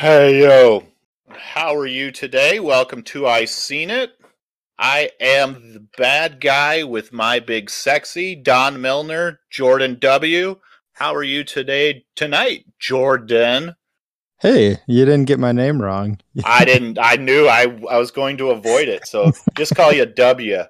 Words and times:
Hey 0.00 0.40
yo, 0.40 0.84
how 1.28 1.76
are 1.76 1.86
you 1.86 2.10
today? 2.10 2.58
Welcome 2.58 3.02
to 3.02 3.26
I 3.26 3.44
Seen 3.44 3.90
It. 3.90 4.12
I 4.78 5.10
am 5.20 5.74
the 5.74 5.86
bad 5.98 6.40
guy 6.40 6.84
with 6.84 7.12
my 7.12 7.38
big 7.38 7.68
sexy 7.68 8.34
Don 8.34 8.80
Milner, 8.80 9.40
Jordan 9.50 9.98
W. 10.00 10.56
How 10.94 11.14
are 11.14 11.22
you 11.22 11.44
today 11.44 12.06
tonight, 12.16 12.64
Jordan? 12.78 13.76
Hey, 14.40 14.78
you 14.86 15.04
didn't 15.04 15.26
get 15.26 15.38
my 15.38 15.52
name 15.52 15.82
wrong. 15.82 16.18
I 16.46 16.64
didn't. 16.64 16.98
I 16.98 17.16
knew 17.16 17.46
I 17.46 17.64
I 17.90 17.98
was 17.98 18.10
going 18.10 18.38
to 18.38 18.52
avoid 18.52 18.88
it, 18.88 19.06
so 19.06 19.32
just 19.58 19.74
call 19.74 19.92
you 19.92 20.06
W. 20.06 20.62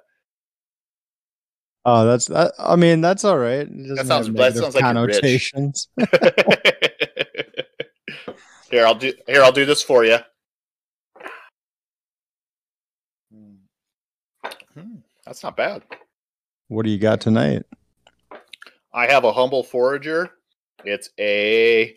Oh, 1.85 2.05
that's 2.05 2.25
that. 2.25 2.51
I 2.59 2.75
mean, 2.75 2.99
that's 2.99 3.23
all 3.23 3.37
right. 3.37 3.65
Doesn't 3.65 4.07
sounds- 4.07 4.29
that 4.33 4.57
sounds 4.57 4.75
like 4.75 4.83
connotations. 4.83 5.87
here, 8.71 8.85
I'll 8.85 8.95
do. 8.95 9.13
Here, 9.27 9.43
I'll 9.43 9.51
do 9.51 9.65
this 9.65 9.83
for 9.83 10.03
you. 10.05 10.17
Hmm, 14.73 14.95
that's 15.25 15.43
not 15.43 15.57
bad. 15.57 15.83
what 16.69 16.85
do 16.85 16.91
you 16.91 16.97
got 16.97 17.21
tonight? 17.21 17.63
I 18.93 19.07
have 19.07 19.23
a 19.25 19.33
humble 19.33 19.63
forager. 19.63 20.31
It's 20.85 21.09
a 21.19 21.95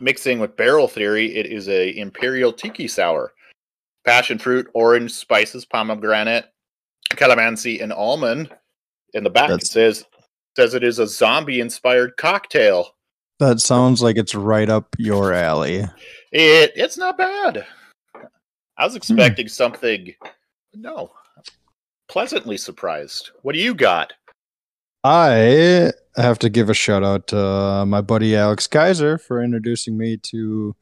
mixing 0.00 0.38
with 0.38 0.56
barrel 0.56 0.88
theory. 0.88 1.36
It 1.36 1.46
is 1.46 1.68
a 1.68 1.96
imperial 1.96 2.52
tiki 2.52 2.88
sour, 2.88 3.32
passion 4.04 4.38
fruit, 4.38 4.68
orange 4.74 5.12
spices, 5.12 5.64
pomegranate, 5.64 6.46
calamansi, 7.12 7.82
and 7.82 7.92
almond. 7.92 8.50
In 9.14 9.24
the 9.24 9.30
back, 9.30 9.50
it 9.50 9.66
says 9.66 10.04
says 10.56 10.74
it 10.74 10.84
is 10.84 10.98
a 10.98 11.06
zombie 11.06 11.60
inspired 11.60 12.16
cocktail. 12.16 12.96
That 13.38 13.60
sounds 13.60 14.02
like 14.02 14.16
it's 14.16 14.34
right 14.34 14.68
up 14.68 14.94
your 14.98 15.32
alley. 15.32 15.84
It 16.32 16.72
it's 16.74 16.98
not 16.98 17.16
bad. 17.16 17.64
I 18.14 18.20
Hmm. 18.82 18.84
was 18.84 18.96
expecting 18.96 19.48
something. 19.48 20.14
No, 20.74 21.12
pleasantly 22.08 22.56
surprised. 22.56 23.30
What 23.42 23.54
do 23.54 23.60
you 23.60 23.74
got? 23.74 24.12
I 25.04 25.92
have 26.16 26.38
to 26.40 26.48
give 26.50 26.68
a 26.68 26.74
shout 26.74 27.04
out 27.04 27.28
to 27.28 27.38
uh, 27.38 27.86
my 27.86 28.00
buddy 28.00 28.34
Alex 28.36 28.66
Kaiser 28.66 29.16
for 29.18 29.42
introducing 29.42 29.96
me 29.96 30.16
to 30.24 30.74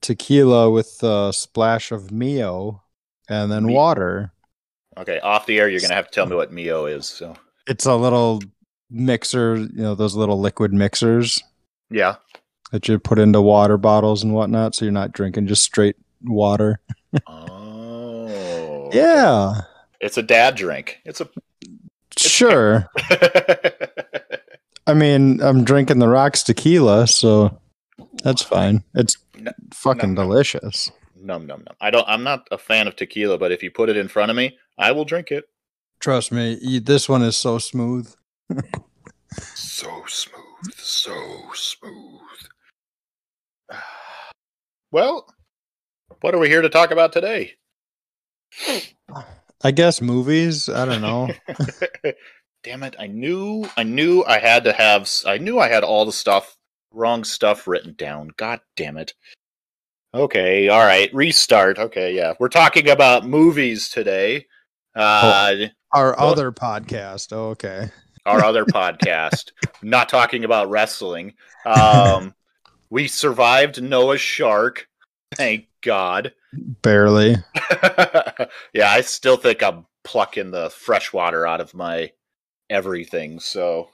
tequila 0.00 0.70
with 0.70 1.02
a 1.02 1.32
splash 1.32 1.90
of 1.90 2.12
Mio 2.12 2.82
and 3.28 3.50
then 3.50 3.68
water. 3.72 4.32
Okay, 4.96 5.18
off 5.20 5.46
the 5.46 5.58
air, 5.58 5.68
you're 5.68 5.80
gonna 5.80 5.94
have 5.94 6.06
to 6.06 6.12
tell 6.14 6.26
me 6.26 6.36
what 6.36 6.52
Mio 6.52 6.86
is. 6.86 7.06
So 7.06 7.34
It's 7.66 7.86
a 7.86 7.96
little 7.96 8.40
mixer, 8.90 9.56
you 9.56 9.82
know, 9.82 9.94
those 9.96 10.14
little 10.14 10.38
liquid 10.40 10.72
mixers 10.72 11.42
yeah, 11.90 12.16
that 12.72 12.88
you 12.88 12.98
put 12.98 13.18
into 13.18 13.40
water 13.40 13.76
bottles 13.76 14.22
and 14.22 14.34
whatnot, 14.34 14.74
so 14.74 14.84
you're 14.84 14.92
not 14.92 15.12
drinking 15.12 15.46
just 15.46 15.62
straight 15.62 15.96
water. 16.22 16.80
oh 17.26 18.90
Yeah, 18.92 19.62
It's 20.00 20.18
a 20.18 20.22
dad 20.22 20.54
drink. 20.56 21.00
It's 21.04 21.20
a. 21.20 21.28
sure. 22.16 22.88
I 24.86 24.92
mean, 24.92 25.40
I'm 25.40 25.64
drinking 25.64 25.98
the 25.98 26.08
rocks 26.08 26.42
tequila, 26.42 27.06
so 27.06 27.58
that's 28.22 28.42
fine. 28.42 28.84
It's 28.94 29.16
fucking 29.72 30.14
delicious. 30.14 30.90
num 31.16 31.46
num 31.46 31.64
num. 31.66 31.76
I 31.80 31.90
don't. 31.90 32.06
I'm 32.08 32.22
not 32.22 32.46
a 32.50 32.58
fan 32.58 32.86
of 32.86 32.96
tequila, 32.96 33.38
but 33.38 33.50
if 33.52 33.62
you 33.62 33.70
put 33.70 33.88
it 33.88 33.96
in 33.96 34.08
front 34.08 34.30
of 34.30 34.36
me, 34.36 34.58
I 34.78 34.92
will 34.92 35.04
drink 35.04 35.30
it. 35.30 35.44
Trust 36.00 36.32
me, 36.32 36.58
you, 36.60 36.80
this 36.80 37.08
one 37.08 37.22
is 37.22 37.36
so 37.36 37.58
smooth. 37.58 38.12
So 39.56 40.04
smooth, 40.06 40.43
so 40.76 41.42
smooth. 41.54 42.20
Well, 44.90 45.26
what 46.20 46.34
are 46.34 46.38
we 46.38 46.48
here 46.48 46.62
to 46.62 46.68
talk 46.68 46.90
about 46.90 47.12
today? 47.12 47.54
I 49.62 49.70
guess 49.72 50.00
movies. 50.00 50.68
I 50.68 50.84
don't 50.84 51.00
know. 51.02 51.30
Damn 52.62 52.82
it! 52.82 52.96
I 52.98 53.08
knew. 53.08 53.68
I 53.76 53.82
knew 53.82 54.24
I 54.24 54.38
had 54.38 54.64
to 54.64 54.72
have. 54.72 55.10
I 55.26 55.36
knew 55.38 55.58
I 55.58 55.68
had 55.68 55.84
all 55.84 56.06
the 56.06 56.12
stuff, 56.12 56.56
wrong 56.92 57.22
stuff 57.24 57.66
written 57.66 57.94
down. 57.98 58.30
God 58.38 58.60
damn 58.76 58.96
it. 58.96 59.12
Okay. 60.14 60.68
All 60.68 60.82
right. 60.84 61.12
Restart. 61.12 61.78
Okay. 61.78 62.14
Yeah. 62.14 62.32
We're 62.40 62.48
talking 62.48 62.88
about 62.88 63.26
movies 63.26 63.90
today. 63.90 64.46
Uh, 64.96 65.66
Our 65.92 66.14
Well- 66.16 66.28
other 66.30 66.52
podcast. 66.52 67.32
Oh, 67.32 67.48
okay. 67.50 67.90
Our 68.26 68.44
other 68.44 68.64
podcast, 68.66 69.52
not 69.82 70.08
talking 70.08 70.44
about 70.44 70.70
wrestling. 70.70 71.34
Um, 71.66 72.34
we 72.90 73.08
survived 73.08 73.82
Noah's 73.82 74.20
Shark. 74.20 74.88
Thank 75.34 75.66
God. 75.82 76.32
Barely. 76.82 77.36
yeah, 78.72 78.90
I 78.90 79.00
still 79.02 79.36
think 79.36 79.62
I'm 79.62 79.86
plucking 80.04 80.50
the 80.52 80.70
fresh 80.70 81.12
water 81.12 81.46
out 81.46 81.60
of 81.60 81.74
my 81.74 82.12
everything. 82.70 83.40
So, 83.40 83.90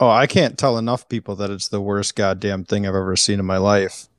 Oh, 0.00 0.10
I 0.10 0.26
can't 0.26 0.58
tell 0.58 0.78
enough 0.78 1.08
people 1.08 1.36
that 1.36 1.50
it's 1.50 1.68
the 1.68 1.80
worst 1.80 2.16
goddamn 2.16 2.64
thing 2.64 2.86
I've 2.86 2.94
ever 2.94 3.14
seen 3.16 3.38
in 3.38 3.46
my 3.46 3.58
life. 3.58 4.08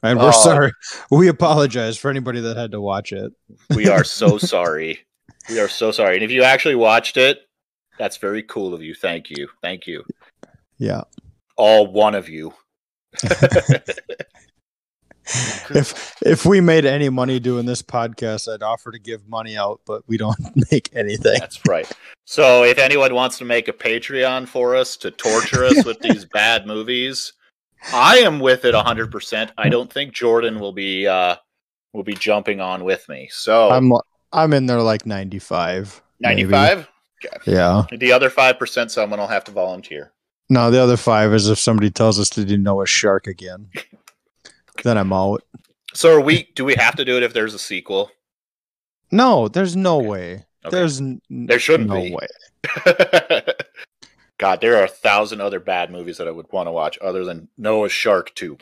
And 0.00 0.18
we're 0.20 0.28
Oh. 0.28 0.30
sorry. 0.30 0.70
We 1.10 1.26
apologize 1.26 1.98
for 1.98 2.08
anybody 2.08 2.40
that 2.42 2.56
had 2.56 2.70
to 2.70 2.80
watch 2.80 3.10
it. 3.12 3.32
we 3.74 3.88
are 3.88 4.04
so 4.04 4.38
sorry. 4.38 5.00
We 5.48 5.60
are 5.60 5.68
so 5.68 5.90
sorry. 5.90 6.16
And 6.16 6.24
if 6.24 6.30
you 6.30 6.42
actually 6.42 6.74
watched 6.74 7.16
it, 7.16 7.40
that's 7.98 8.16
very 8.16 8.42
cool 8.42 8.74
of 8.74 8.82
you. 8.82 8.94
Thank 8.94 9.30
you. 9.30 9.48
Thank 9.62 9.86
you. 9.86 10.04
Yeah. 10.78 11.02
All 11.56 11.86
one 11.86 12.14
of 12.14 12.28
you. 12.28 12.54
if 15.70 16.14
if 16.22 16.46
we 16.46 16.60
made 16.60 16.84
any 16.84 17.08
money 17.08 17.40
doing 17.40 17.66
this 17.66 17.82
podcast, 17.82 18.52
I'd 18.52 18.62
offer 18.62 18.92
to 18.92 18.98
give 18.98 19.28
money 19.28 19.56
out, 19.56 19.80
but 19.86 20.02
we 20.06 20.16
don't 20.16 20.38
make 20.70 20.90
anything. 20.94 21.38
That's 21.38 21.60
right. 21.66 21.90
So 22.24 22.64
if 22.64 22.78
anyone 22.78 23.14
wants 23.14 23.38
to 23.38 23.44
make 23.44 23.68
a 23.68 23.72
Patreon 23.72 24.46
for 24.46 24.76
us 24.76 24.96
to 24.98 25.10
torture 25.10 25.64
us 25.64 25.84
with 25.84 25.98
these 26.00 26.24
bad 26.32 26.66
movies, 26.66 27.32
I 27.92 28.18
am 28.18 28.38
with 28.40 28.64
it 28.64 28.74
100%. 28.74 29.50
I 29.56 29.68
don't 29.68 29.92
think 29.92 30.12
Jordan 30.12 30.60
will 30.60 30.72
be 30.72 31.06
uh 31.06 31.36
will 31.92 32.04
be 32.04 32.14
jumping 32.14 32.60
on 32.60 32.84
with 32.84 33.08
me. 33.08 33.28
So 33.32 33.70
I'm 33.70 33.92
I'm 34.32 34.52
in 34.52 34.66
there 34.66 34.80
like 34.82 35.06
95. 35.06 36.02
maybe. 36.20 36.42
95? 36.44 36.88
Yeah. 37.46 37.84
The 37.90 38.12
other 38.12 38.30
5% 38.30 38.90
someone 38.90 39.18
will 39.18 39.26
have 39.26 39.44
to 39.44 39.50
volunteer. 39.52 40.12
No, 40.50 40.70
the 40.70 40.80
other 40.82 40.96
five 40.96 41.34
is 41.34 41.48
if 41.48 41.58
somebody 41.58 41.90
tells 41.90 42.18
us 42.18 42.30
to 42.30 42.44
do 42.44 42.56
Noah 42.56 42.86
Shark 42.86 43.26
again. 43.26 43.68
then 44.82 44.96
I'm 44.96 45.12
out. 45.12 45.42
So 45.94 46.14
are 46.14 46.20
we 46.20 46.48
do 46.54 46.64
we 46.64 46.74
have 46.76 46.96
to 46.96 47.04
do 47.04 47.16
it 47.18 47.22
if 47.22 47.32
there's 47.34 47.52
a 47.54 47.58
sequel? 47.58 48.10
No, 49.10 49.48
there's 49.48 49.76
no 49.76 49.98
Okay. 49.98 50.08
way. 50.08 50.32
Okay. 50.64 50.76
There's 50.76 51.00
n- 51.00 51.20
There 51.28 51.58
shouldn't 51.58 51.88
no 51.90 52.00
be. 52.00 52.14
way. 52.14 52.26
God, 54.38 54.60
there 54.60 54.76
are 54.76 54.84
a 54.84 54.88
thousand 54.88 55.40
other 55.40 55.60
bad 55.60 55.90
movies 55.90 56.16
that 56.18 56.28
I 56.28 56.30
would 56.30 56.50
want 56.52 56.66
to 56.68 56.72
watch 56.72 56.98
other 57.02 57.24
than 57.24 57.48
Noah's 57.58 57.92
Shark 57.92 58.34
2. 58.34 58.56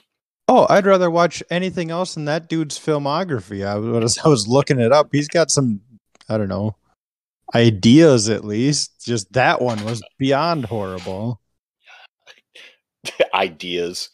Oh, 0.48 0.66
I'd 0.70 0.86
rather 0.86 1.10
watch 1.10 1.42
anything 1.50 1.90
else 1.90 2.14
than 2.14 2.26
that 2.26 2.48
dude's 2.48 2.78
filmography. 2.78 3.66
I 3.66 3.76
was 3.76 4.18
I 4.24 4.28
was 4.28 4.46
looking 4.46 4.80
it 4.80 4.92
up. 4.92 5.08
He's 5.12 5.28
got 5.28 5.50
some 5.50 5.80
I 6.28 6.38
don't 6.38 6.48
know 6.48 6.76
ideas 7.54 8.28
at 8.28 8.44
least. 8.44 9.04
Just 9.04 9.32
that 9.32 9.60
one 9.60 9.84
was 9.84 10.02
beyond 10.18 10.64
horrible. 10.64 11.40
Ideas. 13.34 14.10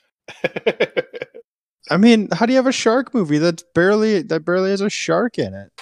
I 1.91 1.97
mean, 1.97 2.28
how 2.32 2.47
do 2.47 2.53
you 2.53 2.59
have 2.59 2.66
a 2.66 2.72
shark 2.72 3.14
movie 3.14 3.38
that's 3.38 3.64
barely 3.75 4.22
that 4.22 4.44
barely 4.44 4.70
has 4.70 4.81
a 4.81 4.91
shark 4.91 5.38
in 5.38 5.54
it? 5.54 5.72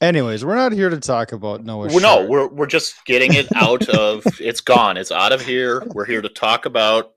Anyways, 0.00 0.44
we're 0.44 0.56
not 0.56 0.72
here 0.72 0.90
to 0.90 0.98
talk 0.98 1.32
about 1.32 1.64
Noah. 1.64 1.86
Well, 1.88 2.00
no, 2.00 2.26
we're 2.26 2.48
we're 2.48 2.66
just 2.66 3.04
getting 3.06 3.34
it 3.34 3.46
out 3.54 3.88
of 3.88 4.24
it's 4.40 4.60
gone. 4.60 4.96
It's 4.96 5.12
out 5.12 5.32
of 5.32 5.40
here. 5.40 5.82
We're 5.86 6.04
here 6.04 6.20
to 6.20 6.28
talk 6.28 6.66
about 6.66 7.13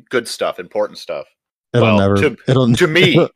good 0.00 0.26
stuff, 0.28 0.58
important 0.58 0.98
stuff. 0.98 1.26
it'll 1.72 1.86
well, 1.86 1.98
never. 1.98 2.16
to- 2.16 2.36
it'll 2.48 2.72
To 2.74 2.86
me, 2.86 3.28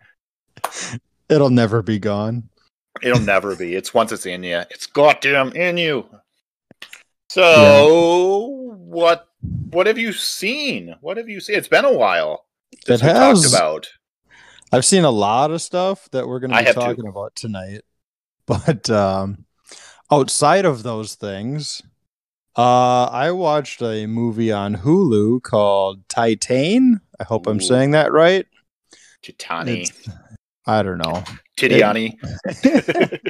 it'll 1.28 1.50
never 1.50 1.82
be 1.82 1.98
gone. 1.98 2.48
it'll 3.02 3.20
never 3.20 3.56
be. 3.56 3.74
It's 3.74 3.92
once 3.94 4.12
it's 4.12 4.26
in 4.26 4.42
you. 4.42 4.58
It's 4.70 4.86
goddamn 4.86 5.52
in 5.52 5.76
you. 5.78 6.06
So 7.28 8.74
what 8.76 9.28
what 9.70 9.86
have 9.86 9.98
you 9.98 10.12
seen? 10.12 10.96
What 11.00 11.16
have 11.16 11.28
you 11.28 11.40
seen? 11.40 11.56
It's 11.56 11.68
been 11.68 11.84
a 11.84 11.92
while 11.92 12.46
It 12.86 13.00
has. 13.00 13.52
about. 13.52 13.88
I've 14.72 14.84
seen 14.84 15.04
a 15.04 15.10
lot 15.10 15.50
of 15.50 15.62
stuff 15.62 16.08
that 16.12 16.26
we're 16.28 16.38
going 16.40 16.52
to 16.52 16.64
be 16.64 16.72
talking 16.72 17.06
about 17.06 17.34
tonight. 17.34 17.82
But 18.46 18.90
um 18.90 19.44
outside 20.10 20.64
of 20.64 20.82
those 20.82 21.14
things, 21.14 21.82
uh 22.56 23.04
I 23.04 23.30
watched 23.30 23.80
a 23.82 24.06
movie 24.06 24.50
on 24.52 24.76
Hulu 24.76 25.42
called 25.42 26.08
Titan. 26.08 27.00
I 27.20 27.24
hope 27.24 27.46
I'm 27.46 27.60
saying 27.60 27.92
that 27.92 28.12
right. 28.12 28.46
Titani. 29.22 29.82
It's- 29.82 30.16
I 30.66 30.82
don't 30.82 30.98
know. 30.98 31.24
Titiani. 31.58 32.16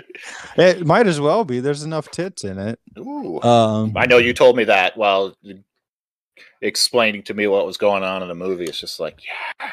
It 0.57 0.85
might 0.87 1.07
as 1.07 1.21
well 1.21 1.45
be. 1.45 1.61
There's 1.61 1.83
enough 1.85 2.11
tits 2.11 2.45
in 2.45 2.59
it. 2.59 2.79
Ooh. 2.99 3.41
Um 3.43 3.95
I 3.97 4.07
know 4.07 4.19
you 4.19 4.33
told 4.33 4.57
me 4.57 4.65
that. 4.65 4.97
Well, 4.97 5.35
explaining 6.61 7.23
to 7.25 7.35
me 7.35 7.47
what 7.47 7.67
was 7.67 7.77
going 7.77 8.03
on 8.03 8.23
in 8.23 8.29
the 8.29 8.35
movie. 8.35 8.65
It's 8.65 8.79
just 8.81 9.01
like, 9.01 9.21
yeah, 9.25 9.71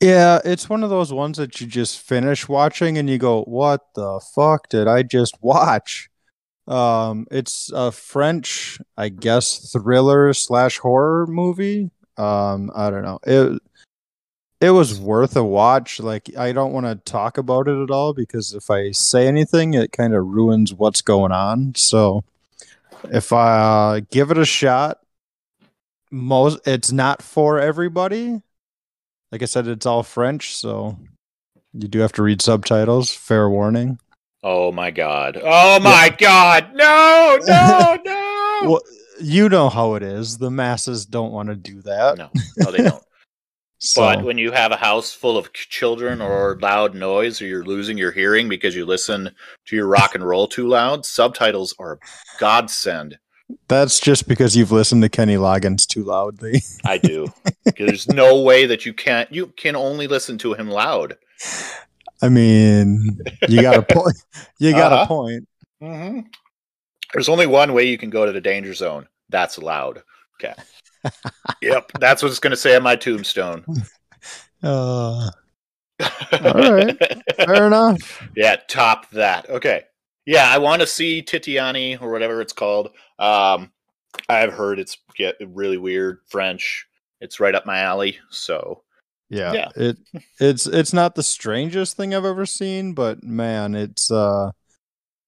Yeah, 0.00 0.40
it's 0.44 0.68
one 0.70 0.82
of 0.82 0.90
those 0.90 1.12
ones 1.12 1.38
that 1.38 1.60
you 1.60 1.66
just 1.66 2.00
finish 2.00 2.48
watching 2.48 2.98
and 2.98 3.08
you 3.10 3.18
go, 3.18 3.42
"What 3.44 3.80
the 3.94 4.20
fuck 4.34 4.68
did 4.68 4.88
I 4.88 5.02
just 5.02 5.36
watch?" 5.42 6.08
Um, 6.68 7.26
it's 7.30 7.70
a 7.74 7.90
French, 7.90 8.78
I 8.96 9.08
guess, 9.08 9.72
thriller 9.72 10.32
slash 10.32 10.78
horror 10.78 11.26
movie. 11.26 11.90
Um, 12.16 12.70
I 12.74 12.90
don't 12.90 13.02
know. 13.02 13.18
It 13.24 13.60
it 14.60 14.70
was 14.70 15.00
worth 15.00 15.34
a 15.36 15.42
watch. 15.42 15.98
Like, 15.98 16.36
I 16.36 16.52
don't 16.52 16.72
want 16.72 16.86
to 16.86 16.94
talk 16.94 17.36
about 17.36 17.66
it 17.66 17.82
at 17.82 17.90
all 17.90 18.14
because 18.14 18.54
if 18.54 18.70
I 18.70 18.92
say 18.92 19.26
anything, 19.26 19.74
it 19.74 19.90
kind 19.90 20.14
of 20.14 20.24
ruins 20.24 20.72
what's 20.72 21.02
going 21.02 21.32
on. 21.32 21.74
So, 21.74 22.22
if 23.10 23.32
I 23.32 23.96
uh, 23.96 24.00
give 24.12 24.30
it 24.30 24.38
a 24.38 24.44
shot, 24.44 24.98
most 26.12 26.60
it's 26.64 26.92
not 26.92 27.22
for 27.22 27.58
everybody. 27.58 28.40
Like 29.32 29.42
I 29.42 29.46
said, 29.46 29.66
it's 29.66 29.86
all 29.86 30.04
French, 30.04 30.54
so 30.54 30.96
you 31.72 31.88
do 31.88 31.98
have 32.00 32.12
to 32.12 32.22
read 32.22 32.40
subtitles. 32.40 33.10
Fair 33.10 33.50
warning. 33.50 33.98
Oh 34.42 34.72
my 34.72 34.90
god, 34.90 35.40
oh 35.42 35.78
my 35.80 36.14
god, 36.18 36.70
no, 36.74 37.38
no, 37.46 37.98
no, 38.04 38.70
Well, 38.70 38.80
you 39.20 39.48
know 39.48 39.68
how 39.68 39.94
it 39.94 40.02
is. 40.02 40.38
The 40.38 40.50
masses 40.50 41.06
don't 41.06 41.32
want 41.32 41.48
to 41.48 41.54
do 41.56 41.80
that. 41.82 42.18
no, 42.18 42.30
no, 42.58 42.70
they 42.70 42.78
don't. 42.84 43.02
So, 43.84 44.00
But 44.02 44.22
when 44.22 44.38
you 44.38 44.52
have 44.52 44.70
a 44.70 44.76
house 44.76 45.12
full 45.12 45.36
of 45.36 45.52
children 45.52 46.20
or 46.20 46.56
loud 46.62 46.94
noise, 46.94 47.42
or 47.42 47.46
you're 47.46 47.64
losing 47.64 47.98
your 47.98 48.12
hearing 48.12 48.48
because 48.48 48.76
you 48.76 48.86
listen 48.86 49.28
to 49.66 49.74
your 49.74 49.88
rock 49.88 50.14
and 50.14 50.24
roll 50.24 50.46
too 50.46 50.68
loud, 50.68 51.04
subtitles 51.04 51.74
are 51.80 51.94
a 51.94 51.98
godsend. 52.38 53.18
that's 53.66 53.98
just 53.98 54.28
because 54.28 54.56
you've 54.56 54.70
listened 54.70 55.02
to 55.02 55.08
Kenny 55.08 55.34
Loggins 55.34 55.84
too 55.84 56.04
loudly. 56.04 56.62
I 56.84 56.98
do. 56.98 57.26
There's 57.76 58.06
no 58.06 58.40
way 58.42 58.66
that 58.66 58.86
you 58.86 58.94
can't. 58.94 59.32
You 59.32 59.48
can 59.48 59.74
only 59.74 60.06
listen 60.06 60.38
to 60.38 60.54
him 60.54 60.70
loud. 60.70 61.16
I 62.22 62.28
mean, 62.28 63.18
you 63.48 63.62
got 63.62 63.76
a 63.78 63.82
point. 63.82 64.16
You 64.58 64.72
got 64.72 64.92
Uh-huh. 64.92 65.04
a 65.04 65.06
point. 65.06 65.48
Mm-hmm. 65.82 66.20
There's 67.12 67.28
only 67.28 67.46
one 67.46 67.72
way 67.74 67.84
you 67.84 67.98
can 67.98 68.10
go 68.10 68.24
to 68.24 68.32
the 68.32 68.40
danger 68.40 68.74
zone. 68.74 69.08
That's 69.28 69.58
loud. 69.58 70.02
Okay. 70.40 70.54
yep, 71.62 71.90
that's 71.98 72.22
what 72.22 72.30
it's 72.30 72.38
going 72.38 72.52
to 72.52 72.56
say 72.56 72.76
on 72.76 72.82
my 72.82 72.96
tombstone. 72.96 73.64
Uh, 74.64 75.28
right. 76.32 76.96
fair 77.36 77.66
enough. 77.66 78.28
Yeah, 78.36 78.54
top 78.68 79.10
that. 79.10 79.50
Okay. 79.50 79.82
Yeah, 80.24 80.48
I 80.48 80.58
want 80.58 80.80
to 80.82 80.86
see 80.86 81.20
Titiani 81.20 82.00
or 82.00 82.12
whatever 82.12 82.40
it's 82.40 82.52
called. 82.52 82.90
Um, 83.18 83.72
I've 84.28 84.52
heard 84.52 84.78
it's 84.78 84.98
get 85.16 85.34
really 85.44 85.78
weird 85.78 86.20
French. 86.28 86.86
It's 87.20 87.40
right 87.40 87.56
up 87.56 87.66
my 87.66 87.80
alley. 87.80 88.18
So 88.30 88.82
Yeah, 89.32 89.52
Yeah. 89.54 89.68
it 89.76 89.96
it's 90.38 90.66
it's 90.66 90.92
not 90.92 91.14
the 91.14 91.22
strangest 91.22 91.96
thing 91.96 92.14
I've 92.14 92.26
ever 92.26 92.44
seen, 92.44 92.92
but 92.92 93.22
man, 93.24 93.74
it's 93.74 94.10
uh, 94.10 94.50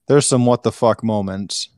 there's 0.09 0.27
some 0.27 0.45
what 0.45 0.63
the 0.63 0.73
fuck 0.73 1.03
moments. 1.03 1.71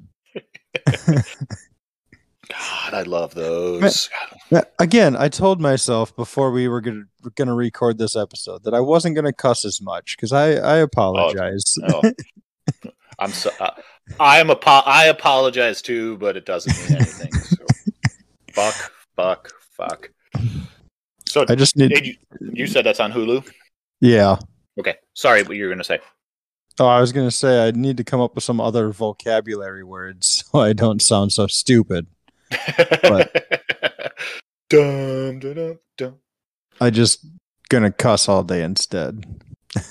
God, 2.49 2.95
I 2.95 3.03
love 3.03 3.33
those. 3.35 4.11
Yeah, 4.51 4.63
Again, 4.81 5.15
I 5.17 5.29
told 5.29 5.61
myself 5.61 6.15
before 6.17 6.51
we 6.51 6.67
were 6.67 6.81
gonna 6.81 7.05
gonna 7.37 7.55
record 7.55 7.99
this 7.99 8.17
episode 8.17 8.65
that 8.65 8.75
I 8.75 8.81
wasn't 8.81 9.15
gonna 9.15 9.33
cuss 9.33 9.65
as 9.65 9.81
much 9.81 10.17
because 10.17 10.33
I 10.33 10.55
I 10.55 10.77
apologize. 10.79 11.77
Oh, 11.89 12.03
I'm 13.21 13.31
so. 13.31 13.51
Uh, 13.61 13.71
I 14.19 14.39
am 14.41 14.51
apo- 14.51 14.85
I 14.85 15.05
apologize 15.07 15.81
too, 15.81 16.17
but 16.19 16.37
it 16.37 16.45
doesn't 16.45 16.77
mean 16.91 16.97
anything. 17.03 17.33
So. 17.33 17.65
fuck, 18.53 18.93
fuck, 19.17 19.53
fuck. 19.77 20.11
So 21.37 21.45
I 21.51 21.55
just 21.55 21.77
need 21.77 22.07
you, 22.07 22.17
you 22.41 22.67
said 22.67 22.87
that's 22.87 22.99
on 22.99 23.13
Hulu. 23.13 23.47
yeah. 24.01 24.39
Okay, 24.81 24.95
sorry, 25.13 25.43
what 25.43 25.55
you 25.59 25.65
were 25.65 25.69
gonna 25.69 25.85
say. 25.85 25.99
Oh, 26.81 26.87
I 26.87 26.99
was 26.99 27.13
gonna 27.13 27.31
say 27.31 27.69
I 27.69 27.73
need 27.73 27.99
to 27.99 28.05
come 28.05 28.23
up 28.23 28.35
with 28.35 28.43
some 28.43 28.59
other 28.59 28.91
vocabulary 28.91 29.85
words 29.85 30.45
so 30.51 30.61
I 30.61 30.73
don't 30.73 31.03
sound 31.03 31.35
so 31.35 31.47
stupid. 31.47 32.07
dum, 34.71 35.39
dum, 35.39 35.55
dum, 35.55 35.79
dum. 35.99 36.15
I 36.81 36.89
just 36.89 37.27
gonna 37.69 37.93
cuss 37.93 38.31
all 38.31 38.43
day 38.43 38.63
instead. 38.63 39.27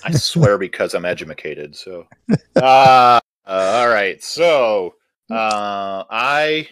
I 0.04 0.14
swear 0.14 0.58
because 0.68 0.96
I'm 0.96 1.06
educated. 1.06 1.76
So, 1.76 2.08
uh, 2.56 2.60
uh, 2.60 3.20
all 3.46 3.88
right. 3.88 4.24
So, 4.24 4.96
uh, 5.30 6.06
I 6.10 6.70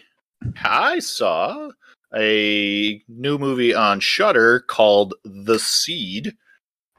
I 0.64 0.98
saw 0.98 1.70
a 2.16 3.02
new 3.08 3.38
movie 3.38 3.74
on 3.74 4.00
Shudder 4.00 4.60
called 4.60 5.14
The 5.24 5.58
Seed. 5.58 6.34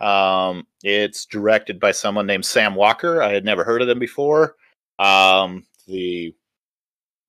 Um, 0.02 0.68
it's 0.84 1.26
directed 1.26 1.80
by 1.80 1.92
someone 1.92 2.28
named 2.28 2.46
Sam 2.46 2.76
Walker. 2.76 3.22
I 3.22 3.32
had 3.32 3.46
never 3.46 3.64
heard 3.64 3.82
of 3.82 3.88
them 3.88 4.00
before. 4.00 4.56
Um, 5.00 5.66
the 5.88 6.36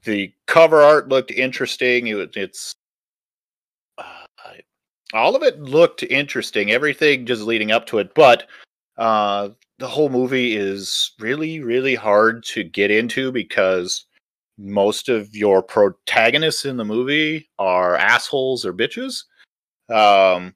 the 0.04 0.32
cover 0.46 0.82
art 0.82 1.08
looked 1.08 1.30
interesting. 1.30 2.06
It, 2.08 2.36
it's 2.36 2.74
uh, 3.98 4.26
all 5.12 5.36
of 5.36 5.42
it 5.42 5.60
looked 5.60 6.02
interesting. 6.02 6.70
Everything 6.70 7.26
just 7.26 7.42
leading 7.42 7.72
up 7.72 7.86
to 7.86 7.98
it, 7.98 8.14
but 8.14 8.48
uh, 8.98 9.50
the 9.78 9.88
whole 9.88 10.08
movie 10.08 10.56
is 10.56 11.12
really, 11.18 11.60
really 11.60 11.94
hard 11.94 12.44
to 12.44 12.64
get 12.64 12.90
into 12.90 13.30
because 13.30 14.06
most 14.58 15.08
of 15.08 15.34
your 15.34 15.62
protagonists 15.62 16.64
in 16.64 16.76
the 16.76 16.84
movie 16.84 17.48
are 17.58 17.96
assholes 17.96 18.64
or 18.64 18.72
bitches. 18.72 19.24
Um, 19.88 20.54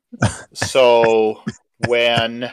so 0.55 1.43
when 1.87 2.51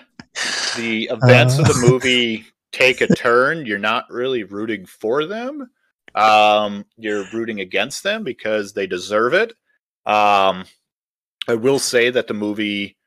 the 0.75 1.09
events 1.11 1.57
of 1.57 1.65
the 1.65 1.87
movie 1.89 2.45
take 2.71 3.01
a 3.01 3.07
turn, 3.07 3.65
you're 3.65 3.79
not 3.79 4.09
really 4.09 4.43
rooting 4.43 4.85
for 4.85 5.25
them. 5.25 5.69
Um, 6.15 6.85
you're 6.97 7.25
rooting 7.33 7.59
against 7.59 8.03
them 8.03 8.23
because 8.23 8.73
they 8.73 8.87
deserve 8.87 9.33
it. 9.33 9.51
Um, 10.05 10.65
I 11.47 11.55
will 11.55 11.79
say 11.79 12.09
that 12.09 12.27
the 12.27 12.33
movie 12.33 12.97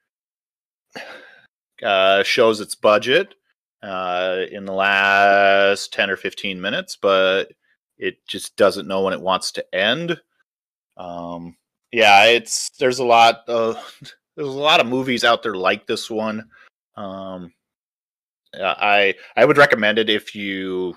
uh, 1.83 2.23
shows 2.23 2.61
its 2.61 2.75
budget 2.75 3.35
uh, 3.83 4.43
in 4.51 4.65
the 4.65 4.73
last 4.73 5.93
10 5.93 6.11
or 6.11 6.17
15 6.17 6.61
minutes, 6.61 6.97
but 7.01 7.53
it 8.01 8.27
just 8.27 8.57
doesn't 8.57 8.89
know 8.89 9.03
when 9.03 9.13
it 9.13 9.21
wants 9.21 9.53
to 9.53 9.75
end. 9.75 10.19
Um, 10.97 11.57
yeah, 11.93 12.25
it's 12.25 12.71
there's 12.71 12.99
a 12.99 13.05
lot 13.05 13.43
of 13.47 13.77
there's 14.37 14.49
a 14.49 14.51
lot 14.51 14.81
of 14.81 14.87
movies 14.87 15.23
out 15.23 15.43
there 15.43 15.55
like 15.55 15.87
this 15.87 16.11
one. 16.11 16.49
Um, 16.97 17.53
I 18.59 19.15
I 19.37 19.45
would 19.45 19.59
recommend 19.59 19.99
it 19.99 20.11
if 20.11 20.35
you 20.35 20.97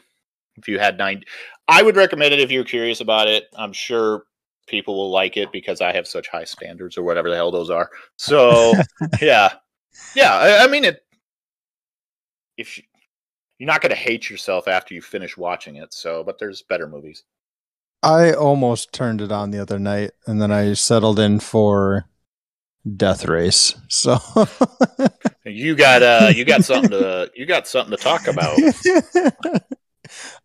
if 0.55 0.67
you 0.67 0.79
had 0.79 0.97
nine. 0.97 1.23
I 1.67 1.83
would 1.83 1.97
recommend 1.97 2.33
it 2.33 2.39
if 2.39 2.51
you're 2.51 2.63
curious 2.63 3.01
about 3.01 3.27
it. 3.27 3.45
I'm 3.55 3.73
sure 3.73 4.23
people 4.65 4.95
will 4.95 5.11
like 5.11 5.35
it 5.35 5.51
because 5.51 5.81
I 5.81 5.93
have 5.93 6.07
such 6.07 6.29
high 6.29 6.45
standards 6.45 6.97
or 6.97 7.03
whatever 7.03 7.29
the 7.29 7.35
hell 7.35 7.51
those 7.51 7.69
are. 7.69 7.89
So 8.17 8.73
yeah, 9.21 9.53
yeah. 10.15 10.33
I, 10.33 10.63
I 10.63 10.67
mean 10.67 10.85
it. 10.85 11.03
If 12.55 12.77
you, 12.77 12.83
you're 13.63 13.71
not 13.71 13.79
going 13.79 13.91
to 13.91 13.95
hate 13.95 14.29
yourself 14.29 14.67
after 14.67 14.93
you 14.93 15.01
finish 15.01 15.37
watching 15.37 15.77
it, 15.77 15.93
so 15.93 16.21
but 16.21 16.37
there's 16.37 16.61
better 16.63 16.85
movies. 16.85 17.23
I 18.03 18.33
almost 18.33 18.91
turned 18.91 19.21
it 19.21 19.31
on 19.31 19.51
the 19.51 19.59
other 19.59 19.79
night 19.79 20.11
and 20.27 20.41
then 20.41 20.51
I 20.51 20.73
settled 20.73 21.17
in 21.17 21.39
for 21.39 22.09
Death 22.97 23.23
Race. 23.23 23.73
So 23.87 24.17
You 25.45 25.75
got 25.75 26.03
uh, 26.03 26.31
you 26.35 26.43
got 26.43 26.65
something 26.65 26.91
to 26.91 27.31
you 27.35 27.45
got 27.45 27.65
something 27.65 27.95
to 27.95 28.03
talk 28.03 28.27
about. 28.27 28.59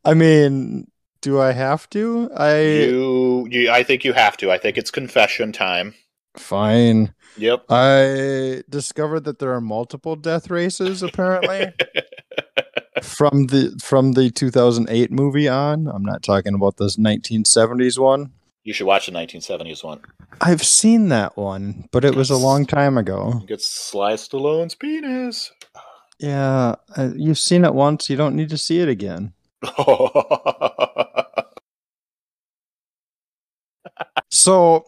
I 0.05 0.15
mean, 0.15 0.87
do 1.21 1.41
I 1.41 1.51
have 1.51 1.91
to? 1.91 2.31
I 2.37 2.61
You, 2.61 3.49
you, 3.51 3.69
I 3.69 3.83
think 3.83 4.05
you 4.05 4.13
have 4.13 4.37
to. 4.37 4.53
I 4.53 4.59
think 4.59 4.79
it's 4.79 4.93
confession 4.93 5.51
time. 5.51 5.95
fine. 6.37 7.15
Yep. 7.37 7.65
I 7.69 8.63
discovered 8.69 9.25
that 9.25 9.41
there 9.41 9.53
are 9.55 9.61
multiple 9.61 10.15
death 10.15 10.51
races 10.51 11.03
apparently 11.03 11.73
from 13.05 13.47
the 13.47 13.79
from 13.83 14.13
the 14.13 14.31
2008 14.31 15.11
movie 15.11 15.49
on. 15.49 15.87
I'm 15.89 16.05
not 16.05 16.23
talking 16.23 16.55
about 16.55 16.77
this 16.77 16.97
1970s 16.97 17.99
one. 17.99 18.33
you 18.65 18.73
should 18.73 18.87
watch 18.87 19.07
the 19.07 19.13
1970s 19.13 19.83
one. 19.85 20.01
I've 20.41 20.65
seen 20.65 21.09
that 21.09 21.37
one, 21.37 21.89
but 21.91 22.05
it 22.05 22.15
was 22.15 22.31
a 22.31 22.37
long 22.37 22.67
time 22.67 22.99
ago. 22.99 23.43
Get 23.47 23.61
Sly 23.63 24.15
Stallone's 24.15 24.75
penis. 24.75 25.51
Yeah, 26.19 26.75
uh, 26.97 27.11
you've 27.17 27.39
seen 27.39 27.65
it 27.65 27.75
once, 27.75 28.11
you 28.11 28.17
don't 28.17 28.35
need 28.37 28.51
to 28.51 28.59
see 28.59 28.81
it 28.81 28.89
again. 28.89 29.33
So 34.31 34.85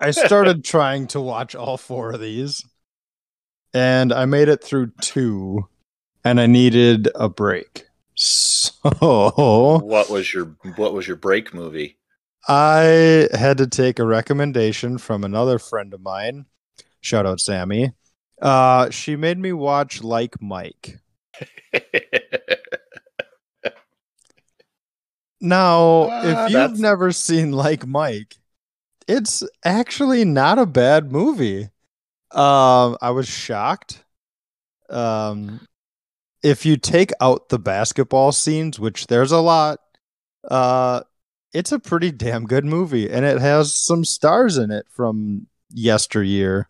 I 0.00 0.10
started 0.10 0.64
trying 0.64 1.06
to 1.08 1.20
watch 1.20 1.54
all 1.54 1.76
four 1.76 2.12
of 2.12 2.20
these, 2.20 2.64
and 3.72 4.12
I 4.12 4.24
made 4.24 4.48
it 4.48 4.62
through 4.64 4.92
two, 5.00 5.68
and 6.24 6.40
I 6.40 6.46
needed 6.46 7.08
a 7.14 7.28
break. 7.28 7.86
So 8.14 8.72
what 9.82 10.10
was 10.10 10.32
your 10.34 10.56
What 10.76 10.92
was 10.92 11.06
your 11.08 11.16
break 11.16 11.54
movie? 11.54 11.96
I 12.48 13.28
had 13.32 13.58
to 13.58 13.66
take 13.66 13.98
a 13.98 14.04
recommendation 14.04 14.98
from 14.98 15.24
another 15.24 15.58
friend 15.58 15.92
of 15.94 16.00
mine. 16.00 16.46
Shout 17.00 17.26
out 17.26 17.40
Sammy. 17.40 17.92
Uh, 18.40 18.90
she 18.90 19.16
made 19.16 19.38
me 19.38 19.52
watch 19.52 20.02
Like 20.02 20.40
Mike. 20.40 20.98
Now, 25.40 26.08
Ah, 26.10 26.20
if 26.22 26.50
you've 26.50 26.52
that's- 26.52 26.78
never 26.78 27.12
seen 27.12 27.52
Like 27.52 27.86
Mike, 27.86 28.36
it's 29.08 29.42
actually 29.64 30.24
not 30.24 30.58
a 30.58 30.66
bad 30.66 31.10
movie. 31.10 31.70
Um, 32.30 32.96
I 33.00 33.10
was 33.10 33.26
shocked. 33.26 34.04
Um, 34.90 35.66
if 36.42 36.64
you 36.64 36.76
take 36.76 37.12
out 37.20 37.48
the 37.48 37.58
basketball 37.58 38.32
scenes, 38.32 38.78
which 38.78 39.06
there's 39.08 39.32
a 39.32 39.40
lot, 39.40 39.78
uh, 40.50 41.02
it's 41.52 41.72
a 41.72 41.78
pretty 41.78 42.10
damn 42.10 42.44
good 42.46 42.64
movie, 42.64 43.10
and 43.10 43.24
it 43.24 43.40
has 43.40 43.74
some 43.74 44.04
stars 44.04 44.56
in 44.56 44.70
it 44.70 44.86
from 44.90 45.46
yesteryear. 45.70 46.68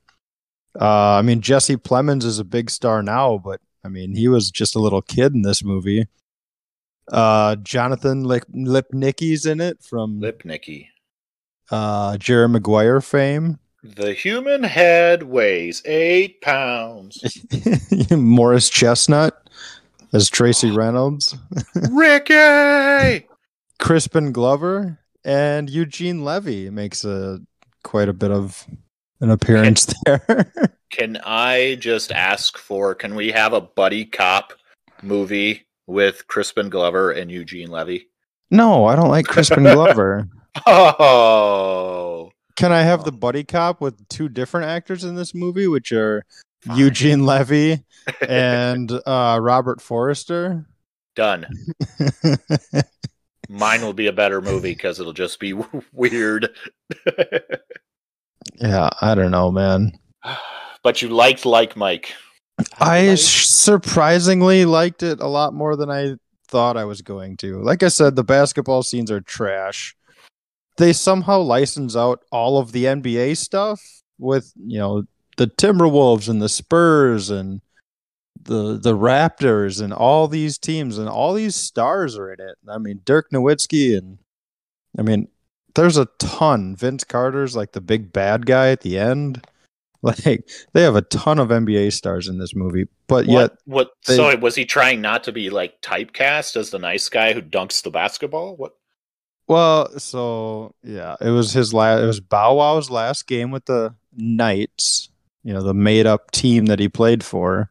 Uh, 0.81 1.15
I 1.15 1.23
mean, 1.23 1.41
Jesse 1.41 1.77
Plemons 1.77 2.25
is 2.25 2.39
a 2.39 2.45
big 2.45 2.71
star 2.71 3.03
now, 3.03 3.39
but 3.39 3.61
I 3.85 3.89
mean, 3.89 4.15
he 4.15 4.29
was 4.29 4.51
just 4.51 4.75
a 4.75 4.81
little 4.81 5.03
kid 5.03 5.35
in 5.35 5.43
this 5.43 5.63
movie. 5.65 6.07
Uh, 7.11 7.57
Jonathan 7.57 8.23
Lip- 8.25 8.47
Lipnicki's 8.55 9.45
in 9.47 9.61
it 9.61 9.83
from 9.83 10.21
Lipnicki. 10.21 10.89
uh, 11.71 12.17
Jerry 12.19 12.49
Maguire 12.49 13.01
fame. 13.01 13.59
The 13.83 14.13
human 14.13 14.63
head 14.63 15.23
weighs 15.25 15.83
eight 15.87 16.41
pounds. 16.43 17.23
Morris 18.11 18.69
Chestnut 18.69 19.40
as 20.13 20.29
Tracy 20.29 20.71
oh. 20.71 20.75
Reynolds, 20.75 21.37
Ricky! 21.91 23.27
Crispin 23.79 24.33
Glover, 24.33 24.99
and 25.25 25.71
Eugene 25.71 26.25
Levy 26.25 26.71
makes 26.71 27.05
a 27.05 27.41
quite 27.83 28.09
a 28.09 28.13
bit 28.13 28.31
of 28.31 28.67
an 29.21 29.31
appearance 29.31 29.93
there. 30.05 30.53
Can 30.91 31.19
I 31.25 31.77
just 31.77 32.11
ask 32.11 32.59
for 32.59 32.97
can 32.97 33.15
we 33.15 33.31
have 33.31 33.53
a 33.53 33.61
buddy 33.61 34.05
cop 34.05 34.55
movie 35.03 35.67
with 35.87 36.27
Crispin 36.27 36.69
Glover 36.69 37.13
and 37.13 37.31
Eugene 37.31 37.71
Levy? 37.71 38.09
no, 38.51 38.87
I 38.87 38.97
don't 38.97 39.09
like 39.09 39.27
Crispin 39.27 39.63
Glover. 39.65 40.29
Oh. 40.67 42.33
Can 42.57 42.73
I 42.73 42.83
have 42.83 43.05
the 43.05 43.13
oh. 43.13 43.17
buddy 43.17 43.45
cop 43.45 43.81
with 43.81 44.09
two 44.09 44.29
different 44.29 44.67
actors 44.67 45.05
in 45.05 45.15
this 45.15 45.33
movie, 45.33 45.69
which 45.69 45.93
are 45.93 46.25
fine. 46.67 46.77
Eugene 46.79 47.25
Levy 47.25 47.85
and 48.29 48.91
uh, 49.07 49.39
Robert 49.41 49.81
Forster? 49.81 50.67
Done. 51.17 51.47
Mine 53.49 53.83
will 53.83 53.93
be 53.93 54.07
a 54.07 54.13
better 54.13 54.41
movie 54.41 54.75
because 54.75 55.01
it'll 55.01 55.13
just 55.13 55.41
be 55.41 55.53
weird. 55.93 56.51
yeah, 58.61 58.91
I 59.01 59.15
don't 59.15 59.31
know, 59.33 59.51
man. 59.51 59.93
but 60.83 61.03
you 61.03 61.09
liked 61.09 61.45
like 61.45 61.77
Mike. 61.77 62.15
I 62.79 63.09
Like- 63.09 63.19
sh- 63.19 63.47
surprisingly 63.47 64.65
liked 64.65 65.03
it 65.03 65.21
a 65.21 65.27
lot 65.27 65.53
more 65.55 65.77
than 65.77 65.91
I 65.91 66.15
thought 66.49 66.77
I 66.77 66.85
was 66.85 67.03
going 67.03 67.37
to. 67.39 67.61
Like 67.63 67.83
I 67.83 67.89
said, 67.89 68.17
the 68.17 68.25
basketball 68.25 68.83
scenes 68.83 69.11
are 69.11 69.21
trash. 69.21 69.97
They 70.77 70.93
somehow 70.93 71.41
license 71.41 71.97
out 71.97 72.23
all 72.31 72.59
of 72.59 72.73
the 72.73 72.85
NBA 72.85 73.37
stuff 73.37 73.83
with, 74.19 74.53
you 74.57 74.79
know, 74.79 75.05
the 75.37 75.47
Timberwolves 75.47 76.29
and 76.29 76.41
the 76.43 76.49
Spurs 76.49 77.31
and 77.31 77.61
the 78.43 78.79
the 78.79 78.97
Raptors 78.97 79.83
and 79.83 79.93
all 79.93 80.27
these 80.29 80.57
teams 80.59 80.99
and 80.99 81.09
all 81.09 81.33
these 81.35 81.55
stars 81.57 82.17
are 82.17 82.33
in 82.33 82.41
it. 82.41 82.57
I 82.69 82.79
mean, 82.79 83.01
Dirk 83.05 83.31
Nowitzki 83.31 83.97
and 83.97 84.19
I 84.99 85.03
mean, 85.03 85.29
there's 85.75 85.97
a 85.97 86.09
ton. 86.19 86.75
Vince 86.77 87.05
Carter's 87.05 87.55
like 87.55 87.73
the 87.73 87.81
big 87.81 88.13
bad 88.13 88.47
guy 88.47 88.71
at 88.71 88.81
the 88.81 88.99
end. 88.99 89.47
Like 90.03 90.49
they 90.73 90.81
have 90.81 90.97
a 90.97 91.03
ton 91.03 91.39
of 91.39 91.49
NBA 91.51 91.93
stars 91.93 92.27
in 92.27 92.39
this 92.39 92.55
movie, 92.57 92.87
but 93.07 93.27
yet 93.27 93.51
What? 93.51 93.59
What? 93.67 93.91
they- 94.07 94.17
so 94.17 94.35
was 94.39 94.55
he 94.55 94.65
trying 94.65 95.03
not 95.03 95.25
to 95.25 95.31
be 95.33 95.51
like 95.51 95.83
typecast 95.83 96.57
as 96.57 96.71
the 96.71 96.79
nice 96.79 97.11
guy 97.11 97.35
who 97.35 97.43
dunks 97.43 97.83
the 97.83 97.91
basketball? 97.91 98.57
What? 98.57 98.73
Well, 99.47 99.99
so 99.99 100.75
yeah, 100.83 101.17
it 101.21 101.29
was 101.29 101.53
his 101.53 101.75
last. 101.75 102.01
It 102.03 102.07
was 102.07 102.19
Bow 102.21 102.55
Wow's 102.55 102.89
last 102.89 103.27
game 103.27 103.51
with 103.51 103.67
the 103.67 103.95
Knights. 104.17 105.10
You 105.43 105.55
know, 105.55 105.63
the 105.63 105.75
made-up 105.75 106.31
team 106.33 106.67
that 106.67 106.79
he 106.79 106.89
played 106.89 107.25
for. 107.25 107.71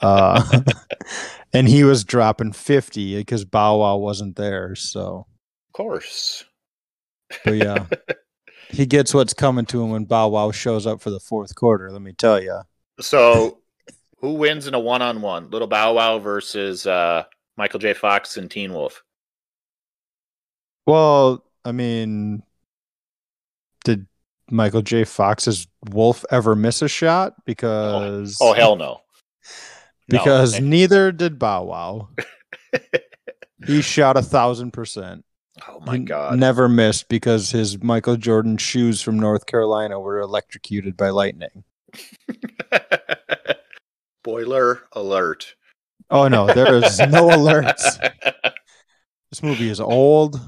Uh, 0.00 0.42
and 1.52 1.68
he 1.68 1.84
was 1.84 2.04
dropping 2.04 2.52
fifty 2.52 3.16
because 3.16 3.44
Bow 3.44 3.78
Wow 3.78 3.96
wasn't 3.98 4.36
there. 4.36 4.74
So, 4.74 5.26
Of 5.68 5.72
course. 5.72 6.44
but 7.44 7.52
yeah, 7.54 7.86
he 8.70 8.84
gets 8.86 9.14
what's 9.14 9.34
coming 9.34 9.64
to 9.66 9.82
him 9.82 9.90
when 9.90 10.04
Bow 10.04 10.28
Wow 10.28 10.50
shows 10.50 10.86
up 10.86 11.00
for 11.00 11.10
the 11.10 11.20
fourth 11.20 11.54
quarter. 11.54 11.90
Let 11.90 12.02
me 12.02 12.12
tell 12.12 12.42
you. 12.42 12.60
So, 13.00 13.58
who 14.18 14.34
wins 14.34 14.66
in 14.66 14.74
a 14.74 14.80
one-on-one? 14.80 15.50
Little 15.50 15.68
Bow 15.68 15.94
Wow 15.94 16.18
versus 16.18 16.86
uh, 16.86 17.24
Michael 17.56 17.80
J. 17.80 17.94
Fox 17.94 18.36
and 18.36 18.50
Teen 18.50 18.72
Wolf. 18.72 19.02
Well, 20.86 21.44
I 21.64 21.72
mean, 21.72 22.42
did 23.84 24.06
Michael 24.50 24.82
J. 24.82 25.04
Fox's 25.04 25.66
Wolf 25.90 26.24
ever 26.30 26.54
miss 26.54 26.82
a 26.82 26.88
shot? 26.88 27.34
Because 27.46 28.36
Oh 28.40 28.52
hell 28.52 28.76
no. 28.76 29.00
No. 30.08 30.18
because 30.18 30.60
neither 30.60 31.12
did 31.12 31.38
Bow 31.38 31.62
Wow. 31.64 32.08
he 33.66 33.80
shot 33.80 34.16
a 34.16 34.22
thousand 34.22 34.72
percent. 34.72 35.24
oh 35.68 35.78
my 35.80 35.96
He 35.96 36.00
god. 36.04 36.38
Never 36.38 36.68
missed 36.68 37.08
because 37.08 37.50
his 37.50 37.80
Michael 37.82 38.16
Jordan 38.16 38.56
shoes 38.56 39.00
from 39.00 39.18
North 39.18 39.46
Carolina 39.46 40.00
were 40.00 40.18
electrocuted 40.18 40.96
by 40.96 41.10
lightning. 41.10 41.62
Boiler 44.24 44.82
alert. 44.92 45.54
Oh 46.10 46.28
no, 46.28 46.46
there 46.52 46.74
is 46.74 46.98
no 46.98 47.28
alerts. 47.30 47.98
This 49.30 49.42
movie 49.42 49.70
is 49.70 49.80
old 49.80 50.38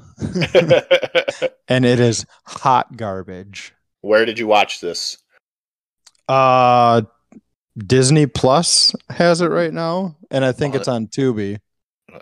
and 1.69 1.85
it 1.87 2.01
is 2.01 2.27
hot 2.45 2.97
garbage. 2.97 3.73
Where 4.05 4.27
did 4.27 4.39
you 4.39 4.47
watch 4.47 4.81
this? 4.83 5.17
Uh 6.29 7.03
Disney 7.77 8.27
Plus 8.27 8.95
has 9.09 9.41
it 9.41 9.49
right 9.49 9.73
now, 9.73 10.17
and 10.31 10.45
I 10.45 10.53
think 10.53 10.75
Oh, 10.75 10.79
it's 10.79 10.89
on 10.89 11.07
Tubi. 11.09 11.59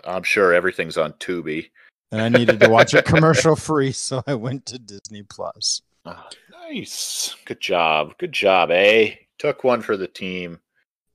I'm 0.05 0.23
sure 0.23 0.53
everything's 0.53 0.97
on 0.97 1.11
Tubi. 1.13 1.69
And 2.11 2.21
I 2.21 2.29
needed 2.29 2.59
to 2.61 2.69
watch 2.69 2.93
it 2.93 3.05
commercial 3.13 3.55
free, 3.55 3.91
so 3.91 4.23
I 4.25 4.33
went 4.35 4.65
to 4.67 4.79
Disney 4.79 5.23
Plus. 5.23 5.81
Ah, 6.05 6.29
nice. 6.69 7.35
Good 7.45 7.59
job. 7.59 8.17
Good 8.17 8.31
job, 8.31 8.71
eh? 8.71 9.15
Took 9.37 9.63
one 9.63 9.81
for 9.81 9.97
the 9.97 10.07
team. 10.07 10.59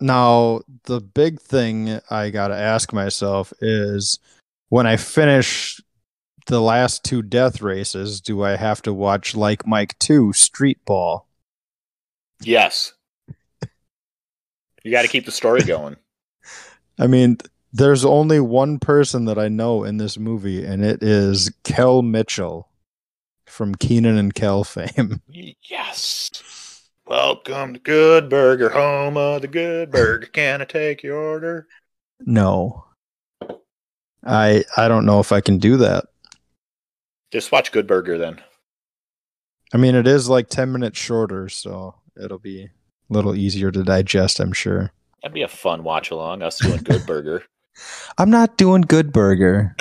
Now, 0.01 0.61
the 0.85 1.01
big 1.01 1.41
thing 1.41 1.99
I 2.11 2.31
got 2.31 2.49
to 2.49 2.57
ask 2.57 2.93
myself 2.93 3.53
is 3.61 4.19
when 4.69 4.87
I 4.87 4.97
finish 4.97 5.81
the 6.49 6.61
last 6.61 7.05
two 7.05 7.23
death 7.23 7.63
races, 7.63 8.21
do 8.21 8.43
I 8.43 8.57
have 8.57 8.83
to 8.83 8.93
watch 8.93 9.37
like 9.37 9.67
Mike 9.67 9.99
2 9.99 10.33
Street 10.33 10.85
Ball? 10.85 11.27
Yes. 12.43 12.95
You 14.83 14.91
got 14.91 15.03
to 15.03 15.09
keep 15.09 15.27
the 15.27 15.33
story 15.33 15.63
going. 15.65 15.97
I 16.99 17.07
mean, 17.07 17.39
there's 17.73 18.05
only 18.05 18.41
one 18.41 18.79
person 18.79 19.27
that 19.27 19.39
I 19.39 19.49
know 19.49 19.85
in 19.85 19.99
this 19.99 20.19
movie, 20.19 20.65
and 20.65 20.85
it 20.85 21.03
is 21.03 21.53
Kel 21.65 22.03
Mitchell 22.03 22.69
from 23.47 23.75
Kenan 23.75 24.17
and 24.17 24.35
Kel 24.35 24.65
fame. 24.65 25.23
Yes. 25.71 26.83
Welcome 27.07 27.75
to 27.75 27.81
Good 27.81 28.31
Burger, 28.31 28.71
home 28.71 29.17
of 29.17 29.43
the 29.43 29.49
Good 29.49 29.91
Burger. 29.93 30.27
Can 30.27 30.63
I 30.63 30.65
take 30.65 31.03
your 31.03 31.17
order? 31.17 31.67
No. 32.21 32.85
I 34.25 34.65
I 34.77 34.89
don't 34.89 35.07
know 35.07 35.21
if 35.21 35.31
I 35.31 35.41
can 35.41 35.59
do 35.59 35.77
that. 35.77 36.07
Just 37.31 37.53
watch 37.53 37.73
Good 37.73 37.87
Burger 37.87 38.19
then. 38.19 38.41
I 39.73 39.77
mean, 39.77 39.95
it 39.95 40.07
is 40.07 40.29
like 40.29 40.49
10 40.49 40.73
minutes 40.73 40.99
shorter, 40.99 41.49
so 41.49 41.95
it'll 42.23 42.39
be 42.39 42.65
a 42.65 42.71
little 43.11 43.35
easier 43.35 43.71
to 43.71 43.83
digest, 43.83 44.41
I'm 44.41 44.53
sure. 44.53 44.93
That'd 45.23 45.35
be 45.35 45.43
a 45.43 45.49
fun 45.49 45.85
watch 45.85 46.11
along, 46.11 46.43
us 46.43 46.59
doing 46.59 46.79
Good 46.79 47.05
Burger. 47.07 47.43
I'm 48.19 48.31
not 48.31 48.57
doing 48.57 48.83
Good 48.83 49.13
Burger. 49.13 49.77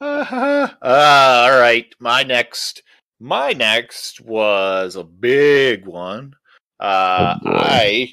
uh, 0.00 0.68
all 0.82 1.60
right. 1.60 1.86
My 2.00 2.22
next 2.22 2.82
my 3.20 3.52
next 3.52 4.20
was 4.20 4.96
a 4.96 5.04
big 5.04 5.86
one. 5.86 6.34
Uh 6.80 7.38
Oh. 7.44 7.52
I 7.52 8.10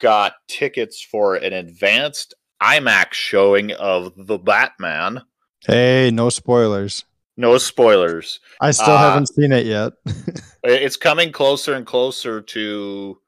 got 0.00 0.34
tickets 0.48 1.02
for 1.02 1.34
an 1.36 1.52
advanced 1.52 2.34
IMAX 2.62 3.12
showing 3.14 3.72
of 3.72 4.12
The 4.16 4.38
Batman. 4.38 5.22
Hey, 5.66 6.10
no 6.12 6.28
spoilers. 6.30 7.04
No 7.36 7.56
spoilers. 7.58 8.40
I 8.60 8.72
still 8.72 8.94
Uh, 8.94 8.98
haven't 8.98 9.26
seen 9.28 9.52
it 9.52 9.66
yet. 9.66 9.92
It's 10.64 10.96
coming 10.96 11.30
closer 11.30 11.74
and 11.74 11.86
closer 11.86 12.40
to 12.42 13.18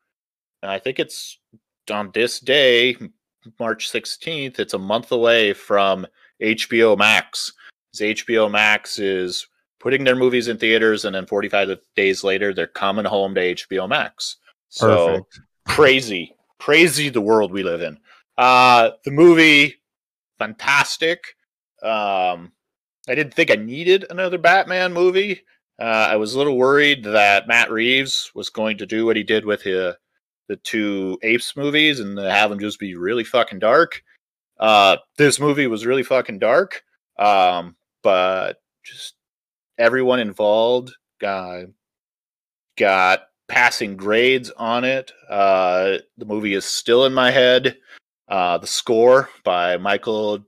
I 0.65 0.79
think 0.81 0.99
it's 0.99 1.39
on 1.91 2.11
this 2.13 2.41
day, 2.41 2.97
March 3.59 3.91
16th. 3.91 4.59
It's 4.59 4.75
a 4.75 4.79
month 4.79 5.11
away 5.13 5.53
from 5.55 6.07
HBO 6.43 6.99
Max. 6.99 7.53
HBO 7.97 8.51
Max 8.51 8.99
is 8.99 9.47
putting 9.79 10.05
their 10.05 10.17
movies 10.17 10.49
in 10.49 10.59
theaters, 10.59 11.05
and 11.05 11.15
then 11.15 11.25
45 11.25 11.79
days 11.97 12.23
later, 12.25 12.53
they're 12.53 12.67
coming 12.67 13.05
home 13.07 13.35
to 13.37 13.41
HBO 13.55 13.89
Max. 13.89 14.37
So 14.69 15.07
Perfect. 15.07 15.41
crazy, 15.69 16.37
crazy 16.59 17.09
the 17.09 17.23
world 17.23 17.53
we 17.53 17.63
live 17.63 17.81
in. 17.81 17.97
Uh, 18.41 18.93
the 19.05 19.11
movie, 19.11 19.75
fantastic. 20.39 21.37
Um, 21.83 22.53
I 23.07 23.15
didn't 23.15 23.35
think 23.35 23.51
I 23.51 23.57
needed 23.57 24.07
another 24.09 24.39
Batman 24.39 24.95
movie. 24.95 25.43
Uh, 25.79 26.09
I 26.09 26.17
was 26.17 26.33
a 26.33 26.39
little 26.39 26.57
worried 26.57 27.05
that 27.05 27.47
Matt 27.47 27.71
Reeves 27.71 28.31
was 28.35 28.49
going 28.49 28.79
to 28.79 28.87
do 28.87 29.05
what 29.05 29.17
he 29.17 29.23
did 29.25 29.45
with 29.45 29.61
his, 29.61 29.95
the 30.49 30.57
two 30.57 31.19
Apes 31.23 31.55
movies 31.55 32.01
and 32.01 32.17
have 32.19 32.49
them 32.49 32.59
just 32.59 32.81
be 32.81 32.95
really 32.95 33.25
fucking 33.25 33.59
dark. 33.59 34.03
Uh, 34.59 34.97
this 35.19 35.39
movie 35.39 35.67
was 35.67 35.85
really 35.85 36.03
fucking 36.03 36.39
dark, 36.39 36.83
um, 37.19 37.77
but 38.03 38.63
just 38.83 39.17
everyone 39.77 40.19
involved 40.19 40.93
got 41.21 41.67
got 42.79 43.21
passing 43.49 43.99
grades 43.99 44.51
on 44.57 44.85
it. 44.85 45.13
Uh, 45.29 45.99
the 46.17 46.25
movie 46.25 46.55
is 46.55 46.65
still 46.65 47.05
in 47.05 47.13
my 47.13 47.31
head. 47.31 47.77
Uh, 48.31 48.59
the 48.59 48.67
score 48.67 49.29
by 49.45 49.77
Michael 49.77 50.39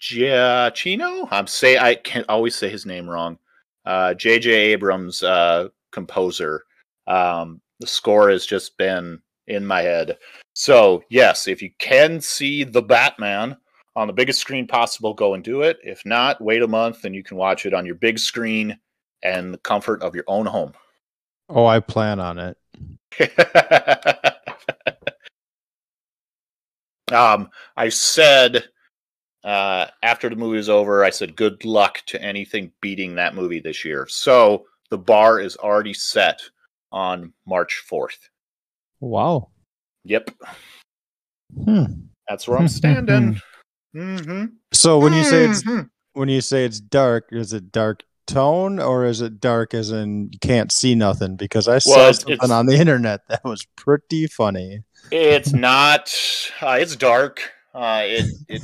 Giacchino. 0.00 1.28
I'm 1.30 1.46
say 1.46 1.76
I 1.76 1.96
can't 1.96 2.28
always 2.28 2.54
say 2.54 2.68
his 2.68 2.86
name 2.86 3.10
wrong. 3.10 3.38
Uh, 3.84 4.14
J.J. 4.14 4.50
Abrams, 4.50 5.24
uh, 5.24 5.68
composer. 5.90 6.64
Um, 7.08 7.60
the 7.80 7.86
score 7.86 8.30
has 8.30 8.46
just 8.46 8.78
been 8.78 9.20
in 9.48 9.66
my 9.66 9.82
head. 9.82 10.18
So 10.54 11.02
yes, 11.10 11.48
if 11.48 11.60
you 11.60 11.70
can 11.78 12.20
see 12.20 12.62
the 12.62 12.82
Batman 12.82 13.56
on 13.96 14.06
the 14.06 14.12
biggest 14.12 14.40
screen 14.40 14.66
possible, 14.66 15.12
go 15.12 15.34
and 15.34 15.42
do 15.42 15.62
it. 15.62 15.78
If 15.82 16.06
not, 16.06 16.40
wait 16.40 16.62
a 16.62 16.68
month 16.68 17.04
and 17.04 17.14
you 17.14 17.24
can 17.24 17.36
watch 17.36 17.66
it 17.66 17.74
on 17.74 17.84
your 17.84 17.96
big 17.96 18.18
screen 18.18 18.78
and 19.22 19.52
the 19.52 19.58
comfort 19.58 20.02
of 20.02 20.14
your 20.14 20.24
own 20.28 20.46
home. 20.46 20.72
Oh, 21.48 21.66
I 21.66 21.80
plan 21.80 22.20
on 22.20 22.38
it. 22.38 22.56
um, 27.12 27.48
I 27.76 27.88
said 27.88 28.64
uh, 29.44 29.86
after 30.02 30.28
the 30.28 30.36
movie 30.36 30.56
was 30.56 30.68
over, 30.68 31.04
I 31.04 31.10
said 31.10 31.36
good 31.36 31.64
luck 31.64 32.02
to 32.06 32.22
anything 32.22 32.72
beating 32.80 33.14
that 33.16 33.34
movie 33.34 33.60
this 33.60 33.84
year. 33.84 34.06
So 34.08 34.66
the 34.90 34.98
bar 34.98 35.40
is 35.40 35.56
already 35.56 35.94
set 35.94 36.40
on 36.90 37.32
March 37.46 37.82
4th. 37.90 38.28
Wow. 39.00 39.50
Yep, 40.04 40.30
Hmm. 41.64 41.84
that's 42.28 42.48
where 42.48 42.58
I'm 42.58 42.68
standing. 42.68 43.40
hmm 43.94 44.44
So 44.72 44.98
when 44.98 45.12
you 45.12 45.24
say 45.24 45.44
it's 45.44 45.62
when 46.14 46.28
you 46.28 46.40
say 46.40 46.64
it's 46.64 46.80
dark, 46.80 47.28
is 47.30 47.52
it 47.52 47.72
dark 47.72 48.02
tone 48.26 48.78
or 48.78 49.04
is 49.04 49.20
it 49.20 49.40
dark 49.40 49.74
as 49.74 49.90
in 49.90 50.30
you 50.32 50.38
can't 50.40 50.70
see 50.72 50.94
nothing? 50.94 51.36
Because 51.36 51.68
I 51.68 51.78
saw 51.78 51.90
Well, 51.90 52.00
it's- 52.08 52.18
something 52.20 52.34
it's- 52.34 52.50
on 52.50 52.66
the 52.66 52.76
internet 52.76 53.20
that 53.28 53.44
was 53.44 53.66
pretty 53.76 54.26
funny. 54.26 54.82
It's 55.10 55.52
not. 55.52 56.14
Uh, 56.60 56.76
it's 56.80 56.94
dark. 56.96 57.40
Uh, 57.74 58.02
it 58.04 58.26
it 58.48 58.62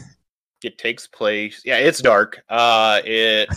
it 0.63 0.79
takes 0.79 1.07
place. 1.07 1.63
Yeah, 1.65 1.79
it's 1.79 2.01
dark. 2.01 2.43
Uh, 2.49 3.01
it 3.05 3.49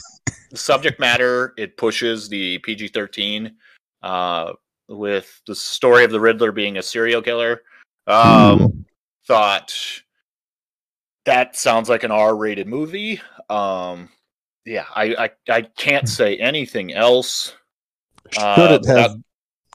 the 0.50 0.58
subject 0.58 1.00
matter 1.00 1.54
it 1.58 1.78
pushes 1.78 2.28
the 2.30 2.58
PG 2.60 2.90
thirteen. 2.90 3.56
Uh, 4.02 4.54
with 4.88 5.42
the 5.48 5.56
story 5.56 6.04
of 6.04 6.12
the 6.12 6.20
Riddler 6.20 6.52
being 6.52 6.78
a 6.78 6.82
serial 6.82 7.22
killer. 7.22 7.62
Um, 8.08 8.86
thought 9.28 9.74
that 11.26 11.56
sounds 11.56 11.88
like 11.88 12.04
an 12.04 12.12
R 12.12 12.36
rated 12.36 12.68
movie. 12.68 13.22
Um, 13.50 14.10
yeah, 14.66 14.86
I, 14.96 15.16
I 15.16 15.54
I 15.54 15.62
can't 15.62 16.08
say 16.08 16.38
anything 16.38 16.94
else. 16.94 17.56
Should 18.32 18.42
Uh, 18.42 18.80
it 18.82 18.86
have 18.88 19.16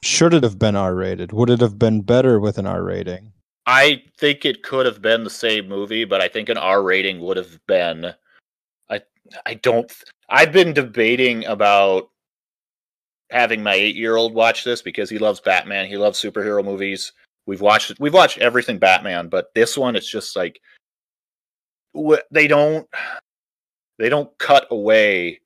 should 0.03 0.33
it 0.33 0.43
have 0.43 0.59
been 0.59 0.75
R 0.75 0.95
rated? 0.95 1.31
Would 1.33 1.49
it 1.49 1.61
have 1.61 1.77
been 1.77 2.01
better 2.01 2.39
with 2.39 2.57
an 2.57 2.67
R 2.67 2.83
rating? 2.83 3.33
I 3.65 4.03
think 4.17 4.45
it 4.45 4.63
could 4.63 4.85
have 4.85 5.01
been 5.01 5.23
the 5.23 5.29
same 5.29 5.67
movie, 5.67 6.05
but 6.05 6.21
I 6.21 6.27
think 6.27 6.49
an 6.49 6.57
R 6.57 6.81
rating 6.81 7.19
would 7.21 7.37
have 7.37 7.59
been. 7.67 8.13
I 8.89 9.01
I 9.45 9.55
don't. 9.55 9.91
I've 10.29 10.51
been 10.51 10.73
debating 10.73 11.45
about 11.45 12.09
having 13.29 13.61
my 13.61 13.73
eight 13.73 13.95
year 13.95 14.15
old 14.15 14.33
watch 14.33 14.63
this 14.63 14.81
because 14.81 15.09
he 15.09 15.19
loves 15.19 15.41
Batman. 15.41 15.87
He 15.87 15.97
loves 15.97 16.21
superhero 16.21 16.63
movies. 16.63 17.11
We've 17.45 17.61
watched 17.61 17.99
we've 17.99 18.13
watched 18.13 18.37
everything 18.37 18.77
Batman, 18.77 19.27
but 19.27 19.53
this 19.53 19.77
one 19.77 19.95
it's 19.95 20.09
just 20.09 20.35
like 20.35 20.61
they 22.31 22.47
don't 22.47 22.87
they 23.97 24.09
don't 24.09 24.35
cut 24.37 24.67
away 24.71 25.41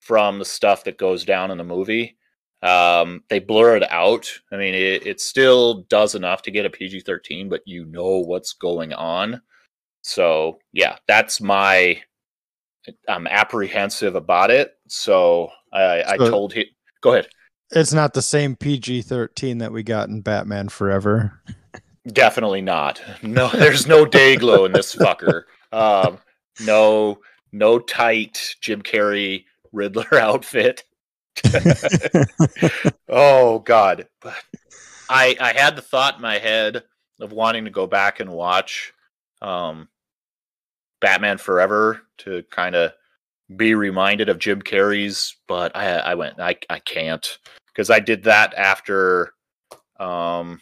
from 0.00 0.38
the 0.38 0.44
stuff 0.44 0.84
that 0.84 0.98
goes 0.98 1.24
down 1.24 1.50
in 1.50 1.58
the 1.58 1.64
movie. 1.64 2.16
Um, 2.62 3.22
they 3.28 3.38
blur 3.38 3.76
it 3.76 3.90
out. 3.90 4.30
I 4.52 4.56
mean, 4.56 4.74
it, 4.74 5.06
it 5.06 5.20
still 5.20 5.82
does 5.88 6.14
enough 6.14 6.42
to 6.42 6.50
get 6.50 6.66
a 6.66 6.70
PG 6.70 7.00
13, 7.00 7.48
but 7.48 7.62
you 7.66 7.84
know 7.86 8.18
what's 8.20 8.52
going 8.52 8.92
on. 8.92 9.42
So, 10.02 10.58
yeah, 10.72 10.96
that's 11.08 11.40
my. 11.40 12.00
I'm 13.08 13.26
apprehensive 13.26 14.14
about 14.14 14.50
it. 14.50 14.74
So, 14.88 15.50
I, 15.72 16.02
I 16.02 16.16
So- 16.18 16.30
told 16.30 16.52
him. 16.52 16.66
Go 17.02 17.12
ahead. 17.12 17.28
It's 17.72 17.92
not 17.92 18.14
the 18.14 18.22
same 18.22 18.54
PG 18.54 19.02
thirteen 19.02 19.58
that 19.58 19.72
we 19.72 19.82
got 19.82 20.08
in 20.08 20.20
Batman 20.20 20.68
Forever. 20.68 21.40
Definitely 22.06 22.60
not. 22.62 23.02
No, 23.24 23.48
there's 23.48 23.88
no 23.88 24.06
day 24.06 24.36
glow 24.36 24.64
in 24.66 24.72
this 24.72 24.94
fucker. 24.94 25.42
Um, 25.72 26.18
no, 26.64 27.18
no 27.56 27.78
tight 27.78 28.56
Jim 28.60 28.82
Carrey 28.82 29.44
Riddler 29.72 30.14
outfit. 30.20 30.84
oh 33.08 33.58
God! 33.60 34.08
But 34.22 34.34
I 35.10 35.36
I 35.40 35.52
had 35.52 35.76
the 35.76 35.82
thought 35.82 36.16
in 36.16 36.22
my 36.22 36.38
head 36.38 36.82
of 37.20 37.32
wanting 37.32 37.64
to 37.64 37.70
go 37.70 37.86
back 37.86 38.20
and 38.20 38.30
watch 38.30 38.92
um, 39.42 39.88
Batman 41.00 41.38
Forever 41.38 42.02
to 42.18 42.42
kind 42.50 42.74
of 42.74 42.92
be 43.54 43.74
reminded 43.74 44.28
of 44.28 44.38
Jim 44.38 44.62
Carrey's, 44.62 45.36
but 45.46 45.76
I 45.76 45.96
I 45.98 46.14
went 46.14 46.40
I 46.40 46.56
I 46.70 46.78
can't 46.78 47.38
because 47.68 47.90
I 47.90 48.00
did 48.00 48.24
that 48.24 48.54
after 48.54 49.34
um, 50.00 50.60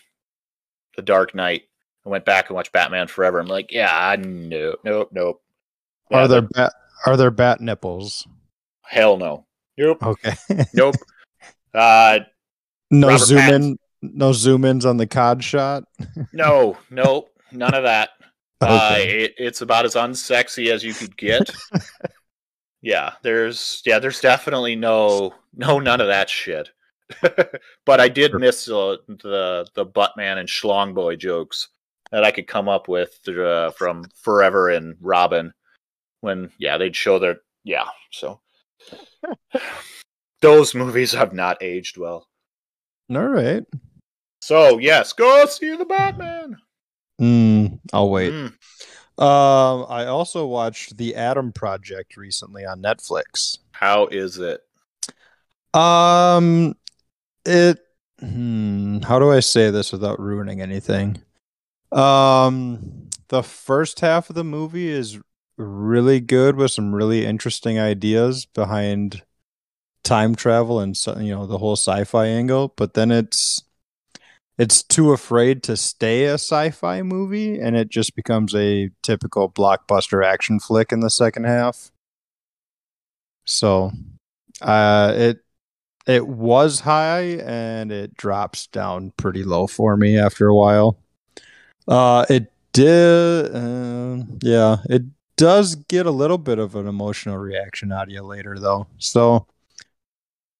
the 0.96 1.02
Dark 1.02 1.34
Knight. 1.34 1.62
I 2.04 2.08
went 2.08 2.24
back 2.24 2.48
and 2.48 2.56
watched 2.56 2.72
Batman 2.72 3.06
Forever. 3.06 3.38
I'm 3.38 3.46
like, 3.46 3.72
yeah, 3.72 4.16
no, 4.18 4.74
nope, 4.84 5.10
nope. 5.12 5.40
Yeah, 6.10 6.18
are 6.18 6.28
there 6.28 6.42
bat 6.42 6.72
are 7.06 7.16
there 7.16 7.30
bat 7.30 7.60
nipples? 7.60 8.26
hell 8.82 9.16
no? 9.16 9.46
Nope, 9.78 10.02
Okay. 10.02 10.34
nope. 10.74 10.94
Uh, 11.74 12.20
no 12.92 13.08
Robert 13.08 13.24
zoom 13.24 13.38
Pattinson. 13.40 13.54
in 13.56 13.78
no 14.02 14.32
zoom 14.32 14.64
ins 14.64 14.86
on 14.86 14.96
the 14.96 15.08
cod 15.08 15.42
shot. 15.42 15.82
no, 16.32 16.76
nope, 16.88 17.30
none 17.50 17.74
of 17.74 17.82
that. 17.82 18.10
Uh, 18.60 18.90
Okay. 18.94 19.24
it, 19.24 19.34
it's 19.38 19.60
about 19.60 19.84
as 19.84 19.94
unsexy 19.96 20.70
as 20.72 20.84
you 20.84 20.94
could 20.94 21.16
get. 21.16 21.50
yeah, 22.80 23.14
there's 23.22 23.82
yeah, 23.84 23.98
there's 23.98 24.20
definitely 24.20 24.76
no 24.76 25.34
no 25.56 25.80
none 25.80 26.00
of 26.00 26.06
that 26.06 26.30
shit. 26.30 26.68
but 27.84 28.00
I 28.00 28.08
did 28.08 28.34
miss 28.34 28.68
uh, 28.68 28.96
the 29.08 29.66
the 29.74 29.84
Buttman 29.86 30.38
and 30.38 30.48
Schlong 30.48 30.94
Boy 30.94 31.16
jokes 31.16 31.68
that 32.12 32.22
I 32.24 32.30
could 32.30 32.46
come 32.46 32.68
up 32.68 32.86
with 32.86 33.18
uh, 33.28 33.70
from 33.72 34.04
Forever 34.22 34.68
and 34.70 34.96
Robin 35.00 35.52
when 36.24 36.50
yeah 36.58 36.78
they'd 36.78 36.96
show 36.96 37.18
their 37.18 37.36
yeah 37.64 37.84
so 38.10 38.40
those 40.40 40.74
movies 40.74 41.12
have 41.12 41.32
not 41.32 41.62
aged 41.62 41.96
well. 41.96 42.26
All 43.10 43.28
right. 43.28 43.64
So 44.42 44.78
yes, 44.78 45.12
go 45.12 45.46
see 45.46 45.76
the 45.76 45.84
Batman. 45.84 46.56
Mm, 47.20 47.80
I'll 47.92 48.10
wait. 48.10 48.32
Mm. 48.32 48.52
Um, 49.16 49.86
I 49.88 50.06
also 50.06 50.46
watched 50.46 50.96
The 50.96 51.14
Adam 51.14 51.52
Project 51.52 52.16
recently 52.16 52.64
on 52.64 52.82
Netflix. 52.82 53.58
How 53.70 54.06
is 54.06 54.38
it? 54.38 54.60
Um, 55.72 56.74
it. 57.44 57.78
Hmm, 58.20 58.98
how 59.00 59.18
do 59.18 59.30
I 59.30 59.40
say 59.40 59.70
this 59.70 59.92
without 59.92 60.18
ruining 60.18 60.60
anything? 60.60 61.22
Um, 61.92 63.08
the 63.28 63.42
first 63.42 64.00
half 64.00 64.30
of 64.30 64.36
the 64.36 64.44
movie 64.44 64.88
is 64.88 65.18
really 65.56 66.20
good 66.20 66.56
with 66.56 66.72
some 66.72 66.94
really 66.94 67.24
interesting 67.24 67.78
ideas 67.78 68.46
behind 68.46 69.22
time 70.02 70.34
travel 70.34 70.80
and 70.80 70.96
you 71.18 71.34
know 71.34 71.46
the 71.46 71.58
whole 71.58 71.76
sci-fi 71.76 72.26
angle. 72.26 72.72
But 72.76 72.94
then 72.94 73.10
it's 73.10 73.62
it's 74.56 74.82
too 74.82 75.12
afraid 75.12 75.62
to 75.64 75.76
stay 75.76 76.26
a 76.26 76.34
sci-fi 76.34 77.02
movie, 77.02 77.58
and 77.58 77.76
it 77.76 77.88
just 77.88 78.14
becomes 78.14 78.54
a 78.54 78.90
typical 79.02 79.50
blockbuster 79.50 80.24
action 80.24 80.60
flick 80.60 80.92
in 80.92 81.00
the 81.00 81.10
second 81.10 81.44
half. 81.44 81.90
So, 83.44 83.90
uh, 84.62 85.12
it 85.16 85.38
it 86.06 86.28
was 86.28 86.80
high 86.80 87.38
and 87.44 87.90
it 87.90 88.16
drops 88.16 88.66
down 88.66 89.12
pretty 89.16 89.42
low 89.42 89.66
for 89.66 89.96
me 89.96 90.18
after 90.18 90.46
a 90.46 90.54
while. 90.54 90.98
Uh, 91.88 92.24
it 92.28 92.52
did, 92.72 93.54
uh, 93.54 94.22
yeah, 94.42 94.76
it 94.88 95.02
does 95.36 95.74
get 95.74 96.06
a 96.06 96.10
little 96.10 96.38
bit 96.38 96.58
of 96.58 96.74
an 96.76 96.86
emotional 96.86 97.36
reaction 97.38 97.92
out 97.92 98.04
of 98.08 98.10
you 98.10 98.22
later, 98.22 98.58
though. 98.58 98.86
So, 98.98 99.46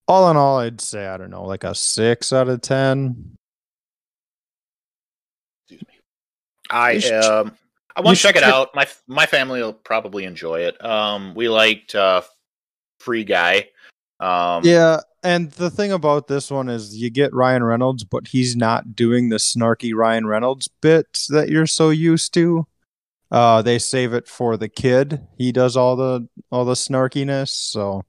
all 0.08 0.30
in 0.30 0.37
all, 0.37 0.58
I'd 0.58 0.80
say 0.80 1.06
I 1.06 1.16
don't 1.16 1.30
know, 1.30 1.44
like 1.44 1.64
a 1.64 1.74
six 1.74 2.32
out 2.32 2.48
of 2.48 2.60
ten. 2.62 3.37
I 6.70 6.92
You 6.92 7.00
should- 7.00 7.24
um 7.24 7.56
I 7.96 8.00
want 8.00 8.16
to 8.16 8.22
check 8.24 8.34
it 8.34 8.40
check- 8.40 8.52
out. 8.52 8.74
My 8.74 8.88
my 9.06 9.24
family 9.26 9.62
will 9.62 9.72
probably 9.72 10.24
enjoy 10.24 10.62
it. 10.62 10.84
Um, 10.84 11.32
we 11.37 11.48
liked 11.48 11.94
uh, 11.94 12.22
Free 12.98 13.22
Guy. 13.22 13.68
Um, 14.18 14.64
Yeah, 14.64 14.98
and 15.22 15.52
the 15.52 15.70
thing 15.70 15.92
about 15.92 16.26
this 16.26 16.50
one 16.50 16.68
is 16.68 16.96
you 16.96 17.08
get 17.08 17.32
Ryan 17.32 17.62
Reynolds, 17.62 18.02
but 18.02 18.26
he's 18.26 18.56
not 18.56 18.96
doing 18.96 19.28
the 19.28 19.37
snarky 19.37 19.94
Ryan 19.94 20.26
Reynolds 20.26 20.66
bit 20.80 21.06
that 21.28 21.50
you're 21.50 21.68
so 21.68 21.90
used 21.90 22.34
to. 22.34 22.66
Uh, 23.30 23.62
they 23.62 23.78
save 23.78 24.12
it 24.12 24.28
for 24.28 24.56
the 24.56 24.68
kid. 24.68 25.26
He 25.38 25.50
does 25.52 25.76
all 25.76 25.96
the 25.96 26.28
all 26.50 26.64
the 26.64 26.74
snarkiness, 26.74 27.48
so 27.48 28.02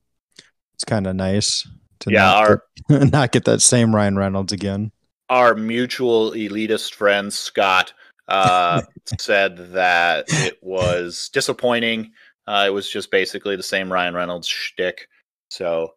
it's 0.75 0.83
kind 0.83 1.07
of 1.07 1.15
nice 1.15 1.67
to 1.99 2.11
Yeah, 2.11 2.19
not, 2.23 2.35
our- 2.49 2.63
get, 2.89 3.11
not 3.11 3.31
get 3.31 3.45
that 3.45 3.61
same 3.61 3.95
Ryan 3.95 4.17
Reynolds 4.17 4.53
again. 4.53 4.91
our 5.29 5.55
mutual 5.55 6.31
elitist 6.31 6.93
friend 6.93 7.33
Scott 7.33 7.93
uh, 8.27 8.81
said 9.19 9.57
that 9.73 10.25
it 10.29 10.57
was 10.61 11.29
disappointing. 11.33 12.11
Uh, 12.47 12.65
it 12.67 12.73
was 12.73 12.89
just 12.89 13.09
basically 13.09 13.55
the 13.55 13.63
same 13.63 13.91
Ryan 13.91 14.13
Reynolds 14.13 14.47
shtick. 14.47 15.07
So 15.49 15.93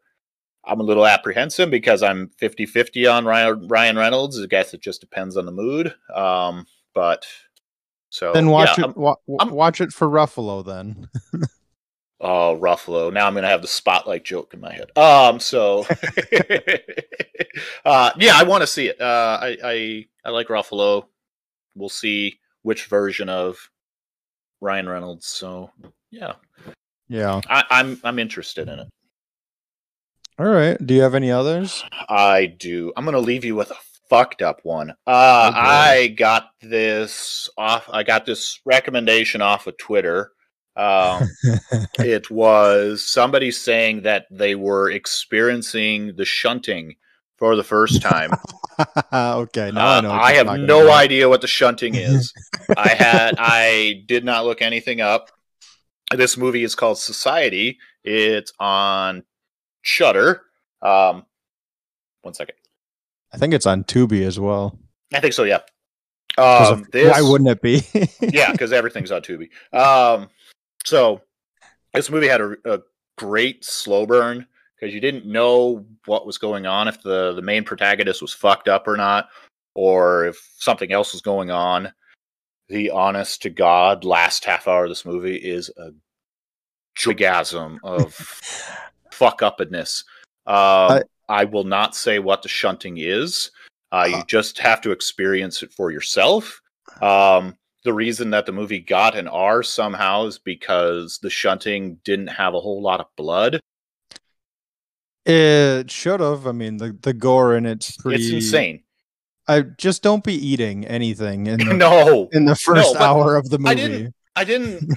I'm 0.65 0.81
a 0.81 0.85
little 0.85 1.07
apprehensive 1.07 1.71
because 1.71 2.03
I'm 2.03 2.31
50 2.39 2.65
50 2.67 3.07
on 3.07 3.25
Ryan, 3.27 3.69
Ryan 3.69 3.97
Reynolds. 3.97 4.41
I 4.41 4.47
guess 4.47 4.73
it 4.73 4.81
just 4.81 5.01
depends 5.03 5.37
on 5.37 5.45
the 5.45 5.53
mood. 5.53 5.95
Um, 6.15 6.67
but 6.95 7.27
so 8.11 8.33
Then 8.33 8.49
watch 8.49 8.79
yeah, 8.79 8.87
it. 8.87 8.97
Wa- 8.97 9.17
wa- 9.27 9.37
I'm- 9.45 9.51
watch 9.55 9.81
it 9.81 9.93
for 9.93 10.09
Ruffalo. 10.09 10.65
Then 10.65 11.09
Oh, 12.21 12.59
Ruffalo. 12.61 13.13
Now 13.13 13.27
I'm 13.27 13.35
gonna 13.35 13.47
have 13.49 13.63
the 13.63 13.69
spotlight 13.69 14.25
joke 14.25 14.53
in 14.53 14.61
my 14.61 14.73
head. 14.73 14.97
Um, 14.99 15.39
so 15.39 15.87
uh 17.85 18.11
yeah, 18.19 18.33
I 18.35 18.43
want 18.45 18.63
to 18.63 18.67
see 18.67 18.89
it. 18.89 19.01
Uh 19.01 19.39
I, 19.41 19.57
I 19.63 20.07
I 20.25 20.31
like 20.31 20.49
Ruffalo. 20.49 21.07
We'll 21.75 21.89
see 21.89 22.41
which 22.63 22.87
version 22.87 23.29
of 23.29 23.57
Ryan 24.61 24.89
Reynolds. 24.89 25.27
So 25.27 25.71
yeah. 26.11 26.33
yeah. 27.09 27.41
I, 27.49 27.63
I'm 27.71 28.01
I'm 28.03 28.19
interested 28.19 28.69
in 28.69 28.81
it. 28.81 28.89
All 30.39 30.47
right. 30.47 30.77
Do 30.85 30.95
you 30.95 31.03
have 31.03 31.15
any 31.15 31.31
others? 31.31 31.85
I 32.09 32.47
do. 32.47 32.93
I'm 32.97 33.05
gonna 33.05 33.19
leave 33.21 33.45
you 33.45 33.55
with 33.55 33.71
a 33.71 33.77
fucked 34.09 34.43
up 34.43 34.61
one. 34.63 34.91
Uh 35.07 35.51
Okay. 35.51 35.61
I 35.61 36.07
got 36.09 36.51
this 36.63 37.49
off 37.59 37.89
I 37.93 38.03
got 38.03 38.25
this 38.27 38.61
recommendation 38.65 39.41
off 39.43 39.67
of 39.67 39.77
Twitter. 39.79 40.33
Um 40.77 41.29
it 41.99 42.31
was 42.31 43.05
somebody 43.05 43.51
saying 43.51 44.03
that 44.03 44.27
they 44.31 44.55
were 44.55 44.91
experiencing 44.91 46.15
the 46.17 46.25
shunting 46.25 46.97
for 47.37 47.55
the 47.57 47.65
first 47.65 48.03
time. 48.03 48.31
okay. 49.13 49.71
Now 49.73 49.87
I 49.87 49.99
Uh, 49.99 50.01
know. 50.01 50.13
I 50.13 50.33
have 50.35 50.59
no 50.59 50.85
about. 50.85 50.97
idea 50.99 51.29
what 51.29 51.41
the 51.41 51.47
shunting 51.47 51.95
is. 52.11 52.33
I 52.77 52.89
had 52.89 53.35
I 53.39 54.03
did 54.07 54.25
not 54.25 54.45
look 54.45 54.63
anything 54.63 55.01
up. 55.01 55.31
This 56.15 56.37
movie 56.37 56.63
is 56.65 56.75
called 56.75 56.99
Society. 56.99 57.79
It's 58.05 58.53
on 58.59 59.25
Shudder. 59.83 60.43
Um, 60.81 61.27
one 62.23 62.35
second. 62.35 62.55
I 63.33 63.39
think 63.39 63.55
it's 63.55 63.67
on 63.67 63.85
Tubi 63.85 64.27
as 64.27 64.39
well. 64.39 64.79
I 65.13 65.21
think 65.21 65.35
so. 65.35 65.45
Yeah. 65.45 65.61
Um, 66.37 66.83
of- 66.83 66.91
this, 66.91 67.11
why 67.11 67.23
wouldn't 67.23 67.51
it 67.51 67.63
be? 67.63 67.83
yeah, 68.21 68.53
because 68.53 68.73
everything's 68.73 69.11
on 69.11 69.23
Tubi. 69.23 69.49
Um, 69.73 70.29
so 70.85 71.21
this 71.95 72.11
movie 72.11 72.29
had 72.29 72.41
a, 72.41 72.57
a 72.65 72.81
great 73.17 73.65
slow 73.65 74.07
burn 74.07 74.47
because 74.79 74.95
you 74.95 75.01
didn't 75.01 75.27
know 75.27 75.85
what 76.07 76.27
was 76.27 76.39
going 76.39 76.67
on 76.67 76.89
if 76.89 77.03
the 77.03 77.33
the 77.33 77.43
main 77.43 77.65
protagonist 77.65 78.23
was 78.23 78.33
fucked 78.33 78.69
up 78.69 78.87
or 78.87 78.97
not, 78.97 79.29
or 79.75 80.27
if 80.27 80.39
something 80.59 80.93
else 80.93 81.13
was 81.13 81.23
going 81.23 81.51
on. 81.51 81.93
The 82.69 82.91
honest 82.91 83.43
to 83.43 83.51
god 83.51 84.05
last 84.05 84.45
half 84.45 84.69
hour 84.69 84.85
of 84.85 84.91
this 84.91 85.07
movie 85.07 85.37
is 85.37 85.71
a 85.79 85.91
gigasm 86.99 87.79
of 87.83 88.15
fuck 89.11 89.41
upness. 89.41 90.05
Um, 90.47 90.55
I, 90.57 91.03
will 91.45 91.65
not 91.65 91.95
say 91.95 92.19
what 92.19 92.43
the 92.43 92.49
shunting 92.49 92.97
is. 92.99 93.51
Uh, 93.93 94.07
you 94.09 94.17
Uh. 94.17 94.25
just 94.27 94.59
have 94.59 94.81
to 94.83 94.91
experience 94.91 95.63
it 95.63 95.73
for 95.73 95.91
yourself. 95.91 96.61
Um, 97.03 97.57
the 97.85 97.93
reason 97.95 98.31
that 98.31 98.45
the 98.47 98.53
movie 98.53 98.81
got 98.81 99.17
an 99.17 99.29
R 99.29 99.63
somehow 99.63 100.25
is 100.27 100.39
because 100.39 101.19
the 101.23 101.31
shunting 101.31 102.01
didn't 102.05 102.27
have 102.29 102.55
a 102.55 102.61
whole 102.61 102.83
lot 102.83 103.01
of 103.01 103.07
blood. 103.17 103.61
it 105.25 105.91
should 105.91 106.21
have. 106.21 106.47
I 106.47 106.53
mean, 106.53 106.79
the 106.79 106.97
the 107.03 107.13
gore 107.13 107.57
in 107.57 107.67
it's 107.67 107.97
pretty. 107.97 108.23
It's 108.25 108.33
insane. 108.33 108.83
I 109.47 109.63
just 109.63 110.03
don't 110.03 110.23
be 110.25 110.35
eating 110.35 110.87
anything 110.87 111.47
in 111.47 111.59
the, 111.59 111.75
no, 111.75 112.29
in 112.33 112.45
the 112.45 112.55
first 112.57 112.95
but 112.95 113.03
hour 113.03 113.37
of 113.37 113.49
the 113.49 113.59
movie. 113.59 113.71
I 113.71 113.75
didn't- 113.75 114.15
I 114.37 114.45
didn't. 114.53 114.95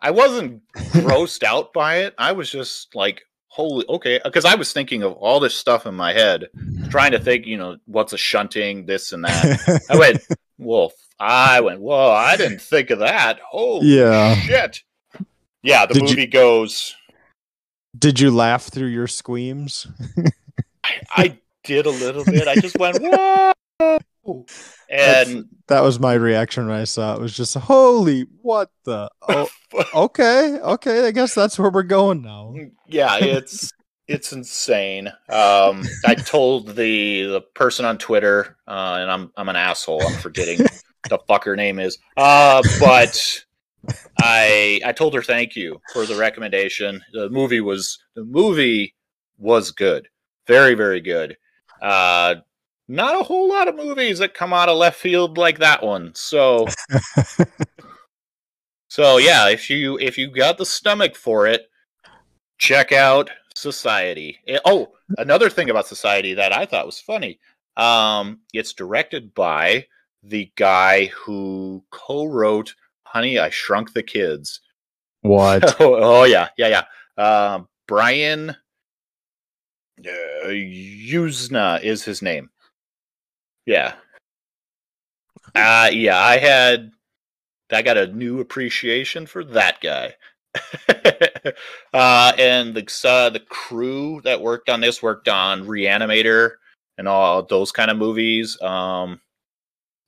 I 0.00 0.10
wasn't 0.12 0.62
grossed 0.76 1.42
out 1.42 1.72
by 1.72 1.96
it. 1.98 2.14
I 2.16 2.32
was 2.32 2.50
just 2.50 2.94
like, 2.94 3.22
holy, 3.50 3.84
okay, 3.88 4.20
because 4.24 4.44
I 4.44 4.54
was 4.54 4.72
thinking 4.72 5.02
of 5.02 5.12
all 5.14 5.38
this 5.40 5.54
stuff 5.54 5.84
in 5.86 5.94
my 5.94 6.12
head, 6.12 6.46
trying 6.88 7.10
to 7.12 7.18
think, 7.20 7.46
you 7.46 7.56
know, 7.58 7.76
what's 7.86 8.12
a 8.12 8.16
shunting, 8.18 8.86
this 8.86 9.12
and 9.12 9.24
that. 9.24 9.84
I 9.90 9.96
went, 9.98 10.22
wolf 10.58 10.92
I 11.18 11.60
went, 11.60 11.80
whoa, 11.80 12.10
I 12.12 12.36
didn't 12.36 12.62
think 12.62 12.88
of 12.90 13.00
that. 13.00 13.40
Oh, 13.52 13.82
Yeah. 13.82 14.34
shit. 14.36 14.82
Yeah, 15.62 15.84
the 15.84 15.94
Did 15.94 16.02
you- 16.04 16.08
movie 16.16 16.26
goes. 16.26 16.94
Did 17.98 18.20
you 18.20 18.30
laugh 18.30 18.64
through 18.68 18.86
your 18.86 19.08
squeams? 19.08 19.86
I 21.10 21.38
did 21.64 21.86
a 21.86 21.90
little 21.90 22.24
bit. 22.24 22.46
I 22.46 22.54
just 22.54 22.78
went, 22.78 22.98
whoa. 23.02 23.52
And 24.90 25.46
That 25.68 25.82
was 25.82 26.00
my 26.00 26.14
reaction 26.14 26.66
when 26.66 26.76
I 26.76 26.84
saw 26.84 27.14
it. 27.14 27.18
it 27.18 27.22
was 27.22 27.36
just 27.36 27.54
holy 27.56 28.26
what 28.42 28.70
the 28.84 29.10
oh 29.28 29.48
okay 29.94 30.58
okay 30.60 31.06
I 31.06 31.10
guess 31.10 31.34
that's 31.34 31.58
where 31.58 31.70
we're 31.70 31.82
going 31.84 32.22
now. 32.22 32.54
yeah, 32.86 33.16
it's 33.16 33.72
it's 34.08 34.32
insane. 34.32 35.06
Um, 35.28 35.84
I 36.04 36.16
told 36.16 36.74
the 36.74 37.24
the 37.26 37.40
person 37.54 37.84
on 37.84 37.98
Twitter, 37.98 38.56
uh, 38.66 38.98
and 39.00 39.10
I'm 39.10 39.32
I'm 39.36 39.48
an 39.48 39.56
asshole. 39.56 40.02
I'm 40.04 40.18
forgetting 40.20 40.58
the 41.08 41.18
fuck 41.28 41.44
her 41.44 41.54
name 41.56 41.78
is. 41.78 41.98
Uh, 42.16 42.62
but 42.80 43.44
I 44.20 44.80
I 44.84 44.92
told 44.92 45.14
her 45.14 45.22
thank 45.22 45.54
you 45.56 45.80
for 45.92 46.04
the 46.06 46.16
recommendation. 46.16 47.00
The 47.12 47.30
movie 47.30 47.60
was 47.60 47.98
the 48.16 48.24
movie 48.24 48.94
was 49.38 49.70
good, 49.70 50.08
very 50.46 50.74
very 50.74 51.00
good. 51.00 51.36
Uh, 51.80 52.36
not 52.90 53.18
a 53.18 53.22
whole 53.22 53.48
lot 53.48 53.68
of 53.68 53.76
movies 53.76 54.18
that 54.18 54.34
come 54.34 54.52
out 54.52 54.68
of 54.68 54.76
left 54.76 54.98
field 54.98 55.38
like 55.38 55.58
that 55.60 55.80
one. 55.80 56.10
So 56.14 56.66
so 58.88 59.18
yeah, 59.18 59.48
if 59.48 59.70
you 59.70 59.96
if 59.98 60.18
you 60.18 60.28
got 60.28 60.58
the 60.58 60.66
stomach 60.66 61.14
for 61.14 61.46
it, 61.46 61.70
check 62.58 62.90
out 62.90 63.30
Society. 63.54 64.38
Eh, 64.48 64.58
oh, 64.64 64.90
another 65.18 65.48
thing 65.48 65.70
about 65.70 65.86
Society 65.86 66.34
that 66.34 66.52
I 66.52 66.66
thought 66.66 66.86
was 66.86 67.00
funny. 67.00 67.38
Um, 67.76 68.40
it's 68.52 68.72
directed 68.72 69.34
by 69.34 69.86
the 70.24 70.50
guy 70.56 71.06
who 71.06 71.84
co-wrote 71.90 72.74
"Honey, 73.04 73.38
I 73.38 73.50
Shrunk 73.50 73.92
the 73.92 74.02
Kids." 74.02 74.60
What? 75.20 75.80
oh, 75.80 75.94
oh, 76.22 76.24
yeah, 76.24 76.48
yeah, 76.58 76.82
yeah. 77.16 77.54
Um, 77.54 77.68
Brian 77.86 78.50
uh, 78.50 80.48
Yuzna 80.48 81.80
is 81.82 82.02
his 82.02 82.20
name. 82.20 82.50
Yeah. 83.66 83.94
Uh 85.54 85.90
yeah, 85.92 86.18
I 86.18 86.38
had 86.38 86.92
I 87.72 87.82
got 87.82 87.96
a 87.96 88.06
new 88.08 88.40
appreciation 88.40 89.26
for 89.26 89.44
that 89.44 89.80
guy. 89.80 90.14
uh 91.94 92.32
and 92.38 92.74
the 92.74 92.84
uh, 93.04 93.30
the 93.30 93.40
crew 93.48 94.20
that 94.24 94.40
worked 94.40 94.68
on 94.68 94.80
this 94.80 95.02
worked 95.02 95.28
on 95.28 95.66
Reanimator 95.66 96.52
and 96.98 97.06
all 97.06 97.42
those 97.42 97.72
kind 97.72 97.90
of 97.90 97.96
movies. 97.96 98.60
Um 98.62 99.20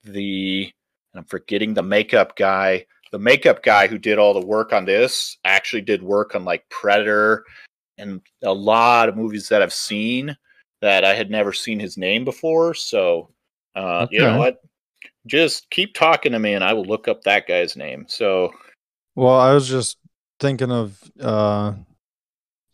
the 0.05 0.73
I'm 1.15 1.25
forgetting 1.25 1.75
the 1.75 1.83
makeup 1.83 2.37
guy. 2.37 2.87
The 3.13 3.19
makeup 3.19 3.63
guy 3.63 3.87
who 3.87 3.99
did 3.99 4.19
all 4.19 4.33
the 4.33 4.47
work 4.47 4.73
on 4.73 4.87
this 4.87 5.37
actually 5.45 5.83
did 5.83 6.03
work 6.03 6.35
on 6.35 6.45
like 6.45 6.69
Predator 6.71 7.45
and 7.99 8.21
a 8.43 8.53
lot 8.53 9.09
of 9.09 9.17
movies 9.17 9.49
that 9.49 9.63
I've 9.63 9.73
seen 9.73 10.37
that 10.81 11.05
I 11.05 11.15
had 11.15 11.31
never 11.31 11.53
seen 11.53 11.79
his 11.79 11.97
name 11.97 12.25
before. 12.25 12.75
So, 12.75 13.31
uh, 13.75 14.07
you 14.11 14.21
know 14.21 14.39
what? 14.39 14.63
Just 15.27 15.71
keep 15.71 15.95
talking 15.95 16.33
to 16.33 16.39
me, 16.39 16.55
and 16.55 16.65
I 16.65 16.73
will 16.73 16.85
look 16.85 17.09
up 17.09 17.23
that 17.25 17.47
guy's 17.47 17.77
name. 17.77 18.07
So, 18.09 18.53
Well, 19.15 19.39
I 19.39 19.53
was 19.55 19.69
just 19.69 19.99
thinking 20.41 20.73
of 20.73 20.99
uh 21.21 21.75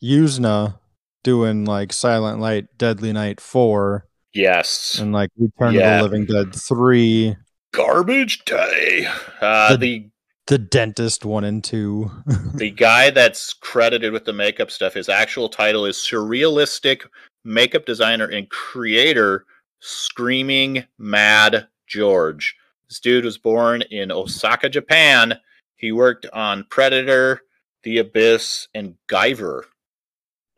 Yuzna 0.02 0.78
doing 1.24 1.64
like 1.64 1.92
Silent 1.92 2.40
Light, 2.40 2.66
Deadly 2.78 3.12
Night 3.12 3.40
4 3.40 4.06
yes, 4.32 4.98
and 4.98 5.12
like 5.12 5.30
Return 5.36 5.74
Yeah. 5.74 5.96
of 5.96 5.98
the 5.98 6.02
Living 6.16 6.26
Dead 6.26 6.54
3. 6.54 7.36
garbage 7.74 8.44
day. 8.44 9.06
Uh, 9.40 9.76
The- 9.76 9.76
the 9.76 10.10
The 10.46 10.58
dentist 10.58 11.26
one 11.26 11.44
and 11.44 11.62
two. 11.62 12.10
the 12.54 12.70
guy 12.70 13.10
that's 13.10 13.52
credited 13.52 14.12
with 14.14 14.24
the 14.24 14.32
makeup 14.32 14.70
stuff, 14.70 14.94
his 14.94 15.10
actual 15.10 15.50
title 15.50 15.84
is 15.84 15.96
surrealistic 15.96 17.02
makeup 17.44 17.84
designer 17.84 18.24
and 18.26 18.48
creator, 18.48 19.44
Screaming 19.80 20.84
Mad 20.98 21.68
George. 21.86 22.56
This 22.88 23.00
dude 23.00 23.24
was 23.24 23.38
born 23.38 23.82
in 23.82 24.10
Osaka, 24.10 24.68
Japan. 24.68 25.38
He 25.76 25.92
worked 25.92 26.26
on 26.32 26.64
Predator, 26.70 27.42
The 27.82 27.98
Abyss, 27.98 28.68
and 28.74 28.94
Guyver. 29.08 29.62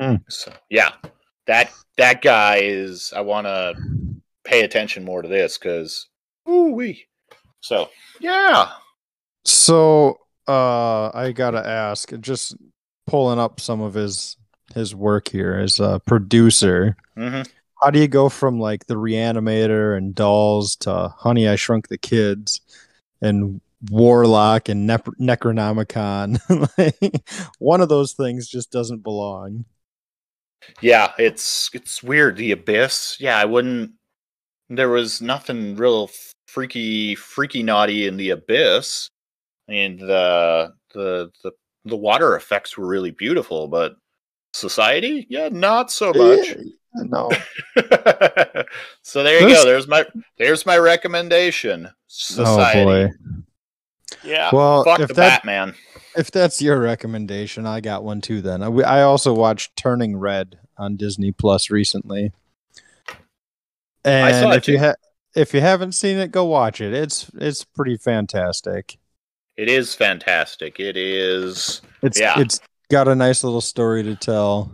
Hmm. 0.00 0.16
So 0.28 0.52
yeah, 0.70 0.92
that 1.46 1.72
that 1.98 2.22
guy 2.22 2.60
is. 2.62 3.12
I 3.14 3.20
want 3.20 3.46
to 3.46 3.74
pay 4.44 4.62
attention 4.62 5.04
more 5.04 5.20
to 5.22 5.28
this 5.28 5.58
because, 5.58 6.08
ooh 6.48 6.72
wee. 6.72 7.06
So 7.60 7.90
yeah, 8.20 8.70
So 9.44 10.20
uh 10.48 11.10
I 11.12 11.32
gotta 11.32 11.66
ask, 11.66 12.12
just 12.20 12.56
pulling 13.06 13.38
up 13.38 13.60
some 13.60 13.80
of 13.82 13.94
his 13.94 14.36
his 14.74 14.94
work 14.94 15.28
here 15.28 15.54
as 15.54 15.78
a 15.80 16.00
producer. 16.06 16.96
hmm 17.16 17.42
How 17.82 17.90
do 17.90 17.98
you 17.98 18.08
go 18.08 18.28
from 18.28 18.60
like 18.60 18.86
the 18.86 18.94
reanimator 18.96 19.96
and 19.96 20.14
dolls 20.14 20.76
to 20.76 21.14
Honey 21.18 21.48
I 21.48 21.56
Shrunk 21.56 21.88
the 21.88 21.98
Kids 21.98 22.60
and 23.22 23.60
Warlock 23.90 24.68
and 24.68 24.86
Nep- 24.86 25.06
Necronomicon? 25.20 26.38
like, 26.78 27.22
one 27.58 27.80
of 27.80 27.88
those 27.88 28.12
things 28.12 28.48
just 28.48 28.70
doesn't 28.70 29.02
belong. 29.02 29.64
yeah. 30.80 31.12
It's 31.18 31.70
it's 31.72 32.02
weird. 32.02 32.36
The 32.36 32.52
Abyss. 32.52 33.16
Yeah, 33.20 33.38
I 33.38 33.44
wouldn't. 33.46 33.92
There 34.68 34.88
was 34.90 35.20
nothing 35.22 35.74
real 35.76 36.10
freaky, 36.48 37.14
freaky 37.14 37.62
naughty 37.62 38.06
in 38.06 38.16
the 38.16 38.30
Abyss. 38.30 39.08
and 39.68 39.98
the 39.98 40.74
the 40.94 41.30
the 41.42 41.52
the 41.86 41.96
water 41.96 42.36
effects 42.36 42.76
were 42.76 42.86
really 42.86 43.10
beautiful, 43.10 43.68
but 43.68 43.96
society, 44.52 45.26
yeah, 45.30 45.48
not 45.50 45.90
so 45.90 46.12
much. 46.14 46.56
No. 46.94 47.30
so 49.02 49.22
there 49.22 49.40
you 49.40 49.48
This- 49.48 49.62
go. 49.62 49.64
There's 49.64 49.88
my 49.88 50.06
there's 50.38 50.66
my 50.66 50.76
recommendation. 50.78 51.88
Society. 52.08 52.80
Oh 52.80 52.84
boy. 52.84 53.10
Yeah. 54.24 54.50
Well, 54.52 54.84
fuck 54.84 55.00
if 55.00 55.08
the 55.08 55.14
that 55.14 55.42
Batman. 55.44 55.74
if 56.16 56.30
that's 56.30 56.60
your 56.60 56.80
recommendation, 56.80 57.66
I 57.66 57.80
got 57.80 58.02
one 58.04 58.20
too. 58.20 58.40
Then 58.42 58.62
I, 58.62 58.66
I 58.68 59.02
also 59.02 59.32
watched 59.32 59.76
Turning 59.76 60.16
Red 60.16 60.58
on 60.76 60.96
Disney 60.96 61.30
Plus 61.30 61.70
recently, 61.70 62.32
and 64.04 64.34
saw 64.34 64.50
it 64.52 64.56
if 64.56 64.68
you 64.68 64.78
too. 64.78 64.84
ha- 64.84 64.94
if 65.36 65.54
you 65.54 65.60
haven't 65.60 65.92
seen 65.92 66.18
it, 66.18 66.32
go 66.32 66.44
watch 66.44 66.80
it. 66.80 66.92
It's 66.92 67.30
it's 67.38 67.64
pretty 67.64 67.96
fantastic. 67.96 68.98
It 69.56 69.68
is 69.68 69.94
fantastic. 69.94 70.80
It 70.80 70.96
is. 70.96 71.82
It's 72.02 72.18
Yeah. 72.18 72.40
it's 72.40 72.60
got 72.90 73.08
a 73.08 73.14
nice 73.14 73.42
little 73.42 73.60
story 73.60 74.02
to 74.02 74.16
tell. 74.16 74.72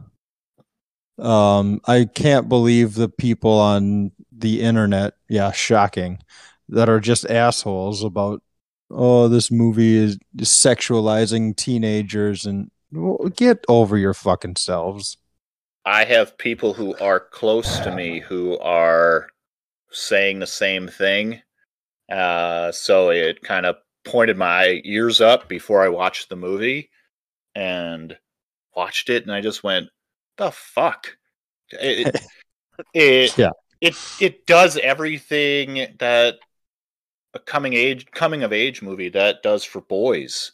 Um, 1.19 1.81
I 1.87 2.07
can't 2.07 2.49
believe 2.49 2.95
the 2.95 3.09
people 3.09 3.53
on 3.53 4.11
the 4.33 4.63
internet, 4.63 5.15
yeah, 5.29 5.53
shocking, 5.53 6.19
that 6.69 6.89
are 6.89 7.01
just 7.01 7.31
assholes 7.31 8.03
about 8.03 8.43
oh, 8.91 9.29
this 9.29 9.51
movie 9.51 9.97
is 9.97 10.19
sexualizing 10.39 11.57
teenagers 11.57 12.45
and 12.45 12.71
well, 12.93 13.29
get 13.35 13.65
over 13.69 13.97
your 13.97 14.15
fucking 14.15 14.57
selves. 14.57 15.17
I 15.85 16.05
have 16.05 16.39
people 16.39 16.73
who 16.73 16.97
are 16.99 17.21
close 17.21 17.79
to 17.81 17.95
me 17.95 18.21
who 18.21 18.59
are 18.59 19.29
saying 19.91 20.39
the 20.39 20.47
same 20.47 20.89
thing. 20.89 21.43
Uh, 22.11 22.71
so 22.73 23.11
it 23.11 23.43
kind 23.43 23.67
of 23.67 23.77
pointed 24.05 24.37
my 24.37 24.81
ears 24.85 25.21
up 25.21 25.49
before 25.49 25.83
I 25.83 25.89
watched 25.89 26.29
the 26.29 26.37
movie 26.37 26.91
and 27.57 28.17
watched 28.77 29.09
it, 29.11 29.23
and 29.25 29.33
I 29.33 29.41
just 29.41 29.65
went, 29.65 29.89
"The 30.37 30.51
fuck!" 30.53 31.17
It, 31.71 32.07
it, 32.15 32.21
it 32.95 33.39
Yeah. 33.39 33.51
it 33.81 33.97
it 34.21 34.47
does 34.47 34.77
everything 34.77 35.97
that 35.99 36.37
a 37.35 37.39
coming 37.41 37.73
age 37.73 38.07
coming 38.13 38.43
of 38.45 38.53
age 38.53 38.83
movie 38.83 39.09
that 39.09 39.43
does 39.43 39.65
for 39.65 39.81
boys. 39.81 40.53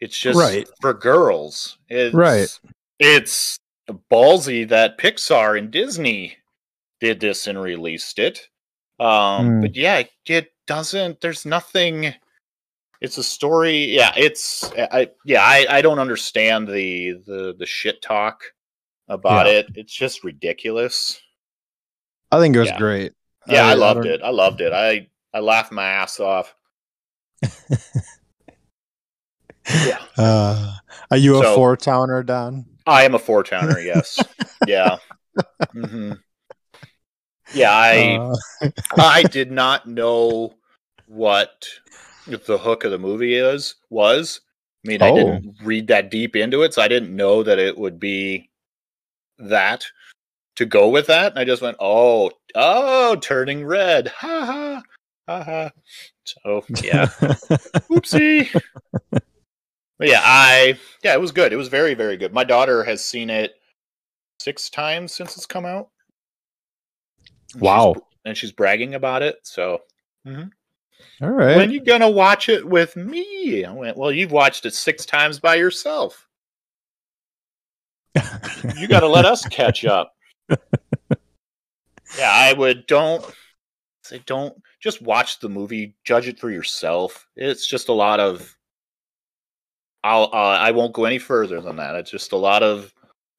It's 0.00 0.18
just 0.18 0.38
Right. 0.38 0.68
for 0.80 0.92
girls. 0.94 1.78
It's, 1.88 2.14
Right. 2.14 2.48
It's 2.98 3.58
ballsy 4.10 4.68
that 4.68 4.98
Pixar 4.98 5.58
and 5.58 5.70
Disney 5.70 6.36
did 7.00 7.20
this 7.20 7.46
and 7.46 7.60
released 7.60 8.18
it. 8.18 8.48
Um, 8.98 9.46
Hmm. 9.46 9.60
but 9.62 9.76
yeah, 9.76 10.02
it 10.26 10.52
doesn't. 10.66 11.20
There's 11.20 11.44
nothing. 11.46 12.14
It's 13.00 13.16
a 13.18 13.22
story. 13.22 13.86
Yeah, 13.86 14.12
it's. 14.16 14.70
I 14.76 15.08
yeah. 15.24 15.42
I 15.42 15.66
I 15.68 15.82
don't 15.82 15.98
understand 15.98 16.68
the 16.68 17.12
the 17.26 17.54
the 17.58 17.66
shit 17.66 18.02
talk 18.02 18.42
about 19.08 19.46
Yeah. 19.46 19.52
it. 19.60 19.66
It's 19.74 19.92
just 19.94 20.22
ridiculous. 20.24 21.20
I 22.30 22.38
think 22.40 22.54
it 22.54 22.58
was 22.60 22.68
Yeah. 22.68 22.78
great. 22.78 23.12
Yeah, 23.48 23.66
I, 23.66 23.74
loved 23.74 24.02
don't- 24.04 24.12
it. 24.12 24.20
I 24.22 24.28
loved 24.30 24.60
it. 24.60 24.72
I 24.72 25.08
I 25.32 25.40
laughed 25.40 25.72
my 25.72 25.84
ass 25.86 26.20
off. 26.20 26.54
Yeah. 29.86 29.98
Uh, 30.18 30.74
are 31.10 31.16
you 31.16 31.38
a 31.40 31.44
So- 31.44 31.54
four 31.54 31.76
towner, 31.76 32.22
Don? 32.22 32.66
I 32.86 33.04
am 33.04 33.14
a 33.14 33.18
four 33.18 33.42
towner. 33.44 33.78
Yes. 33.84 34.18
yeah. 34.66 34.96
Mm-hmm. 35.74 36.12
Yeah. 37.54 37.70
I 37.70 38.16
Uh, 38.18 38.34
I 38.98 39.22
did 39.22 39.52
not 39.52 39.86
know 39.86 40.54
what 41.06 41.66
the 42.38 42.58
hook 42.58 42.84
of 42.84 42.90
the 42.90 42.98
movie 42.98 43.34
is 43.34 43.76
was. 43.90 44.40
I 44.84 44.88
mean, 44.88 45.02
I 45.02 45.10
Oh. 45.10 45.16
didn't 45.16 45.56
read 45.62 45.88
that 45.88 46.10
deep 46.10 46.34
into 46.36 46.62
it, 46.62 46.72
so 46.74 46.80
I 46.82 46.88
didn't 46.88 47.14
know 47.14 47.42
that 47.42 47.58
it 47.58 47.76
would 47.76 48.00
be 48.00 48.48
that 49.38 49.84
to 50.56 50.64
go 50.66 50.88
with 50.88 51.06
that. 51.08 51.32
And 51.32 51.38
I 51.38 51.44
just 51.44 51.62
went, 51.62 51.76
"Oh, 51.80 52.30
oh, 52.54 53.16
turning 53.16 53.64
red, 53.64 54.08
ha 54.08 54.44
ha, 54.46 54.82
ha 55.28 55.42
ha." 55.44 55.70
So 56.24 56.64
yeah, 56.82 57.06
oopsie. 57.90 58.48
But 59.10 60.08
yeah, 60.08 60.20
I 60.24 60.78
yeah, 61.04 61.12
it 61.14 61.20
was 61.20 61.32
good. 61.32 61.52
It 61.52 61.56
was 61.56 61.68
very 61.68 61.92
very 61.94 62.16
good. 62.16 62.32
My 62.32 62.44
daughter 62.44 62.82
has 62.84 63.04
seen 63.04 63.28
it 63.28 63.54
six 64.38 64.70
times 64.70 65.12
since 65.12 65.36
it's 65.36 65.44
come 65.46 65.66
out. 65.66 65.90
And 67.52 67.52
she's- 67.52 67.62
Wow. 67.62 67.94
and 68.24 68.36
she's 68.36 68.52
bragging 68.52 68.94
about 68.94 69.22
it. 69.22 69.40
So 69.42 69.82
mm-hmm. 70.26 70.48
All 71.22 71.30
right. 71.30 71.56
when 71.56 71.70
you 71.70 71.82
gonna 71.82 72.08
watch 72.08 72.48
it 72.48 72.66
with 72.66 72.96
me? 72.96 73.64
I 73.64 73.72
went, 73.72 73.96
well, 73.96 74.10
you've 74.10 74.32
watched 74.32 74.64
it 74.64 74.74
six 74.74 75.04
times 75.04 75.38
by 75.38 75.56
yourself. 75.56 76.26
You 78.76 78.88
got 78.88 79.00
to 79.00 79.08
let 79.08 79.24
us 79.24 79.46
catch 79.48 79.84
up. 79.84 80.14
Yeah, 82.18 82.30
I 82.32 82.52
would 82.52 82.86
don't 82.86 83.24
say 84.02 84.20
don't 84.26 84.60
just 84.80 85.00
watch 85.00 85.38
the 85.38 85.48
movie, 85.48 85.96
judge 86.04 86.26
it 86.26 86.40
for 86.40 86.50
yourself. 86.50 87.26
It's 87.36 87.66
just 87.66 87.88
a 87.88 87.92
lot 87.92 88.18
of. 88.20 88.56
I'll 90.02 90.24
uh, 90.32 90.58
I 90.58 90.72
won't 90.72 90.92
go 90.94 91.04
any 91.04 91.18
further 91.18 91.60
than 91.60 91.76
that. 91.76 91.94
It's 91.96 92.10
just 92.10 92.32
a 92.32 92.36
lot 92.36 92.62
of 92.62 92.92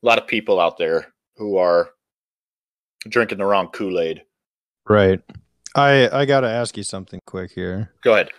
a 0.04 0.06
lot 0.08 0.20
of 0.20 0.28
people 0.28 0.60
out 0.60 0.78
there 0.78 1.14
who 1.36 1.58
are 1.58 1.90
drinking 3.10 3.40
the 3.40 3.46
wrong 3.46 3.68
Kool 3.68 4.00
Aid. 4.00 4.24
right. 4.88 5.22
I 5.76 6.10
I 6.22 6.26
gotta 6.26 6.50
ask 6.50 6.76
you 6.78 6.84
something 6.84 7.20
quick 7.26 7.52
here. 7.52 7.92
Go 8.04 8.14
ahead, 8.14 8.30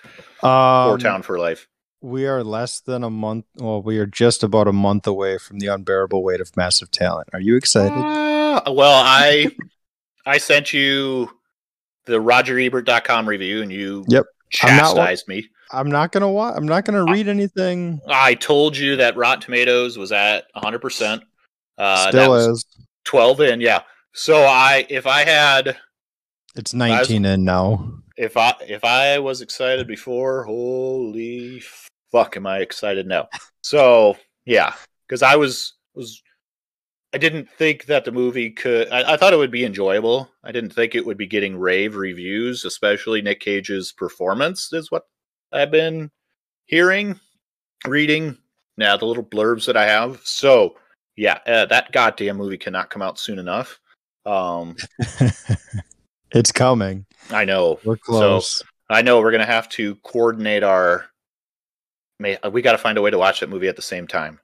Um, 0.42 0.88
Four 0.90 0.98
Town 0.98 1.22
for 1.22 1.38
life. 1.38 1.66
We 2.00 2.26
are 2.26 2.42
less 2.42 2.80
than 2.80 3.04
a 3.04 3.10
month. 3.10 3.44
Well, 3.56 3.80
we 3.80 3.98
are 3.98 4.06
just 4.06 4.42
about 4.42 4.66
a 4.68 4.72
month 4.72 5.06
away 5.06 5.38
from 5.38 5.60
the 5.60 5.68
unbearable 5.68 6.22
weight 6.24 6.40
of 6.40 6.54
massive 6.56 6.90
talent. 6.90 7.28
Are 7.32 7.40
you 7.40 7.56
excited? 7.56 7.92
Ah, 7.96 8.62
well, 8.70 9.02
I 9.04 9.46
I 10.26 10.38
sent 10.38 10.72
you 10.72 11.30
the 12.06 12.18
RogerEbert.com 12.20 13.28
review, 13.28 13.62
and 13.62 13.72
you 13.72 14.04
Yep. 14.08 14.26
I'm 14.62 14.76
not 14.76 14.82
chastised 14.96 15.28
me. 15.28 15.48
I'm 15.70 15.90
not 15.90 16.12
gonna 16.12 16.28
wa- 16.30 16.52
I'm 16.54 16.66
not 16.66 16.84
gonna 16.84 17.04
read 17.04 17.28
anything. 17.28 18.00
I 18.08 18.34
told 18.34 18.76
you 18.76 18.96
that 18.96 19.16
Rotten 19.16 19.40
Tomatoes 19.40 19.96
was 19.96 20.12
at 20.12 20.44
100. 20.54 20.80
percent 20.80 21.22
uh, 21.78 22.10
that 22.10 22.10
Still 22.10 22.34
is. 22.34 22.66
12 23.04 23.40
in, 23.40 23.60
yeah. 23.62 23.82
So 24.12 24.42
I, 24.42 24.84
if 24.90 25.06
I 25.06 25.24
had, 25.24 25.76
It's 26.54 26.74
19 26.74 27.24
in 27.24 27.44
now. 27.44 27.92
if 28.16 28.36
I, 28.36 28.54
if 28.60 28.84
I 28.84 29.18
was 29.18 29.40
excited 29.40 29.86
before, 29.86 30.44
holy 30.44 31.62
fuck, 32.10 32.36
am 32.36 32.46
I 32.46 32.58
excited 32.58 33.06
now? 33.06 33.28
So 33.62 34.16
yeah, 34.44 34.74
because 35.06 35.22
I 35.22 35.36
was 35.36 35.74
was. 35.94 36.22
I 37.14 37.18
didn't 37.18 37.50
think 37.50 37.84
that 37.86 38.06
the 38.06 38.12
movie 38.12 38.50
could. 38.50 38.90
I, 38.90 39.12
I 39.12 39.16
thought 39.16 39.34
it 39.34 39.38
would 39.38 39.50
be 39.50 39.66
enjoyable. 39.66 40.30
I 40.42 40.50
didn't 40.50 40.70
think 40.70 40.94
it 40.94 41.04
would 41.04 41.18
be 41.18 41.26
getting 41.26 41.58
rave 41.58 41.94
reviews, 41.94 42.64
especially 42.64 43.20
Nick 43.20 43.40
Cage's 43.40 43.92
performance, 43.92 44.72
is 44.72 44.90
what 44.90 45.04
I've 45.52 45.70
been 45.70 46.10
hearing, 46.64 47.20
reading. 47.86 48.38
Now, 48.78 48.96
the 48.96 49.04
little 49.04 49.22
blurbs 49.22 49.66
that 49.66 49.76
I 49.76 49.84
have. 49.84 50.22
So, 50.24 50.76
yeah, 51.14 51.38
uh, 51.46 51.66
that 51.66 51.92
goddamn 51.92 52.38
movie 52.38 52.56
cannot 52.56 52.88
come 52.88 53.02
out 53.02 53.18
soon 53.18 53.38
enough. 53.38 53.78
Um, 54.24 54.76
it's 56.34 56.52
coming. 56.52 57.06
I 57.30 57.44
know. 57.44 57.78
We're 57.84 57.96
close. 57.96 58.62
I 58.90 59.02
know 59.02 59.20
we're 59.20 59.32
gonna 59.32 59.46
have 59.46 59.68
to 59.70 59.94
coordinate 59.96 60.62
our 60.62 61.06
May, 62.18 62.38
we 62.52 62.62
got 62.62 62.72
to 62.72 62.78
find 62.78 62.96
a 62.98 63.02
way 63.02 63.10
to 63.10 63.18
watch 63.18 63.40
that 63.40 63.48
movie 63.48 63.66
at 63.66 63.74
the 63.74 63.82
same 63.82 64.06
time. 64.06 64.38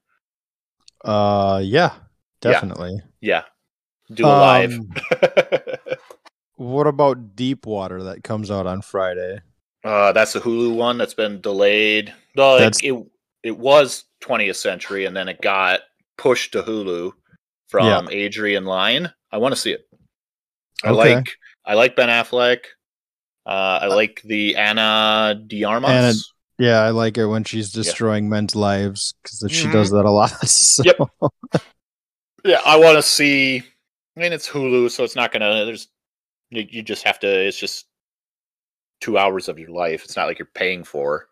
Uh, 1.05 1.61
yeah, 1.62 1.92
definitely. 2.40 3.01
Yeah, 3.20 3.44
do 4.12 4.27
a 4.27 4.29
live. 4.29 4.72
Um, 4.72 4.90
What 6.57 6.88
about 6.88 7.37
Deep 7.37 7.66
Water 7.66 8.03
that 8.05 8.24
comes 8.24 8.51
out 8.51 8.66
on 8.66 8.83
Friday? 8.83 9.38
uh, 9.85 10.11
that's 10.11 10.33
the 10.33 10.40
Hulu 10.40 10.74
one 10.74 10.98
that's 10.98 11.14
been 11.14 11.40
delayed. 11.40 12.12
No, 12.35 12.57
it, 12.57 12.83
it 12.83 13.07
it 13.44 13.57
was 13.57 14.07
20th 14.24 14.57
Century, 14.57 15.05
and 15.05 15.16
then 15.16 15.29
it 15.29 15.40
got 15.40 15.81
pushed 16.16 16.53
to 16.53 16.62
Hulu 16.64 17.12
from 17.68 17.87
Yeah. 17.87 18.11
Adrian 18.11 18.64
Lyne. 18.64 19.12
I 19.31 19.38
want 19.38 19.55
to 19.55 19.61
see 19.61 19.70
it. 19.70 19.87
I 20.83 20.88
Okay. 20.88 21.14
like 21.14 21.29
I 21.68 21.74
like 21.74 21.94
Ben 21.94 22.09
Affleck. 22.09 22.61
Uh, 23.46 23.78
I 23.83 23.87
like 23.87 24.20
the 24.24 24.57
Ana 24.57 25.40
de 25.46 25.62
Armas. 25.64 25.90
Anna- 25.90 26.12
Yeah, 26.59 26.81
I 26.81 26.90
like 26.90 27.16
it 27.18 27.26
when 27.26 27.44
she's 27.44 27.70
destroying 27.70 28.28
men's 28.28 28.57
lives 28.57 29.14
because 29.22 29.44
she 29.52 29.66
Mhm. 29.68 29.72
does 29.72 29.90
that 29.90 30.04
a 30.04 30.11
lot. 30.11 30.31
So- 30.48 30.83
Yep. 30.85 30.96
yeah, 32.44 32.61
I 32.66 32.76
want 32.76 32.96
to 32.98 33.02
see. 33.02 33.59
I 34.16 34.20
mean, 34.20 34.33
it's 34.33 34.48
Hulu, 34.48 34.90
so 34.90 35.04
it's 35.04 35.14
not 35.14 35.31
gonna. 35.31 35.64
There's 35.64 35.88
you, 36.50 36.66
you 36.68 36.83
just 36.83 37.04
have 37.04 37.20
to. 37.20 37.28
It's 37.28 37.59
just 37.59 37.87
two 39.00 39.16
hours 39.18 39.48
of 39.48 39.59
your 39.59 39.70
life. 39.70 40.04
It's 40.04 40.16
not 40.16 40.26
like 40.26 40.38
you're 40.40 40.46
paying 40.54 40.83
for. 40.83 41.28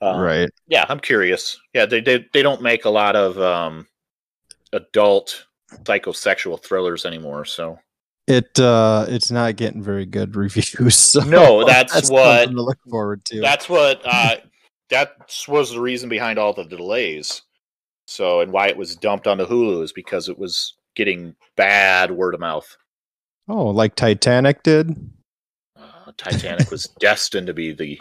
Um, 0.00 0.20
Right. 0.20 0.50
Yeah, 0.66 0.86
I'm 0.88 1.00
curious. 1.00 1.60
Yeah, 1.74 1.84
they 1.86 2.00
they 2.00 2.26
they 2.32 2.42
don't 2.42 2.62
make 2.62 2.84
a 2.86 2.90
lot 2.90 3.14
of 3.16 3.38
um 3.38 3.86
adult 4.72 5.46
psychosexual 5.84 6.62
thrillers 6.62 7.04
anymore. 7.04 7.44
So 7.44 7.78
It 8.28 8.58
uh 8.60 9.06
it's 9.08 9.30
not 9.30 9.56
getting 9.56 9.82
very 9.82 10.06
good 10.06 10.36
reviews. 10.36 10.94
So 10.96 11.20
No, 11.20 11.64
that's 11.66 12.10
what- 12.10 12.38
something 12.40 12.56
to 12.56 12.62
look 12.62 12.78
forward 12.88 13.24
to. 13.26 13.40
that's 13.40 13.68
what 13.68 14.00
uh 14.04 14.36
that 14.90 15.16
was 15.48 15.70
the 15.72 15.80
reason 15.80 16.08
behind 16.08 16.38
all 16.38 16.52
the 16.52 16.64
delays. 16.64 17.42
So 18.06 18.40
and 18.40 18.52
why 18.52 18.68
it 18.68 18.76
was 18.76 18.94
dumped 18.96 19.26
onto 19.26 19.46
Hulu 19.46 19.82
is 19.82 19.92
because 19.92 20.28
it 20.28 20.38
was 20.38 20.74
getting 20.96 21.34
bad 21.56 22.10
word 22.10 22.34
of 22.34 22.40
mouth. 22.40 22.76
oh, 23.48 23.66
like 23.68 23.94
Titanic 23.94 24.62
did. 24.62 24.94
Uh, 25.76 26.12
Titanic 26.18 26.70
was 26.70 26.88
destined 27.00 27.46
to 27.46 27.54
be 27.54 27.72
the 27.72 28.00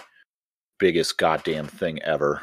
biggest 0.79 1.17
goddamn 1.17 1.67
thing 1.67 2.01
ever. 2.03 2.41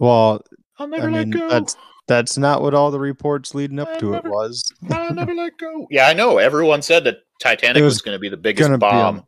Well, 0.00 0.42
I'll 0.78 0.86
I 0.86 0.90
never 0.90 1.10
mean 1.10 1.30
let 1.30 1.48
go. 1.48 1.66
That's 2.08 2.30
that's 2.32 2.38
not 2.38 2.62
what 2.62 2.74
all 2.74 2.90
the 2.90 2.98
reports 3.00 3.54
leading 3.54 3.78
up 3.78 3.88
I 3.88 3.98
to 3.98 4.14
it 4.14 4.24
was. 4.24 4.64
I'll 4.90 5.14
never 5.14 5.34
let 5.34 5.56
go. 5.58 5.86
Yeah, 5.90 6.08
I 6.08 6.12
know. 6.14 6.38
Everyone 6.38 6.82
said 6.82 7.04
that 7.04 7.18
Titanic 7.40 7.76
It 7.80 7.84
was, 7.84 7.94
was 7.94 8.02
going 8.02 8.14
to 8.16 8.18
be 8.18 8.28
the 8.28 8.36
biggest 8.36 8.70
bomb. 8.80 9.16
be 9.18 9.22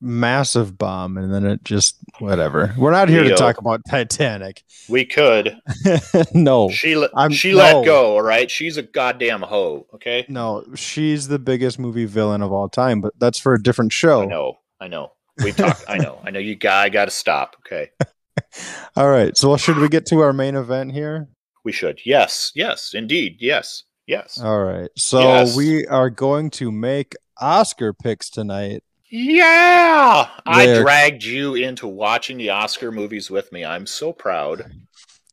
massive 0.00 0.76
bomb, 0.78 1.16
and 1.16 1.32
then 1.32 1.44
it 1.46 1.64
just 1.64 1.96
whatever. 2.18 2.74
We're 2.78 2.90
not 2.92 3.08
here 3.08 3.24
to 3.24 3.34
talk 3.34 3.58
about 3.58 3.80
Titanic. 3.88 4.62
We 4.88 5.04
could. 5.04 5.58
no, 6.34 6.68
She 6.70 6.94
let 6.96 7.10
I'm- 7.16 7.32
she 7.32 7.50
no. 7.52 7.56
let 7.56 7.84
go. 7.84 8.12
All 8.12 8.22
right. 8.22 8.50
She's 8.50 8.76
a 8.76 8.82
goddamn 8.82 9.42
hoe. 9.42 9.86
Okay. 9.94 10.24
no, 10.28 10.64
she's 10.74 11.28
the 11.28 11.38
biggest 11.38 11.78
movie 11.78 12.04
villain 12.04 12.42
of 12.42 12.52
all 12.52 12.68
time, 12.68 13.00
but 13.00 13.12
that's 13.18 13.38
for 13.38 13.54
a 13.54 13.62
different 13.62 13.92
show. 13.92 14.22
I 14.22 14.26
know. 14.26 14.58
I 14.80 14.88
know. 14.88 15.12
We 15.42 15.52
talked. 15.52 15.84
I 15.88 15.98
know. 15.98 16.20
I 16.24 16.30
know. 16.30 16.38
You 16.38 16.54
guy 16.54 16.88
got 16.88 17.06
to 17.06 17.10
stop. 17.10 17.56
Okay. 17.66 17.90
All 18.96 19.08
right, 19.10 19.36
so 19.36 19.56
should 19.58 19.76
we 19.78 19.88
get 19.88 20.06
to 20.06 20.20
our 20.20 20.32
main 20.32 20.54
event 20.56 20.92
here? 20.92 21.28
We 21.66 21.72
should. 21.72 21.98
Yes. 22.06 22.52
Yes. 22.54 22.94
Indeed. 22.94 23.38
Yes. 23.40 23.82
Yes. 24.06 24.40
All 24.40 24.62
right, 24.62 24.88
so 24.96 25.18
Yes. 25.18 25.56
we 25.56 25.84
are 25.88 26.10
going 26.10 26.48
to 26.50 26.70
make 26.70 27.16
Oscar 27.40 27.92
picks 27.92 28.30
tonight. 28.30 28.84
yeah. 29.10 30.28
I 30.46 30.78
dragged 30.80 31.24
you 31.24 31.56
into 31.56 31.88
watching 31.88 32.36
the 32.38 32.50
Oscar 32.50 32.92
movies 32.92 33.32
with 33.32 33.50
me. 33.50 33.64
I'm 33.64 33.84
so 33.84 34.12
proud. 34.12 34.70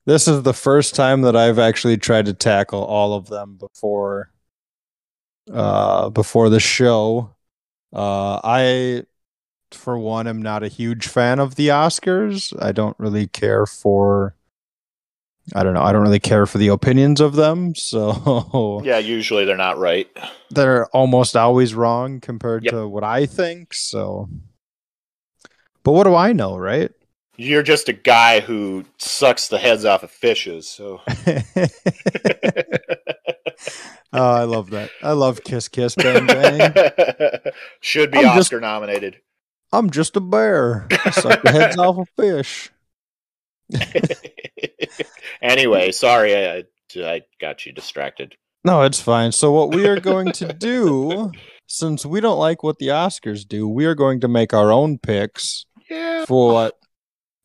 This 0.07 0.27
is 0.27 0.41
the 0.41 0.55
first 0.55 0.95
time 0.95 1.21
that 1.21 1.35
I've 1.35 1.59
actually 1.59 1.97
tried 1.97 2.25
to 2.25 2.33
tackle 2.33 2.83
all 2.83 3.13
of 3.13 3.27
them 3.27 3.57
before 3.57 4.31
uh 5.53 6.09
before 6.09 6.49
the 6.49 6.59
show. 6.59 7.35
Uh 7.95 8.39
I 8.43 9.03
for 9.71 9.99
one 9.99 10.27
am 10.27 10.41
not 10.41 10.63
a 10.63 10.67
huge 10.67 11.07
fan 11.07 11.37
of 11.39 11.53
the 11.55 11.67
Oscars. 11.67 12.59
I 12.59 12.71
don't 12.71 12.97
really 12.99 13.27
care 13.27 13.67
for 13.67 14.35
I 15.53 15.63
don't 15.63 15.73
know, 15.73 15.81
I 15.81 15.91
don't 15.91 16.01
really 16.03 16.19
care 16.21 16.45
for 16.45 16.57
the 16.57 16.69
opinions 16.69 17.19
of 17.19 17.35
them, 17.35 17.75
so 17.75 18.81
Yeah. 18.85 18.97
Usually 18.99 19.43
they're 19.45 19.57
not 19.57 19.77
right. 19.77 20.07
they're 20.51 20.85
almost 20.87 21.35
always 21.35 21.73
wrong 21.75 22.19
compared 22.21 22.63
Yep. 22.63 22.71
to 22.73 22.87
what 22.87 23.03
I 23.03 23.25
think, 23.25 23.73
so 23.73 24.29
But 25.83 25.91
what 25.91 26.05
do 26.05 26.15
I 26.15 26.31
know, 26.33 26.57
right? 26.57 26.91
You're 27.35 27.63
just 27.63 27.89
a 27.89 27.93
guy 27.93 28.39
who 28.41 28.85
sucks 28.99 29.47
the 29.47 29.57
heads 29.57 29.85
off 29.85 30.03
of 30.03 30.11
fishes. 30.11 30.67
So. 30.69 31.01
Oh, 34.15 34.21
I 34.31 34.43
love 34.43 34.69
that. 34.71 34.91
I 35.01 35.13
love 35.13 35.43
Kiss 35.43 35.67
Kiss 35.67 35.95
Bang 35.95 36.27
Bang. 36.27 36.71
Should 37.81 38.11
be 38.11 38.19
I'm 38.19 38.25
just- 38.25 38.37
Oscar 38.53 38.59
nominated. 38.61 39.17
I'm 39.71 39.89
just 39.89 40.15
a 40.15 40.19
bear. 40.19 40.85
I 41.03 41.09
suck 41.09 41.41
the 41.41 41.51
heads 41.51 41.77
off 41.79 41.97
of 41.97 42.07
fish. 42.15 42.69
anyway, 45.41 45.91
sorry, 45.91 46.35
I, 46.35 46.63
I 46.97 47.21
got 47.39 47.65
you 47.65 47.71
distracted. 47.71 48.35
No, 48.65 48.83
it's 48.83 49.01
fine. 49.01 49.31
So 49.31 49.51
what 49.51 49.73
we 49.73 49.87
are 49.87 49.99
going 49.99 50.31
to 50.33 50.53
do, 50.53 51.31
since 51.67 52.05
we 52.05 52.21
don't 52.21 52.39
like 52.39 52.63
what 52.63 52.77
the 52.79 52.87
Oscars 52.87 53.47
do, 53.47 53.67
we 53.67 53.85
are 53.85 53.95
going 53.95 54.21
to 54.21 54.27
make 54.27 54.53
our 54.53 54.71
own 54.71 54.97
picks 54.97 55.65
Yeah. 55.89 56.25
for 56.25 56.53
what 56.53 56.75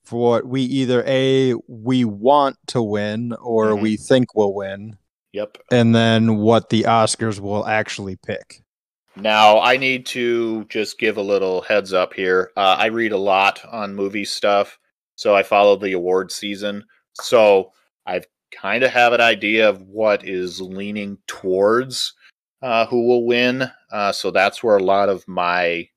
for 0.05 0.31
what 0.31 0.47
we 0.47 0.63
either 0.63 1.05
a 1.07 1.55
we 1.69 2.05
want 2.05 2.57
to 2.69 2.83
win 2.83 3.35
or 3.43 3.73
Mhm. 3.73 3.83
we 3.83 3.97
think 3.97 4.35
will 4.35 4.55
win, 4.55 4.97
Yep. 5.33 5.59
and 5.71 5.95
then 5.95 6.39
what 6.39 6.71
the 6.71 6.85
Oscars 6.85 7.41
will 7.41 7.67
actually 7.67 8.17
pick. 8.17 8.63
Now 9.17 9.59
I 9.61 9.77
need 9.77 10.07
to 10.07 10.65
just 10.67 10.99
give 10.99 11.17
a 11.19 11.23
little 11.23 11.61
heads 11.63 11.93
up 11.93 12.15
here. 12.15 12.53
Uh, 12.57 12.77
I 12.79 12.87
read 12.87 13.13
a 13.13 13.19
lot 13.19 13.61
on 13.71 13.95
movie 13.97 14.25
stuff, 14.25 14.79
so 15.19 15.35
I 15.35 15.43
follow 15.43 15.75
the 15.75 15.95
award 15.95 16.31
season. 16.31 16.85
So 17.21 17.73
I've 18.07 18.25
kind 18.53 18.85
of 18.85 18.93
have 18.93 19.13
an 19.13 19.21
idea 19.21 19.69
of 19.69 19.83
what 19.83 20.25
is 20.25 20.61
leaning 20.61 21.19
towards 21.27 22.15
uh, 22.63 22.87
who 22.87 23.05
will 23.09 23.27
win. 23.27 23.69
Uh, 23.91 24.13
so 24.13 24.31
that's 24.31 24.63
where 24.63 24.77
a 24.77 24.83
lot 24.83 25.09
of 25.09 25.27
my 25.27 25.89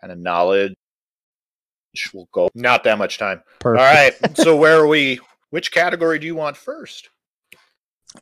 kind 0.00 0.12
of 0.12 0.18
knowledge 0.18 0.74
will 2.12 2.28
go. 2.32 2.50
Not 2.56 2.82
that 2.82 2.98
much 2.98 3.16
time. 3.16 3.44
Perfect. 3.60 3.80
All 3.80 3.94
right. 3.94 4.12
so 4.36 4.56
where 4.56 4.80
are 4.80 4.88
we? 4.88 5.20
Which 5.50 5.70
category 5.70 6.18
do 6.18 6.26
you 6.26 6.34
want 6.34 6.56
first? 6.56 7.10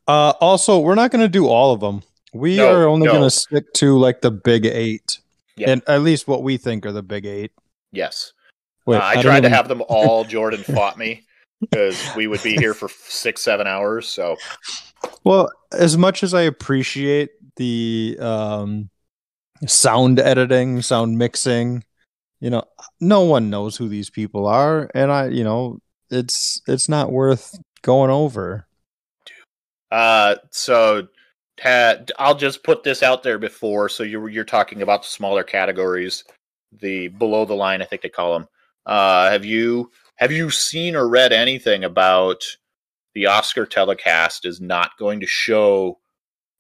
Uh, 0.07 0.35
also, 0.43 0.79
we're 0.81 0.95
not 0.97 1.11
going 1.13 1.25
to 1.25 1.31
do 1.31 1.47
all 1.47 1.73
of 1.73 1.81
them. 1.81 2.03
We 2.35 2.59
No, 2.59 2.75
are 2.75 2.87
only 2.87 3.07
no. 3.07 3.13
going 3.13 3.25
to 3.25 3.31
stick 3.31 3.73
to 3.77 3.99
like 3.99 4.21
the 4.21 4.31
big 4.31 4.67
eight, 4.67 5.19
Yeah. 5.57 5.71
and 5.71 5.83
at 5.89 6.03
least 6.03 6.29
what 6.29 6.43
we 6.43 6.59
think 6.59 6.85
are 6.85 6.93
the 6.93 7.03
big 7.03 7.25
eight. 7.25 7.53
Yes. 7.91 8.35
Wait, 8.87 8.99
Uh, 8.99 9.05
I, 9.05 9.15
don't 9.15 9.25
tried 9.25 9.41
to 9.41 9.49
have 9.49 9.69
them 9.69 9.83
all. 9.89 10.25
Jordan 10.25 10.63
fought 10.63 10.97
me 10.97 11.23
because 11.61 12.01
we 12.15 12.27
would 12.27 12.43
be 12.43 12.57
here 12.57 12.75
for 12.75 12.89
six, 12.89 13.43
seven 13.43 13.67
hours. 13.67 14.09
So 14.09 14.37
Well, 15.25 15.51
as 15.73 15.99
much 15.99 16.23
as 16.23 16.35
I 16.35 16.43
appreciate 16.43 17.31
the 17.57 18.17
um, 18.21 18.91
sound 19.67 20.21
editing, 20.21 20.83
sound 20.83 21.19
mixing, 21.19 21.85
you 22.41 22.51
know, 22.51 22.65
no 23.01 23.23
one 23.23 23.51
knows 23.51 23.77
who 23.77 23.89
these 23.89 24.11
people 24.11 24.47
are, 24.47 24.91
and 24.95 25.11
I, 25.11 25.29
you 25.29 25.43
know, 25.43 25.81
it's 26.11 26.61
it's 26.69 26.89
not 26.89 27.11
worth 27.11 27.59
going 27.83 28.11
over. 28.11 28.67
Uh, 29.91 30.37
so 30.51 31.09
ta- 31.57 31.97
I'll 32.19 32.37
just 32.37 32.63
put 32.63 32.83
this 32.83 33.03
out 33.03 33.23
there 33.23 33.39
before. 33.39 33.89
So 33.89 34.03
you're 34.03 34.29
you're 34.29 34.45
talking 34.45 34.83
about 34.83 35.03
the 35.03 35.09
smaller 35.09 35.43
categories, 35.43 36.25
the 36.73 37.09
below 37.09 37.45
the 37.45 37.55
line, 37.55 37.81
I 37.81 37.87
think 37.87 38.03
they 38.03 38.09
call 38.09 38.35
them. 38.35 38.49
Uh, 38.87 39.31
have 39.31 39.45
you 39.45 39.91
have 40.17 40.33
you 40.33 40.51
seen 40.51 40.97
or 40.97 41.09
read 41.09 41.33
anything 41.33 41.85
about 41.85 42.43
the 43.15 43.27
Oscar 43.27 43.67
telecast 43.67 44.45
is 44.47 44.61
not 44.61 44.93
going 44.99 45.21
to 45.21 45.27
show 45.27 45.99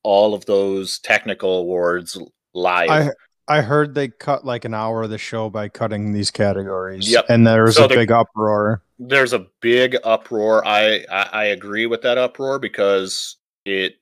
all 0.02 0.34
of 0.34 0.44
those 0.46 0.98
technical 0.98 1.58
awards 1.58 2.18
live? 2.54 2.90
I 2.90 3.10
I 3.48 3.60
heard 3.60 3.94
they 3.94 4.08
cut 4.08 4.44
like 4.44 4.64
an 4.64 4.74
hour 4.74 5.04
of 5.04 5.10
the 5.10 5.18
show 5.18 5.48
by 5.48 5.68
cutting 5.68 6.12
these 6.12 6.30
categories. 6.32 7.08
Yep. 7.08 7.26
and 7.28 7.46
there 7.46 7.62
was 7.64 7.76
So 7.76 7.84
a 7.84 7.88
they're- 7.88 7.98
big 7.98 8.10
uproar. 8.12 8.82
there's 8.98 9.32
a 9.32 9.46
big 9.60 9.96
uproar. 10.04 10.66
I, 10.66 11.04
I 11.10 11.28
I 11.32 11.44
agree 11.46 11.86
with 11.86 12.02
that 12.02 12.18
uproar 12.18 12.58
because 12.58 13.36
it 13.64 13.94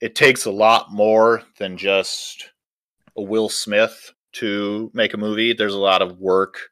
it 0.00 0.14
takes 0.14 0.44
a 0.46 0.50
lot 0.50 0.92
more 0.92 1.42
than 1.58 1.76
just 1.76 2.50
a 3.16 3.22
Will 3.22 3.48
Smith 3.48 4.12
to 4.34 4.90
make 4.94 5.14
a 5.14 5.18
movie. 5.18 5.52
There's 5.52 5.74
a 5.74 5.78
lot 5.78 6.02
of 6.02 6.18
work 6.18 6.70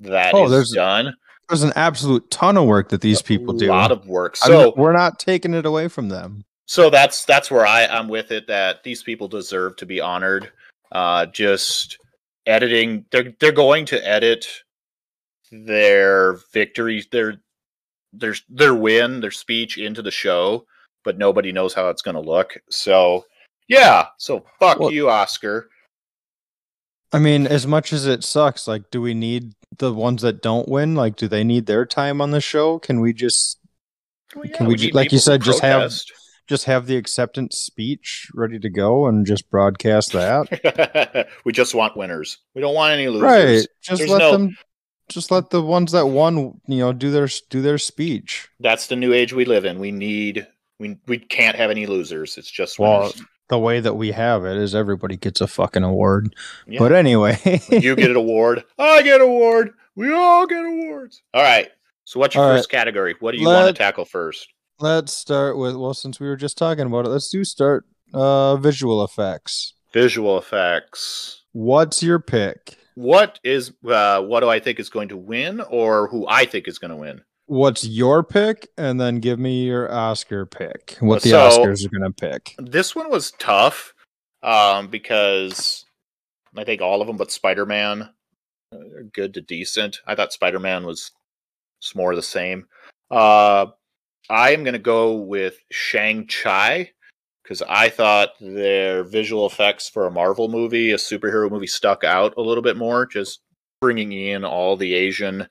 that 0.00 0.28
is 0.28 0.34
Oh, 0.34 0.48
there's- 0.48 0.70
done. 0.72 1.14
There's 1.48 1.62
an 1.62 1.72
absolute 1.76 2.30
ton 2.30 2.58
of 2.58 2.66
work 2.66 2.90
that 2.90 3.00
these 3.00 3.22
people 3.22 3.54
do. 3.54 3.70
a 3.70 3.72
lot 3.72 3.90
of 3.90 4.06
work. 4.06 4.36
So 4.36 4.74
we're 4.76 4.92
not 4.92 5.18
taking 5.18 5.54
it 5.54 5.64
away 5.64 5.88
from 5.88 6.10
them. 6.10 6.44
so 6.66 6.90
that's 6.90 7.24
that's 7.24 7.50
where 7.50 7.66
I 7.66 7.86
I'm 7.86 8.08
with 8.08 8.30
it. 8.32 8.46
That 8.46 8.82
these 8.84 9.02
people 9.02 9.28
deserve 9.28 9.76
to 9.76 9.86
be 9.86 9.98
honored. 10.00 10.52
Uh, 10.92 11.24
just 11.26 11.96
editing. 12.44 13.06
They're 13.10 13.32
they're 13.40 13.52
going 13.52 13.86
to 13.86 14.06
edit 14.06 14.46
their 15.50 16.34
victories. 16.52 17.06
Their 17.10 17.40
there's 18.12 18.42
their 18.50 18.74
win, 18.74 19.20
their 19.20 19.30
speech 19.30 19.78
into 19.78 20.02
the 20.02 20.10
show, 20.10 20.66
but 21.04 21.16
nobody 21.18 21.50
knows 21.52 21.72
how 21.72 21.88
it's 21.88 22.02
going 22.02 22.14
to 22.14 22.20
look. 22.20 22.58
So 22.68 23.24
yeah, 23.68 24.06
so 24.18 24.44
fuck 24.60 24.80
Well- 24.80 24.92
you, 24.92 25.08
Oscar. 25.08 25.70
I 27.10 27.18
mean, 27.18 27.46
as 27.46 27.66
much 27.66 27.94
as 27.94 28.04
it 28.06 28.22
sucks, 28.22 28.68
like, 28.68 28.90
do 28.90 29.00
we 29.00 29.14
need 29.14 29.54
the 29.78 29.92
ones 29.92 30.22
that 30.22 30.42
don't 30.42 30.68
win? 30.68 30.94
Like, 30.94 31.16
do 31.16 31.28
they 31.28 31.44
need 31.44 31.66
their 31.66 31.86
time 31.86 32.20
on 32.20 32.30
the 32.30 32.40
show? 32.40 32.78
Can 32.78 33.00
we 33.00 33.12
just 33.12 33.58
Well, 34.34 34.44
Can 34.54 34.66
we 34.66 34.74
need 34.74 34.88
ju- 34.88 34.90
like 34.92 35.12
you 35.12 35.18
said, 35.18 35.42
just 35.42 35.60
have- 35.60 35.92
just 36.46 36.64
have 36.64 36.86
the 36.86 36.96
acceptance 36.96 37.58
speech 37.58 38.28
ready 38.34 38.58
to 38.58 38.70
go 38.70 39.06
and 39.06 39.26
just 39.26 39.50
broadcast 39.50 40.12
that? 40.12 41.28
we 41.44 41.52
just 41.52 41.74
want 41.74 41.96
winners. 41.96 42.38
We 42.54 42.60
don't 42.62 42.74
want 42.74 42.92
any 42.94 43.08
losers. 43.08 43.22
right. 43.22 43.66
Just 43.82 43.98
There's 43.98 44.10
let 44.10 44.18
no- 44.18 44.32
them. 44.32 44.56
Just 45.10 45.30
let 45.30 45.48
the 45.48 45.62
ones 45.62 45.92
that 45.92 46.06
won, 46.06 46.60
you 46.66 46.78
know, 46.80 46.92
do 46.92 47.10
their 47.10 47.28
do 47.48 47.62
their 47.62 47.78
speech. 47.78 48.46
That's 48.60 48.88
the 48.88 48.96
new 48.96 49.14
age 49.14 49.32
we 49.32 49.46
live 49.46 49.64
in. 49.64 49.78
We 49.78 49.90
need 49.90 50.46
we 50.78 50.98
we 51.06 51.16
can't 51.18 51.56
have 51.56 51.70
any 51.70 51.86
losers. 51.86 52.36
It's 52.36 52.50
just 52.50 52.78
Well, 52.78 53.00
winners. 53.00 53.22
The 53.48 53.58
way 53.58 53.80
that 53.80 53.94
we 53.94 54.12
have 54.12 54.44
it 54.44 54.56
is 54.56 54.74
everybody 54.74 55.16
gets 55.16 55.40
a 55.40 55.46
fucking 55.46 55.82
award. 55.82 56.34
Yeah. 56.66 56.78
But 56.78 56.92
anyway, 56.92 57.38
you 57.70 57.96
get 57.96 58.10
an 58.10 58.16
award. 58.16 58.64
I 58.78 59.02
get 59.02 59.20
an 59.20 59.26
award. 59.26 59.72
We 59.96 60.12
all 60.12 60.46
get 60.46 60.64
awards. 60.64 61.22
All 61.34 61.42
right. 61.42 61.70
So 62.04 62.20
what's 62.20 62.34
your 62.34 62.44
All 62.44 62.56
first 62.56 62.70
category? 62.70 63.16
What 63.20 63.32
do 63.32 63.38
you 63.38 63.46
want 63.46 63.68
to 63.68 63.72
tackle 63.72 64.04
first? 64.04 64.48
let's 64.80 65.12
start 65.12 65.58
with 65.58 65.76
well, 65.76 65.94
since 65.94 66.20
we 66.20 66.28
were 66.28 66.36
just 66.36 66.58
talking 66.58 66.86
about 66.86 67.06
it, 67.06 67.08
let's 67.08 67.30
do 67.30 67.44
start 67.44 67.84
uh 68.14 68.56
visual 68.56 69.04
effects. 69.04 69.74
Visual 69.92 70.38
effects. 70.38 71.44
What's 71.52 72.02
your 72.02 72.18
pick? 72.18 72.76
What 72.94 73.38
is 73.44 73.72
uh 73.86 74.22
what 74.22 74.40
do 74.40 74.48
I 74.48 74.60
think 74.60 74.80
is 74.80 74.88
going 74.88 75.08
to 75.08 75.16
win 75.16 75.60
or 75.60 76.08
who 76.08 76.26
I 76.28 76.44
think 76.44 76.68
is 76.68 76.78
going 76.78 76.90
to 76.90 76.96
win? 76.96 77.22
What's 77.48 77.84
your 77.84 78.22
pick? 78.22 78.68
And 78.76 79.00
then 79.00 79.20
give 79.20 79.38
me 79.38 79.64
your 79.64 79.92
Oscar 79.92 80.46
pick. 80.46 80.96
What 81.00 81.22
the 81.22 81.30
So- 81.30 81.38
Oscars 81.38 81.84
are 81.84 81.88
gonna 81.88 82.12
pick. 82.12 82.54
This 82.58 82.94
one 82.94 83.10
was 83.10 83.32
tough 83.32 83.94
um 84.42 84.88
because 84.88 85.84
I 86.56 86.62
think 86.64 86.80
all 86.80 87.00
of 87.00 87.06
them 87.08 87.16
but 87.16 87.32
Spider-Man 87.32 88.08
are 88.72 89.02
good 89.12 89.34
to 89.34 89.40
decent. 89.40 90.00
I 90.06 90.14
thought 90.14 90.32
Spider-Man 90.32 90.84
was 90.84 91.10
just 91.82 91.96
more 91.96 92.14
the 92.14 92.22
same. 92.22 92.66
Uh 93.10 93.66
I 94.30 94.50
am 94.50 94.62
going 94.62 94.74
to 94.74 94.78
go 94.78 95.14
with 95.14 95.58
Shang-Chi 95.70 96.90
because 97.42 97.62
I 97.62 97.88
thought 97.88 98.32
their 98.38 99.02
visual 99.02 99.46
effects 99.46 99.88
for 99.88 100.06
a 100.06 100.10
Marvel 100.10 100.48
movie, 100.48 100.90
a 100.90 100.96
superhero 100.96 101.50
movie, 101.50 101.66
stuck 101.66 102.04
out 102.04 102.34
a 102.36 102.42
little 102.42 102.62
bit 102.62 102.76
more. 102.76 103.06
Just 103.06 103.40
bringing 103.80 104.12
in 104.12 104.44
all 104.44 104.76
the 104.76 104.92
Asian 104.92 105.48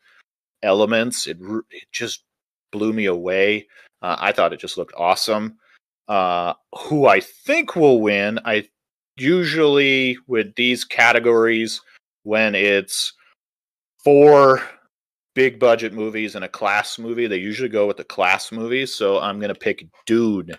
elements, 0.63 1.27
it, 1.27 1.37
it 1.71 1.87
just 1.91 2.23
blew 2.71 2.93
me 2.93 3.05
away. 3.05 3.67
Uh, 4.01 4.15
I 4.19 4.31
thought 4.31 4.53
it 4.53 4.59
just 4.59 4.77
looked 4.77 4.93
awesome. 4.97 5.57
Uh, 6.07 6.53
who 6.75 7.05
I 7.07 7.19
think 7.19 7.75
will 7.75 8.01
win, 8.01 8.39
I 8.45 8.67
usually 9.17 10.17
with 10.27 10.55
these 10.55 10.85
categories 10.85 11.81
when 12.23 12.55
it's 12.55 13.13
four 14.03 14.61
big 15.33 15.59
budget 15.59 15.93
movies 15.93 16.35
and 16.35 16.45
a 16.45 16.49
class 16.49 16.97
movie, 16.97 17.27
they 17.27 17.37
usually 17.37 17.69
go 17.69 17.85
with 17.87 17.97
the 17.97 18.03
class 18.03 18.51
movies. 18.51 18.93
So 18.93 19.19
I'm 19.19 19.39
going 19.39 19.53
to 19.53 19.59
pick 19.59 19.85
Dune 20.05 20.51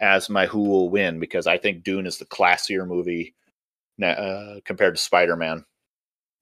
as 0.00 0.28
my 0.28 0.46
who 0.46 0.62
will 0.62 0.90
win 0.90 1.20
because 1.20 1.46
I 1.46 1.58
think 1.58 1.84
Dune 1.84 2.06
is 2.06 2.18
the 2.18 2.26
classier 2.26 2.86
movie 2.86 3.34
uh, 4.02 4.56
compared 4.64 4.96
to 4.96 5.00
Spider 5.00 5.36
Man. 5.36 5.64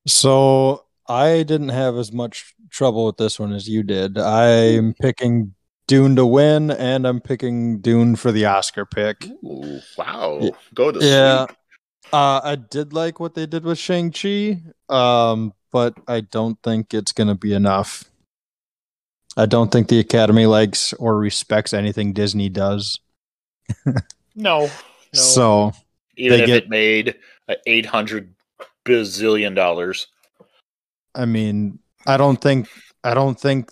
So 0.06 0.84
I 1.12 1.42
didn't 1.42 1.68
have 1.70 1.96
as 1.96 2.12
much 2.12 2.54
trouble 2.70 3.06
with 3.06 3.16
this 3.18 3.38
one 3.38 3.52
as 3.52 3.68
you 3.68 3.82
did. 3.82 4.16
I'm 4.18 4.94
picking 4.94 5.54
Dune 5.86 6.16
to 6.16 6.24
win, 6.24 6.70
and 6.70 7.06
I'm 7.06 7.20
picking 7.20 7.80
Dune 7.80 8.16
for 8.16 8.32
the 8.32 8.46
Oscar 8.46 8.86
pick. 8.86 9.24
Ooh, 9.44 9.80
wow. 9.98 10.50
Go 10.74 10.90
to 10.92 11.04
Yeah. 11.04 11.46
sleep. 11.46 11.56
Uh, 12.12 12.40
I 12.44 12.56
did 12.56 12.92
like 12.92 13.20
what 13.20 13.34
they 13.34 13.46
did 13.46 13.64
with 13.64 13.78
Shang 13.78 14.10
Chi, 14.10 14.60
um, 14.88 15.52
but 15.70 15.94
I 16.06 16.20
don't 16.20 16.58
think 16.62 16.92
it's 16.94 17.12
gonna 17.12 17.34
be 17.34 17.52
enough. 17.54 18.04
I 19.36 19.46
don't 19.46 19.70
think 19.72 19.88
the 19.88 19.98
Academy 19.98 20.44
likes 20.46 20.92
or 20.94 21.16
respects 21.18 21.72
anything 21.72 22.12
Disney 22.12 22.48
does. 22.48 23.00
No. 24.34 24.60
no. 24.60 24.68
So 25.12 25.72
Even 26.16 26.38
they 26.38 26.42
if 26.44 26.46
get- 26.46 26.62
it 26.64 26.68
made 26.70 27.16
uh, 27.50 27.54
800 27.66 28.34
bazillion 28.86 29.54
dollars. 29.54 30.06
I 31.14 31.24
mean, 31.26 31.78
I 32.06 32.16
don't 32.16 32.40
think 32.40 32.68
I 33.04 33.14
don't 33.14 33.38
think 33.38 33.70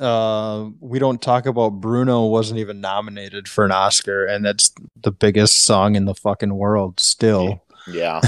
uh 0.00 0.68
we 0.80 0.98
don't 0.98 1.20
talk 1.20 1.46
about 1.46 1.80
Bruno 1.80 2.26
wasn't 2.26 2.60
even 2.60 2.80
nominated 2.80 3.48
for 3.48 3.64
an 3.64 3.72
Oscar 3.72 4.24
and 4.24 4.44
that's 4.44 4.72
the 5.02 5.12
biggest 5.12 5.62
song 5.62 5.94
in 5.94 6.04
the 6.04 6.14
fucking 6.14 6.54
world 6.54 7.00
still. 7.00 7.64
Yeah. 7.88 8.20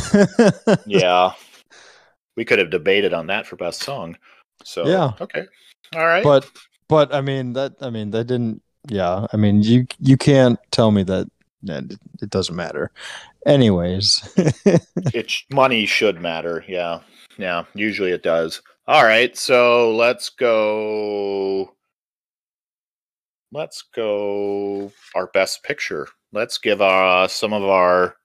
yeah. 0.87 1.33
We 2.37 2.45
could 2.45 2.59
have 2.59 2.71
debated 2.71 3.13
on 3.15 3.29
that 3.29 3.47
for 3.47 3.57
best 3.57 3.83
song. 3.83 4.17
So, 4.65 4.87
Yeah. 4.87 5.13
Okay. 5.21 5.47
All 5.95 6.07
right. 6.07 6.25
but 6.25 6.51
but 6.89 7.15
I 7.15 7.21
mean 7.21 7.53
that 7.55 7.75
I 7.81 7.91
mean 7.91 8.11
that 8.11 8.25
didn't 8.25 8.63
yeah, 8.89 9.27
I 9.33 9.37
mean 9.37 9.63
you 9.63 9.87
you 10.01 10.17
can't 10.17 10.59
tell 10.71 10.91
me 10.91 11.05
that 11.05 11.29
it 11.65 12.31
doesn't 12.31 12.57
matter. 12.57 12.91
Anyways, 13.47 14.21
it 14.37 15.31
sh- 15.31 15.45
money 15.51 15.87
should 15.87 16.21
matter. 16.21 16.65
Yeah. 16.69 17.01
Yeah. 17.39 17.65
Usually 17.75 18.11
it 18.13 18.23
does. 18.23 18.63
All 18.87 19.05
right. 19.05 19.37
So 19.37 19.95
let's 19.95 20.29
go. 20.31 21.75
Let's 23.53 23.83
go 23.95 24.91
our 25.15 25.27
best 25.29 25.63
picture. 25.63 26.09
Let's 26.33 26.59
give 26.59 26.81
uh, 26.81 27.29
some 27.29 27.53
of 27.53 27.63
our 27.63 28.17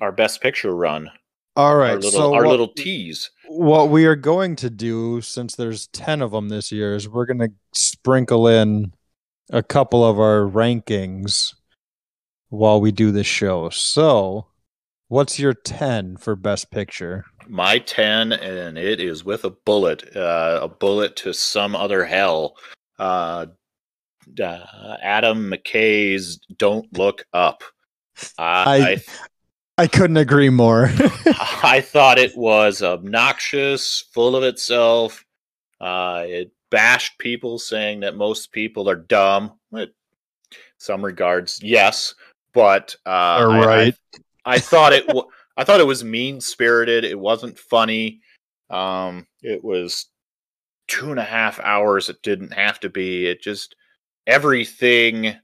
our 0.00 0.12
best 0.12 0.40
picture 0.40 0.74
run. 0.74 1.10
all 1.56 1.76
right. 1.76 1.90
our 1.90 1.96
little 1.96 2.10
so 2.10 2.34
our 2.34 2.42
what- 2.44 2.50
little 2.50 2.68
tease. 2.68 3.30
what 3.48 3.88
we 3.90 4.06
are 4.06 4.14
going 4.16 4.54
to 4.56 4.70
do 4.70 5.20
since 5.20 5.56
there's 5.56 5.88
10 5.88 6.22
of 6.22 6.30
them 6.30 6.48
this 6.50 6.70
year 6.70 6.94
is 6.94 7.08
we're 7.08 7.26
going 7.26 7.38
to 7.40 7.50
sprinkle 7.72 8.46
in 8.46 8.92
a 9.50 9.62
couple 9.62 10.04
of 10.04 10.20
our 10.20 10.42
rankings 10.42 11.54
while 12.50 12.80
we 12.80 12.92
do 12.92 13.10
this 13.10 13.26
show 13.26 13.68
so 13.70 14.46
what's 15.08 15.38
your 15.40 15.54
10 15.54 16.16
for 16.18 16.36
best 16.36 16.70
picture 16.70 17.24
My 17.48 17.78
ten, 17.78 18.32
and 18.32 18.76
it 18.78 19.00
is 19.00 19.24
with 19.24 19.44
a 19.44 19.50
bullet. 19.50 20.14
Uh, 20.14 20.60
a 20.62 20.68
bullet 20.68 21.16
to 21.16 21.32
some 21.32 21.74
other 21.74 22.04
hell. 22.04 22.56
Uh, 22.98 23.46
uh, 24.40 24.96
Adam 25.02 25.50
McKay's 25.50 26.38
"Don't 26.56 26.96
Look 26.96 27.24
Up." 27.32 27.62
I, 28.36 29.00
i 29.78 29.86
couldn't 29.86 30.16
agree 30.16 30.50
more 30.50 30.86
I 30.90 31.60
I 31.62 31.80
thought 31.80 32.18
it 32.18 32.36
was 32.36 32.82
obnoxious, 32.82 34.04
full 34.12 34.34
of 34.34 34.42
itself. 34.42 35.24
Uh, 35.80 36.24
it 36.26 36.52
bashed 36.70 37.16
people, 37.18 37.58
saying 37.58 38.00
that 38.00 38.16
most 38.16 38.50
people 38.52 38.90
are 38.90 38.96
dumb. 38.96 39.52
In 39.72 39.86
some 40.78 41.04
regards, 41.04 41.60
yes, 41.62 42.14
but 42.52 42.96
uh, 43.06 43.08
All 43.40 43.52
I- 43.52 43.76
I- 43.84 43.92
I, 44.44 44.58
thought 44.58 44.92
it. 44.92 45.04
wa- 45.08 45.26
I 45.58 45.64
thought 45.64 45.80
it 45.80 45.86
was 45.86 46.04
mean 46.04 46.40
spirited. 46.40 47.04
It 47.04 47.18
wasn't 47.18 47.58
funny. 47.58 48.20
Um, 48.70 49.26
it 49.42 49.62
was 49.62 50.06
two 50.86 51.10
and 51.10 51.18
a 51.18 51.24
half 51.24 51.58
hours. 51.60 52.08
It 52.08 52.22
didn't 52.22 52.52
have 52.54 52.78
to 52.80 52.88
be. 52.88 53.26
It 53.26 53.42
just 53.42 53.74
everything. 54.26 55.34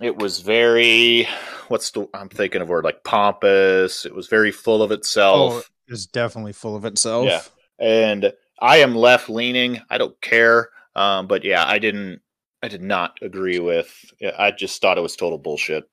It 0.00 0.16
was 0.16 0.40
very. 0.40 1.26
What's 1.68 1.90
the? 1.90 2.08
I'm 2.14 2.28
thinking 2.28 2.62
of 2.62 2.68
word 2.68 2.84
like 2.84 3.04
pompous. 3.04 4.06
It 4.06 4.14
was 4.14 4.28
very 4.28 4.52
full 4.52 4.82
of 4.82 4.92
itself. 4.92 5.52
oh 5.52 5.62
it's 5.88 6.06
definitely 6.06 6.52
full 6.52 6.76
of 6.76 6.84
itself 6.84 7.26
Yeah. 7.26 7.42
and 7.84 8.32
I 8.60 8.76
am 8.76 8.94
left 8.94 9.28
leaning. 9.28 9.80
I 9.90 9.98
don't 9.98 10.18
care. 10.20 10.68
Um, 10.94 11.26
but 11.26 11.42
yeah, 11.44 11.64
I 11.66 11.78
didn't. 11.80 12.20
I 12.62 12.68
did 12.68 12.82
not 12.82 13.18
agree 13.22 13.58
with. 13.58 13.92
I 14.38 14.52
just 14.52 14.80
thought 14.80 14.98
it 14.98 15.02
was 15.02 15.16
total 15.16 15.38
bullshit. 15.38 15.84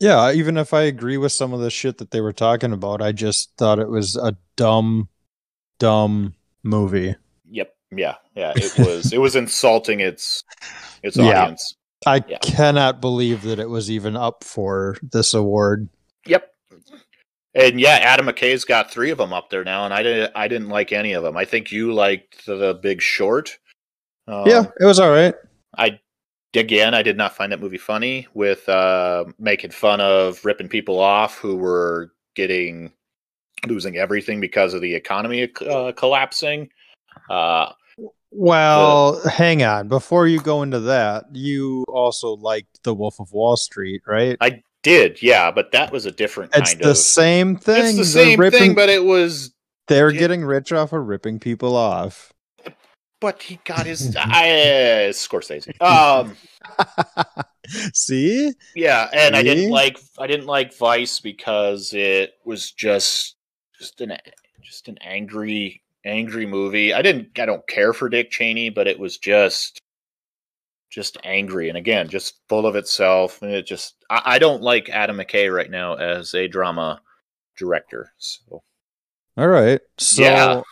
Yeah 0.00 0.30
even 0.32 0.56
if 0.56 0.72
i 0.74 0.82
agree 0.82 1.16
with 1.16 1.32
some 1.32 1.52
of 1.52 1.60
the 1.60 1.70
shit 1.70 1.98
that 1.98 2.10
they 2.10 2.20
were 2.20 2.32
talking 2.32 2.72
about 2.72 3.00
i 3.02 3.12
just 3.12 3.50
thought 3.56 3.78
it 3.78 3.88
was 3.88 4.16
a 4.16 4.36
dumb 4.56 5.08
dumb 5.78 6.34
movie 6.62 7.14
Yep. 7.48 7.72
Yeah. 7.92 8.14
Yeah. 8.34 8.52
It 8.56 8.76
was. 8.78 9.12
it 9.12 9.18
was 9.18 9.36
insulting 9.44 10.00
its 10.00 10.42
its 11.04 11.16
Yeah. 11.16 11.42
audience. 11.42 11.76
i 12.06 12.22
Yeah. 12.26 12.38
cannot 12.42 13.00
believe 13.00 13.42
that 13.42 13.58
it 13.60 13.68
was 13.70 13.90
even 13.90 14.16
up 14.16 14.42
for 14.42 14.96
this 15.02 15.32
award 15.34 15.88
Yep. 16.26 16.50
And 17.54 17.80
yeah, 17.80 17.98
Adam 18.02 18.26
McKay's 18.26 18.64
got 18.64 18.90
three 18.90 19.10
of 19.10 19.16
them 19.16 19.32
up 19.32 19.48
there 19.48 19.64
now, 19.64 19.86
and 19.86 19.94
I 19.94 20.02
didn't. 20.02 20.32
I 20.34 20.46
didn't 20.46 20.68
like 20.68 20.92
any 20.92 21.14
of 21.14 21.22
them. 21.22 21.38
I 21.38 21.46
think 21.46 21.72
you 21.72 21.94
liked 21.94 22.44
the, 22.44 22.74
Big 22.82 23.00
Short. 23.00 23.56
Um, 24.28 24.44
yeah 24.46 24.64
it 24.80 24.84
was 24.84 24.98
all 24.98 25.08
right 25.10 25.34
I 25.78 26.00
again, 26.54 26.94
I 26.94 27.02
did 27.02 27.16
not 27.16 27.34
find 27.36 27.52
that 27.52 27.60
movie 27.60 27.78
funny 27.78 28.26
with 28.34 28.68
uh, 28.68 29.24
making 29.38 29.70
fun 29.72 30.00
of 30.00 30.44
ripping 30.44 30.68
people 30.68 30.98
off 30.98 31.38
who 31.38 31.56
were 31.56 32.12
getting 32.34 32.92
losing 33.66 33.96
everything 33.96 34.40
because 34.40 34.74
of 34.74 34.80
the 34.82 34.94
economy 34.94 35.50
uh, 35.68 35.92
collapsing. 35.92 36.68
Uh, 37.30 37.72
Well, 38.30 39.20
hang 39.28 39.62
on. 39.62 39.88
Before 39.88 40.26
you 40.26 40.40
go 40.40 40.62
into 40.62 40.80
that, 40.80 41.24
you 41.32 41.84
also 41.88 42.36
liked 42.36 42.82
The 42.84 42.94
Wolf 42.94 43.18
of 43.18 43.32
Wall 43.32 43.56
Street, 43.56 44.02
right? 44.06 44.36
I 44.40 44.62
did, 44.82 45.22
yeah, 45.22 45.50
but 45.50 45.72
that 45.72 45.90
was 45.90 46.04
a 46.06 46.10
different 46.12 46.52
It's 46.54 46.72
kind 46.74 46.84
the 46.84 46.90
of. 46.90 46.96
same 46.98 47.56
thing. 47.56 47.86
it's 47.86 47.96
the 47.96 48.04
same 48.04 48.38
ripping- 48.38 48.58
thing, 48.60 48.74
but 48.74 48.88
it 48.90 49.04
was. 49.04 49.54
they're 49.88 50.10
yeah. 50.10 50.18
getting 50.20 50.44
rich 50.44 50.70
off 50.72 50.92
of 50.92 51.06
ripping 51.06 51.38
people 51.40 51.74
off. 51.76 52.32
But 53.20 53.42
he 53.42 53.58
got 53.64 53.86
his. 53.86 54.14
I, 54.20 55.08
Scorsese. 55.10 55.80
Um. 55.80 56.36
See? 57.94 58.52
Yeah, 58.74 59.08
and 59.12 59.34
I 59.34 59.42
didn't 59.42 59.70
like 59.70 59.98
I 60.18 60.26
didn't 60.26 60.46
like 60.46 60.76
Vice 60.76 61.20
because 61.20 61.92
it 61.94 62.34
was 62.44 62.70
just 62.72 63.36
just 63.78 64.00
an 64.00 64.16
just 64.62 64.88
an 64.88 64.98
angry 65.00 65.82
angry 66.04 66.46
movie. 66.46 66.92
I 66.92 67.02
didn't 67.02 67.38
I 67.38 67.46
don't 67.46 67.66
care 67.66 67.92
for 67.92 68.08
Dick 68.08 68.30
Cheney, 68.30 68.70
but 68.70 68.86
it 68.86 68.98
was 68.98 69.18
just 69.18 69.80
just 70.90 71.18
angry 71.24 71.68
and 71.68 71.76
again 71.76 72.08
just 72.08 72.40
full 72.48 72.64
of 72.64 72.76
itself 72.76 73.42
and 73.42 73.50
it 73.52 73.66
just 73.66 73.96
I, 74.08 74.22
I 74.24 74.38
don't 74.38 74.62
like 74.62 74.88
Adam 74.88 75.16
McKay 75.16 75.52
right 75.54 75.70
now 75.70 75.94
as 75.94 76.34
a 76.34 76.48
drama 76.48 77.00
director. 77.56 78.12
So 78.18 78.62
All 79.36 79.48
right. 79.48 79.80
So 79.98 80.22
Yeah. 80.22 80.62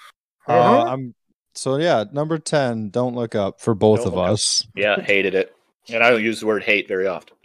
uh, 0.48 0.52
Uh-huh. 0.52 0.84
I'm 0.88 1.14
so 1.54 1.76
yeah, 1.76 2.04
number 2.12 2.38
10, 2.38 2.90
don't 2.90 3.14
look 3.14 3.34
up 3.34 3.60
for 3.60 3.74
both 3.74 4.00
Don't 4.00 4.08
of 4.08 4.14
Look 4.14 4.24
Up. 4.26 4.30
us. 4.34 4.66
yeah, 4.74 5.00
hated 5.00 5.34
it. 5.34 5.54
And 5.88 6.02
I 6.02 6.10
don't 6.10 6.22
use 6.22 6.40
the 6.40 6.46
word 6.46 6.62
hate 6.62 6.88
very 6.88 7.06
often. 7.06 7.36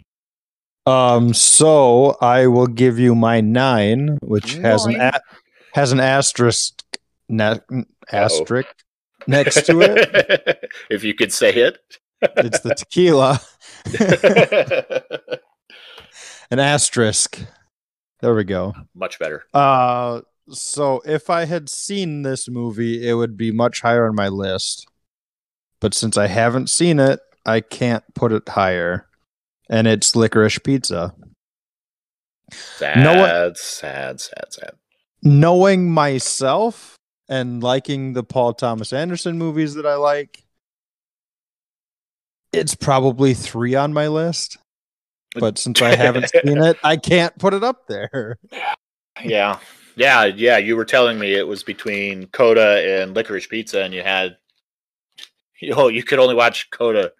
Um 0.86 1.34
so 1.34 2.16
I 2.20 2.46
will 2.46 2.66
give 2.66 2.98
you 2.98 3.14
my 3.14 3.40
9, 3.40 4.18
which 4.22 4.54
has 4.54 4.86
an 4.86 5.00
a- 5.00 5.20
has 5.74 5.92
an 5.92 6.00
asterisk 6.00 6.82
ne- 7.28 7.60
asterisk 8.10 8.68
next 9.26 9.66
to 9.66 9.80
it. 9.82 10.64
if 10.90 11.04
you 11.04 11.14
could 11.14 11.32
say 11.32 11.52
it. 11.52 11.78
It's 12.22 12.60
the 12.60 12.74
tequila. 12.74 13.40
an 16.50 16.58
asterisk. 16.58 17.40
There 18.20 18.34
we 18.34 18.44
go. 18.44 18.74
Much 18.94 19.18
better. 19.18 19.44
Uh 19.54 20.20
so 20.52 21.02
if 21.04 21.30
I 21.30 21.44
had 21.44 21.68
seen 21.68 22.22
this 22.22 22.48
movie, 22.48 23.06
it 23.08 23.14
would 23.14 23.36
be 23.36 23.50
much 23.50 23.80
higher 23.80 24.06
on 24.08 24.14
my 24.14 24.28
list. 24.28 24.86
But 25.80 25.94
since 25.94 26.16
I 26.16 26.26
haven't 26.26 26.68
seen 26.70 26.98
it, 26.98 27.20
I 27.46 27.60
can't 27.60 28.04
put 28.14 28.32
it 28.32 28.48
higher. 28.48 29.06
And 29.68 29.86
it's 29.86 30.14
licorice 30.16 30.58
pizza. 30.58 31.14
Sad, 32.52 32.98
No 33.02 33.14
one- 33.20 33.54
sad, 33.54 34.20
sad, 34.20 34.44
sad. 34.50 34.72
Knowing 35.22 35.90
myself 35.90 36.96
and 37.28 37.62
liking 37.62 38.14
the 38.14 38.22
Paul 38.24 38.54
Thomas 38.54 38.92
Anderson 38.92 39.38
movies 39.38 39.74
that 39.74 39.86
I 39.86 39.94
like, 39.94 40.42
it's 42.52 42.74
probably 42.74 43.34
three 43.34 43.74
on 43.74 43.92
my 43.92 44.08
list. 44.08 44.58
But 45.36 45.58
since 45.58 45.80
I 45.80 45.94
haven't 45.94 46.28
seen 46.30 46.58
it, 46.58 46.76
I 46.82 46.96
can't 46.96 47.36
put 47.38 47.54
it 47.54 47.62
up 47.64 47.86
there. 47.86 48.38
Yeah, 49.22 49.58
yeah, 50.00 50.24
yeah. 50.24 50.56
You 50.56 50.76
were 50.76 50.86
telling 50.86 51.18
me 51.18 51.34
it 51.34 51.46
was 51.46 51.62
between 51.62 52.26
Coda 52.28 53.02
and 53.02 53.14
Licorice 53.14 53.48
Pizza, 53.48 53.82
and 53.82 53.92
you 53.92 54.02
had, 54.02 54.38
you 55.60 55.74
know, 55.74 55.88
you 55.88 56.02
could 56.02 56.18
only 56.18 56.34
watch 56.34 56.70
Coda. 56.70 57.12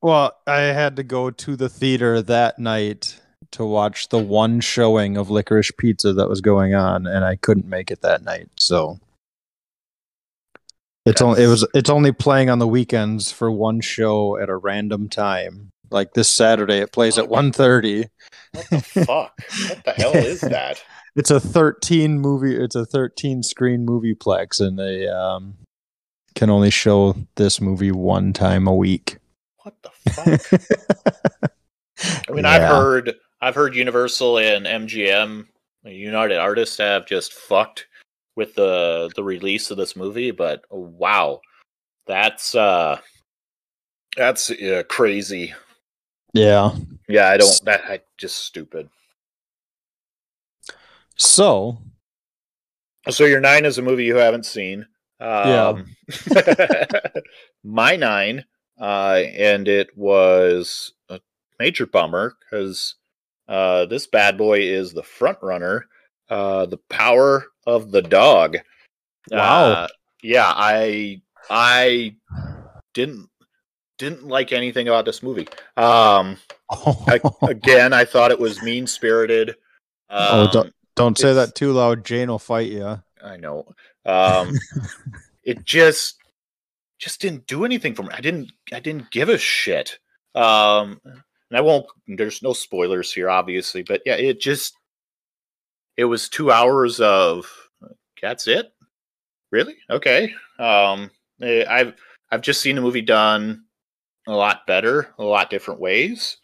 Well, 0.00 0.32
I 0.46 0.60
had 0.60 0.96
to 0.96 1.02
go 1.02 1.30
to 1.30 1.56
the 1.56 1.68
theater 1.68 2.22
that 2.22 2.58
night 2.58 3.20
to 3.50 3.66
watch 3.66 4.08
the 4.08 4.18
one 4.18 4.60
showing 4.60 5.18
of 5.18 5.28
Licorice 5.28 5.76
Pizza 5.76 6.14
that 6.14 6.28
was 6.28 6.40
going 6.40 6.74
on, 6.74 7.06
and 7.06 7.22
I 7.22 7.36
couldn't 7.36 7.68
make 7.68 7.90
it 7.90 8.00
that 8.00 8.24
night. 8.24 8.48
So 8.58 8.98
it's 11.04 11.20
only 11.20 11.44
it 11.44 11.48
was 11.48 11.66
it's 11.74 11.90
only 11.90 12.12
playing 12.12 12.48
on 12.48 12.60
the 12.60 12.66
weekends 12.66 13.30
for 13.30 13.50
one 13.50 13.82
show 13.82 14.38
at 14.38 14.48
a 14.48 14.56
random 14.56 15.10
time. 15.10 15.68
Like 15.90 16.14
this 16.14 16.28
Saturday, 16.28 16.78
it 16.78 16.92
plays 16.92 17.16
at 17.16 17.30
1.30. 17.30 18.08
What 18.52 18.70
the 18.70 18.80
fuck? 18.80 19.06
What 19.68 19.84
the 19.84 19.92
hell 19.92 20.14
is 20.14 20.40
that? 20.42 20.82
It's 21.18 21.32
a 21.32 21.40
thirteen 21.40 22.20
movie. 22.20 22.56
It's 22.56 22.76
a 22.76 22.86
thirteen 22.86 23.42
screen 23.42 23.84
movieplex, 23.84 24.60
and 24.60 24.78
they 24.78 25.08
um, 25.08 25.56
can 26.36 26.48
only 26.48 26.70
show 26.70 27.16
this 27.34 27.60
movie 27.60 27.90
one 27.90 28.32
time 28.32 28.68
a 28.68 28.74
week. 28.74 29.18
What 29.64 29.74
the 29.82 29.90
fuck? 30.12 31.50
I 32.28 32.32
mean, 32.32 32.44
I've 32.44 32.62
heard, 32.68 33.16
I've 33.40 33.56
heard 33.56 33.74
Universal 33.74 34.38
and 34.38 34.64
MGM, 34.64 35.46
United 35.86 36.38
Artists, 36.38 36.78
have 36.78 37.04
just 37.04 37.32
fucked 37.32 37.88
with 38.36 38.54
the 38.54 39.10
the 39.16 39.24
release 39.24 39.72
of 39.72 39.76
this 39.76 39.96
movie, 39.96 40.30
but 40.30 40.62
wow, 40.70 41.40
that's 42.06 42.54
uh, 42.54 43.00
that's 44.16 44.52
uh, 44.52 44.84
crazy. 44.88 45.52
Yeah. 46.32 46.76
Yeah, 47.08 47.28
I 47.28 47.38
don't. 47.38 47.64
That 47.64 47.82
I 47.86 48.02
just 48.18 48.36
stupid. 48.36 48.88
So 51.18 51.78
So 53.08 53.24
your 53.24 53.40
nine 53.40 53.64
is 53.64 53.78
a 53.78 53.82
movie 53.82 54.04
you 54.04 54.16
haven't 54.16 54.46
seen. 54.46 54.86
Um, 55.20 55.86
my 57.64 57.96
nine, 57.96 58.44
uh, 58.80 59.22
and 59.34 59.66
it 59.66 59.88
was 59.96 60.92
a 61.08 61.20
major 61.58 61.86
bummer 61.86 62.36
because 62.40 62.94
uh, 63.48 63.86
this 63.86 64.06
bad 64.06 64.38
boy 64.38 64.60
is 64.60 64.92
the 64.92 65.02
front 65.02 65.38
runner. 65.42 65.86
Uh, 66.30 66.66
the 66.66 66.78
power 66.88 67.46
of 67.66 67.90
the 67.90 68.02
dog. 68.02 68.58
Wow. 69.30 69.70
Uh, 69.72 69.88
yeah, 70.22 70.52
I 70.54 71.22
I 71.50 72.14
didn't 72.94 73.28
didn't 73.98 74.28
like 74.28 74.52
anything 74.52 74.86
about 74.86 75.04
this 75.04 75.22
movie. 75.22 75.48
Um, 75.76 76.36
I, 76.70 77.20
again, 77.42 77.92
I 77.92 78.04
thought 78.04 78.30
it 78.30 78.38
was 78.38 78.62
mean 78.62 78.86
spirited. 78.86 79.56
Oh, 80.10 80.44
Um, 80.44 80.50
don't- 80.52 80.74
Don't 80.98 81.16
say 81.16 81.32
that 81.32 81.54
too 81.54 81.72
loud. 81.72 82.04
Jane 82.04 82.28
will 82.28 82.38
fight 82.38 82.70
you. 82.70 83.00
I 83.22 83.36
know. 83.36 83.72
Um, 84.04 84.58
it 85.44 85.64
just 85.64 86.16
just 86.98 87.20
didn't 87.20 87.46
do 87.46 87.64
anything 87.64 87.94
for 87.94 88.02
me. 88.02 88.10
I 88.12 88.20
didn't 88.20 88.52
I 88.72 88.80
didn't 88.80 89.10
give 89.10 89.28
a 89.28 89.38
shit. 89.38 89.98
Um, 90.34 91.00
and 91.04 91.56
I 91.56 91.60
won't. 91.60 91.86
There's 92.06 92.42
no 92.42 92.52
spoilers 92.52 93.12
here, 93.12 93.30
obviously, 93.30 93.82
but 93.82 94.02
yeah, 94.04 94.16
it 94.16 94.40
just 94.40 94.74
it 95.96 96.04
was 96.04 96.28
two 96.28 96.50
hours 96.50 97.00
of 97.00 97.46
that's 98.20 98.48
it. 98.48 98.72
Really? 99.50 99.76
Okay. 99.90 100.34
Um, 100.58 101.10
eh, 101.40 101.64
I've 101.68 101.94
I've 102.30 102.42
just 102.42 102.60
seen 102.60 102.76
the 102.76 102.82
movie 102.82 103.02
done 103.02 103.64
a 104.26 104.32
lot 104.32 104.66
better, 104.66 105.14
a 105.18 105.24
lot 105.24 105.50
different 105.50 105.80
ways. 105.80 106.38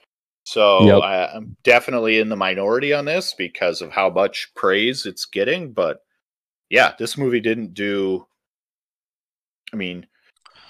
So 0.44 0.86
Yep. 0.86 1.02
I, 1.02 1.26
I'm 1.34 1.56
definitely 1.62 2.18
in 2.18 2.28
the 2.28 2.36
minority 2.36 2.92
on 2.92 3.06
this 3.06 3.34
because 3.34 3.80
of 3.80 3.90
how 3.90 4.10
much 4.10 4.52
praise 4.54 5.06
it's 5.06 5.24
getting. 5.24 5.72
But 5.72 6.02
yeah, 6.70 6.94
this 6.98 7.18
movie 7.18 7.40
didn't 7.40 7.74
do. 7.74 8.26
I 9.72 9.76
mean, 9.76 10.06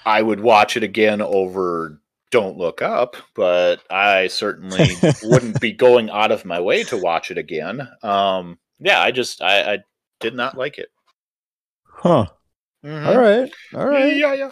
I 0.05 0.21
would 0.21 0.39
watch 0.39 0.77
it 0.77 0.83
again 0.83 1.21
over 1.21 1.99
Don't 2.31 2.57
Look 2.57 2.81
Up, 2.81 3.15
but 3.35 3.81
I 3.89 4.27
certainly 4.27 4.87
wouldn't 5.23 5.59
be 5.59 5.73
going 5.73 6.09
out 6.09 6.31
of 6.31 6.45
my 6.45 6.59
way 6.59 6.83
to 6.85 6.97
watch 6.97 7.29
it 7.31 7.37
again. 7.37 7.87
Um, 8.01 8.57
yeah, 8.79 9.01
I 9.01 9.11
just 9.11 9.41
I, 9.41 9.73
I 9.73 9.77
did 10.19 10.35
not 10.35 10.57
like 10.57 10.77
it. 10.77 10.89
Huh. 11.83 12.27
Mhm. 12.83 13.07
All 13.07 13.17
right. 13.17 13.51
All 13.73 13.87
right. 13.87 14.15
Yeah, 14.15 14.33
yeah. 14.33 14.51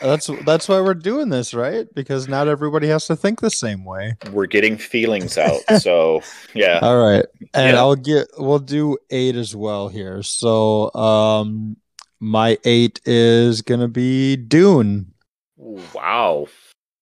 That's 0.00 0.30
that's 0.44 0.68
why 0.68 0.80
we're 0.80 0.94
doing 0.94 1.28
this, 1.28 1.54
right? 1.54 1.86
Because 1.94 2.28
not 2.28 2.46
everybody 2.48 2.86
has 2.88 3.06
to 3.06 3.16
think 3.16 3.40
the 3.40 3.50
same 3.50 3.84
way. 3.84 4.14
We're 4.32 4.46
getting 4.46 4.76
feelings 4.78 5.36
out. 5.46 5.60
So 5.80 6.22
yeah. 6.54 6.78
All 6.82 6.98
right. 6.98 7.24
And 7.54 7.74
Yeah. 7.74 7.78
I'll 7.78 7.96
get 7.96 8.28
we'll 8.38 8.58
do 8.60 8.96
8 9.10 9.34
as 9.36 9.56
well 9.56 9.88
here. 9.88 10.22
So, 10.22 10.92
um 10.94 11.76
my 12.20 12.58
8 12.64 13.00
is 13.04 13.62
going 13.62 13.78
to 13.80 13.86
be 13.88 14.34
Dune. 14.36 15.12
Wow. 15.56 16.48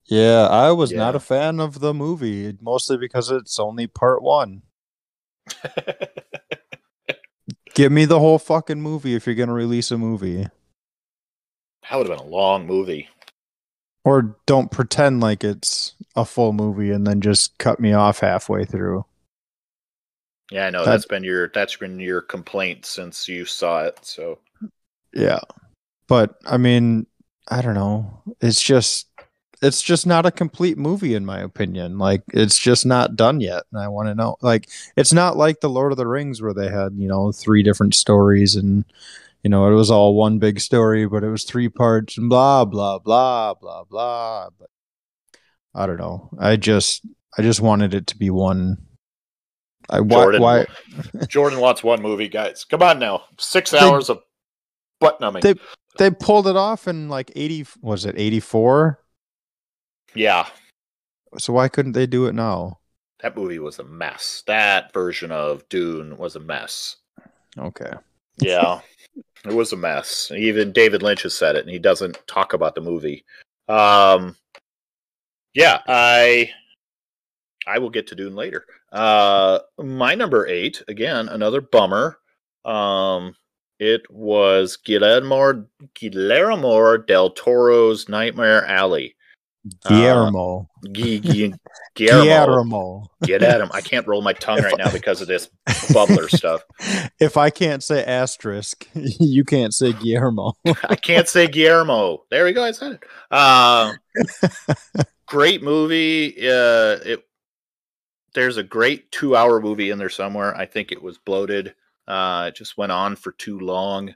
Yeah, 0.08 0.46
I 0.46 0.72
was 0.72 0.92
not 0.92 1.16
a 1.16 1.20
fan 1.20 1.58
of 1.58 1.80
the 1.80 1.94
movie, 1.94 2.54
mostly 2.60 2.96
because 2.98 3.30
it's 3.30 3.58
only 3.58 3.86
part 3.86 4.22
1. 4.22 4.62
Give 7.74 7.90
me 7.92 8.04
the 8.04 8.18
whole 8.20 8.38
fucking 8.38 8.80
movie 8.80 9.14
if 9.14 9.26
you're 9.26 9.34
going 9.34 9.48
to 9.48 9.54
release 9.54 9.90
a 9.90 9.98
movie. 9.98 10.46
That 11.90 11.96
would 11.96 12.08
have 12.08 12.18
been 12.18 12.26
a 12.26 12.30
long 12.30 12.66
movie. 12.66 13.08
Or 14.04 14.36
don't 14.46 14.70
pretend 14.70 15.20
like 15.20 15.42
it's 15.44 15.94
a 16.14 16.24
full 16.24 16.52
movie 16.52 16.90
and 16.90 17.06
then 17.06 17.20
just 17.20 17.58
cut 17.58 17.80
me 17.80 17.92
off 17.92 18.20
halfway 18.20 18.64
through. 18.64 19.04
Yeah, 20.50 20.66
I 20.66 20.70
know 20.70 20.84
That- 20.84 20.92
that's 20.92 21.06
been 21.06 21.24
your 21.24 21.48
that's 21.48 21.76
been 21.76 21.98
your 21.98 22.20
complaint 22.20 22.86
since 22.86 23.28
you 23.28 23.44
saw 23.44 23.84
it. 23.84 23.98
So 24.02 24.38
Yeah. 25.12 25.40
But 26.08 26.36
I 26.46 26.56
mean, 26.56 27.06
I 27.48 27.62
don't 27.62 27.74
know. 27.74 28.22
It's 28.40 28.62
just 28.62 29.08
it's 29.62 29.82
just 29.82 30.06
not 30.06 30.26
a 30.26 30.30
complete 30.30 30.78
movie 30.78 31.14
in 31.14 31.24
my 31.24 31.40
opinion. 31.40 31.98
Like 31.98 32.22
it's 32.32 32.58
just 32.58 32.86
not 32.86 33.16
done 33.16 33.40
yet. 33.40 33.64
And 33.72 33.80
I 33.80 33.88
want 33.88 34.08
to 34.08 34.14
know 34.14 34.36
like 34.40 34.68
it's 34.96 35.12
not 35.12 35.36
like 35.36 35.60
the 35.60 35.70
Lord 35.70 35.90
of 35.92 35.98
the 35.98 36.06
Rings 36.06 36.40
where 36.40 36.54
they 36.54 36.68
had, 36.68 36.92
you 36.96 37.08
know, 37.08 37.32
three 37.32 37.62
different 37.64 37.94
stories 37.94 38.54
and 38.54 38.84
you 39.46 39.50
know, 39.50 39.70
it 39.70 39.74
was 39.76 39.92
all 39.92 40.16
one 40.16 40.40
big 40.40 40.58
story, 40.58 41.06
but 41.06 41.22
it 41.22 41.28
was 41.30 41.44
three 41.44 41.68
parts 41.68 42.18
and 42.18 42.28
blah 42.28 42.64
blah 42.64 42.98
blah 42.98 43.54
blah 43.54 43.84
blah. 43.84 44.48
But 44.58 44.68
I 45.72 45.86
don't 45.86 45.98
know. 45.98 46.30
I 46.36 46.56
just 46.56 47.06
I 47.38 47.42
just 47.42 47.60
wanted 47.60 47.94
it 47.94 48.08
to 48.08 48.16
be 48.16 48.28
one. 48.28 48.78
I 49.88 50.00
why, 50.00 50.08
Jordan, 50.24 50.42
why 50.42 50.66
Jordan 51.28 51.60
wants 51.60 51.84
one 51.84 52.02
movie, 52.02 52.26
guys. 52.26 52.64
Come 52.64 52.82
on 52.82 52.98
now, 52.98 53.22
six 53.38 53.72
hours 53.72 54.10
of 54.10 54.18
butt 54.98 55.20
numbing. 55.20 55.42
They- 55.42 55.54
they 55.98 56.10
pulled 56.10 56.48
it 56.48 56.56
off 56.56 56.88
in 56.88 57.08
like 57.08 57.30
eighty 57.36 57.64
was 57.80 58.04
it 58.04 58.16
eighty 58.18 58.40
four? 58.40 58.98
yeah, 60.12 60.48
So 61.38 61.52
why 61.52 61.68
couldn't 61.68 61.92
they 61.92 62.08
do 62.08 62.26
it 62.26 62.34
now? 62.34 62.80
that 63.22 63.36
movie 63.36 63.60
was 63.60 63.78
a 63.78 63.84
mess. 63.84 64.42
That 64.48 64.92
version 64.92 65.30
of 65.30 65.66
Dune 65.68 66.16
was 66.18 66.34
a 66.34 66.40
mess. 66.40 66.96
Okay. 67.56 67.92
Yeah, 68.38 68.80
it 69.44 69.52
was 69.52 69.72
a 69.72 69.76
mess. 69.76 70.30
Even 70.34 70.72
David 70.72 71.02
Lynch 71.02 71.22
has 71.22 71.36
said 71.36 71.56
it, 71.56 71.62
and 71.62 71.70
he 71.70 71.78
doesn't 71.78 72.18
talk 72.26 72.52
about 72.52 72.74
the 72.74 72.80
movie. 72.80 73.24
Um, 73.68 74.36
yeah, 75.54 75.80
I 75.86 76.50
I 77.66 77.78
will 77.78 77.90
get 77.90 78.06
to 78.08 78.14
Dune 78.14 78.36
later. 78.36 78.66
Uh, 78.92 79.58
my 79.78 80.14
number 80.14 80.46
eight, 80.46 80.82
again, 80.88 81.28
another 81.28 81.60
bummer. 81.60 82.18
Um, 82.64 83.34
it 83.78 84.02
was 84.10 84.76
Guillermo 84.76 85.66
Guillermo 85.94 86.96
del 86.96 87.30
Toro's 87.30 88.08
Nightmare 88.08 88.64
Alley. 88.66 89.15
Uh, 89.84 89.88
Guillermo. 89.88 90.68
Gu- 90.92 91.20
Gu- 91.20 91.52
Guillermo. 91.94 92.24
Guillermo. 92.24 93.06
Get 93.22 93.42
at 93.42 93.60
him. 93.60 93.70
I 93.72 93.80
can't 93.80 94.06
roll 94.06 94.22
my 94.22 94.32
tongue 94.32 94.62
right 94.62 94.76
now 94.76 94.90
because 94.90 95.20
of 95.20 95.28
this 95.28 95.48
bubbler 95.66 96.28
stuff. 96.28 96.62
If 97.18 97.36
I 97.36 97.50
can't 97.50 97.82
say 97.82 98.04
asterisk, 98.04 98.86
you 98.94 99.44
can't 99.44 99.74
say 99.74 99.92
Guillermo. 99.92 100.52
I 100.84 100.96
can't 100.96 101.28
say 101.28 101.46
Guillermo. 101.46 102.24
There 102.30 102.44
we 102.44 102.52
go. 102.52 102.64
I 102.64 102.72
said 102.72 102.92
it. 102.92 103.02
Uh, 103.30 103.94
great 105.26 105.62
movie. 105.62 106.36
Uh, 106.38 106.98
it 107.04 107.22
there's 108.34 108.58
a 108.58 108.62
great 108.62 109.10
two 109.10 109.34
hour 109.34 109.60
movie 109.60 109.90
in 109.90 109.98
there 109.98 110.10
somewhere. 110.10 110.54
I 110.54 110.66
think 110.66 110.92
it 110.92 111.02
was 111.02 111.16
bloated. 111.18 111.74
Uh, 112.06 112.46
it 112.48 112.54
just 112.54 112.76
went 112.76 112.92
on 112.92 113.16
for 113.16 113.32
too 113.32 113.58
long. 113.58 114.14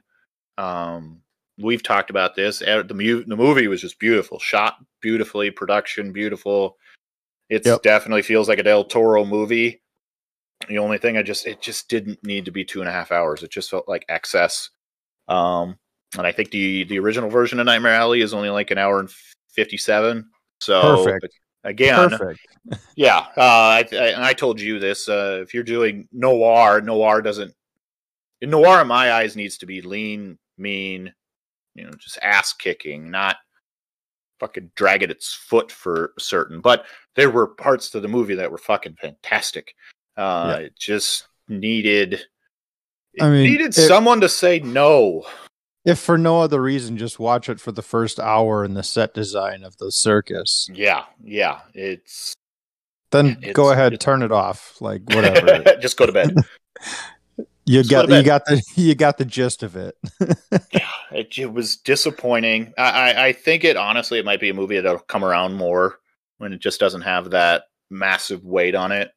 Um, 0.57 1.21
we've 1.61 1.83
talked 1.83 2.09
about 2.09 2.35
this. 2.35 2.61
Uh, 2.61 2.83
The, 2.83 2.93
mu- 2.93 3.23
the 3.25 3.35
movie 3.35 3.67
was 3.67 3.81
just 3.81 3.99
beautiful, 3.99 4.39
shot 4.39 4.77
beautifully, 5.01 5.51
production 5.51 6.11
beautiful. 6.11 6.77
It 7.49 7.65
Yep. 7.65 7.83
definitely 7.83 8.21
feels 8.21 8.47
like 8.47 8.59
a 8.59 8.63
Del 8.63 8.83
Toro 8.83 9.25
movie. 9.25 9.81
The 10.67 10.77
only 10.77 10.97
thing 10.99 11.17
I 11.17 11.23
just 11.23 11.47
it 11.47 11.61
just 11.61 11.89
didn't 11.89 12.23
need 12.23 12.45
to 12.45 12.51
be 12.51 12.63
two 12.63 12.81
and 12.81 12.89
a 12.89 12.93
half 12.93 13.11
hours. 13.11 13.43
It 13.43 13.51
just 13.51 13.69
felt 13.69 13.87
like 13.89 14.05
excess. 14.09 14.69
Um, 15.27 15.77
and 16.17 16.27
I 16.27 16.31
think 16.31 16.51
the 16.51 16.83
the 16.85 16.99
original 16.99 17.29
version 17.29 17.59
of 17.59 17.65
Nightmare 17.65 17.93
Alley 17.95 18.21
is 18.21 18.33
only 18.33 18.49
like 18.49 18.69
an 18.71 18.77
hour 18.77 18.99
and 18.99 19.09
fifty 19.53 19.77
seven. 19.77 20.29
So 20.61 21.03
Perfect. 21.05 21.39
again, 21.63 22.09
Perfect. 22.11 22.39
yeah. 22.95 23.25
Uh, 23.35 23.81
I, 23.81 23.87
I, 23.93 24.27
I 24.29 24.33
told 24.33 24.61
you 24.61 24.77
this. 24.79 25.09
Uh, 25.09 25.39
if 25.41 25.53
you're 25.53 25.63
doing 25.63 26.07
noir, 26.11 26.79
noir 26.81 27.21
doesn't. 27.21 27.53
Noir, 28.43 28.81
in 28.81 28.87
my 28.87 29.11
eyes, 29.13 29.35
needs 29.35 29.57
to 29.59 29.65
be 29.65 29.81
lean, 29.81 30.37
mean, 30.57 31.13
you 31.75 31.83
know, 31.83 31.91
just 31.99 32.17
ass 32.21 32.53
kicking, 32.53 33.09
not 33.11 33.37
fucking 34.39 34.71
dragging 34.75 35.09
its 35.11 35.33
foot 35.33 35.71
for 35.71 36.13
certain. 36.19 36.61
But 36.61 36.85
there 37.15 37.29
were 37.29 37.47
parts 37.47 37.89
to 37.91 37.99
the 37.99 38.07
movie 38.07 38.35
that 38.35 38.51
were 38.51 38.57
fucking 38.57 38.95
fantastic. 38.99 39.73
Uh, 40.17 40.57
It 40.61 40.77
just 40.77 41.27
needed. 41.47 42.25
It 43.13 43.21
I 43.23 43.29
mean, 43.29 43.43
needed 43.49 43.67
it- 43.69 43.73
someone 43.87 44.21
to 44.21 44.29
say 44.29 44.59
no. 44.59 45.25
If 45.83 45.97
for 45.99 46.17
no 46.17 46.39
other 46.41 46.61
reason, 46.61 46.97
just 46.97 47.19
watch 47.19 47.49
it 47.49 47.59
for 47.59 47.71
the 47.71 47.81
first 47.81 48.19
hour 48.19 48.63
in 48.63 48.75
the 48.75 48.83
set 48.83 49.13
design 49.15 49.63
of 49.63 49.77
the 49.77 49.91
circus. 49.91 50.69
Yeah, 50.71 51.05
yeah. 51.23 51.61
It's 51.73 52.33
Then 53.11 53.31
It's- 53.41 53.53
go 53.53 53.71
ahead, 53.71 53.99
turn 53.99 54.21
it 54.21 54.31
off. 54.31 54.79
Like 54.79 55.01
whatever. 55.09 55.63
just 55.81 55.97
go 55.97 56.05
to 56.05 56.11
bed. 56.11 56.35
you 57.71 57.83
got 57.83 58.09
you 58.09 58.23
got 58.23 58.45
the 58.45 58.61
you 58.75 58.95
got 58.95 59.17
the 59.17 59.25
gist 59.25 59.63
of 59.63 59.75
it. 59.75 59.95
yeah, 60.71 60.87
it, 61.11 61.37
it 61.37 61.51
was 61.51 61.77
disappointing. 61.77 62.73
I, 62.77 63.11
I, 63.11 63.25
I 63.27 63.33
think 63.33 63.63
it 63.63 63.77
honestly 63.77 64.19
it 64.19 64.25
might 64.25 64.39
be 64.39 64.49
a 64.49 64.53
movie 64.53 64.79
that'll 64.79 64.99
come 64.99 65.23
around 65.23 65.53
more 65.53 65.99
when 66.37 66.53
it 66.53 66.59
just 66.59 66.79
doesn't 66.79 67.01
have 67.01 67.31
that 67.31 67.63
massive 67.89 68.43
weight 68.43 68.75
on 68.75 68.91
it. 68.91 69.11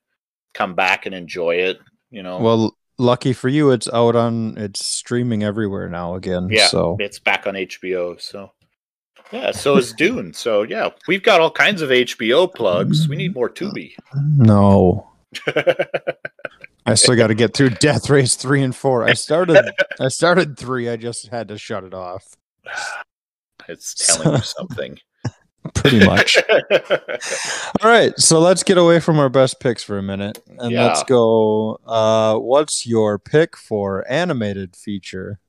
Come 0.53 0.75
back 0.75 1.07
and 1.07 1.15
enjoy 1.15 1.57
it. 1.57 1.79
You 2.11 2.23
know. 2.23 2.39
well, 2.39 2.77
lucky 2.97 3.33
for 3.33 3.49
you, 3.49 3.73
it's 3.73 3.89
out 3.93 4.15
on 4.15 4.57
it's 4.57 4.85
streaming 4.85 5.43
everywhere 5.43 5.89
now 5.89 6.15
again. 6.15 6.49
yeah, 6.51 6.69
So 6.69 6.97
it's 7.01 7.19
back 7.19 7.47
on 7.47 7.55
HBO. 7.55 8.21
So 8.21 8.53
yeah, 9.33 9.51
so 9.51 9.77
is 9.77 9.93
Dune. 9.93 10.33
So 10.33 10.63
yeah, 10.63 10.91
we've 11.09 11.23
got 11.23 11.41
all 11.41 11.51
kinds 11.51 11.83
of 11.83 11.91
HBO 11.91 12.53
plugs. 12.53 13.09
We 13.09 13.17
need 13.17 13.35
more 13.35 13.51
Tubi. 13.51 13.95
no. 14.15 15.11
I 16.87 16.95
still 16.95 17.17
got 17.17 17.29
to 17.29 17.35
get 17.35 17.55
through 17.55 17.71
Death 17.71 18.11
Race 18.11 18.35
three 18.37 18.63
and 18.63 18.75
four. 18.75 19.05
I 19.05 19.15
started, 19.15 19.71
I 20.01 20.09
started 20.09 20.59
three. 20.59 20.89
I 20.89 20.97
just 20.97 21.29
had 21.29 21.49
to 21.49 21.59
shut 21.59 21.85
it 21.85 21.95
off. 21.95 22.25
it's 23.69 23.95
telling 23.95 24.37
you 24.37 24.43
something. 24.43 24.99
Pretty 25.75 26.05
much. 26.05 26.37
All 27.83 27.91
right, 27.91 28.13
so 28.19 28.39
let's 28.39 28.63
get 28.63 28.77
away 28.77 29.01
from 29.01 29.19
our 29.19 29.31
best 29.31 29.61
picks 29.61 29.83
for 29.83 29.97
a 29.97 30.03
minute, 30.03 30.39
and 30.59 30.71
Yeah. 30.71 30.87
let's 30.87 31.03
go. 31.05 31.81
Uh, 31.87 32.37
what's 32.37 32.87
your 32.87 33.19
pick 33.19 33.57
for 33.57 34.05
animated 34.11 34.77
feature? 34.77 35.41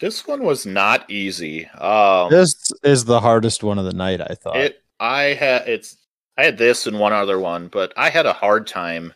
this 0.00 0.28
one 0.28 0.44
was 0.44 0.64
not 0.64 1.10
easy. 1.10 1.66
Um, 1.70 2.30
This 2.30 2.54
is 2.84 3.04
the 3.04 3.18
hardest 3.20 3.64
one 3.64 3.78
of 3.80 3.84
the 3.84 3.92
night. 3.92 4.20
I 4.20 4.34
thought. 4.36 4.56
It 4.56 4.82
I 5.00 5.34
had 5.34 5.68
it's 5.68 5.96
I 6.36 6.44
had 6.44 6.56
this 6.56 6.86
and 6.86 6.98
one 7.00 7.12
other 7.12 7.38
one, 7.40 7.66
but 7.68 7.92
I 7.96 8.08
had 8.08 8.24
a 8.24 8.32
hard 8.32 8.66
time 8.68 9.12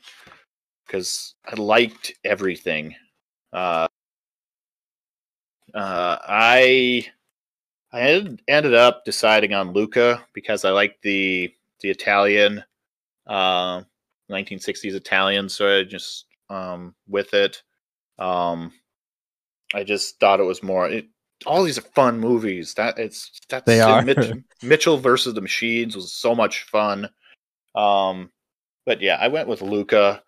because 0.93 1.35
I 1.47 1.55
liked 1.55 2.13
everything. 2.23 2.95
Uh, 3.51 3.89
uh, 5.75 6.19
I 6.23 7.07
I 7.93 8.01
had 8.01 8.43
ended 8.47 8.75
up 8.75 9.05
deciding 9.07 9.55
on 9.55 9.73
Luca 9.73 10.23
because 10.35 10.67
I 10.67 10.71
liked 10.71 11.03
the 11.03 11.53
the 11.81 11.89
Italian, 11.89 12.63
uh, 13.27 13.83
1960s 14.31 14.95
Italian. 14.95 15.49
So 15.49 15.81
I 15.81 15.85
just 15.85 16.27
um, 16.51 16.95
with 17.09 17.33
it. 17.33 17.63
Um, 18.19 18.73
I 19.75 19.85
just 19.85 20.21
thought 20.21 20.41
it 20.41 20.45
was 20.45 20.63
more. 20.63 20.89
It, 20.89 21.07
all 21.47 21.65
these 21.65 21.79
are 21.79 21.83
fun 21.83 22.21
movies. 22.21 22.75
That 22.75 22.99
it's 22.99 23.41
that's 23.49 23.65
They 23.65 23.81
are. 23.81 24.03
Mitch, 24.03 24.33
Mitchell 24.63 24.99
versus 24.99 25.33
the 25.33 25.41
Machines 25.41 25.97
was 25.97 26.13
so 26.13 26.35
much 26.35 26.65
fun. 26.65 27.09
Um, 27.75 28.31
but 28.85 29.01
yeah, 29.01 29.17
I 29.19 29.29
went 29.29 29.49
with 29.49 29.63
Luca. 29.63 30.23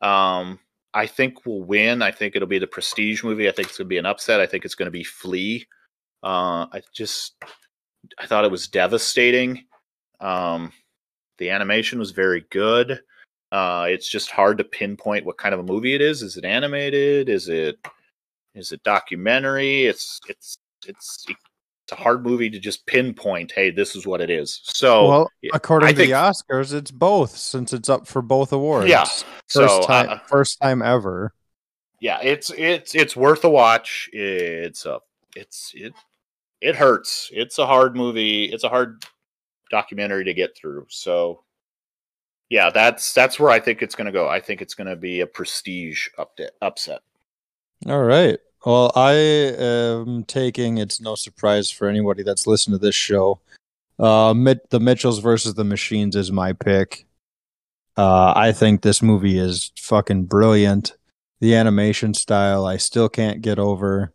Um, 0.00 0.58
I 0.94 1.06
think 1.06 1.44
we'll 1.46 1.62
win. 1.62 2.02
I 2.02 2.10
think 2.10 2.34
it'll 2.34 2.48
be 2.48 2.58
the 2.58 2.66
prestige 2.66 3.22
movie. 3.22 3.48
I 3.48 3.52
think 3.52 3.68
it's 3.68 3.78
gonna 3.78 3.88
be 3.88 3.98
an 3.98 4.06
upset. 4.06 4.40
I 4.40 4.46
think 4.46 4.64
it's 4.64 4.74
gonna 4.74 4.90
be 4.90 5.04
Flee. 5.04 5.66
Uh, 6.22 6.66
I 6.72 6.82
just 6.94 7.34
I 8.18 8.26
thought 8.26 8.44
it 8.44 8.50
was 8.50 8.68
devastating. 8.68 9.64
Um, 10.20 10.72
the 11.38 11.50
animation 11.50 11.98
was 11.98 12.10
very 12.10 12.44
good. 12.50 13.00
Uh, 13.50 13.86
it's 13.88 14.08
just 14.08 14.30
hard 14.30 14.58
to 14.58 14.64
pinpoint 14.64 15.24
what 15.24 15.38
kind 15.38 15.54
of 15.54 15.60
a 15.60 15.64
movie 15.64 15.94
it 15.94 16.00
is. 16.00 16.22
Is 16.22 16.36
it 16.36 16.44
animated? 16.44 17.28
Is 17.28 17.48
it 17.48 17.78
is 18.54 18.72
it 18.72 18.82
documentary? 18.82 19.86
It's 19.86 20.20
it's 20.28 20.58
it's 20.86 21.24
it's 21.90 21.98
a 21.98 22.02
hard 22.02 22.22
movie 22.22 22.50
to 22.50 22.58
just 22.58 22.84
pinpoint. 22.84 23.50
Hey, 23.52 23.70
this 23.70 23.96
is 23.96 24.06
what 24.06 24.20
it 24.20 24.28
is. 24.28 24.60
So 24.64 25.08
well, 25.08 25.30
according 25.54 25.88
I 25.88 25.92
to 25.92 25.96
think- 25.96 26.08
the 26.10 26.14
Oscars, 26.16 26.74
it's 26.74 26.90
both 26.90 27.30
since 27.34 27.72
it's 27.72 27.88
up 27.88 28.06
for 28.06 28.20
both 28.20 28.52
awards. 28.52 28.88
yeah. 28.90 29.04
first 29.04 29.24
So 29.48 29.80
time, 29.82 30.08
uh, 30.10 30.18
first 30.26 30.60
time 30.60 30.82
ever. 30.82 31.32
yeah, 32.00 32.18
it's 32.22 32.50
it's 32.50 32.94
it's 32.94 33.16
worth 33.16 33.42
a 33.44 33.48
watch. 33.48 34.10
It's 34.12 34.84
a 34.84 35.00
it's 35.34 35.72
it 35.74 35.94
it 36.60 36.76
hurts. 36.76 37.30
It's 37.32 37.58
a 37.58 37.64
hard 37.66 37.96
movie. 37.96 38.44
It's 38.44 38.64
a 38.64 38.68
hard 38.68 39.06
documentary 39.70 40.24
to 40.24 40.34
get 40.34 40.54
through. 40.56 40.86
So 40.90 41.42
yeah, 42.50 42.68
that's 42.68 43.14
that's 43.14 43.40
where 43.40 43.50
I 43.50 43.60
think 43.60 43.80
it's 43.82 43.94
going 43.94 44.06
to 44.06 44.12
go. 44.12 44.28
I 44.28 44.40
think 44.40 44.60
it's 44.60 44.74
going 44.74 44.88
to 44.88 44.96
be 44.96 45.20
a 45.22 45.26
prestige 45.26 46.08
update 46.18 46.50
upset. 46.60 47.00
All 47.86 48.02
right. 48.04 48.38
Well, 48.68 48.92
I 48.94 49.12
am 49.12 50.24
taking. 50.24 50.76
It's 50.76 51.00
no 51.00 51.14
surprise 51.14 51.70
for 51.70 51.88
anybody 51.88 52.22
that's 52.22 52.46
listened 52.46 52.74
to 52.74 52.78
this 52.78 52.94
show. 52.94 53.40
Uh, 53.98 54.34
the 54.68 54.78
Mitchells 54.78 55.20
versus 55.20 55.54
the 55.54 55.64
Machines 55.64 56.14
is 56.14 56.30
my 56.30 56.52
pick. 56.52 57.06
Uh, 57.96 58.34
I 58.36 58.52
think 58.52 58.82
this 58.82 59.00
movie 59.00 59.38
is 59.38 59.72
fucking 59.78 60.24
brilliant. 60.24 60.98
The 61.40 61.54
animation 61.54 62.12
style, 62.12 62.66
I 62.66 62.76
still 62.76 63.08
can't 63.08 63.40
get 63.40 63.58
over. 63.58 64.12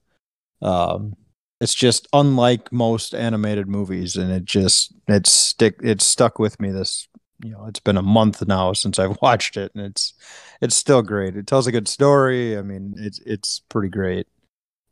Um, 0.61 1.15
it's 1.59 1.73
just 1.73 2.07
unlike 2.13 2.71
most 2.71 3.15
animated 3.15 3.67
movies, 3.67 4.15
and 4.17 4.31
it 4.31 4.45
just 4.45 4.93
it's 5.07 5.31
stick 5.31 5.79
it's 5.81 6.05
stuck 6.05 6.37
with 6.37 6.59
me. 6.59 6.69
This 6.69 7.07
you 7.43 7.53
know, 7.53 7.65
it's 7.65 7.79
been 7.79 7.97
a 7.97 8.03
month 8.03 8.47
now 8.47 8.73
since 8.73 8.99
I've 8.99 9.17
watched 9.23 9.57
it, 9.57 9.71
and 9.73 9.83
it's 9.83 10.13
it's 10.61 10.75
still 10.75 11.01
great. 11.01 11.35
It 11.35 11.47
tells 11.47 11.65
a 11.65 11.71
good 11.71 11.87
story. 11.87 12.55
I 12.55 12.61
mean, 12.61 12.93
it's 12.99 13.17
it's 13.25 13.59
pretty 13.67 13.89
great. 13.89 14.27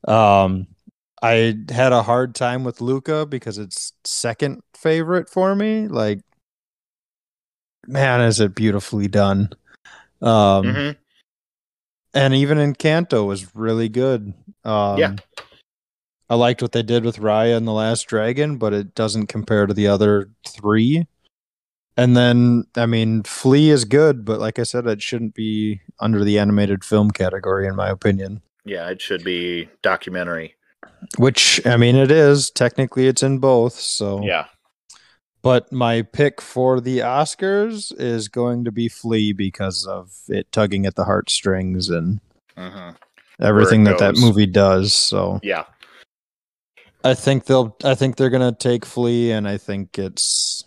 Um, 0.08 0.68
I 1.22 1.56
had 1.70 1.94
a 1.94 2.04
hard 2.04 2.34
time 2.34 2.64
with 2.64 2.82
Luca 2.82 3.26
because 3.26 3.58
it's 3.58 3.94
second 4.04 4.62
favorite 4.76 5.30
for 5.30 5.56
me. 5.56 5.88
Like, 5.88 6.22
man, 7.88 8.22
is 8.22 8.40
it 8.40 8.56
beautifully 8.56 9.08
done. 9.08 9.50
Um, 10.22 10.66
Mhm. 10.66 10.98
and 12.14 12.34
even 12.34 12.58
Encanto 12.58 13.26
was 13.26 13.56
really 13.56 13.90
good. 13.90 14.34
Um, 14.64 14.98
Yeah. 14.98 15.16
I 16.30 16.36
liked 16.36 16.62
what 16.62 16.72
they 16.72 16.84
did 16.84 17.04
with 17.04 17.18
Raya 17.18 17.58
and 17.58 17.68
the 17.68 17.74
Last 17.74 18.04
Dragon, 18.08 18.58
but 18.58 18.72
it 18.72 18.96
doesn't 18.96 19.28
compare 19.28 19.66
to 19.66 19.74
the 19.74 19.88
other 19.88 20.30
three. 20.48 21.08
And 21.98 22.16
then, 22.16 22.66
I 22.78 22.86
mean, 22.86 23.24
Flee 23.24 23.70
is 23.70 23.84
good, 23.84 24.24
but 24.24 24.40
like 24.40 24.58
I 24.58 24.64
said, 24.64 24.88
it 24.88 25.02
shouldn't 25.02 25.36
be 25.36 25.82
under 26.00 26.24
the 26.24 26.40
animated 26.40 26.86
film 26.86 27.12
category, 27.12 27.68
in 27.68 27.76
my 27.76 27.90
opinion. 27.90 28.42
Yeah, 28.66 28.90
it 28.90 29.02
should 29.02 29.24
be 29.24 29.70
documentary. 29.82 30.56
Which, 31.18 31.66
I 31.66 31.78
mean, 31.78 31.96
it 31.96 32.12
is. 32.12 32.52
Technically, 32.52 33.08
it's 33.08 33.24
in 33.24 33.40
both. 33.40 33.74
So, 33.74 34.24
Yeah. 34.24 34.46
But 35.44 35.72
my 35.72 36.04
pick 36.04 36.40
for 36.40 36.80
the 36.80 37.00
Oscars 37.00 37.92
is 38.00 38.28
going 38.28 38.64
to 38.66 38.72
be 38.72 38.88
Flee 38.88 39.34
because 39.34 39.88
of 39.88 40.12
it 40.28 40.52
tugging 40.52 40.86
at 40.86 40.96
the 40.96 41.06
heartstrings 41.06 41.90
and 41.90 42.20
hmm 42.56 42.92
everything 43.40 43.86
that 43.86 43.98
that 43.98 44.18
movie 44.18 44.46
does. 44.46 44.94
So, 44.94 45.40
Yeah. 45.42 45.66
I 47.04 47.16
think 47.16 47.46
they'll. 47.46 47.76
I 47.84 47.96
think 47.96 48.18
they're 48.18 48.30
gonna 48.30 48.52
take 48.52 48.86
Flee, 48.86 49.32
and 49.32 49.48
I 49.48 49.58
think 49.58 49.98
it's 49.98 50.64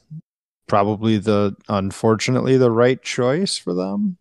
probably 0.66 1.18
the 1.18 1.54
unfortunately 1.68 2.56
the 2.56 2.72
right 2.72 3.00
choice 3.00 3.56
for 3.56 3.72
them, 3.74 4.16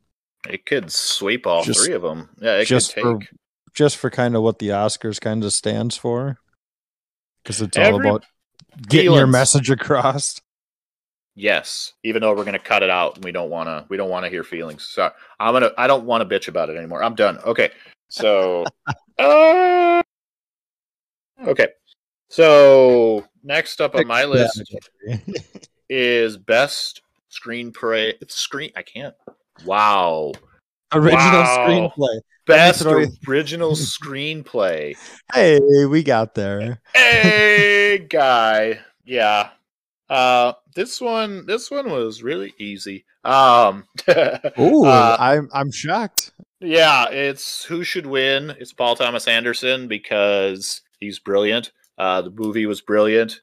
It 0.48 0.68
could 0.68 0.92
sweep 0.92 1.48
all 1.48 1.64
Just- 1.64 1.84
three 1.84 1.96
of 1.96 2.04
them. 2.04 2.30
Yeah, 2.40 2.58
it 2.58 2.66
just 2.66 2.94
could 2.94 3.02
for 3.02 3.18
take. 3.20 3.30
Just 3.74 3.98
for 3.98 4.10
kind 4.10 4.36
of 4.36 4.44
what 4.44 4.60
the 4.60 4.70
Oscars 4.70 5.20
kind 5.20 5.44
of 5.44 5.54
stands 5.54 5.98
for, 5.98 6.38
because 7.44 7.62
it's 7.62 7.78
all 7.78 7.84
Every- 7.84 8.10
about 8.10 8.26
getting 8.88 9.14
your 9.14 9.28
message 9.28 9.70
across. 9.70 10.40
Yes, 11.36 11.94
even 12.04 12.22
though 12.22 12.36
we're 12.36 12.44
gonna 12.46 12.60
cut 12.60 12.84
it 12.84 12.92
out 12.92 13.16
and 13.16 13.26
we 13.26 13.32
don't 13.32 13.50
want 13.50 13.68
to, 13.68 13.86
we 13.90 13.98
don't 13.98 14.10
want 14.10 14.24
to 14.24 14.30
hear 14.30 14.44
feelings. 14.44 14.84
So 14.84 15.10
I'm 15.40 15.54
gonna, 15.54 15.72
I 15.78 15.88
don't 15.88 16.06
want 16.06 16.28
to 16.28 16.40
bitch 16.40 16.48
about 16.48 16.70
it 16.70 16.78
anymore. 16.78 17.04
I'm 17.04 17.16
done. 17.16 17.40
Okay, 17.40 17.72
so, 18.08 18.64
uh, 19.20 20.04
okay, 21.48 21.70
so 22.30 23.26
next 23.44 23.82
up 23.82 23.96
on 23.96 24.06
my 24.06 24.26
list 24.26 24.62
is 25.90 26.38
best 26.38 27.02
screenplay. 27.32 28.14
Screen, 28.30 28.72
I 28.76 28.84
can't. 28.84 29.16
Wow, 29.66 30.34
Original 30.94 31.42
Wow. 31.42 31.94
screenplay. 31.98 32.20
best 32.46 32.86
original 33.28 33.72
screenplay. 33.76 34.96
Hey, 35.34 35.60
we 35.86 36.04
got 36.04 36.36
there. 36.36 36.82
hey 36.94 37.98
guy 38.10 38.80
yeah 39.06 39.50
uh 40.10 40.54
this 40.76 41.00
one 41.02 41.46
this 41.46 41.70
one 41.72 41.90
was 41.90 42.22
really 42.24 42.54
easy 42.60 43.06
um 43.24 43.86
Ooh, 44.60 44.86
Uh, 44.86 45.16
I'm 45.20 45.50
I'm 45.54 45.72
shocked. 45.72 46.32
yeah 46.60 47.10
it's 47.10 47.64
who 47.66 47.84
should 47.84 48.06
win 48.06 48.52
it's 48.60 48.74
paul 48.74 48.96
thomas 48.96 49.28
anderson 49.28 49.88
because 49.88 50.82
he's 51.00 51.20
brilliant 51.20 51.72
uh 51.98 52.22
the 52.22 52.30
movie 52.32 52.66
was 52.66 52.82
brilliant 52.82 53.42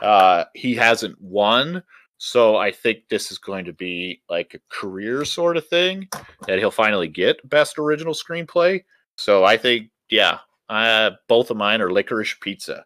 uh 0.00 0.44
he 0.54 0.74
hasn't 0.74 1.20
won 1.20 1.82
so 2.24 2.56
i 2.56 2.70
think 2.70 3.08
this 3.08 3.32
is 3.32 3.38
going 3.38 3.64
to 3.64 3.72
be 3.72 4.22
like 4.30 4.54
a 4.54 4.60
career 4.68 5.24
sort 5.24 5.56
of 5.56 5.66
thing 5.66 6.08
that 6.46 6.60
he'll 6.60 6.70
finally 6.70 7.08
get 7.08 7.36
best 7.50 7.80
original 7.80 8.14
screenplay 8.14 8.80
so 9.16 9.44
i 9.44 9.56
think 9.56 9.90
yeah 10.08 10.38
uh 10.68 11.10
both 11.26 11.50
of 11.50 11.56
mine 11.56 11.80
are 11.80 11.90
licorice 11.90 12.36
pizza 12.40 12.84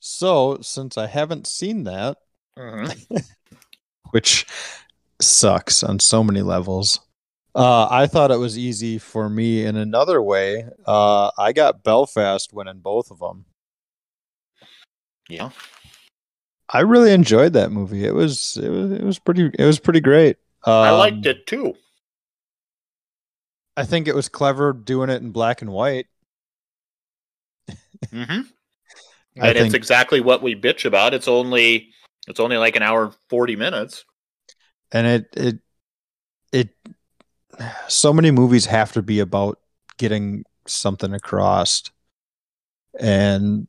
So, 0.00 0.58
since 0.60 0.98
I 0.98 1.06
haven't 1.06 1.46
seen 1.46 1.84
that, 1.84 2.18
Mhm. 2.58 2.90
which 4.10 4.44
sucks 5.20 5.82
on 5.82 6.00
so 6.00 6.22
many 6.24 6.42
levels. 6.42 7.00
Uh, 7.54 7.86
I 7.88 8.08
thought 8.08 8.32
it 8.32 8.38
was 8.38 8.58
easy 8.58 8.98
for 8.98 9.28
me 9.30 9.64
in 9.64 9.76
another 9.76 10.20
way. 10.20 10.66
Uh, 10.84 11.30
I 11.38 11.52
got 11.52 11.84
Belfast 11.84 12.52
winning 12.52 12.80
both 12.80 13.10
of 13.12 13.20
them. 13.20 13.44
Yeah. 15.28 15.50
I 16.72 16.80
really 16.80 17.12
enjoyed 17.12 17.52
that 17.52 17.70
movie. 17.70 18.04
It 18.04 18.14
was 18.14 18.58
it 18.60 18.70
was 18.70 18.92
it 18.92 19.02
was 19.02 19.18
pretty 19.18 19.50
it 19.58 19.64
was 19.64 19.78
pretty 19.78 20.00
great. 20.00 20.38
Um, 20.64 20.74
I 20.74 20.90
liked 20.90 21.26
it 21.26 21.46
too. 21.46 21.74
I 23.76 23.84
think 23.84 24.08
it 24.08 24.14
was 24.14 24.28
clever 24.28 24.72
doing 24.72 25.10
it 25.10 25.22
in 25.22 25.30
black 25.30 25.62
and 25.62 25.70
white. 25.70 26.06
Mm-hmm. 28.06 28.42
And 29.34 29.56
it's 29.56 29.72
exactly 29.72 30.20
what 30.20 30.42
we 30.42 30.54
bitch 30.54 30.84
about. 30.84 31.14
It's 31.14 31.26
only 31.26 31.88
it's 32.28 32.38
only 32.38 32.58
like 32.58 32.76
an 32.76 32.82
hour 32.82 33.04
and 33.04 33.14
forty 33.30 33.56
minutes. 33.56 34.04
and 34.92 35.06
it 35.06 35.26
it 35.34 35.58
it 36.52 36.68
so 37.88 38.12
many 38.12 38.30
movies 38.30 38.66
have 38.66 38.92
to 38.92 39.00
be 39.00 39.20
about 39.20 39.58
getting 39.96 40.44
something 40.66 41.14
across 41.14 41.82
and 43.00 43.66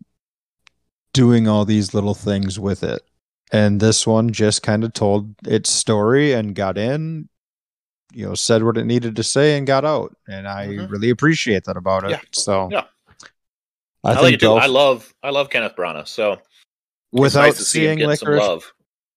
doing 1.13 1.47
all 1.47 1.65
these 1.65 1.93
little 1.93 2.13
things 2.15 2.59
with 2.59 2.83
it 2.83 3.01
and 3.51 3.79
this 3.79 4.05
one 4.07 4.31
just 4.31 4.63
kind 4.63 4.83
of 4.83 4.93
told 4.93 5.33
its 5.45 5.69
story 5.69 6.33
and 6.33 6.55
got 6.55 6.77
in 6.77 7.29
you 8.11 8.25
know 8.25 8.33
said 8.35 8.63
what 8.63 8.77
it 8.77 8.85
needed 8.85 9.15
to 9.15 9.23
say 9.23 9.57
and 9.57 9.67
got 9.67 9.85
out 9.85 10.15
and 10.27 10.47
i 10.47 10.67
Mhm. 10.67 10.89
really 10.91 11.09
appreciate 11.09 11.63
that 11.65 11.77
about 11.77 12.03
it 12.03 12.11
Yeah. 12.11 12.19
so 12.31 12.69
Yeah. 12.71 12.85
i, 14.03 14.11
I, 14.11 14.13
think 14.15 14.23
like 14.23 14.43
it 14.43 14.63
I 14.63 14.65
love 14.67 15.13
I 15.23 15.29
love 15.29 15.49
Kenneth 15.49 15.75
Branagh. 15.75 16.07
So 16.07 16.33
it's 16.33 16.41
without 17.11 17.41
nice 17.43 17.57
to 17.57 17.63
see 17.63 17.85
him 17.85 17.97
seeing 17.97 18.09
get 18.09 18.19
some 18.19 18.27
licorice 18.29 18.47
love. 18.47 18.73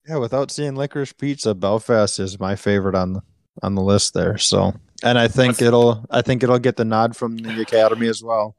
Yeah, 0.09 0.17
without 0.19 0.51
seeing 0.53 0.75
Licorice 0.77 1.13
Pizza, 1.19 1.53
Belfast 1.55 2.21
is 2.21 2.39
my 2.39 2.55
favorite 2.55 2.95
on 2.95 3.15
the 3.15 3.23
on 3.63 3.75
the 3.75 3.83
list 3.83 4.15
there. 4.15 4.39
So, 4.39 4.75
and 5.03 5.19
I 5.19 5.27
think 5.29 5.55
That's- 5.57 5.67
it'll 5.67 6.05
I 6.11 6.23
think 6.23 6.43
it'll 6.45 6.59
get 6.61 6.77
the 6.77 6.85
nod 6.85 7.17
from 7.17 7.39
the 7.39 7.61
Academy 7.63 8.07
as 8.07 8.23
well. 8.23 8.55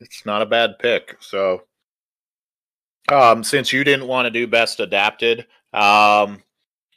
It's 0.00 0.24
not 0.24 0.40
a 0.40 0.46
bad 0.46 0.78
pick. 0.78 1.16
So, 1.20 1.64
um, 3.08 3.42
since 3.44 3.72
you 3.72 3.84
didn't 3.84 4.06
want 4.06 4.26
to 4.26 4.30
do 4.30 4.46
best 4.46 4.80
adapted, 4.80 5.46
um, 5.72 6.42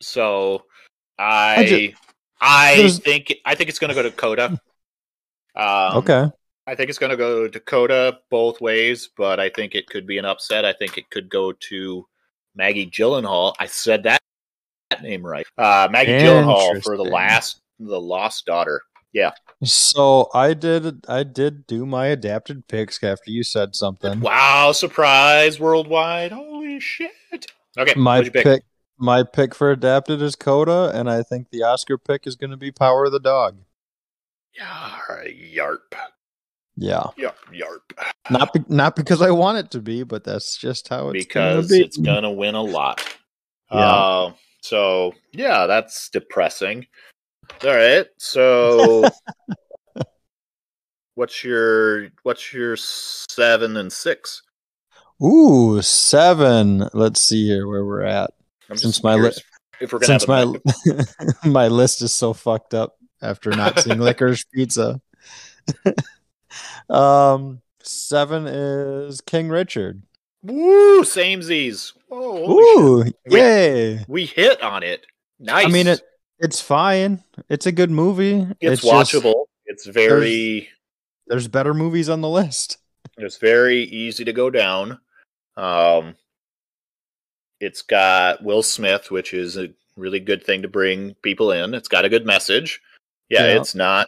so 0.01 0.64
I 1.18 1.56
I, 1.58 1.66
ju- 1.66 1.93
there's- 2.78 2.99
think 2.99 3.34
I 3.45 3.56
think 3.56 3.70
it's 3.70 3.80
going 3.80 3.89
to 3.89 3.95
go 3.95 4.04
to 4.04 4.12
Coda. 4.12 4.60
Um, 5.56 5.97
okay, 5.97 6.26
I 6.68 6.76
think 6.76 6.89
it's 6.89 6.97
going 6.99 7.12
to 7.12 7.18
go 7.18 7.43
to 7.43 7.49
Dakota 7.49 8.20
both 8.32 8.60
ways, 8.62 9.10
but 9.16 9.39
I 9.39 9.49
think 9.49 9.76
it 9.76 9.88
could 9.88 10.08
be 10.08 10.18
an 10.18 10.26
upset. 10.26 10.66
I 10.66 10.74
think 10.74 10.97
it 10.97 11.10
could 11.12 11.30
go 11.30 11.51
to 11.70 12.08
Maggie 12.56 12.89
Gyllenhaal. 12.89 13.54
I 13.60 13.68
said 13.68 14.04
that, 14.04 14.20
that 14.89 15.04
name 15.04 15.26
right. 15.26 15.45
Uh, 15.58 15.88
Maggie 15.91 16.12
Gyllenhaal 16.24 16.84
for 16.84 16.97
the 16.97 17.04
last, 17.04 17.62
the 17.80 17.99
Lost 18.01 18.45
Daughter. 18.45 18.82
So 19.64 20.30
I 20.34 20.53
did 20.53 21.05
I 21.07 21.24
did 21.24 21.68
do 21.68 21.86
my 21.86 22.07
adapted 22.07 22.68
picks 22.68 23.01
after 23.03 23.32
you 23.32 23.43
said 23.43 23.76
something. 23.76 24.20
Wow! 24.20 24.72
Surprise 24.74 25.59
worldwide! 25.59 26.32
Holy 26.32 26.80
shit! 26.80 27.11
Okay, 27.78 27.93
My 27.99 28.20
you 28.22 28.32
pick? 28.32 28.64
my 28.97 29.24
pick 29.24 29.55
for 29.55 29.72
adapted 29.72 30.22
is 30.22 30.36
Coda, 30.36 30.91
and 30.93 31.09
I 31.09 31.24
think 31.24 31.49
the 31.51 31.64
Oscar 31.64 31.97
pick 31.97 32.28
is 32.28 32.36
going 32.36 32.51
to 32.51 32.57
be 32.57 32.72
Power 32.72 33.05
of 33.05 33.11
the 33.11 33.20
Dog. 33.20 33.57
Yar, 34.55 35.26
yarp, 35.26 35.95
Yeah, 36.76 37.07
yarp, 37.18 37.34
yarp. 37.51 38.14
not 38.30 38.53
be- 38.53 38.64
not 38.68 38.95
because 38.95 39.22
I 39.22 39.32
want 39.32 39.57
it 39.57 39.72
to 39.72 39.80
be, 39.80 40.03
but 40.03 40.24
that's 40.24 40.57
just 40.57 40.89
how 40.89 41.09
it's 41.09 41.26
gonna 41.26 41.55
because 41.55 41.70
be. 41.70 41.82
it's 41.82 41.97
gonna 41.97 42.32
win 42.32 42.53
a 42.53 42.61
lot. 42.61 43.03
Yeah. 43.72 43.78
Uh, 43.80 44.34
so 44.61 45.14
yeah, 45.32 45.66
that's 45.66 46.09
depressing. 46.09 46.86
All 47.64 47.70
right, 47.74 48.06
so 48.18 49.10
what's 51.16 51.43
your 51.43 52.10
what's 52.24 52.51
your 52.54 52.76
seven 52.76 53.78
and 53.78 53.91
six? 53.91 54.41
Ooh, 55.24 55.82
seven. 55.82 56.89
Let's 56.93 57.22
see 57.22 57.47
here 57.47 57.68
where 57.68 57.86
we're 57.86 58.01
at. 58.01 58.32
I'm 58.70 58.76
Since 58.78 59.01
my 59.04 59.14
li- 59.14 59.20
curious 59.22 59.41
if 59.80 59.93
we're 59.93 60.01
since 60.04 60.28
my 60.28 60.54
my 61.45 61.68
list 61.70 62.01
is 62.01 62.14
so 62.14 62.34
fucked 62.34 62.74
up 62.74 62.97
after 63.22 63.51
not 63.51 63.80
seeing 63.80 63.99
licorice 64.01 64.43
pizza. 64.54 64.99
um, 66.89 67.62
seven 67.82 68.45
is 68.45 69.22
King 69.22 69.47
Richard. 69.47 70.04
woo 70.41 71.04
samesies. 71.04 71.93
Oh, 72.12 72.45
holy 72.45 73.06
shit. 73.06 73.14
Ooh, 73.14 73.14
We- 73.32 73.39
yay! 73.39 74.06
we 74.10 74.26
hit 74.26 74.62
on 74.62 74.84
it. 74.84 75.06
Nice. 75.39 75.66
I 75.66 75.70
mean 75.70 75.88
it. 75.88 76.01
It's 76.40 76.60
fine. 76.62 77.24
It's 77.50 77.66
a 77.66 77.72
good 77.72 77.92
movie. 77.92 78.48
It's, 78.60 78.82
just- 78.82 79.14
watchable. 79.14 79.46
it's 79.66 79.86
very 79.86 80.70
there's 81.28 81.48
better 81.48 81.74
movies 81.74 82.10
on 82.10 82.22
the 82.22 82.30
list. 82.30 82.78
It's 83.18 83.38
very 83.38 83.84
easy 83.84 84.26
to 84.26 84.34
go 84.34 84.50
down. 84.50 85.00
Um, 85.56 86.16
it's 87.60 87.82
got 87.82 88.44
Will 88.44 88.64
Smith, 88.64 89.12
which 89.12 89.34
is 89.34 89.58
a 89.58 89.70
really 89.96 90.20
good 90.20 90.44
thing 90.44 90.64
to 90.64 90.68
bring 90.68 91.14
people 91.22 91.52
in. 91.52 91.74
It's 91.74 91.88
got 91.88 92.06
a 92.06 92.10
good 92.10 92.26
message. 92.26 92.82
Yeah, 93.30 93.46
Yeah. 93.48 93.60
it's 93.62 93.76
not. 93.76 94.08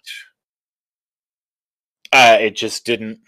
Uh, 2.12 2.38
it 2.42 2.56
just 2.56 2.86
didn't. 2.86 3.20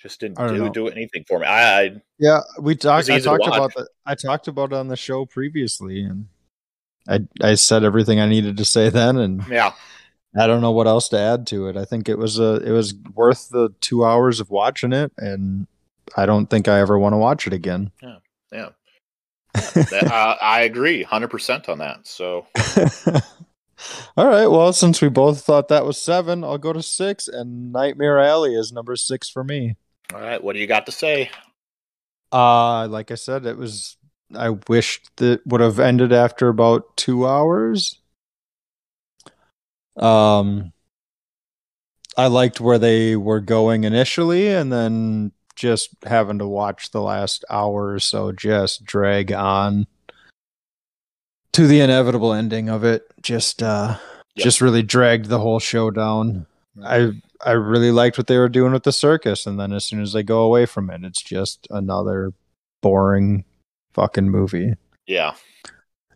Just 0.00 0.20
didn't 0.20 0.38
do, 0.38 0.56
know. 0.56 0.68
do 0.70 0.88
anything 0.88 1.24
for 1.28 1.38
me. 1.40 1.46
I, 1.46 1.82
I 1.82 2.02
Yeah, 2.18 2.40
we 2.58 2.74
talked. 2.74 3.10
I 3.10 3.18
talked 3.20 3.46
about 3.46 3.74
that. 3.74 3.88
I 4.06 4.14
talked 4.14 4.48
about 4.48 4.72
it 4.72 4.76
on 4.76 4.88
the 4.88 4.96
show 4.96 5.26
previously, 5.26 6.02
and 6.02 6.26
I 7.08 7.20
I 7.42 7.54
said 7.54 7.84
everything 7.84 8.20
I 8.20 8.28
needed 8.28 8.56
to 8.58 8.64
say 8.64 8.88
then, 8.90 9.18
and 9.18 9.44
yeah, 9.48 9.72
I 10.38 10.46
don't 10.46 10.60
know 10.60 10.72
what 10.72 10.86
else 10.86 11.08
to 11.10 11.18
add 11.18 11.46
to 11.48 11.68
it. 11.68 11.76
I 11.76 11.84
think 11.84 12.08
it 12.08 12.18
was 12.18 12.38
a 12.38 12.56
it 12.56 12.70
was 12.70 12.94
worth 13.14 13.48
the 13.48 13.70
two 13.80 14.04
hours 14.04 14.40
of 14.40 14.50
watching 14.50 14.92
it, 14.92 15.12
and 15.18 15.66
I 16.16 16.26
don't 16.26 16.46
think 16.46 16.68
I 16.68 16.80
ever 16.80 16.98
want 16.98 17.12
to 17.14 17.18
watch 17.18 17.46
it 17.46 17.52
again. 17.52 17.90
yeah. 18.02 18.70
That, 19.52 20.08
uh, 20.12 20.36
I 20.40 20.62
agree, 20.62 21.02
hundred 21.02 21.28
percent 21.28 21.68
on 21.68 21.78
that. 21.78 22.06
So 22.06 22.46
All 24.16 24.26
right. 24.26 24.46
Well, 24.46 24.72
since 24.72 25.00
we 25.00 25.08
both 25.08 25.42
thought 25.42 25.68
that 25.68 25.84
was 25.84 26.00
seven, 26.00 26.44
I'll 26.44 26.58
go 26.58 26.72
to 26.72 26.82
six, 26.82 27.28
and 27.28 27.72
Nightmare 27.72 28.18
Alley 28.18 28.54
is 28.54 28.72
number 28.72 28.96
six 28.96 29.28
for 29.28 29.44
me. 29.44 29.76
all 30.12 30.20
right, 30.20 30.42
what 30.42 30.54
do 30.54 30.58
you 30.58 30.66
got 30.66 30.86
to 30.86 30.92
say? 30.92 31.30
Uh, 32.32 32.86
like 32.88 33.10
I 33.10 33.14
said, 33.14 33.46
it 33.46 33.56
was. 33.56 33.96
I 34.34 34.50
wished 34.68 35.10
that 35.16 35.46
would 35.46 35.60
have 35.60 35.80
ended 35.80 36.12
after 36.12 36.48
about 36.48 36.96
two 36.96 37.26
hours. 37.26 37.98
Um, 39.96 40.72
I 42.16 42.26
liked 42.28 42.60
where 42.60 42.78
they 42.78 43.16
were 43.16 43.40
going 43.40 43.84
initially, 43.84 44.48
and 44.48 44.72
then 44.72 45.32
just 45.56 45.90
having 46.04 46.38
to 46.38 46.46
watch 46.46 46.90
the 46.90 47.02
last 47.02 47.44
hour 47.50 47.92
or 47.92 47.98
so 47.98 48.32
just 48.32 48.84
drag 48.84 49.32
on 49.32 49.86
to 51.52 51.66
the 51.66 51.80
inevitable 51.80 52.32
ending 52.32 52.68
of 52.68 52.84
it. 52.84 53.02
Just, 53.22 53.62
uh, 53.62 53.98
Yep. 54.36 54.44
just 54.44 54.60
really 54.60 54.82
dragged 54.82 55.26
the 55.26 55.40
whole 55.40 55.58
show 55.58 55.90
down. 55.90 56.46
I 56.84 57.10
I 57.44 57.52
really 57.52 57.90
liked 57.90 58.16
what 58.16 58.26
they 58.28 58.38
were 58.38 58.48
doing 58.48 58.72
with 58.72 58.84
the 58.84 58.92
circus, 58.92 59.44
and 59.44 59.58
then 59.58 59.72
as 59.72 59.84
soon 59.84 60.00
as 60.00 60.12
they 60.12 60.22
go 60.22 60.42
away 60.42 60.66
from 60.66 60.88
it, 60.88 61.04
it's 61.04 61.20
just 61.20 61.66
another 61.70 62.32
boring 62.80 63.44
fucking 63.92 64.28
movie. 64.28 64.74
Yeah. 65.06 65.34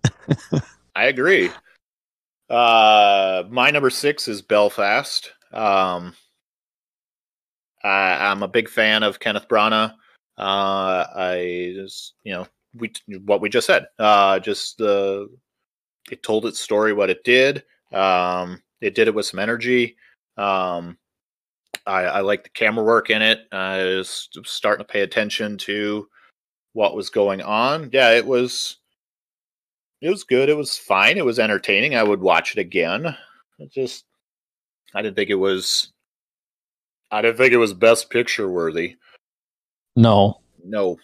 I 0.96 1.06
agree. 1.06 1.50
Uh 2.48 3.44
my 3.50 3.70
number 3.70 3.90
six 3.90 4.28
is 4.28 4.42
Belfast. 4.42 5.32
Um 5.52 6.14
I, 7.82 8.30
I'm 8.30 8.42
a 8.42 8.48
big 8.48 8.68
fan 8.68 9.02
of 9.02 9.20
Kenneth 9.20 9.48
Branagh. 9.48 9.92
Uh 10.38 11.06
I 11.16 11.72
just 11.74 12.14
you 12.22 12.32
know, 12.32 12.46
we 12.74 12.92
what 13.24 13.40
we 13.40 13.48
just 13.48 13.66
said. 13.66 13.86
Uh 13.98 14.38
just 14.38 14.80
uh 14.80 15.26
it 16.10 16.22
told 16.22 16.46
its 16.46 16.60
story 16.60 16.92
what 16.92 17.10
it 17.10 17.24
did. 17.24 17.64
Um 17.92 18.62
it 18.80 18.94
did 18.94 19.08
it 19.08 19.14
with 19.14 19.26
some 19.26 19.40
energy. 19.40 19.96
Um 20.36 20.98
I, 21.86 22.04
I 22.04 22.20
like 22.20 22.44
the 22.44 22.50
camera 22.50 22.84
work 22.84 23.10
in 23.10 23.20
it. 23.20 23.40
Uh, 23.52 23.56
I 23.56 23.84
was 23.84 24.28
starting 24.44 24.84
to 24.86 24.90
pay 24.90 25.02
attention 25.02 25.58
to 25.58 26.08
what 26.74 26.94
was 26.94 27.08
going 27.08 27.40
on. 27.40 27.88
Yeah, 27.92 28.10
it 28.10 28.26
was 28.26 28.76
it 30.02 30.10
was 30.10 30.24
good. 30.24 30.50
It 30.50 30.56
was 30.56 30.76
fine. 30.76 31.16
It 31.16 31.24
was 31.24 31.38
entertaining. 31.38 31.94
I 31.96 32.02
would 32.02 32.20
watch 32.20 32.52
it 32.52 32.60
again. 32.60 33.16
It 33.58 33.72
just 33.72 34.04
I 34.94 35.00
didn't 35.00 35.16
think 35.16 35.30
it 35.30 35.36
was 35.36 35.92
I 37.10 37.22
didn't 37.22 37.38
think 37.38 37.52
it 37.52 37.58
was 37.58 37.72
best 37.72 38.10
picture 38.10 38.50
worthy. 38.50 38.96
No. 39.96 40.40
No. 40.62 40.98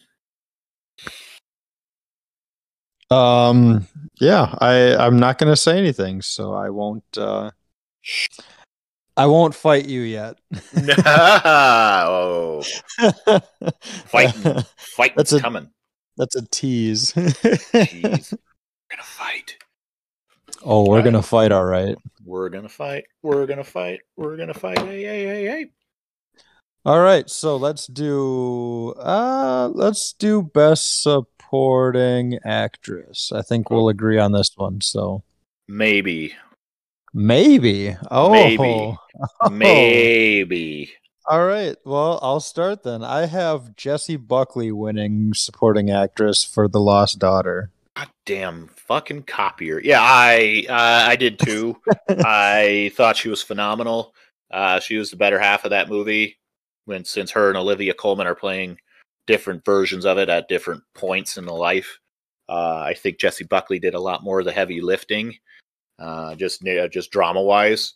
Um 3.10 3.86
yeah, 4.20 4.54
I 4.58 4.94
I'm 4.96 5.18
not 5.18 5.38
going 5.38 5.50
to 5.50 5.56
say 5.56 5.78
anything, 5.78 6.20
so 6.20 6.52
I 6.52 6.70
won't 6.70 7.04
uh 7.16 7.50
I 9.16 9.26
won't 9.26 9.54
fight 9.54 9.86
you 9.86 10.00
yet. 10.02 10.38
oh, 11.06 12.62
Fighting. 14.06 14.62
fight 14.76 15.12
That's 15.16 15.32
is 15.32 15.38
a- 15.38 15.42
coming. 15.42 15.68
That's 16.16 16.36
a 16.36 16.42
tease. 16.50 17.14
We're 17.16 17.30
gonna 17.72 19.02
fight. 19.02 19.56
oh, 20.64 20.86
we're 20.88 20.96
Right. 20.96 21.02
going 21.04 21.14
to 21.14 21.22
fight 21.22 21.52
all 21.52 21.64
right. 21.64 21.96
We're 22.24 22.48
gonna 22.50 22.68
fight. 22.68 23.04
We're 23.22 23.46
gonna 23.46 23.64
fight. 23.64 24.00
We're 24.16 24.36
gonna 24.36 24.52
fight. 24.54 24.78
Hey, 24.78 25.02
hey, 25.02 25.24
hey, 25.24 25.44
hey. 25.46 25.66
All 26.84 27.00
right, 27.00 27.28
so 27.28 27.56
let's 27.56 27.86
do 27.86 28.92
uh 28.98 29.68
let's 29.74 30.12
do 30.14 30.42
best 30.42 31.02
supporting 31.02 32.38
actress. 32.44 33.32
I 33.34 33.42
think 33.42 33.70
we'll 33.70 33.88
agree 33.88 34.18
on 34.18 34.32
this 34.32 34.50
one. 34.56 34.80
So 34.80 35.22
Maybe. 35.68 36.34
Maybe. 37.12 37.96
Oh. 38.10 38.30
Maybe. 38.30 38.96
Maybe. 39.50 40.92
All 41.26 41.44
right. 41.44 41.76
Well, 41.84 42.18
I'll 42.22 42.40
start 42.40 42.82
then. 42.82 43.04
I 43.04 43.26
have 43.26 43.76
Jessie 43.76 44.16
Buckley 44.16 44.72
winning 44.72 45.32
supporting 45.34 45.90
actress 45.90 46.42
for 46.42 46.66
The 46.66 46.80
Lost 46.80 47.18
Daughter. 47.18 47.70
God 47.96 48.08
damn 48.24 48.68
fucking 48.68 49.24
copier. 49.24 49.80
Yeah, 49.80 50.00
I 50.00 50.64
uh, 50.68 51.08
I 51.08 51.16
did 51.16 51.38
too. 51.38 51.76
I 52.08 52.90
thought 52.94 53.16
she 53.16 53.28
was 53.28 53.42
phenomenal. 53.42 54.14
Uh, 54.50 54.80
she 54.80 54.96
was 54.96 55.10
the 55.10 55.16
better 55.16 55.38
half 55.38 55.64
of 55.64 55.70
that 55.70 55.88
movie. 55.88 56.38
When 56.86 57.04
since 57.04 57.30
her 57.32 57.48
and 57.48 57.58
Olivia 57.58 57.94
Colman 57.94 58.26
are 58.26 58.34
playing 58.34 58.78
different 59.26 59.64
versions 59.64 60.04
of 60.04 60.18
it 60.18 60.28
at 60.28 60.48
different 60.48 60.82
points 60.94 61.36
in 61.36 61.44
the 61.44 61.54
life. 61.54 62.00
Uh, 62.48 62.82
I 62.84 62.94
think 62.94 63.20
Jessie 63.20 63.44
Buckley 63.44 63.78
did 63.78 63.94
a 63.94 64.00
lot 64.00 64.24
more 64.24 64.40
of 64.40 64.44
the 64.44 64.52
heavy 64.52 64.80
lifting, 64.80 65.36
uh, 66.00 66.34
just 66.34 66.66
uh, 66.66 66.88
just 66.88 67.10
drama 67.10 67.42
wise. 67.42 67.94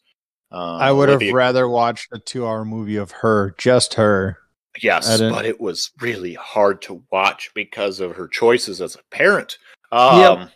Um, 0.52 0.61
I 0.80 0.92
would 0.92 1.09
have 1.09 1.22
rather 1.32 1.68
watched 1.68 2.09
a 2.12 2.18
two-hour 2.18 2.64
movie 2.64 2.96
of 2.96 3.11
her, 3.11 3.55
just 3.59 3.94
her. 3.94 4.38
Yes, 4.80 5.20
but 5.20 5.46
it 5.46 5.61
was 5.61 5.90
really 6.00 6.34
hard 6.34 6.82
to 6.82 7.02
watch 7.11 7.50
because 7.55 8.00
of 8.00 8.14
her 8.16 8.28
choices 8.28 8.80
as 8.80 8.94
a 8.96 9.02
parent. 9.11 9.59
Um, 9.90 10.50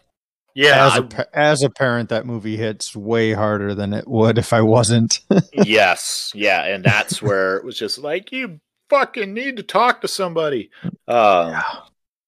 Yeah, 0.55 0.86
as 0.86 0.99
a 0.99 1.09
I- 1.34 1.38
as 1.40 1.62
a 1.62 1.70
parent, 1.70 2.09
that 2.09 2.26
movie 2.26 2.57
hits 2.57 2.96
way 2.96 3.32
harder 3.32 3.74
than 3.76 3.92
it 3.92 4.09
would 4.09 4.38
if 4.38 4.53
I 4.53 4.61
wasn't. 4.61 5.20
yes, 5.53 6.32
yeah, 6.34 6.64
and 6.64 6.84
that's 6.84 7.22
where 7.22 7.57
it 7.57 7.64
was 7.64 7.78
just 7.78 7.99
like 7.99 8.32
you 8.32 8.59
fucking 8.90 9.32
need 9.32 9.57
to 9.59 9.62
talk 9.62 10.01
to 10.01 10.09
somebody. 10.09 10.70
Um, 11.07 11.62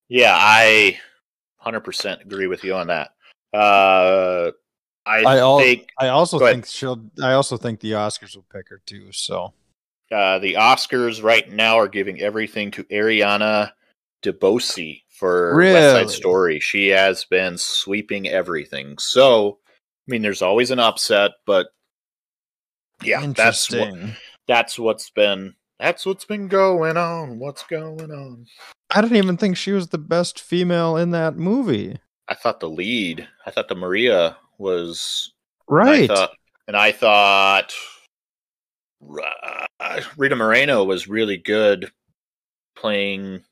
yeah, 0.09 0.37
I 0.37 1.01
hundred 1.57 1.81
percent 1.81 2.23
agree 2.23 2.47
with 2.47 2.63
you 2.63 2.75
on 2.75 2.87
that. 2.87 3.11
Uh, 3.53 4.53
I, 5.07 5.23
I 5.23 5.39
al- 5.39 5.59
think 5.59 5.89
I 5.99 6.09
also 6.09 6.39
think 6.39 6.67
she'll. 6.67 7.03
I 7.23 7.33
also 7.33 7.57
think 7.57 7.81
the 7.81 7.93
Oscars 7.93 8.37
will 8.37 8.47
pick 8.53 8.69
her 8.69 8.81
too. 8.87 9.13
So 9.13 9.53
uh, 10.13 10.39
the 10.39 10.55
Oscars 10.55 11.23
right 11.23 11.51
now 11.51 11.79
are 11.79 11.89
giving 11.89 12.21
everything 12.21 12.71
to 12.73 12.85
Ariana 12.85 13.73
DeBose 14.23 15.03
for 15.09 15.57
West 15.57 15.95
Side 15.95 16.11
Story. 16.11 16.61
She 16.61 16.89
has 16.89 17.25
been 17.25 17.57
sweeping 17.57 18.29
everything. 18.29 18.99
So, 18.99 19.59
I 19.69 20.11
mean, 20.11 20.23
there's 20.23 20.43
always 20.43 20.71
an 20.71 20.79
upset, 20.79 21.33
but 21.47 21.69
yeah, 23.03 23.27
that's 23.29 23.71
what, 23.71 23.95
that's 24.47 24.79
what's 24.79 25.11
been 25.11 25.55
that's 25.79 26.05
what's 26.05 26.25
been 26.25 26.49
going 26.49 26.97
on. 26.97 27.39
What's 27.39 27.63
going 27.65 28.11
on? 28.11 28.47
I 28.91 29.01
didn't 29.01 29.17
even 29.17 29.37
think 29.37 29.57
she 29.57 29.73
was 29.73 29.89
the 29.89 29.99
best 29.99 30.41
female 30.41 30.97
in 30.97 31.13
that 31.13 31.37
movie. 31.37 31.99
I 32.29 32.35
thought 32.35 32.61
the 32.61 32.69
lead, 32.69 33.27
I 33.47 33.51
thought 33.51 33.69
the 33.69 33.75
Maria 33.75 34.37
was 34.61 35.33
Right. 35.67 36.11
I 36.11 36.15
thought, 36.15 36.31
and 36.69 36.77
I 36.77 36.93
thought 36.93 37.73
uh, 39.81 40.01
Rita 40.17 40.37
Moreno 40.37 40.85
was 40.85 41.09
really 41.09 41.37
good 41.37 41.91
playing 42.77 43.43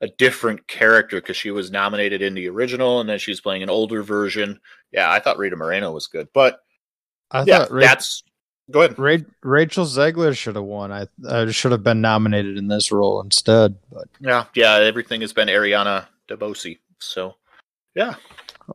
a 0.00 0.08
different 0.08 0.66
character 0.66 1.20
because 1.20 1.36
she 1.36 1.50
was 1.50 1.70
nominated 1.70 2.20
in 2.20 2.34
the 2.34 2.48
original 2.48 3.00
and 3.00 3.08
then 3.08 3.18
she's 3.18 3.40
playing 3.40 3.62
an 3.62 3.70
older 3.70 4.02
version. 4.02 4.60
Yeah, 4.92 5.10
I 5.10 5.18
thought 5.18 5.38
Rita 5.38 5.56
Moreno 5.56 5.92
was 5.92 6.06
good, 6.06 6.28
but 6.34 6.60
I 7.30 7.44
yeah, 7.44 7.60
thought 7.60 7.72
Ra- 7.72 7.80
that's 7.80 8.22
go 8.70 8.82
ahead. 8.82 8.98
Ra- 8.98 9.16
Rachel 9.42 9.86
Zegler 9.86 10.36
should 10.36 10.56
have 10.56 10.64
won. 10.64 10.92
I, 10.92 11.06
I 11.28 11.50
should 11.50 11.72
have 11.72 11.82
been 11.82 12.02
nominated 12.02 12.58
in 12.58 12.68
this 12.68 12.92
role 12.92 13.22
instead. 13.22 13.76
But 13.90 14.08
Yeah, 14.20 14.44
yeah, 14.54 14.74
everything 14.74 15.22
has 15.22 15.32
been 15.32 15.48
Ariana 15.48 16.06
DeBose. 16.28 16.78
So, 16.98 17.36
yeah. 17.94 18.14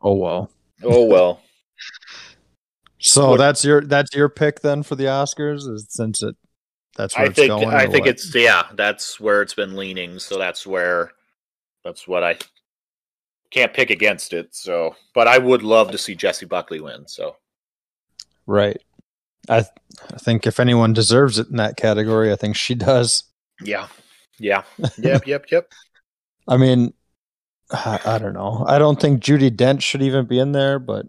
oh 0.01 0.15
well. 0.15 0.49
Oh 0.83 1.05
well. 1.05 1.41
So 2.99 3.31
What- 3.31 3.37
that's 3.37 3.63
your 3.63 3.81
that's 3.81 4.13
your 4.15 4.29
pick 4.29 4.61
then 4.61 4.83
for 4.83 4.95
the 4.95 5.05
Oscars, 5.05 5.61
since 5.89 6.21
it 6.23 6.35
that's 6.95 7.15
where 7.15 7.25
I 7.25 7.29
it's 7.29 7.35
think 7.35 7.47
going. 7.49 7.67
I 7.69 7.87
think 7.87 8.05
what? 8.05 8.09
it's 8.09 8.33
yeah, 8.35 8.63
that's 8.75 9.19
where 9.19 9.41
it's 9.41 9.53
been 9.53 9.75
leaning. 9.75 10.19
So 10.19 10.37
that's 10.37 10.67
where 10.67 11.11
that's 11.85 12.07
what 12.07 12.23
I 12.23 12.37
can't 13.51 13.73
pick 13.73 13.89
against 13.89 14.33
it. 14.33 14.53
So, 14.53 14.95
but 15.15 15.27
I 15.27 15.37
would 15.37 15.63
love 15.63 15.91
to 15.91 15.97
see 15.97 16.13
Jessie 16.13 16.45
Buckley 16.45 16.81
win. 16.81 17.07
So, 17.07 17.37
right. 18.45 18.77
I 19.47 19.61
th- 19.61 19.71
I 20.13 20.17
think 20.17 20.45
if 20.45 20.59
anyone 20.59 20.93
deserves 20.93 21.39
it 21.39 21.47
in 21.49 21.55
that 21.55 21.77
category, 21.77 22.31
I 22.31 22.35
think 22.35 22.55
she 22.55 22.75
does. 22.75 23.23
yeah, 23.63 23.87
yeah, 24.37 24.63
yep, 24.97 25.25
yep, 25.25 25.45
yep. 25.49 25.71
I 26.47 26.57
mean, 26.57 26.93
I, 27.71 27.99
I 28.05 28.17
don't 28.17 28.33
know. 28.33 28.63
I 28.67 28.79
don't 28.79 28.99
think 28.99 29.21
Judi 29.21 29.49
Dench 29.51 29.81
should 29.81 30.01
even 30.01 30.25
be 30.25 30.39
in 30.39 30.51
there, 30.53 30.79
but 30.79 31.05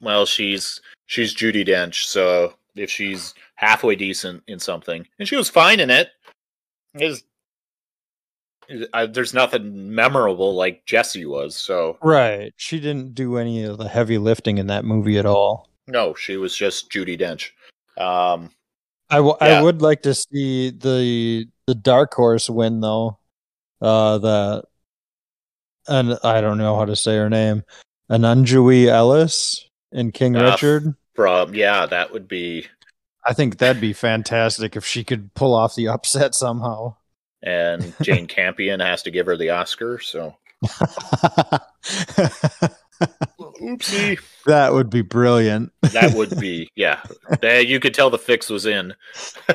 Well, 0.00 0.24
she's 0.26 0.80
she's 1.06 1.34
Judi 1.34 1.66
Dench, 1.66 2.04
so 2.04 2.54
if 2.74 2.90
she's 2.90 3.34
halfway 3.56 3.96
decent 3.96 4.42
in 4.46 4.58
something, 4.58 5.06
and 5.18 5.28
she 5.28 5.36
was 5.36 5.50
fine 5.50 5.80
in 5.80 5.90
it, 5.90 6.10
is 6.94 7.22
there's 9.08 9.32
nothing 9.32 9.94
memorable 9.94 10.54
like 10.54 10.84
Jessie 10.84 11.24
was. 11.24 11.56
So 11.56 11.96
Right. 12.02 12.52
She 12.56 12.78
didn't 12.80 13.14
do 13.14 13.38
any 13.38 13.64
of 13.64 13.78
the 13.78 13.88
heavy 13.88 14.18
lifting 14.18 14.58
in 14.58 14.66
that 14.66 14.84
movie 14.84 15.18
at 15.18 15.24
all. 15.26 15.68
no, 15.86 16.14
she 16.14 16.36
was 16.36 16.54
just 16.54 16.90
Judi 16.90 17.18
Dench. 17.18 17.50
Um, 18.02 18.50
I, 19.10 19.16
w- 19.16 19.36
Yeah. 19.40 19.60
I 19.60 19.62
would 19.62 19.80
like 19.80 20.02
to 20.02 20.14
see 20.14 20.70
the 20.70 21.46
the 21.66 21.74
dark 21.74 22.12
horse 22.14 22.48
win 22.50 22.80
though. 22.80 23.18
Uh, 23.80 24.18
the 24.18 24.64
and 25.88 26.18
I 26.24 26.40
don't 26.40 26.58
know 26.58 26.76
how 26.76 26.84
to 26.84 26.96
say 26.96 27.16
her 27.16 27.30
name, 27.30 27.62
Aunjanue 28.10 28.86
Ellis 28.88 29.68
in 29.92 30.12
King 30.12 30.36
Ah, 30.36 30.50
Richard. 30.52 30.94
from 31.14 31.54
yeah, 31.54 31.86
that 31.86 32.12
would 32.12 32.28
be 32.28 32.66
I 33.24 33.32
think 33.34 33.58
that'd 33.58 33.80
be 33.80 33.92
fantastic 33.92 34.76
if 34.76 34.84
she 34.86 35.04
could 35.04 35.32
pull 35.34 35.54
off 35.54 35.74
the 35.74 35.88
upset 35.88 36.34
somehow. 36.34 36.94
and 37.42 37.94
Jane 38.02 38.26
Campion 38.26 38.80
has 38.80 39.02
to 39.02 39.10
give 39.10 39.26
her 39.26 39.36
the 39.36 39.50
Oscar. 39.50 39.98
So 40.00 40.36
oopsie, 43.60 44.18
that 44.46 44.72
would 44.72 44.90
be 44.90 45.02
brilliant. 45.02 45.72
that 45.92 46.14
would 46.14 46.38
be 46.38 46.68
yeah. 46.76 47.00
There 47.40 47.60
you 47.60 47.80
could 47.80 47.94
tell 47.94 48.10
the 48.10 48.18
fix 48.18 48.48
was 48.50 48.66
in. 48.66 48.94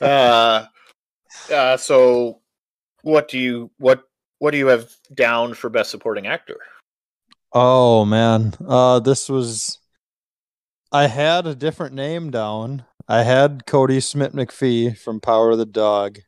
uh, 0.00 0.66
uh, 1.52 1.76
so 1.76 2.40
what 3.02 3.28
do 3.28 3.38
you 3.38 3.70
what 3.78 4.02
what 4.38 4.50
do 4.50 4.58
you 4.58 4.66
have 4.68 4.90
down 5.14 5.54
for 5.54 5.70
best 5.70 5.90
supporting 5.90 6.26
actor? 6.26 6.58
Oh 7.52 8.04
man, 8.04 8.54
uh, 8.66 9.00
this 9.00 9.28
was. 9.28 9.78
I 10.92 11.06
had 11.08 11.46
a 11.46 11.54
different 11.54 11.94
name 11.94 12.30
down. 12.30 12.84
I 13.08 13.22
had 13.22 13.66
Kodi 13.66 14.02
Smit-McPhee 14.02 14.98
from 14.98 15.20
Power 15.20 15.50
of 15.52 15.58
the 15.58 15.66
Dog. 15.66 16.18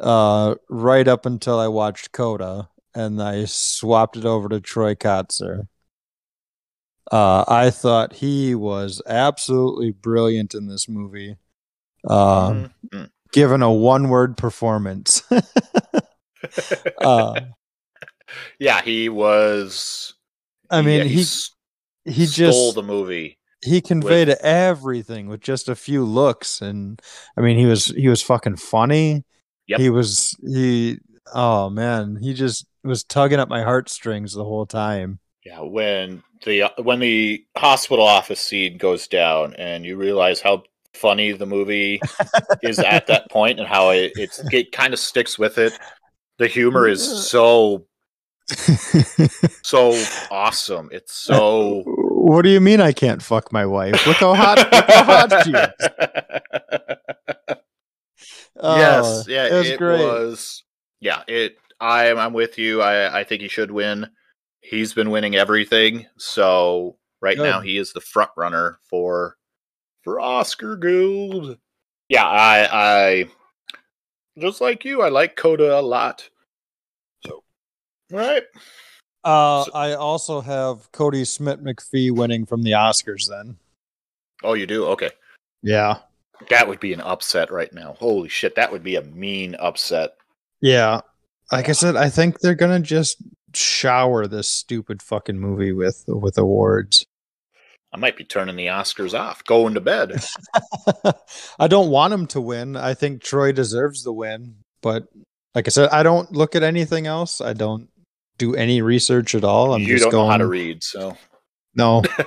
Uh, 0.00 0.54
right 0.68 1.06
up 1.06 1.26
until 1.26 1.58
I 1.58 1.68
watched 1.68 2.12
Coda, 2.12 2.68
and 2.94 3.22
I 3.22 3.44
swapped 3.44 4.16
it 4.16 4.24
over 4.24 4.48
to 4.48 4.60
Troy 4.60 4.94
Kotsur. 4.94 5.68
Uh, 7.10 7.44
I 7.48 7.70
thought 7.70 8.14
he 8.14 8.54
was 8.54 9.02
absolutely 9.06 9.90
brilliant 9.90 10.54
in 10.54 10.68
this 10.68 10.88
movie. 10.88 11.36
Um, 12.08 12.72
Mhm. 12.92 13.10
given 13.32 13.62
a 13.62 13.72
one-word 13.72 14.36
performance. 14.36 15.22
uh, 16.98 17.40
yeah, 18.58 18.82
he 18.82 19.08
was. 19.08 20.14
I 20.70 20.82
mean, 20.82 20.98
yeah, 20.98 21.04
he 21.04 21.22
s- 21.22 21.54
he 22.04 22.26
stole 22.26 22.72
just 22.72 22.74
the 22.74 22.82
movie. 22.82 23.38
he 23.64 23.80
conveyed 23.80 24.28
everything 24.30 25.28
with 25.28 25.40
just 25.40 25.68
a 25.68 25.74
few 25.76 26.04
looks 26.04 26.62
and 26.62 27.00
i 27.36 27.40
mean 27.42 27.58
he 27.58 27.66
was 27.66 27.86
he 27.86 28.08
was 28.08 28.22
fucking 28.22 28.56
funny 28.56 29.24
Yep. 29.66 29.78
he 29.80 29.90
was 29.90 30.36
he 30.42 30.98
oh 31.34 31.70
man 31.70 32.16
he 32.22 32.34
just 32.34 32.66
was 32.84 33.04
tugging 33.04 33.38
at 33.40 33.48
my 33.50 33.62
heartstrings 33.62 34.32
the 34.34 34.44
whole 34.44 34.66
time 34.66 35.20
Yeah, 35.44 35.60
when 35.60 36.22
the 36.44 36.64
when 36.82 37.00
the 37.00 37.44
hospital 37.56 38.04
office 38.06 38.40
scene 38.40 38.76
goes 38.76 39.08
down, 39.08 39.54
and 39.54 39.84
you 39.84 39.96
realize 39.96 40.40
how 40.40 40.64
funny 40.94 41.32
the 41.32 41.46
movie 41.46 42.06
is 42.62 42.82
at 42.82 43.06
that 43.06 43.28
point, 43.30 43.58
and 43.58 43.68
how 43.68 43.90
it 43.90 44.12
it's, 44.16 44.44
it 44.50 44.72
kind 44.72 44.92
of 44.94 45.00
sticks 45.00 45.38
with 45.38 45.58
it. 45.58 45.78
The 46.40 46.48
humor 46.48 46.88
is 46.88 47.28
so 47.28 47.86
so 49.62 50.02
awesome. 50.30 50.88
It's 50.90 51.30
uh, 51.30 51.34
so 51.34 51.82
what 51.84 52.42
do 52.42 52.50
you 52.50 52.60
mean 52.60 52.80
i 52.80 52.92
can't 52.92 53.22
fuck 53.22 53.50
my 53.52 53.64
wife 53.64 54.06
look 54.06 54.18
how 54.18 54.34
hot 54.34 54.58
look 54.58 54.90
how 54.90 55.04
hot 55.04 55.44
she 55.44 55.52
is 55.52 55.88
Oh, 58.62 58.76
yes, 58.76 59.24
yeah, 59.26 59.46
it 59.46 59.52
was 59.54 59.76
great 59.78 60.04
was. 60.04 60.64
Yeah, 61.00 61.22
it. 61.26 61.56
I'm 61.80 62.18
I'm 62.18 62.34
with 62.34 62.58
you. 62.58 62.82
I 62.82 63.20
I 63.20 63.24
think 63.24 63.40
he 63.40 63.48
should 63.48 63.70
win. 63.70 64.10
He's 64.60 64.92
been 64.92 65.08
winning 65.10 65.34
everything, 65.34 66.06
so 66.18 66.98
right 67.22 67.38
now 67.38 67.60
he 67.60 67.78
is 67.78 67.92
the 67.92 68.02
front 68.02 68.30
runner 68.36 68.78
for 68.82 69.38
for 70.02 70.20
Oscar 70.20 70.76
Gold. 70.76 71.56
Yeah, 72.10 72.26
I 72.26 72.68
I 72.70 73.28
just 74.40 74.60
like 74.60 74.84
you. 74.84 75.02
I 75.02 75.08
like 75.08 75.36
Coda 75.36 75.78
a 75.78 75.82
lot. 75.82 76.28
So, 77.26 77.42
all 78.12 78.18
right. 78.18 78.42
uh 79.24 79.64
So- 79.64 79.72
i 79.74 79.92
also 79.94 80.40
have 80.40 80.90
Kodi 80.92 81.26
Smit-McPhee 81.26 82.10
winning 82.12 82.46
from 82.46 82.62
the 82.62 82.72
oscars 82.72 83.28
then 83.28 83.56
Oh, 84.42 84.54
you 84.54 84.66
do? 84.66 84.86
Okay. 84.86 85.10
yeah 85.62 85.98
That 86.48 86.66
would 86.68 86.80
be 86.80 86.94
an 86.94 87.02
upset 87.02 87.50
right 87.52 87.70
now. 87.72 87.94
Holy 87.98 88.28
shit, 88.30 88.54
that 88.54 88.72
would 88.72 88.82
be 88.82 88.96
a 88.96 89.02
mean 89.02 89.54
upset. 89.56 90.12
Yeah. 90.62 91.02
Like 91.52 91.68
I 91.68 91.72
said, 91.72 91.96
I 91.96 92.08
think 92.08 92.40
they're 92.40 92.54
gonna 92.54 92.80
just 92.80 93.18
shower 93.54 94.26
this 94.26 94.48
stupid 94.48 95.02
fucking 95.02 95.38
movie 95.38 95.72
with 95.72 96.04
with 96.06 96.38
awards. 96.38 97.04
I 97.92 97.96
might 97.96 98.16
be 98.16 98.24
turning 98.24 98.54
the 98.56 98.66
Oscars 98.66 99.18
off, 99.18 99.44
going 99.44 99.74
to 99.74 99.80
bed. 99.80 100.22
I 101.58 101.66
don't 101.66 101.90
want 101.90 102.14
him 102.14 102.26
to 102.28 102.40
win. 102.40 102.76
I 102.76 102.94
think 102.94 103.22
Troy 103.22 103.50
deserves 103.52 104.04
the 104.04 104.12
win, 104.12 104.56
but 104.80 105.08
like 105.54 105.66
I 105.66 105.70
said, 105.70 105.88
I 105.90 106.04
don't 106.04 106.30
look 106.32 106.54
at 106.54 106.62
anything 106.62 107.08
else. 107.08 107.40
I 107.40 107.52
don't 107.52 107.88
do 108.38 108.54
any 108.54 108.80
research 108.80 109.34
at 109.34 109.42
all. 109.42 109.74
I'm 109.74 109.82
you 109.82 109.88
just 109.88 110.04
don't 110.04 110.12
going. 110.12 110.26
know 110.26 110.30
how 110.30 110.36
to 110.38 110.46
read, 110.46 110.84
so. 110.84 111.16
No, 111.74 112.02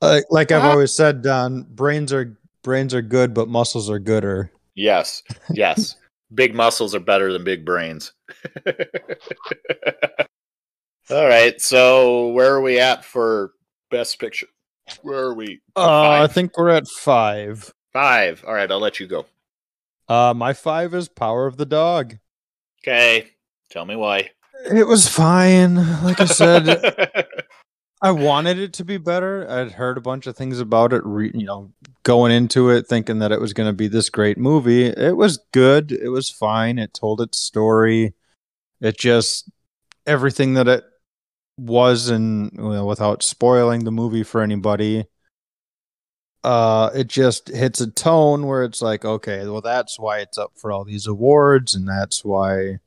like, 0.00 0.24
like 0.30 0.52
I've 0.52 0.64
Ah. 0.64 0.70
always 0.70 0.92
said, 0.92 1.22
Don. 1.22 1.62
Brains 1.64 2.12
are 2.12 2.36
brains 2.62 2.94
are 2.94 3.02
good, 3.02 3.34
but 3.34 3.48
muscles 3.48 3.90
are 3.90 3.98
gooder. 3.98 4.50
yes, 4.74 5.22
yes. 5.50 5.96
big 6.34 6.54
muscles 6.54 6.94
are 6.94 7.00
better 7.00 7.32
than 7.32 7.44
big 7.44 7.64
brains. 7.64 8.12
All 11.10 11.26
right, 11.26 11.60
so 11.60 12.28
where 12.28 12.54
are 12.54 12.62
we 12.62 12.80
at 12.80 13.04
for 13.04 13.52
best 13.90 14.18
picture? 14.18 14.46
Where 15.02 15.24
are 15.24 15.34
we? 15.34 15.60
Uh, 15.76 16.22
I 16.22 16.26
think 16.28 16.56
we're 16.56 16.70
at 16.70 16.88
five. 16.88 17.72
Five. 17.92 18.42
All 18.46 18.54
right, 18.54 18.70
I'll 18.70 18.80
let 18.80 19.00
you 19.00 19.06
go. 19.06 19.26
Uh, 20.08 20.32
my 20.34 20.54
five 20.54 20.94
is 20.94 21.08
Power 21.08 21.46
of 21.46 21.58
the 21.58 21.66
Dog. 21.66 22.16
Okay, 22.82 23.28
tell 23.70 23.84
me 23.84 23.96
why. 23.96 24.30
It 24.70 24.86
was 24.86 25.06
fine. 25.06 25.74
Like 26.02 26.20
I 26.20 26.24
said, 26.24 27.26
I 28.02 28.10
wanted 28.10 28.58
it 28.58 28.72
to 28.74 28.84
be 28.84 28.96
better. 28.96 29.46
I'd 29.48 29.72
heard 29.72 29.98
a 29.98 30.02
bunch 30.02 30.26
of 30.26 30.36
things 30.36 30.58
about 30.58 30.94
it, 30.94 31.02
re- 31.04 31.32
you 31.34 31.44
know, 31.44 31.70
going 32.02 32.32
into 32.32 32.70
it 32.70 32.86
thinking 32.86 33.18
that 33.18 33.32
it 33.32 33.40
was 33.40 33.52
going 33.52 33.68
to 33.68 33.74
be 33.74 33.88
this 33.88 34.08
great 34.08 34.38
movie. 34.38 34.86
It 34.86 35.16
was 35.16 35.38
good. 35.52 35.92
It 35.92 36.08
was 36.08 36.30
fine. 36.30 36.78
It 36.78 36.94
told 36.94 37.20
its 37.20 37.38
story. 37.38 38.14
It 38.80 38.98
just 38.98 39.50
everything 40.06 40.54
that 40.54 40.68
it 40.68 40.84
was 41.56 42.08
and 42.08 42.50
you 42.54 42.62
know, 42.62 42.86
without 42.86 43.22
spoiling 43.22 43.84
the 43.84 43.92
movie 43.92 44.22
for 44.24 44.42
anybody 44.42 45.04
uh 46.42 46.90
it 46.94 47.06
just 47.06 47.48
hits 47.48 47.80
a 47.80 47.90
tone 47.90 48.46
where 48.46 48.64
it's 48.64 48.82
like 48.82 49.04
okay 49.04 49.46
well 49.48 49.62
that's 49.62 49.98
why 49.98 50.18
it's 50.18 50.36
up 50.36 50.52
for 50.56 50.70
all 50.70 50.84
these 50.84 51.06
awards 51.06 51.74
and 51.74 51.88
that's 51.88 52.24
why 52.24 52.78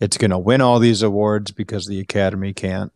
it's 0.00 0.18
going 0.18 0.30
to 0.30 0.38
win 0.38 0.60
all 0.60 0.78
these 0.78 1.02
awards 1.02 1.50
because 1.50 1.86
the 1.86 1.98
academy 1.98 2.52
can't 2.52 2.92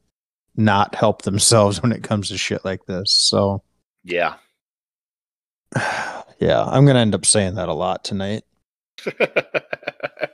not 0.56 0.94
help 0.94 1.22
themselves 1.22 1.80
when 1.82 1.92
it 1.92 2.02
comes 2.02 2.28
to 2.28 2.36
shit 2.36 2.64
like 2.64 2.84
this 2.86 3.10
so 3.10 3.62
yeah. 4.04 4.34
yeah 6.38 6.62
i'm 6.64 6.84
going 6.84 6.94
to 6.94 7.00
end 7.00 7.14
up 7.14 7.24
saying 7.24 7.54
that 7.54 7.68
a 7.68 7.74
lot 7.74 8.04
tonight 8.04 8.44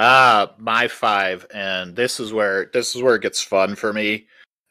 ah, 0.00 0.54
my 0.58 0.88
five, 0.88 1.46
and 1.54 1.94
this 1.94 2.18
is 2.18 2.32
where 2.32 2.70
this 2.72 2.96
is 2.96 3.02
where 3.02 3.14
it 3.14 3.22
gets 3.22 3.42
fun 3.42 3.76
for 3.76 3.92
me 3.92 4.26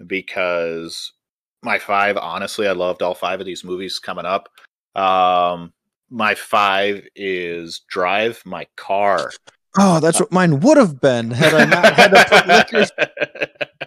because 0.06 1.14
my 1.62 1.78
five, 1.78 2.18
honestly, 2.18 2.68
I 2.68 2.72
loved 2.72 3.02
all 3.02 3.14
five 3.16 3.40
of 3.40 3.46
these 3.46 3.64
movies 3.64 4.00
coming 4.00 4.26
up. 4.26 4.50
Um, 4.96 5.72
my 6.10 6.36
five 6.36 7.08
is 7.16 7.82
Drive 7.88 8.42
My 8.46 8.66
Car. 8.76 9.32
oh 9.78 10.00
that's 10.00 10.20
what 10.20 10.32
mine 10.32 10.60
would 10.62 10.78
have 10.78 11.00
been 11.00 11.30
had 11.30 11.54
i 11.54 11.64
not 11.64 11.94
had 11.94 12.10
to 12.10 12.26
put 12.28 12.48
liquor 12.48 12.86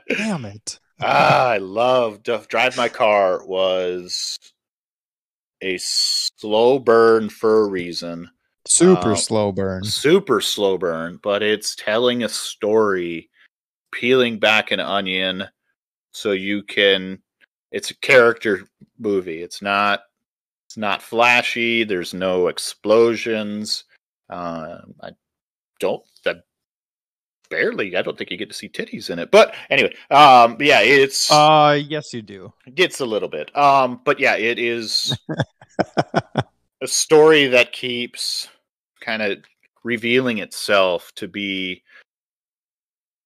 damn 0.17 0.45
it 0.45 0.79
ah, 1.01 1.49
I 1.49 1.59
love 1.59 2.23
Drive 2.23 2.77
My 2.77 2.89
Car 2.89 3.45
was 3.45 4.39
a 5.63 5.79
slow 5.79 6.79
burn 6.79 7.29
for 7.29 7.63
a 7.63 7.69
reason. 7.69 8.31
Super 8.67 9.11
Um, 9.11 9.17
slow 9.17 9.53
burn 9.53 9.85
super 9.85 10.41
slow 10.41 10.79
burn, 10.79 11.19
but 11.23 11.43
it's 11.43 11.75
telling 11.75 12.23
a 12.23 12.29
story, 12.29 13.31
peeling 13.93 14.39
back 14.39 14.71
an 14.71 14.81
onion 14.81 15.45
so 16.13 16.33
you 16.33 16.63
can 16.63 17.19
it's 17.71 17.91
a 17.91 17.97
character 17.97 18.63
movie. 18.99 19.43
It's 19.43 19.63
not 19.63 20.03
it's 20.67 20.77
not 20.77 21.03
flashy, 21.03 21.85
there's 21.85 22.15
no 22.15 22.49
explosions. 22.49 23.85
Uh, 24.31 24.79
I 25.03 25.11
don't 25.81 26.03
that 26.25 26.45
barely 27.51 27.97
I 27.97 28.03
don't 28.03 28.17
think 28.17 28.31
you 28.31 28.39
get 28.39 28.49
to 28.49 28.57
see 28.57 28.69
titties 28.69 29.11
in 29.11 29.19
it. 29.19 29.31
But 29.31 29.55
anyway, 29.69 29.95
um 30.11 30.57
yeah, 30.61 30.81
it's 30.81 31.31
uh 31.31 31.79
yes 31.87 32.15
you 32.15 32.23
do 32.23 32.53
gets 32.75 33.01
a 33.01 33.07
little 33.07 33.29
bit. 33.29 33.55
Um 33.57 34.01
but 34.05 34.21
yeah, 34.21 34.37
it 34.37 34.59
is 34.59 35.17
a 36.83 36.87
story 36.89 37.47
that 37.47 37.73
keeps 37.73 38.49
kind 39.01 39.23
of 39.23 39.39
revealing 39.85 40.39
itself 40.39 41.13
to 41.15 41.29
be 41.29 41.83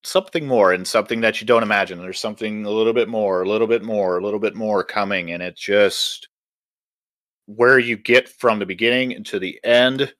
something 0.04 0.46
more 0.46 0.72
and 0.72 0.86
something 0.86 1.22
that 1.22 1.40
you 1.40 1.46
don't 1.46 1.62
imagine. 1.62 1.98
There's 1.98 2.20
something 2.20 2.66
a 2.66 2.70
little 2.70 2.92
bit 2.92 3.08
more, 3.08 3.42
a 3.42 3.48
little 3.48 3.66
bit 3.66 3.82
more, 3.82 4.18
a 4.18 4.22
little 4.22 4.38
bit 4.38 4.54
more 4.54 4.84
coming, 4.84 5.32
and 5.32 5.42
it's 5.42 5.60
just 5.60 6.28
where 7.46 7.78
you 7.78 7.96
get 7.96 8.28
from 8.28 8.58
the 8.58 8.66
beginning 8.66 9.24
to 9.24 9.38
the 9.38 9.58
end. 9.64 10.12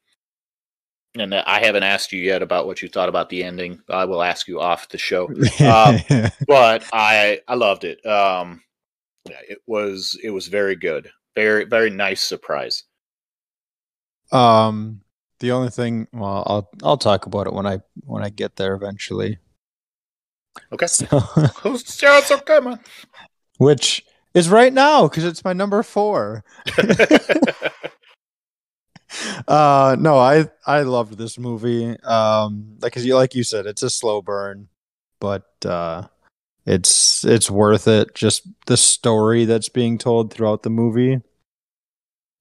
And 1.18 1.34
I 1.34 1.64
haven't 1.64 1.82
asked 1.82 2.12
you 2.12 2.20
yet 2.20 2.42
about 2.42 2.66
what 2.66 2.82
you 2.82 2.88
thought 2.88 3.08
about 3.08 3.28
the 3.28 3.42
ending. 3.42 3.80
I 3.88 4.04
will 4.04 4.22
ask 4.22 4.48
you 4.48 4.60
off 4.60 4.88
the 4.88 4.98
show. 4.98 5.28
Um, 5.60 6.00
but 6.46 6.84
I 6.92 7.40
I 7.48 7.54
loved 7.54 7.84
it. 7.84 8.04
Um, 8.04 8.62
it 9.26 9.58
was 9.66 10.18
it 10.22 10.30
was 10.30 10.48
very 10.48 10.76
good. 10.76 11.10
Very 11.34 11.64
very 11.64 11.90
nice 11.90 12.22
surprise. 12.22 12.84
Um, 14.32 15.00
the 15.40 15.52
only 15.52 15.70
thing, 15.70 16.08
well, 16.12 16.42
I'll 16.46 16.70
I'll 16.82 16.96
talk 16.96 17.26
about 17.26 17.46
it 17.46 17.52
when 17.52 17.66
I 17.66 17.80
when 18.04 18.22
I 18.24 18.30
get 18.30 18.56
there 18.56 18.74
eventually. 18.74 19.38
Okay. 20.72 20.86
So, 20.86 21.06
yeah, 22.02 22.18
it's 22.18 22.32
okay, 22.32 22.60
man. 22.60 22.80
which 23.58 24.04
is 24.34 24.48
right 24.48 24.72
now 24.72 25.08
because 25.08 25.24
it's 25.24 25.44
my 25.44 25.52
number 25.52 25.82
four. 25.82 26.44
uh 29.48 29.96
no 29.98 30.18
i 30.18 30.44
i 30.66 30.82
loved 30.82 31.16
this 31.16 31.38
movie 31.38 31.98
um 32.00 32.76
like 32.80 32.96
you 32.96 33.14
like 33.14 33.34
you 33.34 33.44
said 33.44 33.64
it's 33.64 33.82
a 33.82 33.88
slow 33.88 34.20
burn 34.20 34.68
but 35.20 35.46
uh 35.64 36.02
it's 36.66 37.24
it's 37.24 37.48
worth 37.50 37.86
it 37.86 38.14
just 38.14 38.46
the 38.66 38.76
story 38.76 39.44
that's 39.44 39.68
being 39.68 39.96
told 39.96 40.32
throughout 40.32 40.64
the 40.64 40.70
movie 40.70 41.20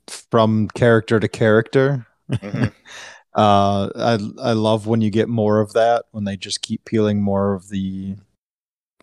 from 0.10 0.68
character 0.70 1.20
to 1.20 1.28
character 1.28 2.06
Mhm. 2.32 2.72
uh 3.36 3.90
i 3.96 4.18
i 4.42 4.54
love 4.54 4.88
when 4.88 5.02
you 5.02 5.10
get 5.10 5.28
more 5.30 5.60
of 5.60 5.74
that 5.74 6.06
when 6.12 6.24
they 6.24 6.38
just 6.38 6.62
keep 6.62 6.86
peeling 6.86 7.22
more 7.22 7.54
of 7.54 7.70
the 7.70 8.16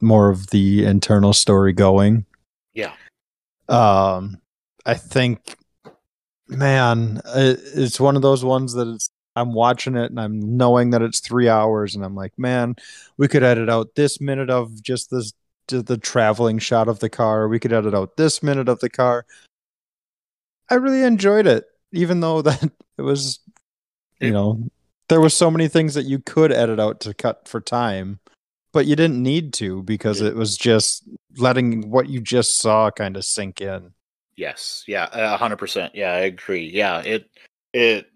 more 0.01 0.31
of 0.31 0.49
the 0.49 0.85
internal 0.85 1.33
story 1.33 1.73
going 1.73 2.25
Yeah. 2.75 2.93
um 3.69 4.41
i 4.87 4.95
think 4.95 5.55
man 6.49 7.21
it, 7.35 7.61
it's 7.75 8.01
one 8.01 8.17
of 8.17 8.23
those 8.23 8.45
ones 8.45 8.73
that 8.75 8.89
it's 8.89 9.11
i'm 9.37 9.53
watching 9.55 9.97
it 9.97 10.11
and 10.11 10.21
i'm 10.21 10.57
knowing 10.57 10.91
that 10.91 11.03
it's 11.03 11.21
three 11.21 11.49
hours 11.49 11.95
and 11.95 12.05
i'm 12.05 12.15
like 12.15 12.37
man 12.39 12.75
we 13.19 13.29
could 13.29 13.43
edit 13.43 13.69
out 13.69 13.95
this 13.97 14.21
minute 14.21 14.51
of 14.51 14.83
just 14.83 15.11
this 15.11 15.33
just 15.69 15.87
the 15.87 15.97
traveling 15.97 16.59
shot 16.59 16.89
of 16.89 16.99
the 17.01 17.09
car 17.11 17.49
we 17.49 17.59
could 17.61 17.73
edit 17.73 17.95
out 17.95 18.17
this 18.17 18.43
minute 18.43 18.69
of 18.69 18.81
the 18.81 18.91
car 18.91 19.25
i 20.71 20.75
really 20.75 21.03
enjoyed 21.03 21.47
it 21.47 21.65
even 21.93 22.21
though 22.21 22.43
that 22.49 22.63
it 22.99 23.03
was 23.03 23.41
you 24.21 24.29
It- 24.29 24.33
know 24.33 24.71
there 25.09 25.21
was 25.21 25.37
so 25.37 25.51
many 25.51 25.69
things 25.69 25.95
that 25.95 26.05
you 26.07 26.21
could 26.21 26.53
edit 26.53 26.81
out 26.81 27.01
to 27.01 27.13
cut 27.15 27.47
for 27.49 27.61
time 27.61 28.19
but 28.73 28.87
you 28.87 28.97
didn't 28.97 29.23
need 29.23 29.53
to 29.55 29.83
because 29.83 30.23
Yeah. 30.23 30.29
it 30.29 30.35
was 30.37 30.57
just 30.57 31.05
letting 31.37 31.91
what 31.91 32.09
you 32.09 32.21
just 32.21 32.59
saw 32.59 32.91
kind 32.91 33.17
of 33.17 33.25
sink 33.25 33.61
in 33.61 33.93
Yes, 34.35 34.83
yeah, 34.89 35.09
a 35.13 35.37
hundred 35.37 35.59
percent. 35.59 35.95
Yeah, 35.95 36.13
I 36.15 36.21
agree. 36.21 36.65
Yeah, 36.67 37.01
it 37.01 37.29
it 37.75 38.07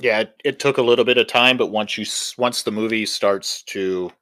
yeah, 0.00 0.20
it, 0.20 0.34
it 0.44 0.58
took 0.58 0.76
a 0.76 0.82
little 0.82 1.04
bit 1.06 1.16
of 1.16 1.26
time, 1.28 1.56
but 1.56 1.68
once 1.68 1.96
you 1.96 2.04
once 2.36 2.62
the 2.62 2.70
movie 2.72 3.06
starts 3.06 3.62
to 3.64 4.12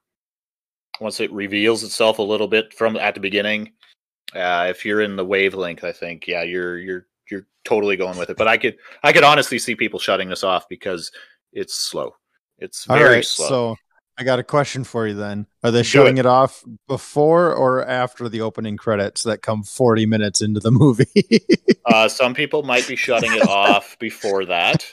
once 1.01 1.19
it 1.19 1.31
reveals 1.33 1.83
itself 1.83 2.19
a 2.19 2.23
little 2.23 2.47
bit 2.47 2.73
from 2.73 2.95
at 2.95 3.15
the 3.15 3.19
beginning, 3.19 3.73
uh, 4.35 4.67
if 4.69 4.85
you're 4.85 5.01
in 5.01 5.15
the 5.15 5.25
wavelength, 5.25 5.83
I 5.83 5.91
think 5.91 6.27
yeah, 6.27 6.43
you're 6.43 6.77
you're 6.77 7.07
you're 7.29 7.47
totally 7.65 7.97
going 7.97 8.17
with 8.17 8.29
it. 8.29 8.37
But 8.37 8.47
I 8.47 8.57
could 8.57 8.77
I 9.03 9.13
could 9.13 9.23
honestly 9.23 9.59
see 9.59 9.75
people 9.75 9.99
shutting 9.99 10.29
this 10.29 10.43
off 10.43 10.67
because 10.69 11.11
it's 11.53 11.73
slow. 11.73 12.15
It's 12.57 12.87
All 12.89 12.97
very 12.97 13.15
right, 13.15 13.25
slow. 13.25 13.47
so 13.47 13.75
I 14.17 14.23
got 14.23 14.39
a 14.39 14.43
question 14.43 14.83
for 14.83 15.07
you 15.07 15.15
then. 15.15 15.47
Are 15.63 15.71
they 15.71 15.79
Do 15.79 15.85
shutting 15.85 16.17
it. 16.17 16.21
it. 16.21 16.25
off 16.27 16.63
before 16.87 17.53
or 17.55 17.85
after 17.85 18.29
the 18.29 18.41
opening 18.41 18.77
credits 18.77 19.23
that 19.23 19.41
come 19.41 19.63
40 19.63 20.05
minutes 20.05 20.41
into 20.41 20.59
the 20.59 20.71
movie? 20.71 21.07
Uh, 21.85 22.07
some 22.07 22.33
people 22.35 22.61
might 22.61 22.87
be 22.87 22.95
shutting 22.95 23.33
it 23.33 23.47
off 23.47 23.97
before 23.99 24.45
that. 24.45 24.85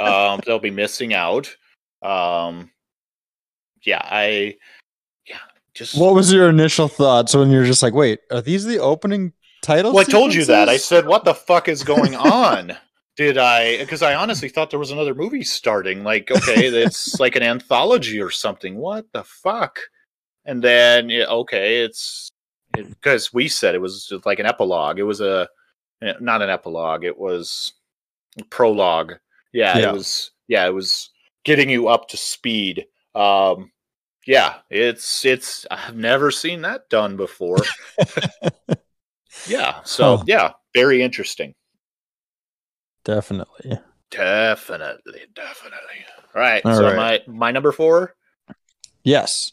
Um, 0.00 0.40
they'll 0.46 0.58
be 0.58 0.70
missing 0.70 1.12
out. 1.12 1.54
Um, 2.00 2.70
yeah, 3.82 4.00
I, 4.02 4.56
just. 5.80 5.98
what 5.98 6.14
was 6.14 6.32
your 6.32 6.48
initial 6.48 6.88
thoughts 6.88 7.34
when 7.34 7.50
you're 7.50 7.64
just 7.64 7.82
like, 7.82 7.94
wait, 7.94 8.20
are 8.30 8.40
these 8.40 8.64
the 8.64 8.78
opening 8.78 9.32
titles? 9.62 9.94
well, 9.94 10.02
I 10.06 10.10
told 10.10 10.32
you 10.34 10.44
that. 10.46 10.68
I 10.68 10.76
said, 10.76 11.06
"What 11.06 11.24
the 11.24 11.34
fuck 11.34 11.68
is 11.68 11.82
going 11.82 12.14
on?" 12.46 12.76
Did 13.16 13.36
I? 13.38 13.78
Because 13.78 14.02
I 14.02 14.14
honestly 14.14 14.48
thought 14.48 14.70
there 14.70 14.78
was 14.78 14.92
another 14.92 15.14
movie 15.14 15.42
starting. 15.42 16.04
Like, 16.04 16.30
okay, 16.30 16.66
it's 16.68 17.18
like 17.24 17.36
an 17.36 17.42
anthology 17.42 18.20
or 18.20 18.30
something. 18.30 18.76
What 18.76 19.06
the 19.12 19.24
fuck? 19.24 19.78
And 20.46 20.62
then, 20.62 21.10
okay, 21.12 21.82
it's 21.84 22.30
because 22.72 23.32
we 23.34 23.48
said 23.48 23.74
it 23.74 23.80
was 23.80 24.06
just 24.06 24.24
like 24.24 24.38
an 24.38 24.46
epilogue. 24.46 24.98
It 24.98 25.02
was 25.02 25.20
a 25.20 25.48
eh, 26.02 26.14
not 26.20 26.40
an 26.40 26.48
epilogue. 26.50 27.04
It 27.04 27.18
was 27.18 27.72
a 28.38 28.44
prologue. 28.44 29.14
Yeah, 29.52 29.76
Yeah. 29.78 29.88
it 29.90 29.92
was. 29.92 30.30
Yeah, 30.48 30.66
it 30.66 30.74
was 30.74 31.10
getting 31.44 31.68
you 31.70 31.88
up 31.88 32.08
to 32.08 32.16
speed. 32.16 32.86
Um, 33.14 33.70
yeah, 34.26 34.56
it's 34.70 35.24
it's. 35.24 35.66
I've 35.70 35.96
never 35.96 36.30
seen 36.30 36.62
that 36.62 36.88
done 36.90 37.16
before. 37.16 37.58
yeah. 39.46 39.80
So 39.84 40.18
Huh. 40.18 40.24
yeah, 40.26 40.52
very 40.74 41.02
interesting. 41.02 41.54
Definitely. 43.04 43.78
Definitely, 44.10 45.20
definitely. 45.34 46.04
All 46.34 46.40
right. 46.40 46.64
All 46.64 46.76
so 46.76 46.84
right. 46.84 46.96
my 47.26 47.32
my 47.32 47.50
number 47.50 47.72
four, 47.72 48.14
Yes. 49.04 49.52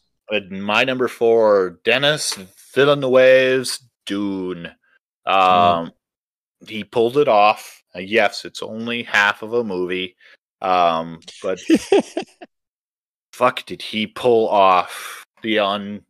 my 0.50 0.84
number 0.84 1.08
four, 1.08 1.80
Denis 1.84 2.38
Villeneuve's 2.74 3.88
Dune. 4.06 4.72
Um, 5.26 5.92
he 6.68 6.84
pulled 6.84 7.18
it 7.18 7.28
off. 7.28 7.84
Uh, 7.96 8.00
yes, 8.00 8.46
it's 8.46 8.62
only 8.64 9.04
half 9.04 9.42
of 9.44 9.54
a 9.54 9.64
movie, 9.64 10.16
um, 10.62 11.20
but 11.42 11.60
fuck, 13.38 13.64
did 13.66 13.82
he 13.84 14.08
pull 14.08 14.50
off 14.50 15.24
the 15.44 15.60
un 15.60 16.02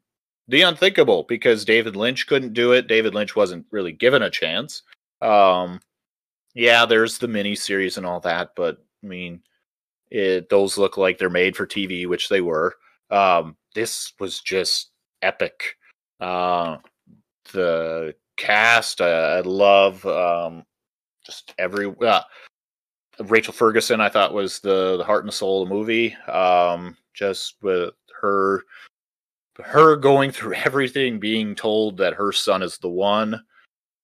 the 0.47 0.61
unthinkable? 0.61 1.23
Because 1.27 1.65
David 1.65 1.95
Lynch 1.95 2.26
couldn't 2.26 2.53
do 2.53 2.72
it. 2.72 2.88
David 2.88 3.14
Lynch 3.14 3.35
wasn't 3.35 3.65
really 3.69 3.91
given 3.91 4.22
a 4.22 4.30
chance. 4.30 4.84
Um, 5.22 5.81
yeah, 6.56 6.85
there's 6.85 7.18
the 7.18 7.27
mini 7.27 7.53
series 7.53 7.97
and 7.97 8.06
all 8.06 8.22
that, 8.22 8.52
but 8.56 8.77
I 9.03 9.07
mean, 9.07 9.41
it 10.10 10.49
those 10.49 10.77
look 10.77 10.97
like 10.97 11.18
they're 11.18 11.30
made 11.30 11.56
for 11.57 11.68
TV, 11.68 12.07
which 12.07 12.30
they 12.30 12.41
were. 12.41 12.76
Um, 13.11 13.57
this 13.76 14.14
was 14.19 14.39
just 14.39 14.91
epic. 15.22 15.76
Uh, 16.22 16.77
the 17.52 18.15
cast, 18.38 19.02
I 19.02 19.41
love 19.41 20.06
um, 20.06 20.64
just 21.26 21.53
every. 21.60 21.93
Uh, 22.02 22.22
Rachel 23.19 23.53
Ferguson, 23.53 23.99
I 23.99 24.10
thought 24.10 24.34
was 24.34 24.60
the 24.60 24.97
the 24.97 25.03
heart 25.03 25.23
and 25.23 25.30
the 25.30 25.35
soul 25.35 25.64
of 25.64 25.69
the 25.69 25.76
movie. 25.76 26.15
Um, 26.27 26.95
just 27.18 27.56
with 27.61 27.94
her, 28.22 28.64
her 29.64 29.95
going 29.95 30.31
through 30.31 30.53
everything, 30.53 31.19
being 31.19 31.56
told 31.56 31.98
that 31.98 32.14
her 32.14 32.31
son 32.31 32.61
is 32.61 32.77
the 32.77 32.89
one. 32.89 33.41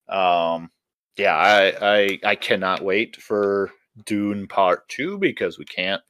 Um, 0.09 0.69
yeah, 1.17 1.35
I 1.35 1.73
I 1.81 2.19
I 2.23 2.35
cannot 2.35 2.83
wait 2.83 3.21
for 3.21 3.71
Dune 4.05 4.47
Part 4.47 4.87
Two 4.89 5.17
because 5.17 5.57
we 5.57 5.65
can't 5.65 6.01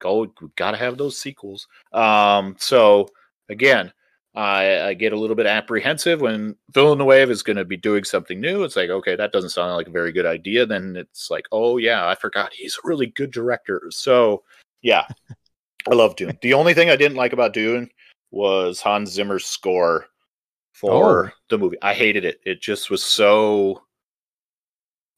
go. 0.00 0.32
We 0.40 0.48
got 0.56 0.72
to 0.72 0.76
have 0.78 0.96
those 0.98 1.18
sequels. 1.18 1.66
Um, 1.92 2.56
so 2.58 3.08
again, 3.48 3.92
I, 4.34 4.80
I 4.80 4.94
get 4.94 5.12
a 5.12 5.18
little 5.18 5.34
bit 5.36 5.46
apprehensive 5.46 6.20
when 6.20 6.56
Villeneuve 6.70 7.30
is 7.30 7.42
going 7.42 7.56
to 7.56 7.64
be 7.64 7.76
doing 7.76 8.04
something 8.04 8.40
new. 8.40 8.62
It's 8.62 8.76
like, 8.76 8.90
okay, 8.90 9.16
that 9.16 9.32
doesn't 9.32 9.50
sound 9.50 9.74
like 9.74 9.88
a 9.88 9.92
very 9.92 10.12
good 10.12 10.26
idea. 10.26 10.66
Then 10.66 10.94
it's 10.96 11.30
like, 11.30 11.46
oh 11.50 11.78
yeah, 11.78 12.08
I 12.08 12.14
forgot 12.14 12.52
he's 12.52 12.76
a 12.76 12.88
really 12.88 13.06
good 13.06 13.32
director. 13.32 13.82
So 13.90 14.44
yeah, 14.82 15.04
I 15.90 15.94
love 15.94 16.16
Dune. 16.16 16.38
The 16.42 16.54
only 16.54 16.74
thing 16.74 16.90
I 16.90 16.96
didn't 16.96 17.16
like 17.16 17.32
about 17.32 17.52
Dune 17.52 17.90
was 18.30 18.80
Hans 18.80 19.10
Zimmer's 19.10 19.44
score 19.46 20.06
for 20.72 21.26
Oh. 21.26 21.30
the 21.48 21.58
movie. 21.58 21.76
I 21.82 21.94
hated 21.94 22.24
it. 22.24 22.40
It 22.44 22.60
just 22.60 22.90
was 22.90 23.02
so 23.02 23.82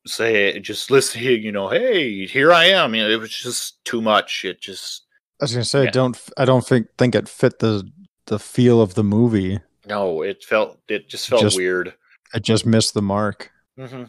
say 0.07 0.59
just 0.61 0.91
listening, 0.91 1.43
you 1.43 1.53
know, 1.53 1.69
hey, 1.69 2.27
here 2.27 2.53
I 2.53 2.65
am. 2.67 2.95
You 2.95 3.03
know, 3.03 3.11
it 3.11 3.21
was 3.21 3.31
just 3.31 3.85
too 3.85 4.01
much. 4.03 4.45
It 4.45 4.61
just 4.61 5.03
I 5.41 5.45
was 5.45 5.53
gonna 5.53 5.65
say, 5.65 5.85
Yeah. 5.85 5.91
don't 5.91 6.21
I 6.37 6.45
don't 6.45 6.67
think 6.67 6.89
think 6.99 7.15
it 7.15 7.29
fit 7.29 7.59
the 7.59 7.89
the 8.27 8.39
feel 8.39 8.81
of 8.81 8.95
the 8.95 9.05
movie. 9.05 9.61
no, 9.87 10.23
it 10.23 10.45
felt 10.45 10.79
it 10.89 11.09
just 11.09 11.29
felt 11.29 11.43
Just- 11.43 11.57
weird. 11.57 11.95
It 12.35 12.43
just 12.43 12.65
missed 12.65 12.95
the 12.95 13.03
mark. 13.03 13.51
hmm 13.77 14.05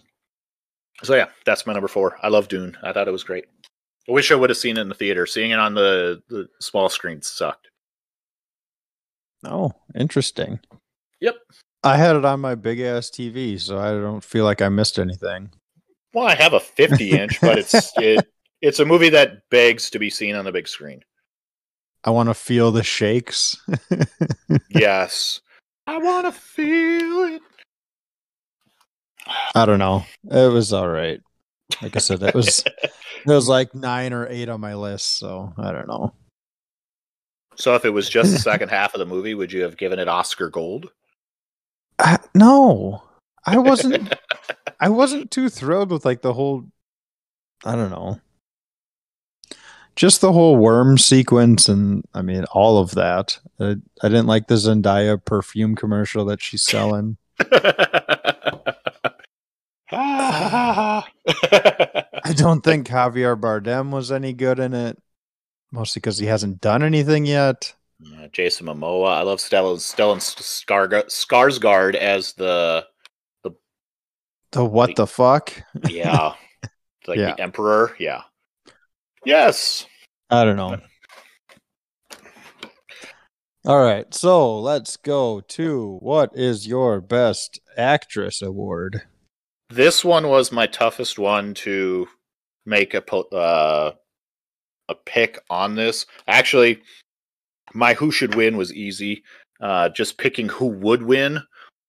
So 1.03 1.13
yeah, 1.15 1.27
that's 1.45 1.65
my 1.67 1.73
number 1.73 1.87
four. 1.89 2.17
I 2.23 2.29
love 2.29 2.47
Dune. 2.47 2.77
I 2.83 2.93
thought 2.93 3.07
it 3.07 3.11
was 3.11 3.23
great. 3.23 3.45
I 4.07 4.11
wish 4.11 4.31
I 4.31 4.35
would 4.35 4.49
have 4.49 4.57
seen 4.57 4.77
it 4.77 4.81
in 4.81 4.89
the 4.89 4.95
theater. 4.95 5.25
Seeing 5.25 5.51
it 5.51 5.59
on 5.59 5.73
the, 5.73 6.21
the 6.29 6.47
small 6.59 6.89
screen 6.89 7.21
sucked. 7.21 7.69
Oh, 9.45 9.73
interesting. 9.95 10.59
Yep. 11.21 11.35
I 11.83 11.97
had 11.97 12.15
it 12.15 12.25
on 12.25 12.39
my 12.39 12.55
big 12.55 12.79
ass 12.79 13.09
TV, 13.09 13.59
so 13.59 13.77
I 13.79 13.91
don't 13.91 14.23
feel 14.23 14.45
like 14.45 14.61
I 14.61 14.69
missed 14.69 14.99
anything. 14.99 15.51
Well, 16.13 16.27
I 16.27 16.35
have 16.35 16.53
a 16.53 16.59
50 16.59 17.11
inch, 17.11 17.41
but 17.41 17.57
it's 17.57 17.91
it, 17.97 18.27
it's 18.61 18.79
a 18.79 18.85
movie 18.85 19.09
that 19.09 19.49
begs 19.49 19.89
to 19.89 19.99
be 19.99 20.09
seen 20.09 20.35
on 20.35 20.45
the 20.45 20.51
big 20.51 20.67
screen. 20.67 21.03
I 22.05 22.09
want 22.09 22.29
to 22.29 22.33
feel 22.33 22.71
the 22.71 22.83
shakes. 22.83 23.57
Yes, 24.69 25.39
I 25.85 25.97
want 25.99 26.25
to 26.25 26.31
feel 26.31 27.35
it. 27.35 27.41
I 29.55 29.65
don't 29.65 29.79
know. 29.79 30.03
It 30.29 30.51
was 30.51 30.73
all 30.73 30.89
right. 30.89 31.21
Like 31.81 31.95
I 31.95 31.99
said, 31.99 32.23
it 32.23 32.33
was 32.33 32.63
it 33.25 33.31
was 33.31 33.47
like 33.47 33.73
nine 33.73 34.13
or 34.13 34.27
eight 34.27 34.49
on 34.49 34.61
my 34.61 34.75
list. 34.75 35.17
So 35.17 35.53
I 35.57 35.71
don't 35.71 35.87
know. 35.87 36.13
So, 37.55 37.75
if 37.75 37.85
it 37.85 37.91
was 37.91 38.09
just 38.09 38.31
the 38.31 38.39
second 38.39 38.69
half 38.69 38.93
of 38.93 38.99
the 38.99 39.05
movie, 39.05 39.33
would 39.33 39.51
you 39.51 39.63
have 39.63 39.77
given 39.77 39.99
it 39.99 40.07
Oscar 40.07 40.49
gold? 40.49 40.89
I, 41.99 42.17
no, 42.33 43.03
I 43.45 43.57
wasn't. 43.57 44.13
I 44.79 44.89
wasn't 44.89 45.31
too 45.31 45.49
thrilled 45.49 45.91
with 45.91 46.05
like 46.05 46.21
the 46.21 46.33
whole. 46.33 46.65
I 47.63 47.75
don't 47.75 47.91
know. 47.91 48.19
Just 49.95 50.21
the 50.21 50.33
whole 50.33 50.57
worm 50.57 50.97
sequence, 50.97 51.69
and 51.69 52.03
I 52.13 52.21
mean 52.21 52.45
all 52.45 52.79
of 52.79 52.91
that. 52.91 53.39
I, 53.59 53.75
I 54.01 54.09
didn't 54.09 54.27
like 54.27 54.47
the 54.47 54.55
Zendaya 54.55 55.23
perfume 55.23 55.75
commercial 55.75 56.25
that 56.25 56.41
she's 56.41 56.63
selling. 56.63 57.17
I 62.23 62.33
don't 62.33 62.61
think 62.63 62.87
Javier 62.87 63.39
Bardem 63.39 63.91
was 63.91 64.11
any 64.11 64.33
good 64.33 64.59
in 64.59 64.73
it, 64.73 64.97
mostly 65.71 65.99
because 65.99 66.17
he 66.17 66.25
hasn't 66.27 66.61
done 66.61 66.81
anything 66.83 67.25
yet. 67.25 67.73
Uh, 68.17 68.27
Jason 68.31 68.67
Momoa. 68.67 69.13
I 69.13 69.21
love 69.21 69.39
Stellan 69.39 69.77
Stellan 69.77 70.17
Skarga- 70.19 71.07
Skarsgård 71.07 71.95
as 71.95 72.33
the 72.33 72.85
The 73.43 73.51
the 74.51 74.65
what 74.65 74.95
the 74.95 75.07
fuck? 75.07 75.53
yeah, 75.89 76.33
like 77.07 77.17
Yeah. 77.19 77.33
the 77.35 77.41
emperor. 77.41 77.95
Yeah. 77.99 78.21
Yes. 79.25 79.85
I 80.29 80.43
don't 80.45 80.57
know. 80.57 80.77
All 83.65 83.81
right, 83.81 84.13
so 84.13 84.59
let's 84.59 84.97
go 84.97 85.39
to 85.39 85.97
what 86.01 86.31
is 86.35 86.67
your 86.67 86.99
best 86.99 87.61
actress 87.77 88.41
award? 88.41 89.03
This 89.73 90.05
one 90.05 90.27
was 90.27 90.51
my 90.51 90.67
toughest 90.67 91.17
one 91.17 91.55
to 91.55 92.07
make 92.63 92.93
a 92.93 93.15
uh, 93.15 93.93
a 94.87 94.95
pick 94.95 95.39
on 95.49 95.73
this. 95.73 96.05
Actually, 96.27 96.83
my 97.73 97.95
who 97.95 98.11
should 98.11 98.35
win 98.35 98.55
was 98.55 98.71
easy. 98.71 99.23
Uh, 99.59 99.89
just 99.89 100.19
picking 100.19 100.47
who 100.47 100.67
would 100.67 101.01
win 101.01 101.41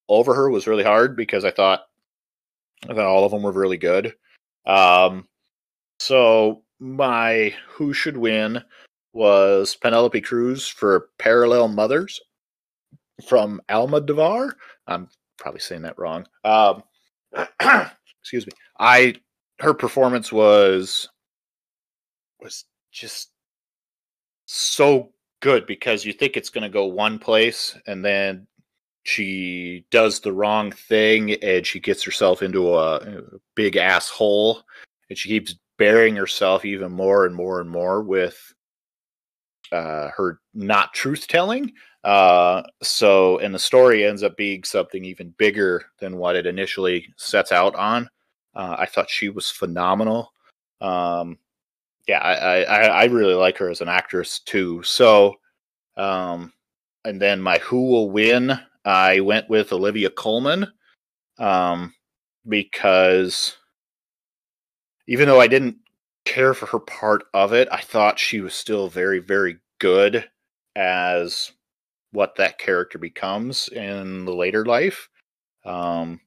over 0.08 0.32
her 0.32 0.48
was 0.48 0.66
really 0.66 0.82
hard 0.82 1.14
because 1.14 1.44
I 1.44 1.50
thought 1.50 1.82
I 2.88 2.94
thought 2.94 3.04
all 3.04 3.26
of 3.26 3.32
them 3.32 3.42
were 3.42 3.52
really 3.52 3.76
good. 3.76 4.14
Um, 4.64 5.28
so 5.98 6.62
my 6.80 7.54
who 7.68 7.92
should 7.92 8.16
win 8.16 8.64
was 9.12 9.76
Penelope 9.76 10.22
Cruz 10.22 10.66
for 10.66 11.10
Parallel 11.18 11.68
Mothers 11.68 12.18
from 13.28 13.60
Almodovar. 13.68 14.52
I'm 14.86 15.10
probably 15.36 15.60
saying 15.60 15.82
that 15.82 15.98
wrong. 15.98 16.26
Um, 16.44 16.82
excuse 18.20 18.46
me. 18.46 18.52
I 18.78 19.14
her 19.60 19.74
performance 19.74 20.32
was 20.32 21.08
was 22.40 22.64
just 22.92 23.30
so 24.46 25.12
good 25.40 25.66
because 25.66 26.04
you 26.04 26.12
think 26.12 26.36
it's 26.36 26.50
going 26.50 26.62
to 26.62 26.68
go 26.68 26.86
one 26.86 27.18
place 27.18 27.76
and 27.86 28.04
then 28.04 28.46
she 29.04 29.84
does 29.90 30.20
the 30.20 30.32
wrong 30.32 30.72
thing 30.72 31.32
and 31.42 31.66
she 31.66 31.78
gets 31.78 32.02
herself 32.02 32.42
into 32.42 32.74
a, 32.74 32.96
a 32.96 33.22
big 33.54 33.76
asshole 33.76 34.62
and 35.08 35.18
she 35.18 35.28
keeps 35.28 35.56
burying 35.76 36.16
herself 36.16 36.64
even 36.64 36.90
more 36.90 37.26
and 37.26 37.34
more 37.34 37.60
and 37.60 37.68
more 37.68 38.02
with 38.02 38.53
uh, 39.74 40.10
her 40.16 40.40
not 40.54 40.94
truth 40.94 41.26
telling. 41.26 41.72
Uh, 42.04 42.62
so, 42.82 43.38
and 43.38 43.54
the 43.54 43.58
story 43.58 44.04
ends 44.04 44.22
up 44.22 44.36
being 44.36 44.62
something 44.62 45.04
even 45.04 45.34
bigger 45.38 45.84
than 45.98 46.16
what 46.16 46.36
it 46.36 46.46
initially 46.46 47.12
sets 47.16 47.50
out 47.50 47.74
on. 47.74 48.08
Uh, 48.54 48.76
I 48.78 48.86
thought 48.86 49.10
she 49.10 49.30
was 49.30 49.50
phenomenal. 49.50 50.32
Um, 50.80 51.38
yeah, 52.06 52.18
I, 52.18 52.62
I, 52.62 52.80
I 52.82 53.04
really 53.06 53.34
like 53.34 53.56
her 53.58 53.70
as 53.70 53.80
an 53.80 53.88
actress 53.88 54.38
too. 54.40 54.82
So, 54.82 55.36
um, 55.96 56.52
and 57.04 57.20
then 57.20 57.40
my 57.40 57.58
who 57.58 57.88
will 57.88 58.10
win, 58.10 58.58
I 58.84 59.20
went 59.20 59.48
with 59.48 59.72
Olivia 59.72 60.10
Colman, 60.10 60.66
um, 61.38 61.94
because 62.46 63.56
even 65.08 65.26
though 65.26 65.40
I 65.40 65.48
didn't 65.48 65.76
care 66.24 66.54
for 66.54 66.66
her 66.66 66.78
part 66.78 67.24
of 67.32 67.52
it, 67.52 67.68
I 67.72 67.80
thought 67.80 68.18
she 68.18 68.40
was 68.40 68.54
still 68.54 68.88
very, 68.88 69.20
very 69.20 69.58
good 69.78 70.28
as 70.76 71.52
what 72.12 72.36
that 72.36 72.58
character 72.58 72.98
becomes 72.98 73.68
in 73.68 74.24
the 74.24 74.34
later 74.34 74.64
life. 74.64 75.08
Um, 75.64 76.20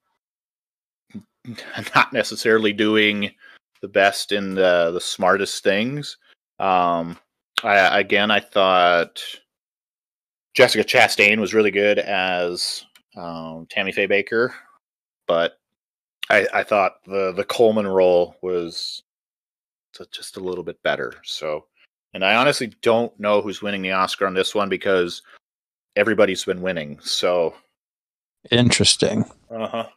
not 1.95 2.13
necessarily 2.13 2.73
doing 2.73 3.31
the 3.81 3.87
best 3.87 4.31
in 4.31 4.55
the 4.55 4.91
the 4.91 5.01
smartest 5.01 5.63
things. 5.63 6.17
Um, 6.59 7.17
I, 7.63 7.99
again, 7.99 8.31
I 8.31 8.39
thought 8.39 9.21
Jessica 10.55 10.83
Chastain 10.83 11.39
was 11.39 11.53
really 11.53 11.71
good 11.71 11.99
as 11.99 12.85
um, 13.15 13.67
Tammy 13.69 13.91
Faye 13.91 14.07
Bakker, 14.07 14.51
but 15.27 15.59
I, 16.29 16.47
I 16.53 16.63
thought 16.63 17.03
the 17.05 17.33
the 17.33 17.45
Colman 17.45 17.87
role 17.87 18.35
was 18.41 19.03
just 20.11 20.37
a 20.37 20.41
little 20.41 20.63
bit 20.63 20.81
better. 20.83 21.13
So, 21.23 21.65
and 22.13 22.23
I 22.23 22.35
honestly 22.35 22.73
don't 22.81 23.17
know 23.19 23.41
who's 23.41 23.61
winning 23.61 23.81
the 23.81 23.91
Oscar 23.91 24.25
on 24.25 24.33
this 24.33 24.55
one 24.55 24.69
because 24.69 25.21
everybody's 25.95 26.45
been 26.45 26.61
winning. 26.61 26.99
So, 27.01 27.53
Interesting. 28.51 29.25
uh 29.51 29.67
huh. 29.67 29.87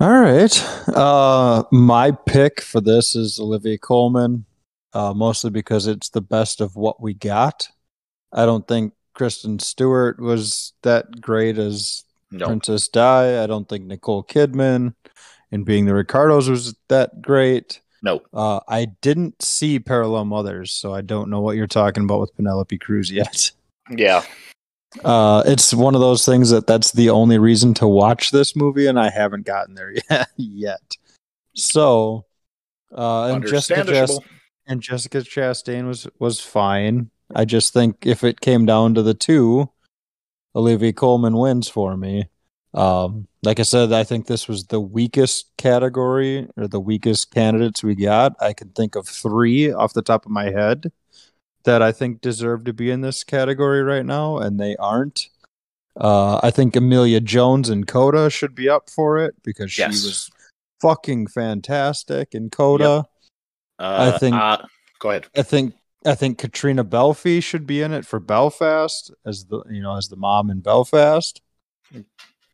All 0.00 0.20
right. 0.20 0.88
Uh, 0.88 1.62
my 1.70 2.10
pick 2.10 2.60
for 2.60 2.80
this 2.80 3.14
is 3.14 3.38
Olivia 3.38 3.78
Colman, 3.78 4.44
uh, 4.92 5.14
mostly 5.14 5.50
because 5.50 5.86
it's 5.86 6.10
the 6.10 6.20
best 6.20 6.60
of 6.60 6.74
what 6.74 7.00
we 7.00 7.14
got. 7.14 7.68
I 8.32 8.44
don't 8.44 8.66
think 8.66 8.92
Kristen 9.14 9.60
Stewart 9.60 10.20
was 10.20 10.72
that 10.82 11.20
great 11.20 11.58
as 11.58 12.02
No, 12.32 12.46
Princess 12.46 12.88
Di. 12.88 13.42
I 13.42 13.46
don't 13.46 13.68
think 13.68 13.84
Nicole 13.84 14.24
Kidman 14.24 14.94
in 15.52 15.62
Being 15.62 15.84
the 15.86 15.94
Ricardos 15.94 16.48
was 16.48 16.74
that 16.88 17.22
great. 17.22 17.80
No. 18.04 18.20
Uh, 18.32 18.60
I 18.68 18.84
didn't 19.00 19.42
see 19.42 19.80
Parallel 19.80 20.26
Mothers, 20.26 20.70
so 20.70 20.94
I 20.94 21.00
don't 21.00 21.28
know 21.30 21.40
what 21.40 21.56
you're 21.56 21.66
talking 21.66 22.04
about 22.04 22.20
with 22.20 22.36
Penelope 22.36 22.78
Cruz 22.78 23.10
yet. 23.10 23.50
Yeah, 23.90 24.22
Uh, 25.04 25.42
it's 25.46 25.74
one 25.74 25.94
of 25.96 26.00
those 26.00 26.24
things 26.24 26.50
that 26.50 26.66
that's 26.68 26.92
the 26.92 27.10
only 27.10 27.38
reason 27.38 27.74
to 27.74 27.88
watch 27.88 28.30
this 28.30 28.54
movie, 28.54 28.86
and 28.86 28.98
I 29.00 29.10
haven't 29.10 29.44
gotten 29.46 29.74
there 29.74 29.92
yet. 30.10 30.28
yet. 30.36 30.96
So, 31.56 32.26
uh, 32.96 33.32
and 33.34 33.46
Jessica. 33.46 33.82
Chast- 33.82 34.20
and 34.66 34.80
Jessica 34.80 35.18
Chastain 35.18 35.86
was 35.86 36.06
was 36.18 36.40
fine. 36.40 37.10
I 37.34 37.44
just 37.44 37.72
think 37.72 38.06
if 38.06 38.22
it 38.24 38.40
came 38.40 38.64
down 38.66 38.94
to 38.94 39.02
the 39.02 39.14
two, 39.14 39.68
Olivia 40.56 40.92
Colman 40.92 41.36
wins 41.36 41.68
for 41.68 41.96
me. 41.96 42.28
Um, 42.74 43.28
like 43.42 43.60
I 43.60 43.62
said, 43.62 43.92
I 43.92 44.02
think 44.04 44.26
this 44.26 44.48
was 44.48 44.64
the 44.66 44.80
weakest 44.80 45.46
category 45.56 46.48
or 46.56 46.66
the 46.66 46.80
weakest 46.80 47.32
candidates 47.32 47.82
we 47.84 47.94
got. 47.94 48.32
I 48.40 48.52
can 48.52 48.70
think 48.70 48.96
of 48.96 49.06
three 49.06 49.72
off 49.72 49.92
the 49.92 50.02
top 50.02 50.26
of 50.26 50.32
my 50.32 50.46
head 50.50 50.90
that 51.64 51.82
I 51.82 51.92
think 51.92 52.20
deserve 52.20 52.64
to 52.64 52.72
be 52.72 52.90
in 52.90 53.00
this 53.00 53.22
category 53.24 53.82
right 53.82 54.04
now, 54.04 54.38
and 54.38 54.58
they 54.58 54.76
aren't. 54.76 55.28
Uh, 55.98 56.40
I 56.42 56.50
think 56.50 56.74
Emilia 56.74 57.20
Jones 57.20 57.68
and 57.68 57.86
Coda 57.86 58.28
should 58.28 58.54
be 58.54 58.68
up 58.68 58.90
for 58.90 59.18
it 59.18 59.36
because 59.44 59.70
she 59.70 59.82
was 59.86 60.30
fucking 60.82 61.28
fantastic 61.28 62.34
in 62.34 62.50
Coda. 62.50 63.04
Uh, 63.78 64.12
I 64.14 64.18
think- 64.18 64.34
Uh, 64.36 64.58
go 64.98 65.10
ahead. 65.10 65.26
I 65.36 65.42
think 65.42 65.74
I 66.06 66.14
think 66.14 66.38
Caitríona 66.38 66.84
Balfe 66.88 67.42
should 67.42 67.66
be 67.66 67.80
in 67.80 67.92
it 67.92 68.04
for 68.04 68.20
Belfast 68.20 69.10
as 69.24 69.46
the 69.46 69.62
you 69.70 69.80
know 69.80 69.96
as 69.96 70.08
the 70.08 70.16
mom 70.16 70.50
in 70.50 70.60
Belfast, 70.60 71.40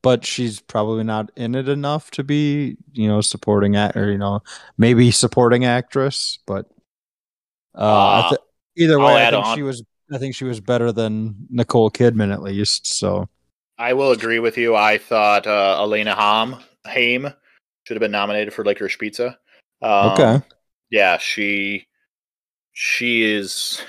but 0.03 0.25
she's 0.25 0.61
probably 0.61 1.05
not 1.05 1.31
in 1.37 1.55
it 1.55 1.69
enough 1.69 2.11
to 2.13 2.25
be 2.25 2.77
you 2.93 3.09
know 3.09 3.21
supporting 3.21 3.77
act 3.77 3.97
or 3.97 4.11
you 4.11 4.19
know 4.19 4.41
maybe 4.79 5.11
supporting 5.11 5.65
actress. 5.65 6.39
But 6.47 6.67
uh, 7.75 7.79
Uh, 7.79 8.29
th- 8.31 8.41
either 8.77 8.99
I'll 8.99 9.07
way, 9.07 9.27
I 9.27 9.31
think 9.31 9.45
on. 9.45 9.57
she 9.57 9.63
was 9.63 9.83
I 10.13 10.19
think 10.19 10.35
she 10.35 10.45
was 10.45 10.61
better 10.61 10.91
than 10.93 11.47
Nicole 11.51 11.91
Kidman 11.91 12.33
at 12.33 12.43
least. 12.43 12.87
So 12.87 13.29
I 13.79 13.93
will 13.93 14.11
agree 14.13 14.39
with 14.41 14.59
you. 14.59 14.75
I 14.77 14.99
thought 14.99 15.47
uh, 15.47 15.79
Alana 15.81 16.15
Ham 16.17 16.57
Haim 16.87 17.33
should 17.85 17.95
have 17.95 18.01
been 18.01 18.11
nominated 18.11 18.53
for 18.53 18.65
Licorice 18.65 18.99
Pizza. 18.99 19.39
Um, 19.83 20.11
okay, 20.13 20.41
Yeah, 20.91 21.17
she 21.19 21.87
she 22.73 23.23
is. 23.23 23.83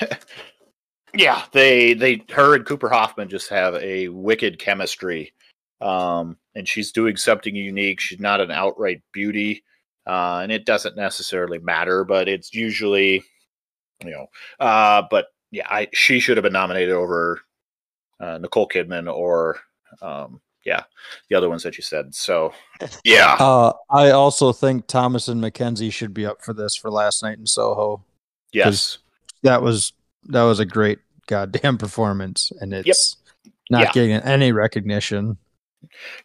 yeah, 1.14 1.44
they 1.52 1.94
they 1.94 2.24
her 2.32 2.56
and 2.56 2.66
Cooper 2.66 2.90
Hoffman 2.90 3.30
just 3.30 3.50
have 3.50 3.76
a 3.76 4.08
wicked 4.10 4.60
chemistry. 4.60 5.34
Um, 5.82 6.38
and 6.56 6.68
she's 6.68 6.92
doing 6.92 7.16
something 7.18 7.56
unique. 7.56 8.00
She's 8.00 8.20
not 8.20 8.42
an 8.42 8.52
outright 8.52 9.02
beauty. 9.14 9.64
uh, 10.08 10.40
and 10.44 10.52
it 10.52 10.66
doesn't 10.66 10.96
necessarily 10.96 11.60
matter, 11.60 12.04
but 12.04 12.28
it's 12.28 12.54
usually, 12.54 13.24
you 14.04 14.10
know, 14.12 14.26
uh, 14.60 15.04
but 15.12 15.28
yeah, 15.52 15.68
I 15.70 15.88
she 15.94 16.20
should 16.20 16.38
have 16.38 16.44
been 16.44 16.54
nominated 16.54 16.94
over 16.94 17.40
uh, 18.20 18.38
Nicole 18.40 18.68
Kidman 18.68 19.12
or 19.14 19.60
um, 20.02 20.42
yeah, 20.66 20.84
the 21.30 21.36
other 21.36 21.50
ones 21.50 21.64
that 21.64 21.78
you 21.78 21.84
said. 21.84 22.14
So 22.16 22.54
yeah, 23.04 23.36
Uh, 23.40 23.74
I 23.90 24.12
also 24.12 24.52
think 24.54 24.88
Thomasin 24.88 25.40
McKenzie 25.40 25.92
should 25.94 26.14
be 26.14 26.26
up 26.26 26.44
for 26.44 26.54
this 26.54 26.76
for 26.76 26.90
last 26.92 27.22
night 27.24 27.38
in 27.38 27.46
Soho. 27.46 28.04
yes, 28.54 28.98
That 29.44 29.62
was 29.62 29.94
that 30.30 30.44
was 30.44 30.60
a 30.60 30.66
great 30.66 31.00
goddamn 31.28 31.78
performance, 31.86 32.52
and 32.60 32.74
it's 32.74 33.18
not 33.70 33.82
Yeah. 33.82 33.92
getting 33.92 34.12
any 34.14 34.52
recognition. 34.52 35.38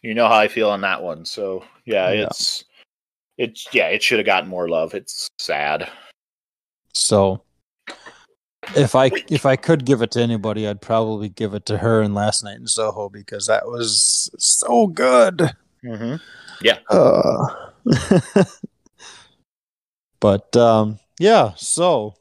You 0.01 0.13
know 0.13 0.27
how 0.27 0.37
I 0.37 0.47
feel 0.47 0.69
on 0.69 0.81
that 0.81 1.01
one. 1.01 1.25
So 1.25 1.63
yeah, 1.85 2.11
Yeah. 2.11 2.25
it's 2.25 2.65
it's 3.37 3.67
yeah, 3.73 3.87
it 3.87 4.01
should 4.03 4.19
have 4.19 4.25
gotten 4.25 4.49
more 4.49 4.69
love. 4.69 4.93
It's 4.93 5.29
sad. 5.37 5.89
So 6.93 7.43
if 8.75 8.95
I 8.95 9.11
if 9.29 9.45
I 9.45 9.55
could 9.55 9.85
give 9.85 10.01
it 10.01 10.11
to 10.11 10.21
anybody, 10.21 10.67
I'd 10.67 10.81
probably 10.81 11.29
give 11.29 11.53
it 11.53 11.65
to 11.67 11.77
her 11.77 12.01
in 12.01 12.13
Last 12.13 12.43
Night 12.43 12.57
in 12.57 12.67
Soho 12.67 13.09
because 13.09 13.47
that 13.47 13.67
was 13.67 14.29
so 14.37 14.87
good. 14.87 15.51
hmm 15.83 16.15
Yeah. 16.61 16.79
Uh, 16.89 17.71
but 20.19 20.55
um, 20.57 20.99
yeah, 21.19 21.53
so 21.55 22.15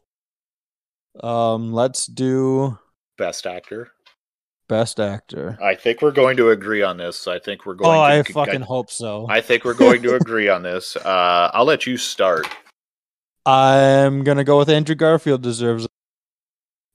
um, 1.23 1.73
let's 1.73 2.07
do 2.07 2.79
Best 3.19 3.47
actor. 3.47 3.93
Best 4.69 5.01
actor. 5.01 5.59
I 5.63 5.75
think 5.75 6.03
we're 6.03 6.13
going 6.13 6.37
to 6.39 6.51
agree 6.51 6.83
on 6.83 6.97
this. 6.97 7.27
I 7.27 7.39
think 7.39 7.67
we're 7.67 7.75
going. 7.75 7.91
Oh, 7.91 8.23
to, 8.23 8.31
I 8.31 8.33
fucking 8.33 8.63
hope 8.63 8.91
so. 8.91 9.27
I 9.29 9.41
think 9.41 9.65
we're 9.65 9.75
going 9.75 10.03
to 10.03 10.15
agree 10.15 10.49
on 10.49 10.63
this. 10.63 10.97
Uh, 11.07 11.51
I'll 11.55 11.65
let 11.65 11.87
you 11.87 11.97
start. 11.97 12.49
I'm 13.47 14.25
gonna 14.25 14.43
go 14.43 14.59
with 14.59 14.69
Andrew 14.69 14.97
Garfield 14.97 15.41
deserves. 15.41 15.87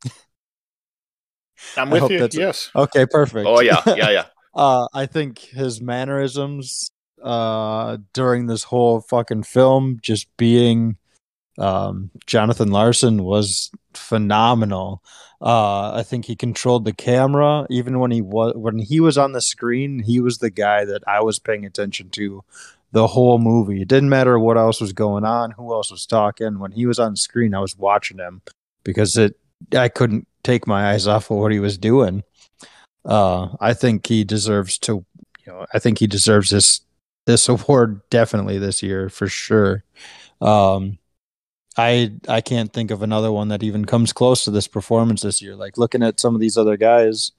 it. 0.06 0.12
I'm 1.78 1.90
with 1.90 2.12
you. 2.12 2.28
Yes. 2.34 2.70
Okay, 2.76 3.06
perfect. 3.06 3.48
Oh 3.48 3.62
yeah, 3.62 3.82
yeah, 3.88 4.10
yeah. 4.10 4.26
Uh, 4.54 4.86
I 4.94 5.06
think 5.06 5.40
his 5.40 5.80
mannerisms 5.80 6.92
uh, 7.24 7.98
during 8.14 8.48
this 8.48 8.64
whole 8.64 9.00
fucking 9.00 9.44
film, 9.44 9.98
just 10.02 10.28
being 10.36 10.98
um, 11.58 12.12
Jonathan 12.26 12.72
Larson, 12.72 13.24
was 13.24 13.72
phenomenal. 13.94 15.04
Uh, 15.42 15.94
I 15.94 16.04
think 16.04 16.26
he 16.26 16.36
controlled 16.36 16.86
the 16.86 16.94
camera, 16.94 17.66
even 17.70 18.00
when 18.00 18.12
he 18.12 18.22
was 18.22 18.54
when 18.56 18.78
he 18.78 19.00
was 19.00 19.18
on 19.18 19.32
the 19.32 19.42
screen. 19.42 20.04
He 20.04 20.20
was 20.20 20.38
the 20.38 20.52
guy 20.52 20.86
that 20.86 21.04
I 21.08 21.22
was 21.22 21.40
paying 21.40 21.66
attention 21.66 22.10
to 22.12 22.44
the 22.92 23.08
whole 23.08 23.40
movie. 23.40 23.82
It 23.82 23.88
didn't 23.88 24.10
matter 24.10 24.38
what 24.38 24.58
else 24.58 24.80
was 24.80 24.94
going 24.94 25.26
on, 25.26 25.52
who 25.52 25.74
else 25.74 25.90
was 25.92 26.06
talking. 26.06 26.60
When 26.60 26.72
he 26.72 26.86
was 26.86 27.00
on 27.00 27.16
screen, 27.16 27.56
I 27.56 27.60
was 27.60 27.78
watching 27.78 28.20
him 28.20 28.42
because 28.84 29.18
it 29.18 29.38
I 29.76 29.90
couldn't 29.90 30.28
take 30.44 30.68
my 30.68 30.92
eyes 30.92 31.08
off 31.08 31.32
of 31.32 31.38
what 31.38 31.52
he 31.52 31.60
was 31.60 31.78
doing. 31.78 32.24
Uh, 33.04 33.50
I 33.60 33.74
think 33.74 34.06
he 34.06 34.24
deserves 34.24 34.78
to, 34.80 35.06
you 35.46 35.48
know, 35.48 35.66
I 35.74 35.80
think 35.80 36.00
he 36.00 36.08
deserves 36.08 36.52
this 36.52 36.82
this 37.26 37.50
award 37.50 38.02
definitely 38.10 38.58
this 38.58 38.84
year 38.84 39.10
for 39.10 39.28
sure. 39.28 39.84
Um, 40.40 40.98
I 41.82 42.12
I 42.28 42.42
can't 42.42 42.72
think 42.72 42.92
of 42.92 43.02
another 43.02 43.32
one 43.32 43.48
that 43.50 43.64
even 43.64 43.86
comes 43.86 44.14
close 44.14 44.44
to 44.46 44.52
this 44.52 44.68
performance 44.68 45.22
this 45.22 45.42
year. 45.42 45.56
Like 45.56 45.78
looking 45.78 46.04
at 46.04 46.20
some 46.20 46.36
of 46.36 46.42
these 46.42 46.58
other 46.58 46.78
guys, 46.78 47.32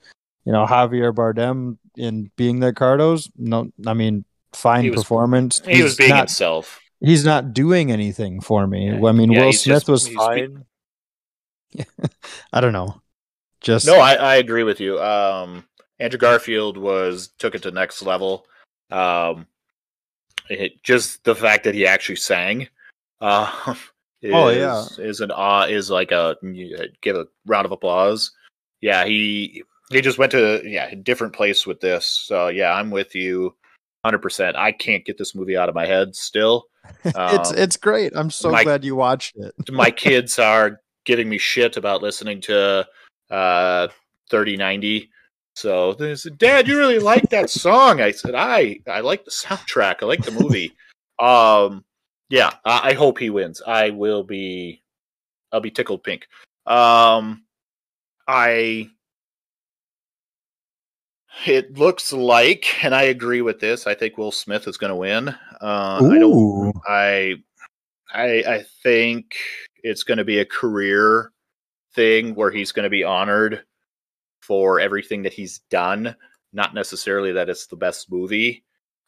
you 0.44 0.52
know, 0.52 0.66
Javier 0.66 1.12
Bardem 1.14 1.78
in 1.96 2.30
Being 2.36 2.60
the 2.60 2.66
Ricardos. 2.68 3.30
No, 3.36 3.70
I 3.86 3.94
mean, 3.94 4.24
fine 4.52 4.84
He 4.84 4.90
was- 4.90 5.00
performance. 5.02 5.60
He 5.64 5.82
was 5.82 5.96
being 5.96 6.10
not, 6.10 6.18
himself. 6.18 6.80
He's 7.00 7.24
not 7.24 7.52
doing 7.52 7.90
anything 7.92 8.40
for 8.40 8.66
me. 8.66 8.90
Yeah, 8.90 9.08
I 9.08 9.12
mean, 9.12 9.32
yeah, 9.32 9.44
Will 9.46 9.52
Smith 9.52 9.76
just- 9.76 9.88
was 9.88 10.06
he's 10.06 10.16
fine. 10.16 10.64
I 12.52 12.60
don't 12.60 12.72
know. 12.72 13.00
Just 13.60 13.86
No, 13.86 13.98
I, 13.98 14.14
I 14.14 14.34
agree 14.36 14.64
with 14.64 14.80
you. 14.80 15.00
Um, 15.00 15.64
Andrew 16.00 16.18
Garfield 16.18 16.76
was 16.76 17.28
took 17.38 17.54
it 17.54 17.62
to 17.62 17.70
next 17.70 18.02
level. 18.02 18.44
Um, 18.90 19.46
it, 20.50 20.82
just 20.82 21.22
the 21.24 21.34
fact 21.34 21.64
that 21.64 21.74
he 21.74 21.86
actually 21.86 22.16
sang. 22.16 22.68
Uh, 23.20 23.74
is, 24.22 24.32
Oh, 24.34 24.48
yeah. 24.48 24.84
is 24.98 25.20
an 25.20 25.30
awe 25.30 25.64
is 25.66 25.90
like 25.90 26.12
a 26.12 26.36
give 27.02 27.16
a 27.16 27.26
round 27.46 27.66
of 27.66 27.72
applause. 27.72 28.30
Yeah, 28.80 29.04
he 29.04 29.62
he 29.90 30.00
just 30.00 30.18
went 30.18 30.32
to 30.32 30.62
yeah 30.64 30.88
a 30.90 30.96
different 30.96 31.32
place 31.34 31.66
with 31.66 31.80
this. 31.80 32.06
So 32.06 32.48
yeah, 32.48 32.72
I'm 32.72 32.90
with 32.90 33.14
you, 33.14 33.54
hundred 34.04 34.18
percent. 34.22 34.56
I 34.56 34.72
can't 34.72 35.04
get 35.04 35.18
this 35.18 35.34
movie 35.34 35.56
out 35.56 35.68
of 35.68 35.74
my 35.74 35.86
head 35.86 36.14
still. 36.16 36.66
it's 37.04 37.16
Um, 37.50 37.58
it's 37.58 37.76
great. 37.76 38.12
I'm 38.16 38.30
so 38.30 38.50
my- 38.50 38.64
glad 38.64 38.84
you 38.84 38.96
watched 38.96 39.36
it. 39.36 39.54
my 39.72 39.90
kids 40.04 40.38
are 40.38 40.80
giving 41.04 41.28
me 41.28 41.36
shit 41.38 41.76
about 41.76 42.00
listening 42.02 42.40
to 42.42 42.86
uh 43.30 43.88
3090 44.30 45.10
so 45.54 45.92
they 45.94 46.14
said 46.14 46.38
dad 46.38 46.68
you 46.68 46.78
really 46.78 46.98
like 46.98 47.28
that 47.30 47.50
song 47.50 48.00
i 48.00 48.10
said 48.10 48.34
i 48.34 48.78
i 48.86 49.00
like 49.00 49.24
the 49.24 49.30
soundtrack 49.30 49.96
i 50.02 50.06
like 50.06 50.22
the 50.24 50.30
movie 50.30 50.72
um 51.18 51.84
yeah 52.32 52.50
I, 52.64 52.90
I 52.90 52.92
hope 52.94 53.18
he 53.18 53.30
wins 53.30 53.60
i 53.66 53.90
will 53.90 54.24
be 54.24 54.82
i'll 55.52 55.60
be 55.60 55.70
tickled 55.70 56.02
pink 56.02 56.26
um 56.66 57.44
i 58.26 58.88
it 61.46 61.76
looks 61.76 62.12
like 62.12 62.84
and 62.84 62.94
i 62.94 63.02
agree 63.02 63.42
with 63.42 63.60
this 63.60 63.86
i 63.86 63.94
think 63.94 64.16
will 64.16 64.32
smith 64.32 64.66
is 64.66 64.78
going 64.78 64.90
to 64.90 64.96
win 64.96 65.28
uh 65.60 66.00
i 66.10 66.18
don't 66.18 66.32
Ooh. 66.32 66.72
I 66.88 67.36
I 68.12 68.44
I 68.46 68.64
think 68.82 69.36
it's 69.82 70.02
going 70.02 70.18
to 70.18 70.24
be 70.24 70.38
a 70.38 70.46
career 70.46 71.32
thing 71.94 72.34
where 72.34 72.50
he's 72.50 72.72
going 72.72 72.84
to 72.84 72.90
be 72.90 73.04
honored 73.04 73.64
for 74.40 74.80
everything 74.80 75.22
that 75.22 75.32
he's 75.32 75.60
done, 75.70 76.14
not 76.52 76.74
necessarily 76.74 77.32
that 77.32 77.48
it's 77.48 77.66
the 77.66 77.76
best 77.76 78.10
movie 78.10 78.64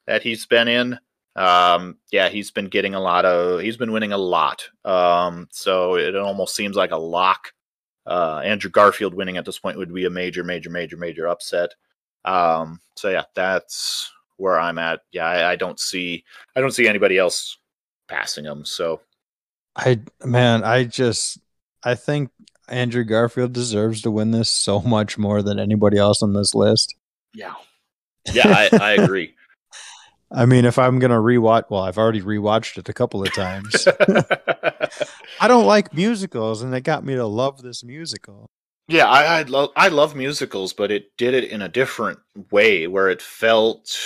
that 0.07 0.23
he's 0.23 0.47
been 0.47 0.69
in. 0.69 0.99
Um, 1.36 1.98
yeah, 2.12 2.28
he's 2.28 2.51
been 2.51 2.69
getting 2.69 2.94
a 2.94 3.01
lot 3.01 3.24
of 3.24 3.61
he's 3.61 3.77
been 3.77 3.93
winning 3.93 4.12
a 4.12 4.19
lot. 4.19 4.69
Um, 4.85 5.48
so 5.51 5.97
it 5.97 6.15
almost 6.16 6.55
seems 6.55 6.77
like 6.77 6.93
a 6.93 6.97
lock. 6.97 7.52
Uh, 8.06 8.40
Andrew 8.44 8.70
Garfield 8.70 9.15
winning 9.15 9.36
at 9.36 9.44
this 9.44 9.59
point 9.59 9.78
would 9.78 9.93
be 9.93 10.05
a 10.05 10.11
major, 10.11 10.44
major, 10.44 10.70
major, 10.70 10.97
major 10.97 11.27
upset. 11.27 11.74
Um, 12.24 12.81
so 12.97 13.09
yeah, 13.09 13.24
that's 13.35 14.12
where 14.36 14.59
I'm 14.59 14.78
at. 14.78 15.01
Yeah, 15.12 15.27
I, 15.27 15.52
I 15.52 15.56
don't 15.56 15.81
see 15.81 16.24
I 16.55 16.61
don't 16.61 16.73
see 16.73 16.89
anybody 16.89 17.19
else 17.19 17.59
passing 18.09 18.44
him. 18.44 18.65
So 18.65 19.01
I 19.77 20.01
man, 20.24 20.65
I 20.65 20.85
just 20.85 21.39
I 21.82 21.94
think 21.94 22.31
Andrew 22.69 23.05
Garfield 23.05 23.52
deserves 23.52 24.02
to 24.02 24.11
win 24.11 24.31
this 24.31 24.51
so 24.51 24.81
much 24.81 25.19
more 25.19 25.43
than 25.43 25.59
anybody 25.59 25.98
else 25.98 26.23
on 26.23 26.32
this 26.32 26.55
list. 26.55 26.94
yeah, 27.35 27.55
yeah, 28.32 28.48
I, 28.48 28.78
I 28.81 28.90
agree. 29.02 29.35
I 30.35 30.47
mean, 30.47 30.65
if 30.65 30.78
I'm 30.78 30.98
gonna 30.98 31.20
rewatch, 31.20 31.65
well, 31.70 31.82
I've 31.82 31.98
already 31.98 32.20
rewatched 32.23 32.77
it 32.78 32.89
a 32.89 32.93
couple 32.93 33.23
of 33.23 33.32
times. 33.32 33.86
I 35.40 35.48
don't 35.48 35.66
like 35.66 35.94
musicals, 35.94 36.62
and 36.62 36.74
it 36.74 36.82
got 36.82 37.05
me 37.05 37.15
to 37.15 37.27
love 37.27 37.62
this 37.62 37.85
musical. 37.85 38.47
yeah, 38.89 39.06
I, 39.06 39.39
I 39.39 39.43
love 39.43 39.70
I 39.77 39.89
love 39.89 40.15
musicals, 40.16 40.73
but 40.73 40.90
it 40.90 41.16
did 41.16 41.35
it 41.35 41.44
in 41.44 41.62
a 41.62 41.69
different 41.69 42.19
way 42.51 42.86
where 42.86 43.09
it 43.09 43.23
felt. 43.23 43.97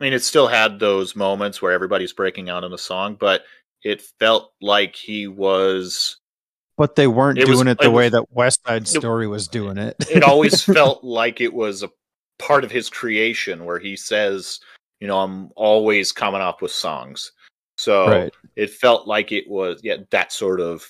I 0.00 0.04
mean, 0.04 0.12
it 0.12 0.22
still 0.24 0.48
had 0.48 0.80
those 0.80 1.14
moments 1.14 1.62
where 1.62 1.70
everybody's 1.72 2.12
breaking 2.12 2.48
out 2.48 2.64
in 2.64 2.72
a 2.72 2.78
song, 2.78 3.16
but 3.18 3.44
it 3.84 4.02
felt 4.18 4.52
like 4.60 4.96
he 4.96 5.28
was. 5.28 6.16
But 6.76 6.96
they 6.96 7.06
weren't 7.06 7.38
It 7.38 7.46
doing 7.46 7.68
it 7.68 7.72
it 7.72 7.78
the 7.80 7.90
way 7.90 8.04
was- 8.06 8.12
that 8.12 8.32
West 8.32 8.60
Side 8.66 8.88
Story 8.88 9.28
was 9.28 9.46
doing 9.46 9.78
it. 9.78 9.94
It 10.10 10.24
always 10.24 10.62
felt 10.64 11.04
like 11.04 11.40
it 11.40 11.52
was 11.54 11.82
a 11.84 11.90
part 12.38 12.64
of 12.64 12.72
his 12.72 12.88
creation, 12.90 13.64
where 13.64 13.78
he 13.78 13.94
says, 13.94 14.58
"You 15.02 15.08
know, 15.08 15.18
I'm 15.18 15.50
always 15.56 16.12
coming 16.12 16.40
up 16.40 16.62
with 16.62 16.70
songs." 16.70 17.32
So 17.76 18.06
right. 18.08 18.32
it 18.54 18.70
felt 18.70 19.08
like 19.08 19.32
it 19.32 19.50
was 19.50 19.80
yeah 19.82 19.96
that 20.10 20.32
sort 20.32 20.60
of. 20.60 20.88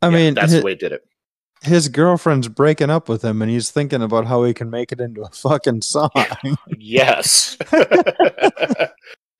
I 0.00 0.10
yeah, 0.10 0.14
mean, 0.16 0.34
that's 0.34 0.52
hi- 0.52 0.60
the 0.60 0.64
way 0.64 0.72
it 0.72 0.78
did 0.78 0.92
it. 0.92 1.02
his 1.62 1.88
girlfriend's 1.88 2.46
breaking 2.46 2.88
up 2.90 3.08
with 3.08 3.24
him, 3.24 3.42
and 3.42 3.50
he's 3.50 3.72
thinking 3.72 4.00
about 4.00 4.26
how 4.26 4.44
he 4.44 4.54
can 4.54 4.70
make 4.70 4.92
it 4.92 5.00
into 5.00 5.22
a 5.22 5.28
fucking 5.30 5.82
song. 5.82 6.10
Yes. 6.78 7.56
and 7.72 8.90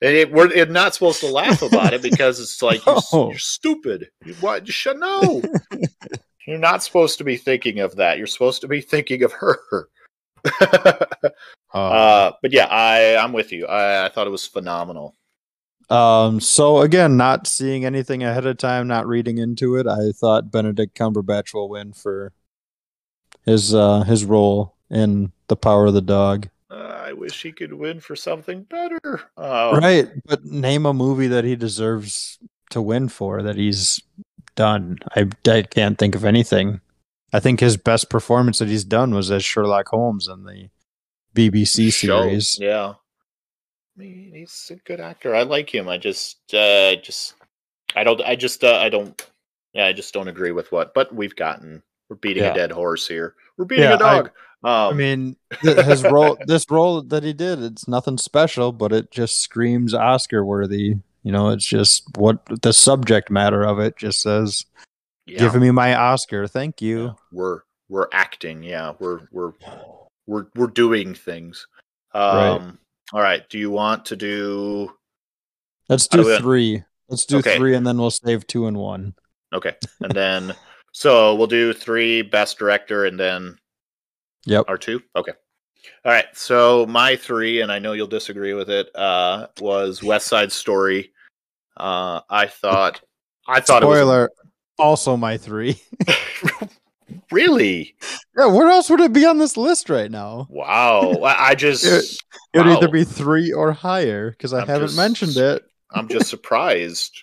it, 0.00 0.32
we're 0.32 0.50
it, 0.50 0.70
not 0.70 0.94
supposed 0.94 1.20
to 1.20 1.28
laugh 1.28 1.62
about 1.62 1.92
it 1.94 2.02
because 2.02 2.40
it's 2.40 2.60
like 2.60 2.80
No. 3.12 3.30
are 3.30 3.38
stupid. 3.38 4.08
You, 4.24 4.34
what? 4.40 4.66
You 4.84 4.94
know. 4.94 5.42
you're 6.46 6.58
not 6.58 6.82
supposed 6.82 7.18
to 7.18 7.24
be 7.24 7.36
thinking 7.36 7.78
of 7.78 7.94
that. 7.96 8.18
You're 8.18 8.26
supposed 8.26 8.62
to 8.62 8.68
be 8.68 8.80
thinking 8.80 9.22
of 9.22 9.32
her. 9.32 9.88
uh, 11.72 12.32
but 12.42 12.52
yeah, 12.52 12.66
I 12.66 13.16
I'm 13.16 13.32
with 13.32 13.52
you. 13.52 13.66
I, 13.66 14.06
I 14.06 14.08
thought 14.08 14.26
it 14.26 14.30
was 14.30 14.46
phenomenal. 14.46 15.14
Um, 15.88 16.40
so 16.40 16.80
again, 16.80 17.16
not 17.16 17.46
seeing 17.46 17.84
anything 17.84 18.24
ahead 18.24 18.46
of 18.46 18.58
time, 18.58 18.88
not 18.88 19.06
reading 19.06 19.38
into 19.38 19.76
it, 19.76 19.86
I 19.86 20.12
thought 20.12 20.50
Benedict 20.50 20.98
Cumberbatch 20.98 21.54
will 21.54 21.68
win 21.68 21.92
for 21.92 22.32
his 23.44 23.74
uh 23.74 24.02
his 24.02 24.24
role 24.24 24.74
in 24.90 25.32
The 25.48 25.56
Power 25.56 25.86
of 25.86 25.94
the 25.94 26.00
Dog. 26.00 26.48
Uh, 26.70 27.02
I 27.06 27.12
wish 27.12 27.42
he 27.42 27.52
could 27.52 27.72
win 27.72 28.00
for 28.00 28.16
something 28.16 28.64
better. 28.64 29.00
Um, 29.36 29.78
right, 29.78 30.08
but 30.24 30.44
name 30.44 30.86
a 30.86 30.92
movie 30.92 31.28
that 31.28 31.44
he 31.44 31.54
deserves 31.54 32.38
to 32.70 32.82
win 32.82 33.08
for 33.08 33.42
that 33.42 33.56
he's 33.56 34.00
done. 34.56 34.98
I, 35.14 35.28
I 35.48 35.62
can't 35.62 35.96
think 35.96 36.16
of 36.16 36.24
anything. 36.24 36.80
I 37.32 37.40
think 37.40 37.60
his 37.60 37.76
best 37.76 38.08
performance 38.08 38.58
that 38.58 38.68
he's 38.68 38.84
done 38.84 39.14
was 39.14 39.30
as 39.30 39.44
Sherlock 39.44 39.88
Holmes 39.88 40.28
in 40.28 40.44
the 40.44 40.68
BBC 41.34 41.92
show, 41.92 42.22
series. 42.22 42.58
Yeah. 42.58 42.94
I 43.96 44.00
mean, 44.00 44.32
he's 44.34 44.70
a 44.70 44.76
good 44.76 45.00
actor. 45.00 45.34
I 45.34 45.42
like 45.42 45.74
him. 45.74 45.88
I 45.88 45.98
just, 45.98 46.38
uh, 46.54 46.96
just, 46.96 47.34
I 47.94 48.04
don't, 48.04 48.20
I 48.22 48.36
just, 48.36 48.62
uh, 48.62 48.76
I 48.76 48.88
don't, 48.88 49.30
yeah, 49.72 49.86
I 49.86 49.92
just 49.92 50.14
don't 50.14 50.28
agree 50.28 50.52
with 50.52 50.70
what. 50.70 50.94
But 50.94 51.14
we've 51.14 51.34
gotten, 51.34 51.82
we're 52.08 52.16
beating 52.16 52.42
Yeah. 52.44 52.52
a 52.52 52.54
dead 52.54 52.72
horse 52.72 53.08
here. 53.08 53.34
We're 53.56 53.64
beating 53.64 53.84
Yeah, 53.84 53.94
a 53.94 53.98
dog. 53.98 54.30
I 54.62 54.88
um, 54.88 54.96
mean, 54.96 55.36
his 55.60 56.02
role, 56.04 56.36
this 56.46 56.66
role 56.70 57.02
that 57.02 57.22
he 57.22 57.32
did, 57.32 57.62
it's 57.62 57.88
nothing 57.88 58.18
special, 58.18 58.72
but 58.72 58.92
it 58.92 59.10
just 59.10 59.40
screams 59.40 59.94
Oscar 59.94 60.44
worthy. 60.44 60.94
You 61.22 61.32
know, 61.32 61.50
it's 61.50 61.66
just 61.66 62.04
what 62.16 62.38
the 62.62 62.72
subject 62.72 63.30
matter 63.30 63.64
of 63.64 63.78
it 63.80 63.96
just 63.96 64.22
says, 64.22 64.64
yeah, 65.26 65.38
"Give 65.38 65.54
me 65.60 65.70
my 65.70 65.94
Oscar, 65.94 66.46
thank 66.46 66.80
you." 66.80 67.04
yeah, 67.06 67.12
we're 67.32 67.60
we're 67.88 68.08
acting. 68.12 68.62
Yeah, 68.62 68.92
we're 68.98 69.28
we're 69.30 69.52
we're 70.26 70.46
we're 70.54 70.66
doing 70.66 71.14
things. 71.14 71.66
Um, 72.14 72.78
All 73.12 73.20
right. 73.20 73.48
Do 73.48 73.58
you 73.58 73.70
want 73.70 74.06
to 74.06 74.16
do? 74.16 74.92
Let's 75.88 76.08
do 76.08 76.24
do 76.24 76.38
three. 76.38 76.82
Let's 77.08 77.26
do 77.26 77.38
Okay. 77.38 77.56
three, 77.56 77.74
and 77.74 77.86
then 77.86 77.98
we'll 77.98 78.10
save 78.10 78.46
two 78.46 78.66
and 78.66 78.76
one. 78.76 79.14
Okay, 79.52 79.74
and 80.00 80.12
then 80.14 80.54
so 80.92 81.34
we'll 81.34 81.46
do 81.46 81.72
three 81.72 82.22
best 82.22 82.58
director, 82.58 83.04
and 83.04 83.20
then 83.20 83.58
Yep. 84.46 84.64
Or 84.68 84.78
two? 84.78 85.02
Okay. 85.16 85.32
All 86.04 86.12
right. 86.12 86.26
So 86.32 86.86
my 86.86 87.16
three, 87.16 87.60
and 87.60 87.70
I 87.70 87.78
know 87.80 87.92
you'll 87.92 88.06
disagree 88.06 88.54
with 88.54 88.70
it, 88.70 88.88
uh, 88.94 89.48
was 89.60 90.02
West 90.02 90.28
Side 90.28 90.52
Story. 90.52 91.12
Uh, 91.76 92.20
I 92.30 92.46
thought, 92.46 93.00
I 93.46 93.60
thought 93.60 93.82
Spoiler. 93.82 94.30
Also, 94.78 95.16
my 95.16 95.36
three. 95.36 95.80
really 97.30 97.94
yeah, 98.36 98.46
where 98.46 98.68
else 98.68 98.90
would 98.90 99.00
it 99.00 99.12
be 99.12 99.24
on 99.24 99.38
this 99.38 99.56
list 99.56 99.88
right 99.88 100.10
now? 100.10 100.46
wow. 100.50 101.12
I, 101.22 101.54
just, 101.54 101.84
It- 102.52 102.58
would 102.58 102.66
either 102.66 102.88
be 102.88 103.04
three 103.04 103.52
or 103.52 103.72
higher 103.72 104.30
because 104.30 104.52
I 104.52 104.60
I'm 104.60 104.66
haven't 104.66 104.88
just- 104.88 104.96
mentioned 104.96 105.36
it. 105.36 105.64
I'm 105.92 106.08
just 106.08 106.28
surprised. 106.28 107.22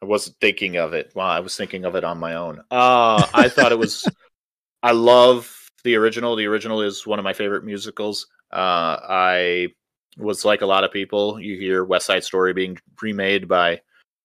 I 0.00 0.06
wasn't 0.06 0.36
thinking 0.40 0.76
of 0.76 0.94
it. 0.94 1.12
Wow, 1.14 1.26
I 1.26 1.40
was 1.40 1.56
thinking 1.56 1.84
of 1.84 1.94
it 1.96 2.04
on 2.04 2.18
my 2.18 2.34
own. 2.34 2.60
Uh, 2.70 3.26
I 3.34 3.48
thought 3.48 3.72
it 3.72 3.78
was. 3.78 4.08
I 4.82 4.92
love 4.92 5.52
the 5.84 5.96
original. 5.96 6.36
The 6.36 6.46
original 6.46 6.80
is 6.80 7.06
one 7.06 7.18
of 7.18 7.24
my 7.24 7.32
favorite 7.34 7.64
musicals. 7.64 8.28
Uh, 8.52 8.96
I 9.06 9.68
was 10.16 10.44
like 10.44 10.62
a 10.62 10.66
lot 10.66 10.84
of 10.84 10.92
people. 10.92 11.38
You 11.40 11.58
hear 11.58 11.84
West 11.84 12.06
Side 12.06 12.24
Story 12.24 12.54
being 12.54 12.78
remade 13.02 13.48
by 13.48 13.80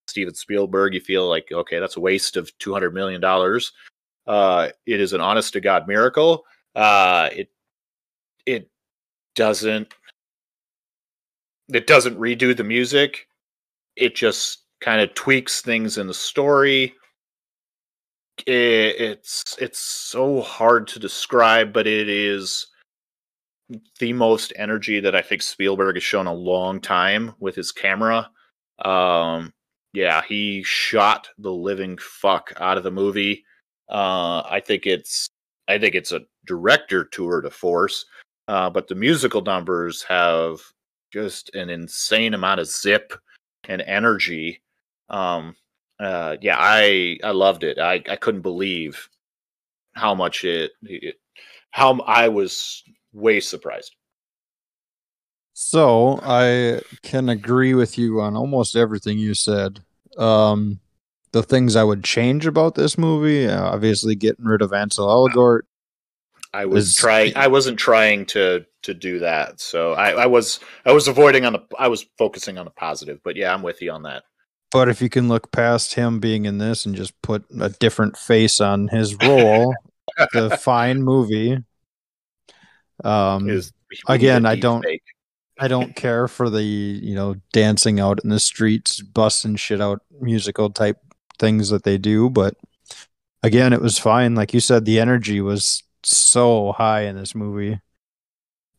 Steven 0.08 0.34
Spielberg. 0.34 0.94
You 0.94 1.00
feel 1.00 1.28
like 1.28 1.50
okay, 1.52 1.78
that's 1.78 1.96
a 1.96 2.00
waste 2.00 2.36
of 2.36 2.56
two 2.58 2.72
hundred 2.72 2.94
million 2.94 3.20
dollars. 3.20 3.72
Uh, 4.26 4.68
it 4.86 5.00
is 5.00 5.12
an 5.12 5.20
honest 5.20 5.52
to 5.52 5.60
god 5.60 5.86
miracle. 5.86 6.44
Uh, 6.74 7.28
it 7.32 7.48
it 8.46 8.70
doesn't 9.34 9.92
it 11.72 11.86
doesn't 11.86 12.18
redo 12.18 12.56
the 12.56 12.64
music 12.64 13.26
it 13.96 14.14
just 14.14 14.64
kind 14.80 15.00
of 15.00 15.12
tweaks 15.14 15.60
things 15.60 15.98
in 15.98 16.06
the 16.06 16.14
story 16.14 16.94
I- 18.46 18.94
it's 18.98 19.56
it's 19.58 19.78
so 19.78 20.40
hard 20.42 20.86
to 20.88 20.98
describe 20.98 21.72
but 21.72 21.86
it 21.86 22.08
is 22.08 22.68
the 23.98 24.12
most 24.12 24.52
energy 24.56 25.00
that 25.00 25.16
i 25.16 25.22
think 25.22 25.42
spielberg 25.42 25.96
has 25.96 26.04
shown 26.04 26.26
a 26.26 26.32
long 26.32 26.80
time 26.80 27.34
with 27.40 27.54
his 27.56 27.72
camera 27.72 28.30
um 28.84 29.52
yeah 29.96 30.22
he 30.28 30.62
shot 30.62 31.28
the 31.38 31.52
living 31.52 31.96
fuck 31.98 32.52
out 32.58 32.76
of 32.76 32.84
the 32.84 32.90
movie 32.90 33.44
uh 33.88 34.42
i 34.48 34.60
think 34.64 34.86
it's 34.86 35.28
i 35.68 35.78
think 35.78 35.94
it's 35.94 36.12
a 36.12 36.20
director 36.46 37.04
tour 37.04 37.40
de 37.40 37.50
force 37.50 38.04
uh 38.48 38.70
but 38.70 38.88
the 38.88 38.94
musical 38.94 39.42
numbers 39.42 40.02
have 40.02 40.60
just 41.12 41.54
an 41.54 41.70
insane 41.70 42.34
amount 42.34 42.60
of 42.60 42.66
zip 42.66 43.12
and 43.68 43.82
energy. 43.82 44.62
Um, 45.08 45.56
uh, 45.98 46.36
yeah, 46.40 46.56
I 46.58 47.18
I 47.24 47.30
loved 47.30 47.64
it. 47.64 47.78
I 47.78 48.02
I 48.08 48.16
couldn't 48.16 48.42
believe 48.42 49.08
how 49.94 50.14
much 50.14 50.44
it, 50.44 50.72
it 50.82 51.16
how 51.70 52.00
I 52.00 52.28
was 52.28 52.82
way 53.12 53.40
surprised. 53.40 53.94
So 55.54 56.20
I 56.22 56.82
can 57.02 57.30
agree 57.30 57.72
with 57.72 57.96
you 57.96 58.20
on 58.20 58.36
almost 58.36 58.76
everything 58.76 59.18
you 59.18 59.32
said. 59.32 59.82
Um, 60.16 60.80
the 61.32 61.42
things 61.42 61.76
I 61.76 61.84
would 61.84 62.02
change 62.04 62.46
about 62.46 62.74
this 62.74 62.96
movie, 62.96 63.46
uh, 63.46 63.62
obviously 63.64 64.14
getting 64.14 64.44
rid 64.46 64.62
of 64.62 64.72
Ansel 64.72 65.06
Elgort. 65.08 65.62
I 66.54 66.64
was 66.66 66.88
Is- 66.88 66.94
trying. 66.96 67.36
I 67.36 67.48
wasn't 67.48 67.78
trying 67.78 68.24
to 68.26 68.64
to 68.82 68.94
do 68.94 69.18
that. 69.18 69.60
So 69.60 69.92
I, 69.92 70.10
I 70.12 70.26
was 70.26 70.60
I 70.86 70.92
was 70.92 71.08
avoiding 71.08 71.44
on 71.44 71.52
the. 71.52 71.62
I 71.78 71.88
was 71.88 72.06
focusing 72.16 72.56
on 72.56 72.64
the 72.64 72.70
positive. 72.70 73.20
But 73.22 73.36
yeah, 73.36 73.52
I'm 73.52 73.62
with 73.62 73.82
you 73.82 73.90
on 73.90 74.02
that. 74.04 74.22
But 74.72 74.88
if 74.88 75.02
you 75.02 75.08
can 75.08 75.28
look 75.28 75.52
past 75.52 75.94
him 75.94 76.18
being 76.20 76.44
in 76.46 76.58
this 76.58 76.86
and 76.86 76.94
just 76.94 77.20
put 77.22 77.44
a 77.60 77.68
different 77.68 78.16
face 78.16 78.60
on 78.60 78.88
his 78.88 79.14
role, 79.16 79.74
the 80.32 80.56
fine 80.60 81.02
movie. 81.02 81.58
Um, 83.04 83.48
Is 83.50 83.72
again, 84.08 84.46
I 84.46 84.56
don't- 84.56 84.82
fake. 84.82 85.02
I 85.58 85.68
don't 85.68 85.96
care 85.96 86.28
for 86.28 86.50
the 86.50 86.62
you 86.62 87.14
know 87.14 87.36
dancing 87.52 87.98
out 88.00 88.22
in 88.22 88.30
the 88.30 88.40
streets, 88.40 89.00
busting 89.00 89.56
shit 89.56 89.80
out, 89.80 90.02
musical 90.20 90.70
type 90.70 90.98
things 91.38 91.70
that 91.70 91.84
they 91.84 91.98
do. 91.98 92.28
But 92.30 92.56
again, 93.42 93.72
it 93.72 93.80
was 93.80 93.98
fine. 93.98 94.34
Like 94.34 94.52
you 94.52 94.60
said, 94.60 94.84
the 94.84 95.00
energy 95.00 95.40
was 95.40 95.82
so 96.02 96.72
high 96.72 97.02
in 97.02 97.16
this 97.16 97.34
movie, 97.34 97.80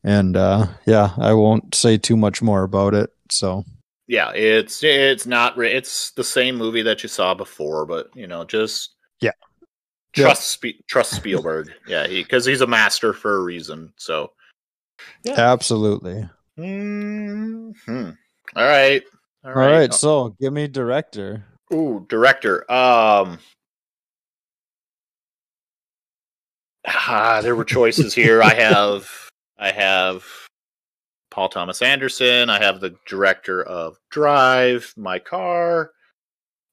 and 0.03 0.37
uh, 0.37 0.67
yeah, 0.85 1.13
I 1.17 1.33
won't 1.33 1.73
say 1.73 1.97
too 1.97 2.17
much 2.17 2.41
more 2.41 2.63
about 2.63 2.93
it. 2.93 3.09
So 3.29 3.65
Yeah, 4.07 4.31
it's 4.31 4.83
it's 4.83 5.25
not. 5.25 5.57
It's 5.57 6.11
the 6.11 6.23
same 6.23 6.55
movie 6.55 6.83
that 6.83 7.01
you 7.03 7.09
saw 7.09 7.33
before, 7.33 7.85
but 7.85 8.09
you 8.15 8.27
know, 8.27 8.45
just 8.45 8.95
Yeah. 9.19 9.31
Yeah. 10.15 10.25
Trust 10.25 10.47
Spe- 10.47 10.85
trust 10.87 11.11
Spielberg. 11.13 11.71
yeah, 11.87 12.07
because 12.07 12.45
he's 12.45 12.61
a 12.61 12.67
master 12.67 13.13
for 13.13 13.35
a 13.35 13.41
reason. 13.43 13.93
So. 13.97 14.31
yeah. 15.23 15.33
absolutely. 15.37 16.27
Hmm 16.57 17.71
All 17.87 18.13
right. 18.55 19.03
All 19.45 19.53
right, 19.53 19.93
so 19.93 20.35
give 20.41 20.51
me 20.51 20.67
director. 20.67 21.45
Ooh, 21.73 22.05
director. 22.09 22.69
Um. 22.71 23.39
Ah, 26.85 27.41
there 27.41 27.55
were 27.55 27.65
choices 27.65 28.13
here. 28.13 28.41
I 28.41 28.53
have, 28.53 29.09
I 29.59 29.71
have 29.71 30.25
Paul 31.29 31.49
Thomas 31.49 31.81
Anderson. 31.81 32.49
I 32.49 32.59
have 32.59 32.79
the 32.79 32.95
director 33.05 33.61
of 33.63 33.97
Drive, 34.09 34.93
My 34.97 35.19
Car. 35.19 35.91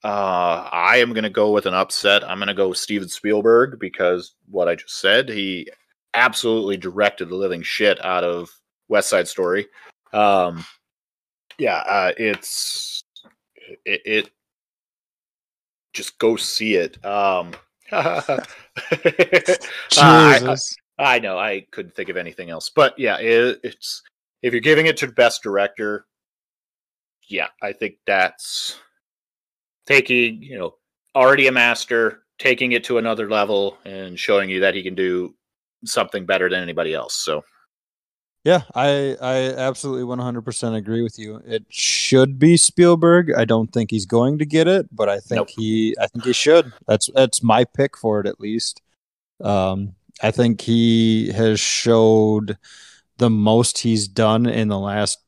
Uh, 0.03 0.69
I 0.71 0.99
am 0.99 1.13
going 1.13 1.25
to 1.25 1.31
go 1.31 1.51
with 1.51 1.67
an 1.67 1.75
upset. 1.75 2.29
I'm 2.29 2.39
going 2.39 2.49
to 2.49 2.55
go 2.55 2.69
with 2.69 2.79
Steven 2.79 3.09
Spielberg 3.09 3.79
because 3.81 4.35
what 4.51 4.69
I 4.69 4.75
just 4.77 5.01
said, 5.01 5.29
he 5.29 5.69
absolutely 6.15 6.77
directed 6.77 7.29
the 7.29 7.37
living 7.37 7.63
shit 7.63 8.05
out 8.05 8.23
of 8.23 8.51
West 8.89 9.09
Side 9.09 9.29
Story. 9.29 9.67
Um, 10.13 10.65
yeah, 11.59 11.77
uh, 11.77 12.13
it's 12.17 13.03
it, 13.85 14.03
it 14.05 14.31
just 15.93 16.19
go 16.19 16.37
see 16.37 16.75
it. 16.75 17.05
Um, 17.05 17.53
I, 17.93 18.39
Jesus. 19.91 20.77
I 20.99 21.19
know 21.19 21.39
I 21.39 21.67
couldn't 21.71 21.95
think 21.95 22.09
of 22.09 22.17
anything 22.17 22.51
else, 22.51 22.71
but 22.71 22.99
yeah, 22.99 23.19
it, 23.19 23.61
it's 23.63 24.03
if 24.43 24.53
you're 24.53 24.61
giving 24.61 24.87
it 24.87 24.97
to 24.99 25.07
the 25.07 25.13
best 25.13 25.43
director, 25.43 26.07
yeah, 27.29 27.49
I 27.63 27.73
think 27.73 27.97
that's 28.07 28.79
taking 29.87 30.43
you 30.43 30.59
know 30.59 30.75
already 31.15 31.47
a 31.47 31.53
master, 31.53 32.25
taking 32.39 32.73
it 32.73 32.85
to 32.85 32.99
another 32.99 33.29
level, 33.29 33.79
and 33.85 34.19
showing 34.19 34.51
you 34.51 34.61
that 34.61 34.75
he 34.75 34.83
can 34.83 34.95
do 34.95 35.35
something 35.85 36.27
better 36.27 36.49
than 36.49 36.63
anybody 36.63 36.95
else. 36.95 37.15
So 37.15 37.45
Yeah, 38.45 38.63
I 38.75 39.17
I 39.23 39.37
absolutely 39.55 40.05
100% 40.05 40.77
agree 40.77 41.03
with 41.03 41.19
you. 41.19 41.41
It 41.47 41.65
should 41.71 42.39
be 42.39 42.59
Spielberg. 42.59 43.33
I 43.33 43.47
don't 43.47 43.73
think 43.73 43.91
he's 43.91 44.05
going 44.05 44.39
to 44.39 44.45
get 44.47 44.69
it, 44.69 44.87
but 44.93 45.09
I 45.09 45.19
think 45.19 45.39
Nope. 45.39 45.49
he 45.57 45.97
I 45.99 46.07
think 46.09 46.25
he 46.25 46.35
should. 46.35 46.71
That's 46.87 47.09
that's 47.15 47.43
my 47.43 47.65
pick 47.65 47.97
for 47.97 48.21
it 48.21 48.27
at 48.27 48.41
least. 48.41 48.83
Um 49.41 49.95
I 50.23 50.31
think 50.31 50.61
he 50.61 51.33
has 51.33 51.59
showed 51.59 52.59
the 53.17 53.31
most 53.31 53.79
he's 53.79 54.07
done 54.07 54.47
in 54.47 54.69
the 54.69 54.79
last 54.79 55.19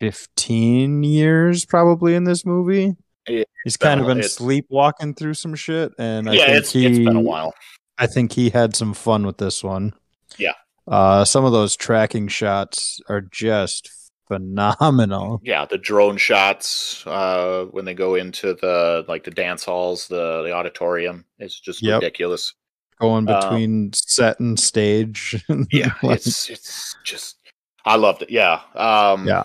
15 0.00 1.02
years 1.02 1.64
probably 1.64 2.14
in 2.14 2.24
this 2.24 2.46
movie. 2.46 2.94
He's 3.26 3.76
been 3.76 3.98
kind 3.98 4.00
of 4.00 4.06
been 4.06 4.22
sleepwalking 4.22 5.14
through 5.14 5.34
some 5.34 5.56
shit 5.56 5.92
and 5.98 6.30
I 6.30 6.34
yeah, 6.34 6.46
think 6.46 6.58
it's 6.58 6.72
he 6.72 6.86
it's 6.86 6.98
been 6.98 7.16
a 7.16 7.20
while. 7.20 7.54
I 7.98 8.06
think 8.06 8.32
he 8.32 8.50
had 8.50 8.76
some 8.76 8.94
fun 8.94 9.26
with 9.26 9.38
this 9.38 9.64
one. 9.64 9.94
Yeah. 10.38 10.52
Uh, 10.86 11.24
some 11.24 11.44
of 11.44 11.52
those 11.52 11.76
tracking 11.76 12.28
shots 12.28 13.00
are 13.08 13.20
just 13.20 13.90
phenomenal. 14.28 15.40
Yeah, 15.44 15.64
the 15.66 15.78
drone 15.78 16.16
shots 16.16 17.04
uh, 17.06 17.64
when 17.70 17.84
they 17.84 17.94
go 17.94 18.14
into 18.14 18.54
the 18.54 19.04
like 19.08 19.24
the 19.24 19.30
dance 19.30 19.64
halls, 19.64 20.08
the 20.08 20.42
the 20.42 20.52
auditorium. 20.52 21.24
It's 21.38 21.58
just 21.58 21.82
Yep. 21.82 22.02
ridiculous. 22.02 22.54
Going 23.00 23.28
Um, 23.28 23.40
between 23.40 23.92
set 23.92 24.40
and 24.40 24.58
stage. 24.58 25.44
Yeah, 25.70 25.92
Like, 26.02 26.16
it's 26.18 26.48
it's 26.48 26.96
just 27.04 27.36
I 27.84 27.96
loved 27.96 28.22
it. 28.22 28.30
Yeah. 28.30 28.60
Um, 28.74 29.26
Yeah. 29.26 29.42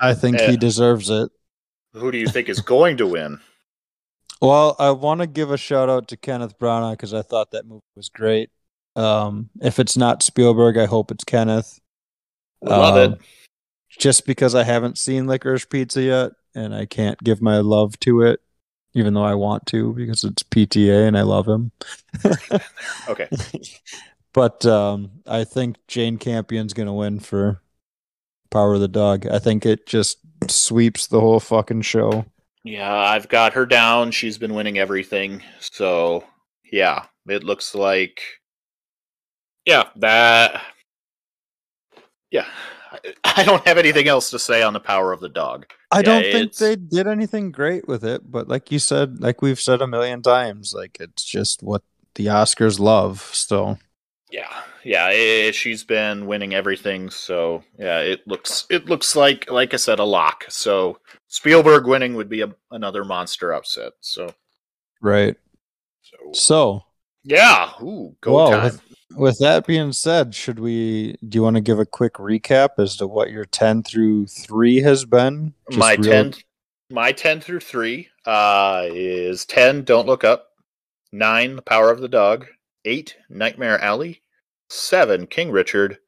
I 0.00 0.14
think 0.14 0.38
eh. 0.40 0.52
he 0.52 0.56
deserves 0.56 1.10
it. 1.10 1.30
Who 1.92 2.10
do 2.10 2.18
you 2.18 2.26
think 2.26 2.48
is 2.48 2.60
going 2.60 2.96
to 2.98 3.06
win? 3.06 3.40
Well, 4.42 4.76
I 4.78 4.90
want 4.90 5.22
to 5.22 5.26
give 5.26 5.50
a 5.50 5.56
shout 5.56 5.88
out 5.88 6.08
to 6.08 6.18
Kenneth 6.18 6.58
Branagh 6.58 6.92
because 6.94 7.14
I 7.14 7.22
thought 7.22 7.52
that 7.52 7.66
movie 7.66 7.80
was 7.96 8.10
great. 8.10 8.50
Um, 8.96 9.50
if 9.60 9.78
it's 9.78 9.96
not 9.96 10.22
Spielberg, 10.22 10.76
I 10.78 10.86
hope 10.86 11.10
it's 11.10 11.24
Kenneth. 11.24 11.80
Love 12.62 12.96
Um, 12.96 13.12
it. 13.14 13.18
Just 13.98 14.26
because 14.26 14.54
I 14.54 14.64
haven't 14.64 14.98
seen 14.98 15.26
Licorice 15.26 15.66
Pizza 15.68 16.02
yet, 16.02 16.32
and 16.54 16.74
I 16.74 16.86
can't 16.86 17.22
give 17.22 17.40
my 17.40 17.58
love 17.58 17.98
to 18.00 18.22
it, 18.22 18.40
even 18.94 19.14
though 19.14 19.24
I 19.24 19.34
want 19.34 19.66
to 19.66 19.92
because 19.94 20.24
it's 20.24 20.42
PTA 20.42 21.06
and 21.06 21.16
I 21.16 21.22
love 21.22 21.46
him. 21.48 21.70
Okay. 23.08 23.28
but 24.32 24.64
um, 24.66 25.10
I 25.26 25.44
think 25.44 25.76
Jane 25.86 26.16
Campion's 26.18 26.72
gonna 26.72 26.94
win 26.94 27.20
for 27.20 27.60
Power 28.50 28.74
of 28.74 28.80
the 28.80 28.88
Dog. 28.88 29.26
I 29.26 29.38
think 29.38 29.66
it 29.66 29.86
just 29.86 30.18
sweeps 30.48 31.06
the 31.06 31.20
whole 31.20 31.40
fucking 31.40 31.82
show. 31.82 32.24
Yeah, 32.64 32.92
I've 32.92 33.28
got 33.28 33.52
her 33.52 33.66
down. 33.66 34.10
She's 34.10 34.38
been 34.38 34.54
winning 34.54 34.78
everything. 34.78 35.42
So, 35.60 36.24
yeah, 36.72 37.04
it 37.28 37.44
looks 37.44 37.74
like 37.74 38.22
Yeah, 39.66 39.88
that 39.96 40.62
Yeah. 42.30 42.46
I- 43.24 43.44
don't 43.44 43.66
have 43.66 43.78
anything 43.78 44.06
else 44.08 44.30
to 44.30 44.38
say 44.38 44.62
on 44.62 44.72
the 44.72 44.80
power 44.80 45.12
of 45.12 45.20
the 45.20 45.28
dog. 45.28 45.66
I 45.90 45.98
Yeah, 45.98 46.02
don't 46.02 46.22
think 46.22 46.34
it's- 46.52 46.58
they 46.58 46.76
did 46.76 47.06
anything 47.06 47.50
great 47.52 47.88
with 47.88 48.04
it, 48.04 48.30
but 48.30 48.48
like 48.48 48.70
you 48.70 48.78
said, 48.78 49.20
like 49.20 49.42
we've 49.42 49.60
said 49.60 49.82
a 49.82 49.86
million 49.86 50.22
times, 50.22 50.72
like 50.74 50.98
it's 51.00 51.24
just 51.24 51.62
what 51.62 51.82
the 52.14 52.26
Oscars 52.26 52.78
love. 52.78 53.20
So 53.34 53.78
Yeah, 54.30 54.62
yeah, 54.84 55.08
eh, 55.12 55.50
she's 55.52 55.82
been 55.84 56.26
winning 56.26 56.54
everything. 56.54 57.10
So 57.10 57.62
yeah, 57.78 58.00
it 58.00 58.26
looks 58.26 58.66
it 58.70 58.86
looks 58.86 59.16
like 59.16 59.50
like 59.50 59.74
I 59.74 59.76
said 59.76 59.98
a 59.98 60.04
lock. 60.04 60.44
So 60.48 60.98
Spielberg 61.28 61.86
winning 61.86 62.14
would 62.14 62.28
be 62.28 62.42
a, 62.42 62.54
another 62.70 63.04
monster 63.04 63.52
upset. 63.52 63.92
So 64.00 64.32
right. 65.00 65.36
so 66.02 66.16
So 66.32 66.80
yeah, 67.24 67.72
ooh, 67.82 68.16
go 68.20 68.34
well, 68.34 68.50
time. 68.52 68.64
with, 68.64 68.80
with 69.16 69.38
that 69.38 69.66
being 69.66 69.92
said, 69.92 70.34
should 70.34 70.58
we? 70.58 71.16
Do 71.28 71.36
you 71.38 71.42
want 71.42 71.56
to 71.56 71.62
give 71.62 71.78
a 71.78 71.86
quick 71.86 72.14
recap 72.14 72.70
as 72.78 72.96
to 72.96 73.06
what 73.06 73.30
your 73.30 73.44
ten 73.44 73.82
through 73.82 74.26
three 74.26 74.80
has 74.80 75.04
been? 75.04 75.54
Just 75.70 75.78
my 75.78 75.94
real- 75.94 76.10
ten, 76.10 76.34
my 76.90 77.12
ten 77.12 77.40
through 77.40 77.60
three 77.60 78.08
uh, 78.26 78.86
is 78.90 79.44
ten. 79.44 79.84
Don't 79.84 80.06
look 80.06 80.24
up. 80.24 80.48
Nine, 81.12 81.56
the 81.56 81.62
power 81.62 81.90
of 81.90 82.00
the 82.00 82.08
dog. 82.08 82.46
Eight, 82.84 83.16
Nightmare 83.30 83.80
Alley. 83.80 84.22
Seven, 84.68 85.26
King 85.26 85.50
Richard. 85.50 85.98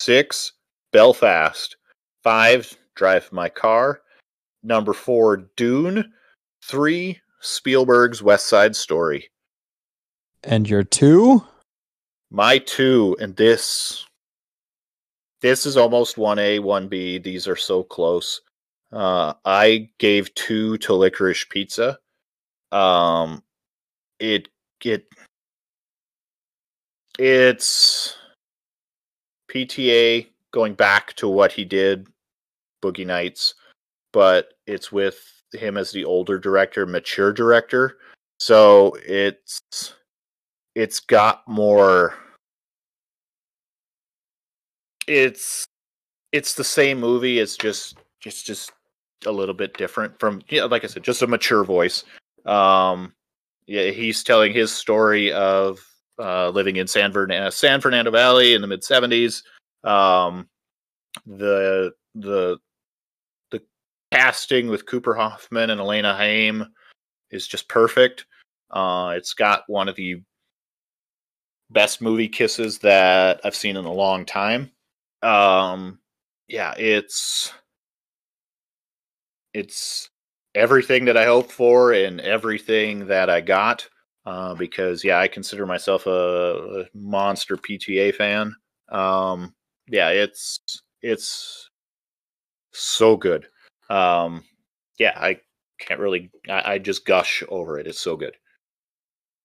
Six, 0.00 0.52
Belfast. 0.92 1.76
Five, 2.22 2.76
Drive 2.94 3.30
My 3.32 3.48
Car. 3.48 4.00
Number 4.62 4.92
four, 4.92 5.48
Dune. 5.56 6.12
Three, 6.62 7.20
Spielberg's 7.40 8.22
West 8.22 8.46
Side 8.46 8.74
Story. 8.76 9.28
and 10.44 10.68
your 10.68 10.82
two. 10.84 11.42
My 12.34 12.58
two, 12.58 13.16
and 13.20 13.36
this 13.36 14.04
this 15.40 15.66
is 15.66 15.76
almost 15.76 16.18
one 16.18 16.40
A, 16.40 16.58
one 16.58 16.88
B. 16.88 17.18
These 17.18 17.46
are 17.46 17.54
so 17.54 17.84
close. 17.84 18.40
Uh, 18.92 19.34
I 19.44 19.88
gave 19.98 20.34
two 20.34 20.76
to 20.78 20.94
licorice 20.94 21.48
pizza. 21.48 21.96
Um, 22.72 23.44
it 24.18 24.48
it 24.84 25.06
it's 27.20 28.16
PTA 29.48 30.26
going 30.50 30.74
back 30.74 31.14
to 31.14 31.28
what 31.28 31.52
he 31.52 31.64
did, 31.64 32.08
Boogie 32.82 33.06
Nights, 33.06 33.54
but 34.12 34.54
it's 34.66 34.90
with 34.90 35.24
him 35.52 35.76
as 35.76 35.92
the 35.92 36.04
older 36.04 36.40
director, 36.40 36.84
mature 36.84 37.32
director. 37.32 37.98
So 38.40 38.96
it's 39.06 39.62
it's 40.74 40.98
got 40.98 41.46
more 41.46 42.16
it's 45.06 45.66
it's 46.32 46.54
the 46.54 46.64
same 46.64 46.98
movie 46.98 47.38
it's 47.38 47.56
just 47.56 47.98
it's 48.24 48.42
just 48.42 48.72
a 49.26 49.32
little 49.32 49.54
bit 49.54 49.76
different 49.76 50.18
from 50.18 50.42
yeah 50.48 50.64
like 50.64 50.84
i 50.84 50.86
said 50.86 51.02
just 51.02 51.22
a 51.22 51.26
mature 51.26 51.64
voice. 51.64 52.04
Um 52.44 53.14
yeah 53.66 53.90
he's 53.90 54.22
telling 54.22 54.52
his 54.52 54.70
story 54.72 55.32
of 55.32 55.78
uh 56.18 56.50
living 56.50 56.76
in 56.76 56.86
san 56.86 57.12
fernando 57.12 57.48
san 57.50 57.80
fernando 57.80 58.10
valley 58.10 58.54
in 58.54 58.60
the 58.60 58.66
mid 58.66 58.82
70s 58.82 59.42
um 59.82 60.46
the 61.26 61.92
the 62.14 62.58
the 63.50 63.62
casting 64.12 64.68
with 64.68 64.86
cooper 64.86 65.14
hoffman 65.14 65.70
and 65.70 65.80
alana 65.80 66.16
haim 66.16 66.66
is 67.30 67.46
just 67.46 67.68
perfect. 67.68 68.26
Uh 68.70 69.14
it's 69.16 69.34
got 69.34 69.62
one 69.66 69.88
of 69.88 69.96
the 69.96 70.22
best 71.70 72.00
movie 72.00 72.28
kisses 72.28 72.78
that 72.78 73.40
I've 73.44 73.56
seen 73.56 73.76
in 73.76 73.84
a 73.84 73.92
long 73.92 74.24
time. 74.24 74.70
Um, 75.24 75.98
yeah, 76.48 76.74
it's 76.78 77.52
it's 79.52 80.10
everything 80.54 81.04
that 81.06 81.16
I 81.16 81.24
hoped 81.24 81.52
for 81.52 81.92
and 81.92 82.20
everything 82.20 83.06
that 83.06 83.30
I 83.30 83.40
got. 83.40 83.88
Uh, 84.26 84.54
because 84.54 85.04
yeah, 85.04 85.18
I 85.20 85.28
consider 85.28 85.66
myself 85.66 86.06
a, 86.06 86.10
a 86.10 86.84
monster 86.94 87.56
PTA 87.58 88.10
fan. 88.10 88.54
Um, 88.90 89.54
yeah, 89.88 90.08
it's 90.10 90.60
it's 91.02 91.68
so 92.72 93.16
good. 93.16 93.46
Um, 93.90 94.44
yeah, 94.98 95.12
I 95.16 95.40
can't 95.78 96.00
really. 96.00 96.30
I, 96.48 96.74
I 96.74 96.78
just 96.78 97.04
gush 97.06 97.42
over 97.48 97.78
it. 97.78 97.86
It's 97.86 98.00
so 98.00 98.16
good. 98.16 98.36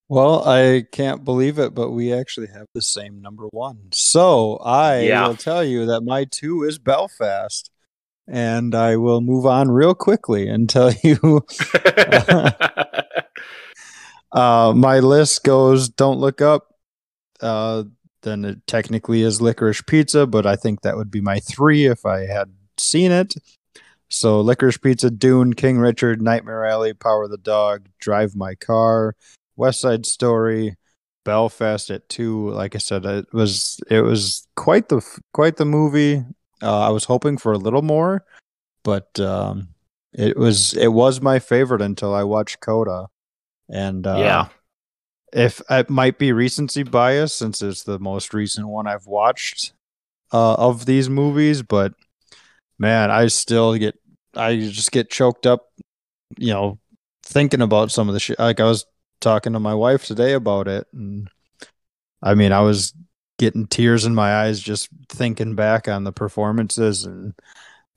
Well, 0.09 0.47
I 0.47 0.85
can't 0.91 1.23
believe 1.23 1.59
it, 1.59 1.75
but 1.75 1.91
we 1.91 2.11
actually 2.11 2.47
have 2.47 2.65
the 2.73 2.81
same 2.81 3.21
number 3.21 3.45
one. 3.51 3.89
So 3.93 4.57
I 4.57 5.01
Yeah. 5.01 5.27
will 5.27 5.37
tell 5.37 5.63
you 5.63 5.85
that 5.85 6.01
my 6.01 6.25
two 6.25 6.63
is 6.63 6.79
Belfast. 6.79 7.69
And 8.27 8.75
I 8.75 8.95
will 8.97 9.21
move 9.21 9.45
on 9.47 9.71
real 9.71 9.95
quickly 9.95 10.47
and 10.49 10.69
tell 10.69 10.91
you 11.03 11.41
uh, 14.31 14.73
my 14.75 14.99
list 14.99 15.43
goes 15.43 15.89
Don't 15.89 16.19
Look 16.19 16.41
Up. 16.41 16.67
Uh, 17.41 17.83
then 18.21 18.45
it 18.45 18.67
technically 18.67 19.21
is 19.21 19.41
Licorice 19.41 19.81
Pizza, 19.85 20.27
but 20.27 20.45
I 20.45 20.55
think 20.55 20.81
that 20.81 20.97
would 20.97 21.09
be 21.09 21.21
my 21.21 21.39
three 21.39 21.85
if 21.85 22.05
I 22.05 22.25
had 22.25 22.51
seen 22.77 23.11
it. 23.11 23.33
So 24.09 24.41
Licorice 24.41 24.77
Pizza, 24.81 25.09
Dune, 25.11 25.53
King 25.53 25.77
Richard, 25.77 26.21
Nightmare 26.21 26.65
Alley, 26.65 26.93
Power 26.93 27.23
of 27.23 27.31
the 27.31 27.37
Dog, 27.37 27.87
Drive 27.99 28.35
My 28.35 28.55
Car, 28.55 29.15
West 29.59 29.81
Side 29.81 30.05
Story, 30.05 30.77
Belfast 31.25 31.91
at 31.91 32.07
two. 32.07 32.49
Like 32.49 32.75
I 32.75 32.79
said, 32.79 33.05
it 33.05 33.27
was 33.33 33.79
it 33.89 34.01
was 34.01 34.47
quite 34.55 34.87
the 34.87 35.01
quite 35.33 35.57
the 35.57 35.65
movie. 35.65 36.23
Uh, 36.61 36.87
I 36.87 36.89
was 36.89 37.03
hoping 37.03 37.37
for 37.37 37.51
a 37.51 37.57
little 37.57 37.81
more, 37.81 38.25
but 38.83 39.19
um, 39.19 39.69
it 40.13 40.37
was 40.37 40.73
it 40.73 40.87
was 40.87 41.21
my 41.21 41.39
favorite 41.39 41.81
until 41.81 42.15
I 42.15 42.23
watched 42.23 42.61
Coda, 42.61 43.07
and 43.69 44.07
uh, 44.07 44.17
yeah, 44.17 44.47
if 45.33 45.61
it 45.69 45.89
might 45.89 46.17
be 46.17 46.31
recency 46.31 46.83
bias 46.83 47.35
since 47.35 47.61
it's 47.61 47.83
the 47.83 47.99
most 47.99 48.33
recent 48.33 48.67
one 48.67 48.87
I've 48.87 49.07
watched 49.07 49.73
uh, 50.31 50.53
of 50.53 50.85
these 50.85 51.09
movies, 51.09 51.61
but 51.61 51.93
man, 52.77 53.11
I 53.11 53.27
still 53.27 53.75
get 53.75 53.99
I 54.35 54.55
just 54.55 54.93
get 54.93 55.09
choked 55.09 55.45
up, 55.45 55.67
you 56.37 56.53
know, 56.53 56.79
thinking 57.23 57.61
about 57.61 57.91
some 57.91 58.07
of 58.07 58.13
the 58.13 58.19
shit. 58.21 58.39
Like 58.39 58.61
I 58.61 58.65
was 58.65 58.85
talking 59.19 59.53
to 59.53 59.59
my 59.59 59.73
wife 59.73 60.05
today 60.05 60.33
about 60.33 60.67
it, 60.67 60.87
and 60.93 61.29
I 62.21 62.33
mean, 62.33 62.51
I 62.51 62.61
was 62.61 62.93
getting 63.37 63.67
tears 63.67 64.05
in 64.05 64.13
my 64.13 64.43
eyes 64.43 64.59
just 64.59 64.89
thinking 65.07 65.55
back 65.55 65.87
on 65.87 66.03
the 66.03 66.11
performances 66.11 67.05
and 67.05 67.33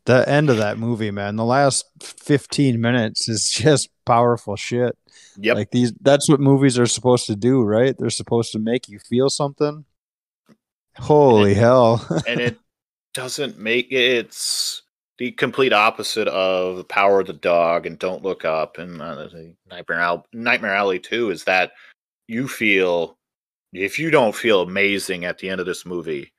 the 0.04 0.28
end 0.28 0.50
of 0.50 0.56
that 0.58 0.78
movie, 0.78 1.10
man. 1.10 1.36
The 1.36 1.44
last 1.44 1.84
15 2.00 2.80
minutes 2.80 3.28
is 3.28 3.50
just 3.54 3.90
powerful 4.04 4.56
shit. 4.56 4.96
yep. 5.36 5.56
Like 5.56 5.70
these 5.70 5.92
that's 6.00 6.28
what 6.28 6.40
movies 6.40 6.78
are 6.78 6.86
supposed 6.86 7.26
to 7.26 7.36
do, 7.36 7.62
right? 7.62 7.94
They're 7.98 8.10
supposed 8.10 8.52
to 8.52 8.58
make 8.58 8.88
you 8.88 8.98
feel 8.98 9.28
something. 9.28 9.84
Holy 10.98 11.54
hell. 11.54 12.06
and 12.26 12.40
it 12.40 12.58
doesn't 13.14 13.58
make 13.58 13.88
it's 13.90 14.81
the 15.22 15.30
complete 15.30 15.72
opposite 15.72 16.26
of 16.26 16.76
the 16.76 16.82
power 16.82 17.20
of 17.20 17.28
the 17.28 17.32
dog 17.32 17.86
and 17.86 17.96
don't 17.96 18.24
look 18.24 18.44
up 18.44 18.78
and 18.78 19.00
uh, 19.00 19.28
nightmare 19.70 20.00
Alley, 20.00 20.22
nightmare 20.32 20.74
alley 20.74 20.98
2 20.98 21.30
is 21.30 21.44
that 21.44 21.70
you 22.26 22.48
feel 22.48 23.16
if 23.72 24.00
you 24.00 24.10
don't 24.10 24.34
feel 24.34 24.62
amazing 24.62 25.24
at 25.24 25.38
the 25.38 25.48
end 25.48 25.60
of 25.60 25.66
this 25.66 25.86
movie 25.86 26.32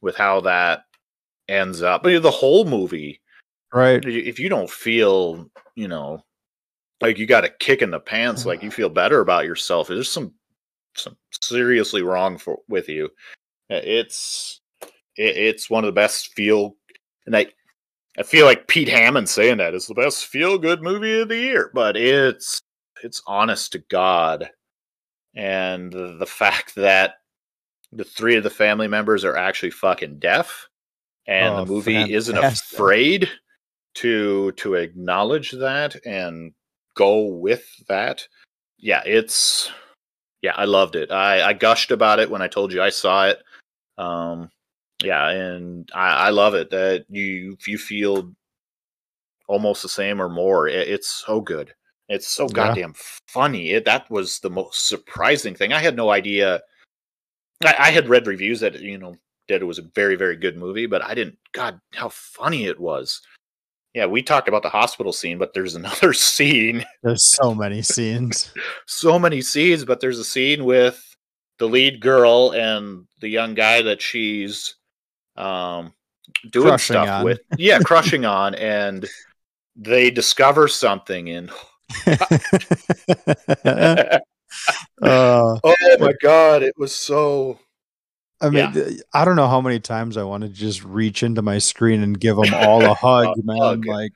with 0.00 0.16
how 0.16 0.40
that 0.40 0.84
ends 1.50 1.82
up. 1.82 2.02
But 2.02 2.22
the 2.22 2.30
whole 2.30 2.64
movie, 2.64 3.20
Right. 3.70 4.02
if 4.02 4.38
you 4.38 4.48
don't 4.48 4.70
feel, 4.70 5.50
you 5.74 5.88
know, 5.88 6.24
like 7.02 7.18
you 7.18 7.26
got 7.26 7.44
a 7.44 7.50
kick 7.50 7.82
in 7.82 7.90
the 7.90 8.00
pants, 8.00 8.46
like 8.46 8.62
you 8.62 8.70
feel 8.70 8.88
better 8.88 9.20
about 9.20 9.44
yourself, 9.44 9.88
there's 9.88 10.10
some 10.10 10.32
some 10.96 11.18
seriously 11.42 12.00
wrong 12.00 12.38
for 12.38 12.60
with 12.66 12.88
you. 12.88 13.10
Uh, 13.70 13.82
It's 13.84 14.62
it, 15.18 15.36
it's 15.36 15.68
one 15.68 15.84
of 15.84 15.88
the 15.88 16.00
best 16.00 16.32
feel, 16.32 16.76
and 17.26 17.36
I 17.36 17.48
I 18.18 18.22
feel 18.22 18.44
like 18.44 18.68
Pete 18.68 18.88
Hammond 18.88 19.28
saying 19.28 19.58
that 19.58 19.74
is 19.74 19.86
the 19.86 19.94
best 19.94 20.26
feel 20.26 20.58
good 20.58 20.82
movie 20.82 21.20
of 21.20 21.28
the 21.28 21.38
year, 21.38 21.70
but 21.72 21.96
it's 21.96 22.60
it's 23.02 23.22
honest 23.26 23.72
to 23.72 23.78
God, 23.78 24.50
and 25.34 25.92
the, 25.92 26.26
fact 26.26 26.74
that 26.76 27.14
the 27.90 28.04
three 28.04 28.36
of 28.36 28.44
the 28.44 28.50
family 28.50 28.86
members 28.86 29.24
are 29.24 29.36
actually 29.36 29.70
fucking 29.70 30.18
deaf, 30.18 30.68
and 31.26 31.54
Oh, 31.54 31.64
the 31.64 31.72
movie 31.72 32.12
isn't 32.14 32.36
afraid 32.36 33.30
to 33.94 34.52
to 34.52 34.74
acknowledge 34.74 35.50
that 35.52 35.96
and 36.06 36.52
go 36.94 37.24
with 37.24 37.64
that. 37.88 38.26
Yeah, 38.78 39.02
it's 39.06 39.70
yeah, 40.42 40.52
I 40.56 40.64
loved 40.64 40.96
it. 40.96 41.10
I, 41.10 41.48
I 41.48 41.52
gushed 41.54 41.90
about 41.90 42.18
it 42.18 42.30
when 42.30 42.42
I 42.42 42.48
told 42.48 42.72
you 42.72 42.82
I 42.82 42.90
saw 42.90 43.26
it. 43.26 43.42
Um, 43.96 44.50
yeah, 45.04 45.28
and 45.28 45.90
I, 45.94 46.26
I 46.26 46.30
love 46.30 46.54
it 46.54 46.70
that 46.70 47.06
you 47.08 47.56
you 47.66 47.78
feel 47.78 48.32
almost 49.48 49.82
the 49.82 49.88
same 49.88 50.20
or 50.20 50.28
more. 50.28 50.68
It, 50.68 50.88
it's 50.88 51.08
so 51.10 51.40
good. 51.40 51.74
It's 52.08 52.28
so 52.28 52.44
Yeah. 52.48 52.54
goddamn 52.54 52.94
funny. 53.28 53.70
It, 53.72 53.84
that 53.84 54.10
was 54.10 54.38
the 54.40 54.50
most 54.50 54.88
surprising 54.88 55.54
thing. 55.54 55.72
I 55.72 55.78
had 55.80 55.96
no 55.96 56.10
idea. 56.10 56.60
I, 57.64 57.74
I 57.78 57.90
had 57.90 58.08
read 58.08 58.26
reviews 58.26 58.60
that 58.60 58.80
you 58.80 58.98
know 58.98 59.14
that 59.48 59.62
it 59.62 59.66
was 59.66 59.78
a 59.78 59.88
very 59.94 60.16
very 60.16 60.36
good 60.36 60.56
movie, 60.56 60.86
but 60.86 61.02
I 61.02 61.14
didn't. 61.14 61.38
God, 61.52 61.80
how 61.94 62.08
funny 62.08 62.66
it 62.66 62.80
was. 62.80 63.20
Yeah, 63.94 64.06
we 64.06 64.22
talked 64.22 64.48
about 64.48 64.62
the 64.62 64.70
hospital 64.70 65.12
scene, 65.12 65.38
but 65.38 65.52
there's 65.54 65.74
another 65.82 66.12
scene 66.12 66.84
There's 67.02 67.36
so 67.36 67.54
many 67.54 67.82
scenes. 67.82 68.52
so 68.86 69.18
many 69.18 69.42
scenes, 69.42 69.84
but 69.84 70.00
there's 70.00 70.18
a 70.18 70.24
scene 70.24 70.64
with 70.64 71.16
the 71.58 71.68
lead 71.68 72.00
girl 72.00 72.52
and 72.52 73.06
the 73.20 73.28
young 73.28 73.54
guy 73.54 73.82
that 73.82 74.02
she's 74.02 74.74
um 75.36 75.92
doing 76.50 76.68
Crushing 76.68 76.94
stuff 76.94 77.08
on. 77.08 77.24
with. 77.24 77.40
Yeah, 77.56 77.78
crushing 77.80 78.24
on 78.24 78.54
and 78.54 79.08
they 79.76 80.10
discover 80.10 80.68
something 80.68 81.28
and 81.30 81.50
uh, 83.64 84.18
oh 85.02 85.96
my 86.00 86.12
god, 86.22 86.62
it 86.62 86.74
was 86.76 86.94
so 86.94 87.58
I 88.40 88.50
mean, 88.50 88.72
Yeah. 88.74 88.90
I 89.14 89.24
don't 89.24 89.36
know 89.36 89.46
how 89.48 89.60
many 89.60 89.78
times 89.80 90.16
I 90.16 90.24
want 90.24 90.42
to 90.42 90.48
just 90.48 90.82
reach 90.84 91.22
into 91.22 91.42
my 91.42 91.58
screen 91.58 92.02
and 92.02 92.18
give 92.18 92.36
them 92.36 92.52
all 92.54 92.82
a 92.84 92.94
hug, 92.94 93.38
A 93.38 93.42
man. 93.44 93.56
hug. 93.58 93.86
Like, 93.86 94.10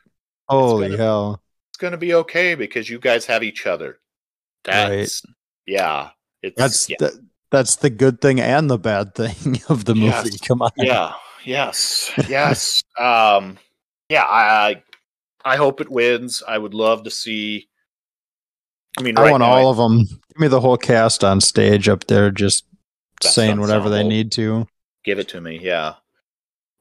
holy 0.48 0.88
gonna- 0.88 0.96
hell. 1.02 1.42
it's 1.70 1.78
to 1.92 1.96
be 1.96 2.14
okay 2.14 2.54
because 2.56 2.90
you 2.90 2.98
guys 2.98 3.24
have 3.26 3.42
each 3.44 3.66
other. 3.66 3.98
That's 4.64 5.22
yeah. 5.66 6.10
It's 6.42 6.56
That's 6.56 6.88
yeah. 6.90 6.96
the, 6.98 7.25
that's 7.50 7.76
the 7.76 7.90
good 7.90 8.20
thing 8.20 8.40
and 8.40 8.68
the 8.70 8.78
bad 8.78 9.14
thing 9.14 9.60
of 9.68 9.84
the 9.84 9.94
movie. 9.94 10.06
Yes. 10.30 10.40
Come 10.40 10.62
on. 10.62 10.70
yeah 10.76 11.12
yes 11.44 12.10
yes 12.28 12.82
um 12.98 13.56
yeah 14.08 14.24
i 14.24 14.82
i 15.44 15.56
hope 15.56 15.80
it 15.80 15.88
wins 15.88 16.42
i 16.48 16.58
would 16.58 16.74
love 16.74 17.04
to 17.04 17.10
see 17.10 17.68
i 18.98 19.02
mean 19.02 19.16
I 19.16 19.30
want 19.30 19.42
now, 19.42 19.52
all 19.52 19.70
of 19.70 19.76
them. 19.76 19.98
Give 20.06 20.38
me 20.40 20.48
the 20.48 20.60
whole 20.60 20.76
cast 20.76 21.22
on 21.22 21.40
stage 21.40 21.88
up 21.88 22.06
there 22.08 22.30
just 22.32 22.64
saying 23.22 23.60
whatever 23.60 23.88
they 23.88 24.02
need 24.02 24.32
to. 24.32 24.66
give 25.04 25.18
it 25.20 25.28
to 25.28 25.40
me 25.40 25.58
yeah 25.62 25.94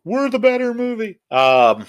we're 0.04 0.30
the 0.30 0.40
better 0.40 0.74
movie 0.74 1.20
um 1.32 1.86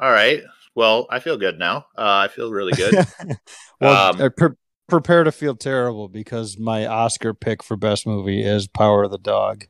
all 0.00 0.10
right 0.10 0.42
well 0.74 1.06
i 1.10 1.18
feel 1.20 1.36
good 1.38 1.58
now 1.58 1.86
uh 1.96 2.24
i 2.24 2.28
feel 2.28 2.50
really 2.52 2.72
good 2.72 2.94
well, 3.80 4.10
Um, 4.14 4.20
uh, 4.20 4.28
pre- 4.28 4.48
prepare 4.88 5.24
to 5.24 5.32
feel 5.32 5.54
terrible 5.56 6.08
because 6.08 6.58
my 6.58 6.86
Oscar 6.86 7.34
pick 7.34 7.62
for 7.62 7.76
best 7.76 8.06
movie 8.06 8.42
is 8.44 8.66
Power 8.66 9.04
of 9.04 9.10
the 9.10 9.18
Dog. 9.18 9.64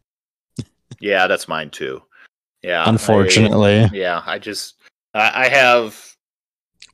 yeah 1.01 1.27
that's 1.27 1.49
mine 1.49 1.71
too. 1.71 2.03
Yeah 2.63 2.85
I- 2.85 2.89
Unfortunately, 2.89 3.89
yeah 3.93 4.23
i 4.27 4.39
just 4.39 4.75
i, 5.13 5.45
I 5.45 5.49
have 5.49 6.15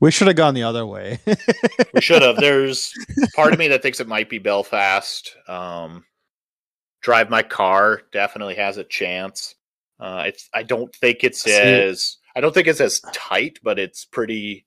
we 0.01 0.11
should 0.11 0.29
have 0.29 0.37
gone 0.37 0.55
the 0.55 0.63
other 0.63 0.87
way. 0.87 1.19
we 1.93 2.01
should 2.01 2.23
have. 2.23 2.37
There's 2.37 2.91
part 3.37 3.53
of 3.53 3.59
me 3.59 3.69
that 3.69 3.83
thinks 3.83 4.01
it 4.01 4.09
might 4.09 4.31
be 4.31 4.39
belfast. 4.39 5.37
Um 5.49 6.05
drive 7.03 7.31
my 7.31 7.43
car 7.43 8.03
definitely 8.13 8.55
has 8.57 8.77
a 8.79 8.85
chance. 8.85 9.55
Uh 9.99 10.25
it's 10.27 10.49
i 10.55 10.63
don't 10.63 10.95
think 10.97 11.23
it's 11.25 11.43
See- 11.43 11.53
as 11.53 12.17
i 12.35 12.41
don't 12.41 12.53
think 12.55 12.67
it's 12.69 12.81
as 12.81 13.01
tight 13.13 13.59
but 13.63 13.79
it's 13.79 14.05
pretty 14.05 14.67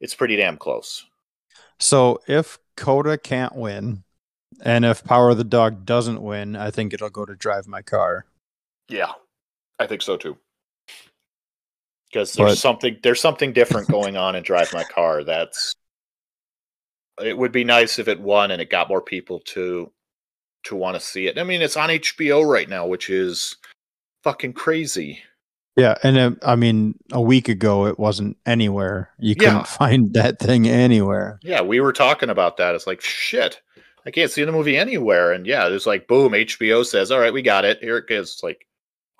it's 0.00 0.14
pretty 0.14 0.36
damn 0.36 0.56
close. 0.56 1.04
So 1.78 2.20
if 2.26 2.58
Coda 2.76 3.18
can't 3.18 3.54
win, 3.54 4.04
and 4.62 4.84
if 4.84 5.02
Power 5.04 5.30
of 5.30 5.38
the 5.38 5.44
Dog 5.44 5.84
doesn't 5.84 6.22
win, 6.22 6.56
I 6.56 6.70
think 6.70 6.92
it'll 6.92 7.10
go 7.10 7.24
to 7.24 7.34
Drive 7.34 7.66
My 7.66 7.82
Car. 7.82 8.26
yeah 8.88 9.12
i 9.78 9.86
think 9.86 10.00
so 10.00 10.16
too. 10.16 10.36
Because 12.08 12.32
there's 12.34 12.52
But- 12.52 12.58
something 12.58 12.98
there's 13.02 13.20
something 13.20 13.52
different 13.52 13.88
going 13.88 14.16
on 14.16 14.34
in 14.36 14.42
drive 14.42 14.72
my 14.72 14.84
car 14.84 15.24
that's 15.24 15.74
it 17.20 17.36
would 17.36 17.52
be 17.52 17.64
nice 17.64 17.98
if 17.98 18.08
it 18.08 18.20
won 18.20 18.50
and 18.50 18.62
it 18.62 18.70
got 18.70 18.88
more 18.88 19.02
people 19.02 19.40
to 19.40 19.92
to 20.64 20.76
want 20.76 20.94
to 20.94 21.00
see 21.00 21.26
it. 21.26 21.38
I 21.38 21.42
mean 21.44 21.60
it's 21.62 21.76
on 21.76 21.90
hbo 21.90 22.48
right 22.48 22.68
now 22.68 22.86
which 22.86 23.10
is 23.10 23.56
fucking 24.24 24.52
crazy 24.54 25.20
Yeah, 25.76 25.96
and 26.02 26.16
uh, 26.18 26.30
I 26.42 26.56
mean, 26.56 26.98
a 27.12 27.20
week 27.20 27.48
ago 27.48 27.86
it 27.86 27.98
wasn't 27.98 28.36
anywhere. 28.46 29.10
You 29.18 29.34
Yeah. 29.38 29.48
couldn't 29.50 29.68
find 29.68 30.12
that 30.14 30.38
thing 30.38 30.66
anywhere. 30.66 31.38
Yeah, 31.42 31.60
we 31.60 31.80
were 31.80 31.92
talking 31.92 32.30
about 32.30 32.56
that. 32.56 32.74
It's 32.74 32.86
like 32.86 33.00
shit. 33.00 33.60
I 34.06 34.10
can't 34.10 34.30
see 34.30 34.44
the 34.44 34.52
movie 34.52 34.76
anywhere. 34.76 35.32
And 35.32 35.46
yeah, 35.46 35.68
it's 35.68 35.86
like 35.86 36.06
boom, 36.08 36.32
HBO 36.32 36.84
says, 36.86 37.10
"All 37.10 37.18
right, 37.20 37.32
we 37.32 37.42
got 37.42 37.64
it. 37.64 37.78
Here 37.80 37.98
it 37.98 38.10
is." 38.10 38.32
It's 38.32 38.42
like 38.42 38.66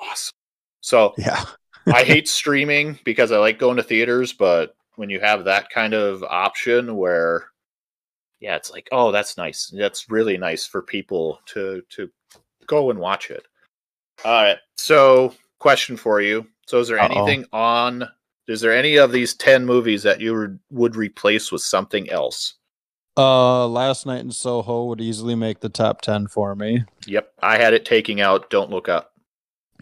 awesome. 0.00 0.32
So 0.80 1.12
Yeah, 1.18 1.44
I 1.86 2.04
hate 2.04 2.28
streaming 2.40 2.98
because 3.04 3.32
I 3.32 3.38
like 3.38 3.58
going 3.58 3.76
to 3.76 3.82
theaters, 3.82 4.32
but 4.32 4.74
when 4.94 5.10
you 5.10 5.20
have 5.20 5.44
that 5.44 5.68
kind 5.70 5.92
of 5.92 6.22
option 6.22 6.96
where 6.96 7.50
yeah, 8.40 8.56
it's 8.56 8.70
like, 8.70 8.88
oh, 8.92 9.12
that's 9.12 9.36
nice. 9.38 9.72
That's 9.76 10.10
really 10.10 10.36
nice 10.38 10.64
for 10.66 10.80
people 10.82 11.40
to 11.46 11.82
to 11.90 12.10
go 12.66 12.90
and 12.90 12.98
watch 12.98 13.30
it. 13.30 13.44
All 14.24 14.32
right. 14.42 14.58
So, 14.76 15.34
question 15.58 15.96
for 15.96 16.20
you. 16.20 16.46
So, 16.66 16.80
is 16.80 16.88
there 16.88 16.98
Uh-oh. 16.98 17.24
anything 17.26 17.46
on 17.52 18.08
is 18.48 18.60
there 18.60 18.72
any 18.72 18.94
of 18.96 19.10
these 19.10 19.34
10 19.34 19.66
movies 19.66 20.04
that 20.04 20.20
you 20.20 20.32
would- 20.32 20.60
would 20.70 20.94
replace 20.94 21.50
with 21.50 21.62
something 21.62 22.08
else? 22.10 22.54
uh, 23.18 23.66
Last 23.66 24.04
Night 24.06 24.20
in 24.20 24.30
Soho 24.30 24.84
would 24.84 25.00
easily 25.00 25.34
make 25.34 25.58
the 25.60 25.68
top 25.70 26.00
ten 26.02 26.26
for 26.28 26.54
me 26.54 26.84
Yep, 27.06 27.32
I 27.42 27.56
had 27.56 27.72
it 27.74 27.84
taking 27.86 28.20
out 28.20 28.50
Don't 28.50 28.70
Look 28.70 28.88
Up. 28.88 29.14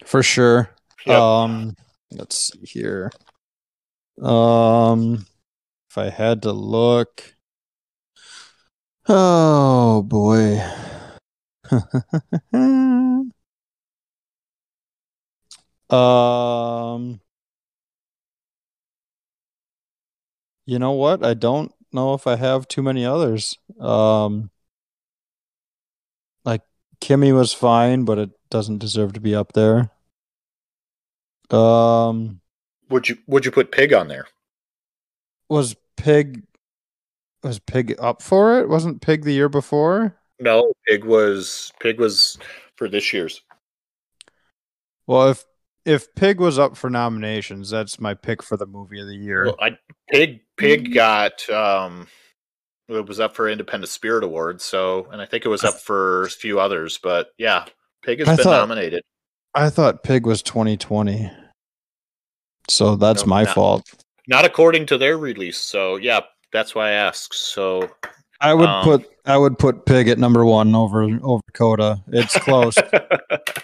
for 0.06 0.22
sure. 0.22 0.70
Yep. 1.05 1.18
Um, 1.18 1.76
let's 2.12 2.38
see 2.52 2.60
here. 2.64 3.10
Um, 4.22 5.26
if 5.90 5.98
I 5.98 6.09
had 6.10 6.42
to 6.42 6.52
look, 6.52 7.34
oh 9.09 10.02
boy. 10.02 10.62
um, 15.94 17.20
you 20.66 20.78
know 20.78 20.92
what? 20.92 21.24
I 21.24 21.34
don't 21.34 21.72
know 21.92 22.14
if 22.14 22.26
I 22.26 22.36
have 22.36 22.68
too 22.68 22.82
many 22.82 23.04
others. 23.04 23.58
Um, 23.78 24.50
like 26.44 26.62
Kimmy 27.00 27.34
was 27.34 27.52
fine, 27.52 28.04
but 28.04 28.18
it 28.18 28.30
doesn't 28.50 28.78
deserve 28.78 29.12
to 29.14 29.20
be 29.20 29.34
up 29.34 29.52
there. 29.52 29.90
Um, 31.50 32.40
would 32.90 33.08
you 33.08 33.18
would 33.26 33.44
you 33.44 33.50
put 33.50 33.72
Pig 33.72 33.92
on 33.92 34.08
there? 34.08 34.26
was 35.48 35.76
Pig 35.96 36.42
was 37.42 37.58
Pig 37.58 37.94
up 37.98 38.22
for 38.22 38.58
it? 38.60 38.68
Wasn't 38.68 39.02
Pig 39.02 39.24
the 39.24 39.32
year 39.32 39.48
before? 39.48 40.16
No, 40.40 40.72
Pig 40.86 41.04
was 41.04 41.72
Pig 41.80 41.98
was 41.98 42.38
for 42.76 42.88
this 42.88 43.12
year's. 43.12 43.42
Well, 45.06 45.30
if 45.30 45.44
if 45.85 46.15
Pig 46.15 46.40
was 46.40 46.59
up 46.59 46.77
for 46.77 46.89
nominations, 46.90 47.70
that's 47.70 48.01
my 48.01 48.15
pick 48.15 48.43
for 48.43 48.56
the 48.56 48.66
movie 48.66 49.01
of 49.01 49.06
the 49.06 49.15
year. 49.16 49.47
Well, 49.47 49.56
I 49.61 49.78
Pig 50.11 50.40
Pig 50.56 50.93
got 50.94 51.48
um 51.51 52.06
it 52.89 53.06
was 53.09 53.19
up 53.20 53.35
for 53.35 53.48
Independent 53.48 53.89
Spirit 53.90 54.24
Award, 54.24 54.61
so 54.61 55.09
and 55.11 55.20
I 55.23 55.27
think 55.27 55.44
it 55.44 55.48
was 55.48 55.65
up 55.65 55.74
for 55.81 56.24
a 56.24 56.31
few 56.31 56.61
others, 56.61 56.98
but 57.02 57.28
yeah, 57.39 57.65
Pig 58.05 58.19
has 58.20 58.28
I 58.28 58.36
been 58.36 58.44
thought- 58.44 58.59
nominated. 58.69 59.02
I 59.55 59.70
thought 59.70 60.02
Pig 60.02 60.27
was 60.27 60.43
2020. 60.43 61.31
So 62.69 62.97
that's 62.97 63.23
Nope, 63.23 63.28
my 63.28 63.43
not- 63.44 63.55
fault. 63.55 63.90
Not 64.27 64.44
according 64.44 64.86
to 64.86 64.98
their 64.98 65.16
release, 65.19 65.59
so 65.59 65.97
yeah, 65.97 66.20
that's 66.52 66.74
why 66.74 66.89
I 66.89 66.93
asked. 66.93 67.35
So 67.35 67.90
I 68.40 68.52
would 68.55 68.69
Um, 68.69 68.85
put 68.85 69.06
I 69.27 69.36
would 69.36 69.59
put 69.59 69.86
Pig 69.86 70.09
at 70.09 70.19
number 70.19 70.44
1 70.44 70.74
over 70.74 71.02
over 71.23 71.43
Coda. 71.52 72.02
It's 72.09 72.36
close. 72.39 72.74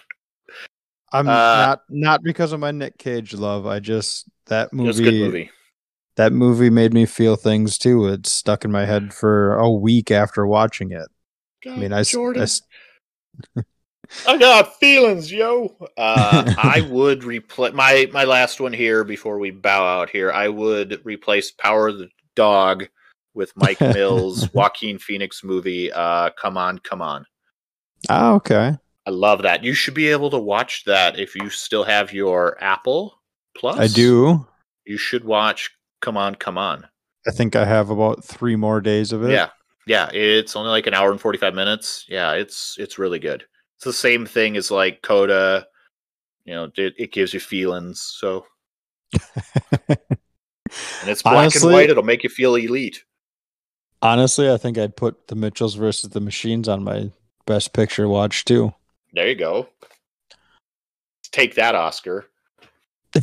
I'm 1.13 1.27
Uh, 1.29 1.31
not 1.33 1.83
not 1.89 2.23
because 2.23 2.53
of 2.53 2.61
my 2.61 2.71
Nick 2.71 2.99
Cage 2.99 3.35
love. 3.35 3.67
I 3.67 3.81
just 3.81 4.29
that 4.47 4.73
movie, 4.73 5.05
good 5.05 5.15
movie. 5.15 5.51
that 6.17 6.33
movie 6.33 6.71
made 6.71 6.95
me 6.95 7.07
feel 7.07 7.37
things 7.37 7.79
too. 7.79 8.07
It 8.07 8.27
stuck 8.27 8.65
in 8.65 8.71
my 8.71 8.85
head 8.85 9.13
for 9.13 9.55
a 9.55 9.71
week 9.71 10.11
after 10.11 10.47
watching 10.47 10.93
it. 10.93 11.09
I 11.67 11.77
mean, 11.77 11.93
I, 11.93 12.05
Jordan, 12.05 12.43
s- 12.43 12.63
I 14.27 14.39
got 14.39 14.77
feelings, 14.79 15.31
yo. 15.31 15.77
Uh, 15.97 16.55
I 16.57 16.81
would 16.91 17.25
replace 17.25 17.73
my 17.75 18.09
my 18.13 18.25
last 18.25 18.61
one 18.61 18.73
here 18.73 19.05
before 19.05 19.39
we 19.39 19.51
bow 19.51 19.85
out 20.01 20.11
here. 20.11 20.31
I 20.33 20.49
would 20.49 21.01
replace 21.05 21.51
Power 21.51 21.89
of 21.89 21.99
the 21.99 22.09
Dog 22.37 22.87
with 23.35 23.53
Mike 23.57 23.81
Mills, 23.95 24.49
Joaquin 24.53 24.99
Phoenix 24.99 25.43
movie. 25.45 25.93
Uh, 25.93 26.31
come 26.31 26.57
on, 26.57 26.79
come 26.79 27.03
on. 27.03 27.27
ah, 28.09 28.33
okay. 28.35 28.77
I 29.07 29.11
love 29.11 29.43
that. 29.43 29.65
You 29.65 29.75
should 29.75 29.95
be 29.95 30.09
able 30.09 30.31
to 30.31 30.39
watch 30.39 30.85
that 30.85 31.19
if 31.19 31.35
you 31.35 31.51
still 31.51 31.85
have 31.85 32.13
your 32.13 32.63
Apple 32.63 33.21
Plus. 33.57 33.79
I 33.79 33.87
do. 33.87 34.47
You 34.85 34.99
should 34.99 35.25
watch 35.25 35.71
Come 36.01 36.17
On, 36.17 36.35
Come 36.35 36.59
On. 36.59 36.87
I 37.27 37.31
think 37.31 37.55
I 37.57 37.65
have 37.65 37.91
about 37.91 38.25
three 38.25 38.57
more 38.57 38.81
days 38.81 39.13
of 39.13 39.25
it. 39.25 39.31
Yeah. 39.31 39.51
Yeah, 39.87 40.11
it's 40.13 40.55
only 40.57 40.71
like 40.71 40.87
an 40.87 40.95
hour 40.95 41.11
and 41.11 41.21
45 41.21 41.55
minutes. 41.55 42.05
Yeah, 42.09 42.33
it's 42.33 42.77
it's 42.79 42.99
really 42.99 43.19
good. 43.19 43.45
It's 43.77 43.85
the 43.85 43.93
same 43.93 44.25
thing 44.27 44.57
as 44.57 44.71
like 44.71 45.03
Coda. 45.03 45.67
You 46.45 46.55
know, 46.55 46.65
it, 46.77 46.95
it 46.97 47.13
gives 47.13 47.35
you 47.35 47.41
feelings. 47.41 48.01
So, 48.01 48.47
and 49.89 49.99
it's 51.07 51.23
black 51.23 51.37
Honestly- 51.37 51.69
and 51.69 51.75
white. 51.75 51.91
It'll 51.91 52.03
make 52.05 52.23
you 52.23 52.29
feel 52.31 52.55
elite. 52.55 53.03
Honestly, 54.03 54.51
I 54.51 54.59
think 54.59 54.79
I'd 54.79 54.97
put 54.97 55.29
the 55.29 55.35
Mitchells 55.35 55.75
versus 55.75 56.11
the 56.11 56.21
Machines 56.21 56.69
on 56.69 56.85
my 56.85 57.11
best 57.47 57.73
picture 57.73 58.07
watch 58.09 58.45
too. 58.45 58.73
There 59.13 59.29
you 59.29 59.35
go. 59.35 59.69
Take 61.33 61.55
that, 61.57 61.75
Oscar. 61.75 62.27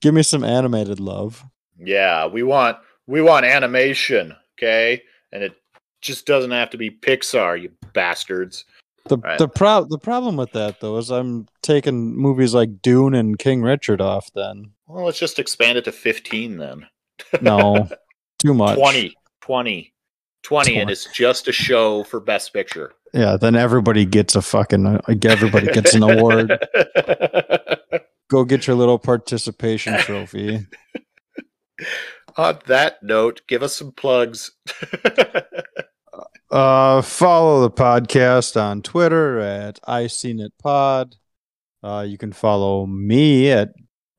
Give 0.00 0.14
me 0.14 0.22
some 0.22 0.44
animated 0.44 1.00
love. 1.00 1.44
Yeah, 1.78 2.26
we 2.26 2.42
want 2.42 2.78
we 3.06 3.20
want 3.22 3.44
animation, 3.46 4.34
okay? 4.56 5.02
And 5.32 5.42
it 5.42 5.54
just 6.00 6.26
doesn't 6.26 6.50
have 6.50 6.70
to 6.70 6.76
be 6.76 6.90
Pixar, 6.90 7.60
you 7.60 7.70
bastards. 7.92 8.64
The 9.06 9.18
Right. 9.18 9.38
the 9.38 9.48
pro- 9.48 9.84
the 9.84 9.98
problem 9.98 10.36
with 10.36 10.52
that 10.52 10.80
though 10.80 10.96
is 10.98 11.10
I'm 11.10 11.46
taking 11.62 12.16
movies 12.16 12.54
like 12.54 12.80
Dune 12.82 13.14
and 13.14 13.38
King 13.38 13.62
Richard 13.62 14.00
off 14.00 14.30
then. 14.34 14.72
Well, 14.86 15.04
let's 15.04 15.18
just 15.18 15.38
expand 15.38 15.78
it 15.78 15.84
to 15.84 15.92
15 15.92 16.56
then. 16.56 16.86
No. 17.40 17.88
too 18.38 18.54
much. 18.54 18.78
20, 18.78 19.14
20, 19.42 19.93
20, 20.44 20.76
and 20.76 20.90
it's 20.90 21.06
just 21.12 21.48
a 21.48 21.52
show 21.52 22.04
for 22.04 22.20
Best 22.20 22.52
Picture. 22.52 22.92
Yeah, 23.12 23.36
then 23.40 23.56
everybody 23.56 24.04
gets 24.04 24.36
a 24.36 24.42
fucking 24.42 24.86
uh, 24.86 25.00
everybody 25.24 25.66
gets 25.72 25.94
an 25.94 26.02
award. 26.02 26.52
Go 28.30 28.44
get 28.44 28.66
your 28.66 28.76
little 28.76 28.98
participation 28.98 29.98
trophy. 29.98 30.66
On 32.36 32.58
that 32.66 33.02
note, 33.02 33.42
give 33.46 33.62
us 33.62 33.76
some 33.76 33.92
plugs. 33.92 34.52
Uh, 36.54 37.02
follow 37.02 37.62
the 37.62 37.70
podcast 37.70 38.60
on 38.60 38.80
Twitter 38.80 39.40
at 39.40 39.80
I 39.88 40.06
Scene 40.06 40.38
It 40.38 40.52
Pod. 40.62 41.16
Uh, 41.82 42.04
you 42.06 42.16
can 42.16 42.32
follow 42.32 42.86
me 42.86 43.50
at 43.50 43.70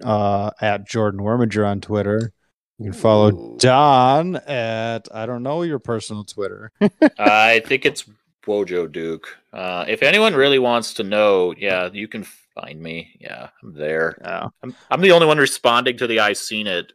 uh, 0.03 0.51
at 0.59 0.85
Jordan 0.85 1.21
Wormager 1.21 1.65
on 1.65 1.79
Twitter. 1.79 2.33
You 2.77 2.91
can 2.91 2.93
follow 2.93 3.31
Ooh. 3.31 3.57
Don 3.57 4.35
at 4.35 5.07
I 5.13 5.25
don't 5.25 5.43
know 5.43 5.61
your 5.63 5.79
personal 5.79 6.23
Twitter. 6.23 6.71
I 7.17 7.61
think 7.65 7.85
it's 7.85 8.05
Wojo 8.45 8.91
Duke. 8.91 9.37
Uh, 9.53 9.85
if 9.87 10.03
anyone 10.03 10.33
really 10.33 10.59
wants 10.59 10.93
to 10.95 11.03
know, 11.03 11.53
yeah, 11.57 11.89
you 11.91 12.07
can 12.07 12.23
find 12.23 12.81
me. 12.81 13.15
Yeah, 13.19 13.49
I'm 13.63 13.73
there. 13.73 14.17
Yeah. 14.21 14.49
I'm, 14.61 14.75
I'm 14.91 15.01
the 15.01 15.11
only 15.11 15.27
one 15.27 15.37
responding 15.37 15.97
to 15.97 16.07
the 16.07 16.19
I 16.19 16.33
Scene 16.33 16.67
It. 16.67 16.91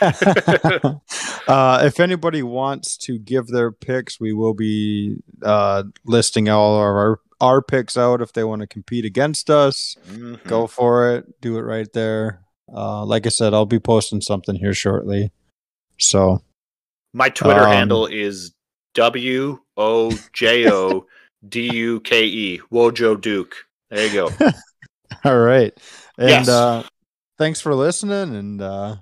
uh, 0.00 1.80
if 1.82 1.98
anybody 1.98 2.42
wants 2.42 2.96
to 2.98 3.18
give 3.18 3.48
their 3.48 3.72
picks, 3.72 4.20
we 4.20 4.32
will 4.32 4.54
be 4.54 5.16
uh, 5.42 5.84
listing 6.04 6.48
all 6.48 6.76
of 6.76 6.82
our 6.82 7.20
our 7.40 7.62
picks 7.62 7.96
out 7.96 8.20
if 8.20 8.32
they 8.32 8.42
want 8.42 8.60
to 8.60 8.66
compete 8.66 9.04
against 9.04 9.48
us. 9.48 9.96
Mhm. 10.08 10.42
go 10.44 10.66
for 10.66 11.14
it 11.14 11.40
do 11.40 11.56
it 11.56 11.62
right 11.62 11.92
there 11.92 12.42
uh 12.74 13.04
like 13.04 13.26
i 13.26 13.28
said 13.28 13.54
i'll 13.54 13.66
be 13.66 13.78
posting 13.80 14.20
something 14.20 14.54
here 14.56 14.74
shortly 14.74 15.30
so 15.98 16.42
My 17.12 17.28
Twitter 17.28 17.62
Um, 17.62 17.72
handle 17.72 18.06
is 18.06 18.52
W 18.94 19.58
O 19.76 20.18
J 20.32 20.70
O 20.70 21.06
D 21.48 21.72
U 21.72 22.00
K 22.00 22.24
E. 22.26 22.60
Wojo 22.72 23.20
Duke. 23.20 23.54
There 23.90 24.06
you 24.06 24.12
go. 24.12 24.32
all 25.24 25.38
right 25.38 25.72
and 26.18 26.28
Yes. 26.28 26.48
uh 26.48 26.82
thanks 27.38 27.60
for 27.60 27.74
listening 27.74 28.34
and 28.36 28.60
uh 28.60 28.96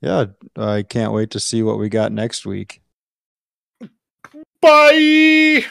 yeah 0.00 0.24
i 0.56 0.82
can't 0.82 1.12
wait 1.12 1.30
to 1.30 1.40
see 1.40 1.62
what 1.62 1.78
we 1.78 1.88
got 1.88 2.12
next 2.12 2.44
week 2.44 2.82
Bye. 4.60 5.64